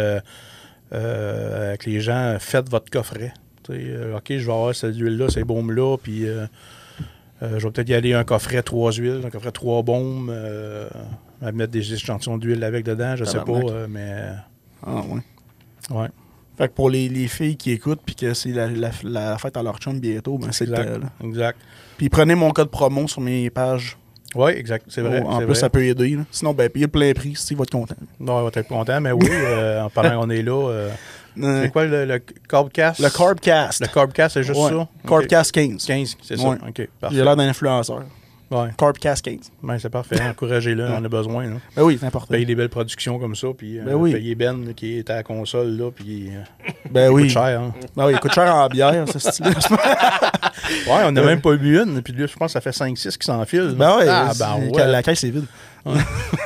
euh, 0.93 1.69
avec 1.71 1.87
les 1.87 2.01
gens, 2.01 2.37
faites 2.39 2.69
votre 2.69 2.91
coffret. 2.91 3.33
Euh, 3.71 4.17
OK, 4.17 4.27
je 4.29 4.45
vais 4.47 4.53
avoir 4.53 4.75
cette 4.75 4.97
huile-là, 4.97 5.31
ces 5.31 5.45
bombes-là, 5.45 5.97
puis 5.97 6.27
euh, 6.27 6.47
je 7.41 7.47
vais 7.67 7.71
peut-être 7.71 7.89
y 7.89 7.95
aller 7.95 8.13
un 8.13 8.25
coffret 8.25 8.63
trois 8.63 8.93
huiles, 8.93 9.23
un 9.25 9.31
coffret 9.31 9.53
trois 9.53 9.83
à 11.43 11.53
mettre 11.53 11.73
des 11.73 11.93
échantillons 11.93 12.39
d'huile 12.39 12.63
avec 12.65 12.85
dedans, 12.85 13.17
je 13.17 13.25
sais 13.25 13.41
pas, 13.41 13.87
mais 13.89 14.17
Ah, 14.87 15.01
ouais. 15.09 15.97
ouais. 15.97 16.09
Fait 16.57 16.69
que 16.69 16.73
pour 16.75 16.89
les, 16.89 17.09
les 17.09 17.27
filles 17.27 17.57
qui 17.57 17.73
écoutent 17.73 18.03
puis 18.07 18.15
que 18.15 18.33
c'est 18.33 18.51
la, 18.51 18.69
la, 18.69 18.91
la 19.03 19.39
fête 19.39 19.57
à 19.57 19.63
leur 19.63 19.79
chum 19.79 19.99
bientôt, 19.99 20.39
ben 20.39 20.53
c'est 20.53 20.67
le. 20.67 21.01
Exact. 21.25 21.59
Puis 21.97 22.09
prenez 22.09 22.37
mon 22.37 22.51
code 22.53 22.71
promo 22.71 23.09
sur 23.09 23.21
mes 23.21 23.51
pages. 23.51 23.97
Oui, 24.35 24.53
exact, 24.53 24.87
c'est 24.89 25.01
vrai. 25.01 25.23
Oh, 25.25 25.29
en 25.31 25.37
plus, 25.39 25.47
vrai. 25.47 25.55
ça 25.55 25.71
peut 25.71 25.85
aider. 25.85 26.11
là. 26.17 26.23
Sinon, 26.31 26.53
ben, 26.53 26.69
payez 26.69 26.87
le 26.87 26.91
plein 26.91 27.13
prix, 27.13 27.35
si 27.37 27.55
va 27.55 27.63
être 27.63 27.71
content. 27.71 27.95
Non, 28.19 28.35
on 28.39 28.43
va 28.43 28.49
être 28.55 28.69
content, 28.69 29.01
mais 29.01 29.13
oui, 29.13 29.29
euh, 29.31 29.83
en 29.83 29.91
parlant 29.91 30.21
qu'on 30.21 30.31
est 30.31 30.43
là, 30.43 30.69
euh, 30.71 30.91
c'est 31.63 31.71
quoi 31.73 31.85
le, 31.85 32.05
le 32.05 32.19
Carbcast? 32.49 33.01
le 33.01 33.11
Carbcast. 33.11 33.81
Le 33.81 33.87
Carbcast, 33.89 34.35
c'est 34.35 34.43
juste 34.43 34.59
Ouais. 34.61 34.71
ça? 34.71 34.89
Carbcast 35.07 35.53
15. 35.53 35.85
15, 35.87 36.17
c'est 36.23 36.35
Ouais. 36.39 36.57
ça. 36.59 36.67
OK, 36.69 36.89
parfait. 37.01 37.17
J'ai 37.17 37.25
l'air 37.25 37.37
d'un 37.37 37.49
influenceur. 37.49 38.03
Ouais. 38.51 38.69
Carbcast 38.77 39.25
15. 39.25 39.51
Ben, 39.63 39.79
c'est 39.79 39.89
parfait. 39.91 40.21
Encouragez-le, 40.21 40.87
on 40.87 41.05
a 41.05 41.09
besoin. 41.09 41.45
Là. 41.45 41.57
Ben 41.75 41.83
oui, 41.83 41.97
c'est 41.99 42.07
important. 42.07 42.33
Payer 42.33 42.45
des 42.45 42.55
belles 42.55 42.69
productions 42.69 43.19
comme 43.19 43.35
ça, 43.35 43.49
puis 43.57 43.79
euh, 43.79 43.85
Ben 43.85 43.95
oui. 43.95 44.13
payer 44.13 44.35
Ben 44.35 44.75
qui 44.75 44.99
est 44.99 45.11
à 45.11 45.17
la 45.17 45.23
console, 45.23 45.69
là, 45.77 45.91
puis 45.91 46.29
euh, 46.31 46.71
Ben 46.91 47.07
il 47.11 47.15
oui. 47.15 47.23
coûte 47.23 47.31
cher. 47.33 47.61
Hein. 47.61 47.75
Ben 47.97 48.07
oui, 48.07 48.13
il 48.15 48.21
coûte 48.21 48.33
cher 48.35 48.55
en 48.55 48.69
bière, 48.69 49.05
ce 49.09 49.19
style 49.19 49.47
Ouais, 50.87 51.03
on 51.05 51.13
n'a 51.13 51.23
même 51.23 51.41
pas 51.41 51.57
bu 51.57 51.79
une, 51.81 52.03
puis 52.03 52.13
là, 52.13 52.27
je 52.27 52.37
pense 52.37 52.53
que 52.53 52.53
ça 52.53 52.61
fait 52.61 52.71
5-6 52.71 53.17
qui 53.19 53.27
s'enfilent. 53.27 53.75
Ben 53.77 53.97
oui, 53.99 54.05
ah, 54.09 54.33
ben 54.39 54.69
ouais. 54.71 54.87
la 54.87 55.03
caisse 55.03 55.25
est 55.25 55.31
vide. 55.31 55.47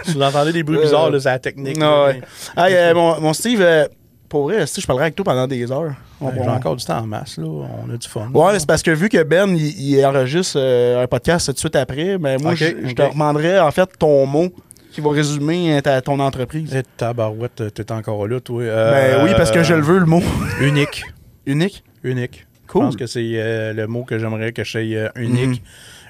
Si 0.05 0.13
vous 0.15 0.23
entendez 0.23 0.53
des 0.53 0.63
bruits 0.63 0.79
Euh, 0.79 0.83
bizarres, 0.83 1.11
c'est 1.21 1.29
la 1.29 1.39
technique. 1.39 1.79
Là, 1.79 2.07
ouais. 2.07 2.21
Hey, 2.57 2.75
euh, 2.75 2.95
mon, 2.95 3.21
mon 3.21 3.33
Steve, 3.33 3.61
euh, 3.61 3.87
pour 4.29 4.45
vrai, 4.45 4.67
si 4.67 4.81
je 4.81 4.87
parlerai 4.87 5.07
avec 5.07 5.17
toi 5.17 5.25
pendant 5.25 5.47
des 5.47 5.71
heures. 5.73 5.93
On- 6.21 6.29
ben, 6.31 6.43
J'ai 6.43 6.49
encore 6.51 6.77
du 6.77 6.85
temps 6.85 6.99
en 6.99 7.07
masse, 7.07 7.37
là. 7.39 7.45
On 7.47 7.91
a 7.93 7.97
du 7.97 8.09
fun. 8.09 8.29
Ouais, 8.35 8.53
mais 8.53 8.59
c'est 8.59 8.67
parce 8.67 8.83
que 8.83 8.91
vu 8.91 9.09
que 9.09 9.23
Ben, 9.23 9.49
il, 9.57 9.81
il 9.97 10.05
enregistre 10.07 10.59
euh, 10.61 11.03
un 11.03 11.07
podcast 11.07 11.47
tout 11.47 11.53
de 11.53 11.59
suite 11.59 11.77
après, 11.77 12.19
ben 12.19 12.41
moi, 12.43 12.55
je, 12.55 12.67
je 12.85 12.93
te 12.95 13.03
ok. 13.03 13.13
demanderais 13.13 13.59
en 13.61 13.71
fait 13.71 13.89
ton 13.99 14.27
mot 14.27 14.49
qui 14.93 15.01
va 15.01 15.11
résumer 15.13 15.77
euh, 15.77 15.81
ta, 15.81 16.01
ton 16.03 16.19
entreprise. 16.21 16.75
Et 16.75 16.83
tabarouette, 16.97 17.73
t'es 17.75 17.93
encore 17.93 18.27
là, 18.27 18.41
toi. 18.41 18.63
Ben 18.63 18.69
Euh, 18.71 19.25
oui, 19.25 19.31
parce 19.37 19.51
que 19.51 19.63
je 19.63 19.75
le 19.75 19.83
veux, 19.83 19.99
le 19.99 20.07
mot. 20.07 20.23
Unique. 20.61 21.05
Unique? 21.47 21.85
Unique. 22.05 22.47
Cool. 22.67 22.83
Je 22.83 22.87
pense 22.87 22.97
que 22.97 23.07
c'est 23.07 23.23
euh, 23.35 23.73
le 23.73 23.87
mot 23.87 24.05
que 24.05 24.19
j'aimerais 24.19 24.53
que 24.53 24.63
je 24.65 24.71
sois 24.71 24.81
euh, 24.83 25.09
unique. 25.17 25.47
Mhm. 25.49 25.59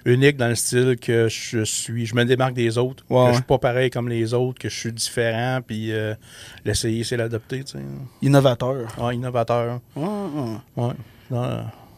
Unique 0.05 0.37
dans 0.37 0.49
le 0.49 0.55
style 0.55 0.97
que 1.01 1.29
je 1.29 1.65
suis. 1.65 2.07
Je 2.07 2.15
me 2.15 2.25
démarque 2.25 2.55
des 2.55 2.79
autres. 2.79 3.05
Ouais, 3.11 3.17
que 3.17 3.23
ouais. 3.25 3.29
je 3.31 3.35
suis 3.37 3.45
pas 3.45 3.59
pareil 3.59 3.91
comme 3.91 4.09
les 4.09 4.33
autres, 4.35 4.59
que 4.59 4.69
je 4.69 4.77
suis 4.79 4.93
différent. 4.93 5.61
Puis 5.67 5.93
euh, 5.93 6.15
l'essayer, 6.65 7.05
c'est 7.05 7.17
l'adopter. 7.17 7.65
tu 7.65 7.73
sais. 7.73 7.79
Innovateur. 8.23 8.89
Innovateur. 9.13 9.81
Ouais. 9.97 10.93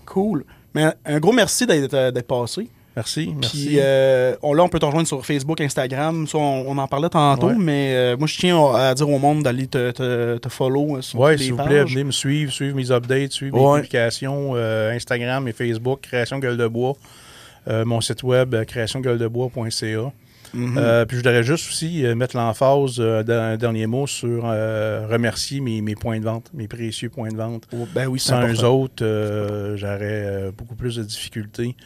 Cool. 0.06 0.44
Mais 0.74 0.86
un 1.04 1.18
gros 1.18 1.32
merci 1.32 1.66
d'être 1.66 1.94
euh, 1.94 2.12
passé. 2.26 2.68
merci. 2.96 3.32
Merci. 3.36 3.66
Puis 3.66 3.76
euh, 3.80 4.34
on, 4.42 4.54
là, 4.54 4.62
on 4.64 4.68
peut 4.68 4.78
te 4.78 4.84
rejoindre 4.84 5.06
sur 5.08 5.24
Facebook, 5.24 5.60
Instagram. 5.60 6.26
Ça, 6.26 6.38
on, 6.38 6.64
on 6.68 6.78
en 6.78 6.86
parlait 6.88 7.08
tantôt, 7.08 7.48
Ouais. 7.48 7.54
mais 7.58 7.92
euh, 7.94 8.16
moi, 8.16 8.26
je 8.28 8.36
tiens 8.38 8.72
à 8.74 8.94
dire 8.94 9.08
au 9.08 9.18
monde 9.18 9.42
d'aller 9.42 9.66
te, 9.66 9.90
te, 9.90 10.38
te 10.38 10.48
follow 10.48 11.00
sur 11.02 11.28
les 11.28 11.38
s'il 11.38 11.52
vous 11.54 11.62
plaît, 11.64 11.84
venez 11.84 12.04
me 12.04 12.10
suivre, 12.12 12.52
suivre 12.52 12.76
mes 12.76 12.90
updates, 12.90 13.32
suivre 13.32 13.60
Ouais. 13.60 13.70
mes 13.76 13.82
publications, 13.82 14.52
euh, 14.54 14.92
Instagram 14.92 15.46
et 15.48 15.52
Facebook, 15.52 16.00
Création 16.02 16.38
Gueule 16.38 16.56
de 16.56 16.66
Bois. 16.68 16.94
Euh, 17.68 17.84
mon 17.84 18.00
site 18.00 18.22
web, 18.22 18.54
euh, 18.54 18.64
créationgueuledebois.ca. 18.64 20.12
Mhm. 20.52 20.78
Euh, 20.78 21.04
puis 21.04 21.16
je 21.16 21.22
voudrais 21.22 21.44
juste 21.44 21.68
aussi 21.68 22.04
euh, 22.04 22.14
mettre 22.16 22.36
l'emphase 22.36 22.96
euh, 22.98 23.22
d'un 23.22 23.56
dernier 23.56 23.86
mot 23.86 24.06
sur 24.06 24.42
remercier 24.42 25.60
mes, 25.60 25.80
mes 25.80 25.94
points 25.94 26.18
de 26.18 26.24
vente, 26.24 26.50
mes 26.54 26.66
précieux 26.66 27.08
points 27.08 27.30
de 27.30 27.36
vente. 27.36 27.68
Oh, 27.72 27.86
ben 27.94 28.08
oui, 28.08 28.18
Sans 28.18 28.46
eux 28.46 28.64
autres, 28.64 29.04
j'aurais 29.76 30.50
beaucoup 30.56 30.74
plus 30.74 30.96
de 30.96 31.04
difficultés. 31.04 31.76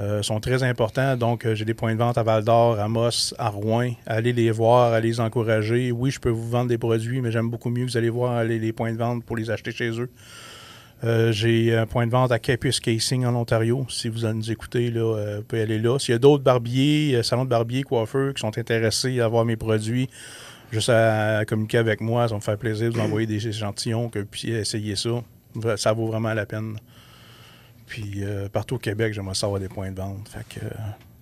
Euh, 0.00 0.22
sont 0.22 0.38
très 0.38 0.62
importants. 0.62 1.16
Donc, 1.16 1.44
j'ai 1.54 1.64
des 1.64 1.74
points 1.74 1.92
de 1.92 1.98
vente 1.98 2.16
à 2.18 2.22
Val 2.22 2.44
d'Or, 2.44 2.78
à 2.78 2.86
Moss, 2.86 3.34
à 3.36 3.48
Rouen. 3.48 3.90
Allez 4.06 4.32
les 4.32 4.52
voir, 4.52 4.92
allez 4.92 5.08
les 5.08 5.20
encourager. 5.20 5.90
Oui, 5.90 6.12
je 6.12 6.20
peux 6.20 6.30
vous 6.30 6.48
vendre 6.48 6.68
des 6.68 6.78
produits, 6.78 7.20
mais 7.20 7.32
j'aime 7.32 7.50
beaucoup 7.50 7.68
mieux 7.68 7.84
que 7.84 7.90
vous 7.90 7.96
allez 7.96 8.08
voir 8.08 8.36
aller 8.36 8.60
les 8.60 8.72
points 8.72 8.92
de 8.92 8.96
vente 8.96 9.24
pour 9.24 9.36
les 9.36 9.50
acheter 9.50 9.72
chez 9.72 9.90
eux. 10.00 10.08
Euh, 11.04 11.30
j'ai 11.30 11.76
un 11.76 11.86
point 11.86 12.06
de 12.06 12.10
vente 12.10 12.32
à 12.32 12.38
Capus 12.38 12.80
Casing 12.80 13.24
en 13.24 13.34
Ontario. 13.36 13.86
Si 13.88 14.08
vous 14.08 14.26
nous 14.26 14.50
écoutez, 14.50 14.90
là, 14.90 15.00
euh, 15.00 15.36
vous 15.38 15.44
pouvez 15.44 15.62
aller 15.62 15.78
là. 15.78 15.98
S'il 15.98 16.12
y 16.12 16.16
a 16.16 16.18
d'autres 16.18 16.42
barbiers, 16.42 17.14
euh, 17.14 17.22
salons 17.22 17.44
de 17.44 17.50
barbiers, 17.50 17.84
coiffeurs 17.84 18.34
qui 18.34 18.40
sont 18.40 18.56
intéressés 18.58 19.20
à 19.20 19.26
avoir 19.26 19.44
mes 19.44 19.56
produits, 19.56 20.08
juste 20.72 20.88
à, 20.88 21.44
communiquer 21.46 21.78
avec 21.78 22.00
moi, 22.00 22.24
ça 22.26 22.34
va 22.34 22.36
me 22.36 22.42
faire 22.42 22.58
plaisir 22.58 22.90
de 22.90 22.94
vous 22.94 23.00
envoyer 23.00 23.28
des 23.28 23.46
échantillons, 23.46 24.08
que 24.08 24.18
vous 24.18 24.26
puissiez 24.26 24.56
essayer 24.56 24.96
ça. 24.96 25.22
Ça 25.76 25.92
vaut 25.92 26.06
vraiment 26.06 26.34
la 26.34 26.46
peine. 26.46 26.78
Puis 27.86 28.14
euh, 28.18 28.48
partout 28.48 28.74
au 28.74 28.78
Québec, 28.78 29.14
j'aimerais 29.14 29.34
savoir 29.34 29.60
des 29.60 29.68
points 29.68 29.92
de 29.92 29.96
vente. 29.96 30.28
Fait 30.28 30.60
que 30.60 30.66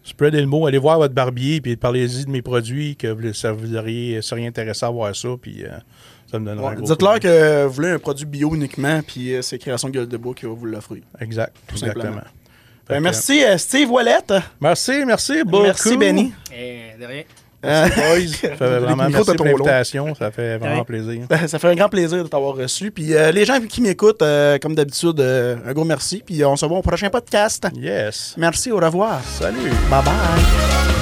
Spreadez 0.03 0.41
le 0.41 0.47
mot, 0.47 0.67
allez 0.67 0.79
voir 0.79 0.99
votre 0.99 1.15
barbier, 1.15 1.61
puis 1.61 1.77
parlez-y 1.77 2.27
de 2.27 2.31
mes 2.31 2.41
produits, 2.41 2.95
que 2.95 3.09
vous- 3.09 3.33
ça 3.33 3.51
vous 3.53 3.75
auriez, 3.75 4.23
seriez 4.23 4.47
intéressé 4.47 4.87
à 4.87 4.91
voir 4.91 5.15
ça, 5.15 5.31
puis 5.41 5.65
ça 6.31 6.39
me 6.39 6.55
Ouais, 6.55 6.75
Dites-leur 6.81 7.21
que 7.21 7.65
vous 7.67 7.73
voulez 7.73 7.91
un 7.91 7.99
produit 7.99 8.27
bio 8.27 8.55
uniquement, 8.55 9.01
puis 9.07 9.35
euh, 9.35 9.43
c'est 9.43 9.59
Création 9.59 9.89
Gueule 9.89 10.09
de 10.09 10.17
Bois 10.17 10.35
qui 10.35 10.47
va 10.47 10.53
vous 10.53 10.67
l'offrir. 10.67 11.03
Exact, 11.21 11.55
Tout 11.69 11.77
simplement. 11.77 12.05
exactement. 12.05 12.31
Ben, 12.89 12.97
que, 12.99 13.03
merci 13.03 13.45
euh, 13.45 13.59
Steve 13.59 13.91
Wallette. 13.91 14.35
Merci, 14.61 15.05
merci 15.05 15.43
beaucoup. 15.45 15.65
Merci 15.65 15.97
Benny. 15.97 16.33
Eh, 16.55 17.01
de 17.01 17.05
rien. 17.07 17.23
Euh, 17.65 17.89
Boys, 17.89 18.29
ça 18.41 18.49
fait 18.55 18.79
vraiment 18.79 19.09
merci 19.09 19.35
pour 19.35 19.45
l'invitation, 19.47 20.15
ça 20.15 20.31
fait 20.31 20.57
vraiment 20.59 20.79
Ouais. 20.81 20.85
plaisir. 20.85 21.23
Ben, 21.29 21.49
ça 21.49 21.59
fait 21.59 21.69
un 21.69 21.75
grand 21.75 21.89
plaisir 21.89 22.23
de 22.23 22.29
t'avoir 22.29 22.55
reçu. 22.55 22.93
Puis 22.93 23.13
euh, 23.15 23.33
les 23.33 23.45
gens 23.45 23.59
qui 23.61 23.81
m'écoutent, 23.81 24.23
euh, 24.23 24.59
comme 24.59 24.75
d'habitude, 24.77 25.19
euh, 25.19 25.57
un 25.67 25.73
gros 25.73 25.85
merci. 25.85 26.23
Puis 26.25 26.45
on 26.45 26.55
se 26.55 26.65
voit 26.67 26.79
au 26.79 26.83
prochain 26.83 27.09
podcast. 27.11 27.67
Yes. 27.75 28.35
Merci, 28.37 28.71
au 28.71 28.77
revoir. 28.79 29.21
Salut. 29.25 29.71
Bye 29.91 30.05
bye. 30.05 30.96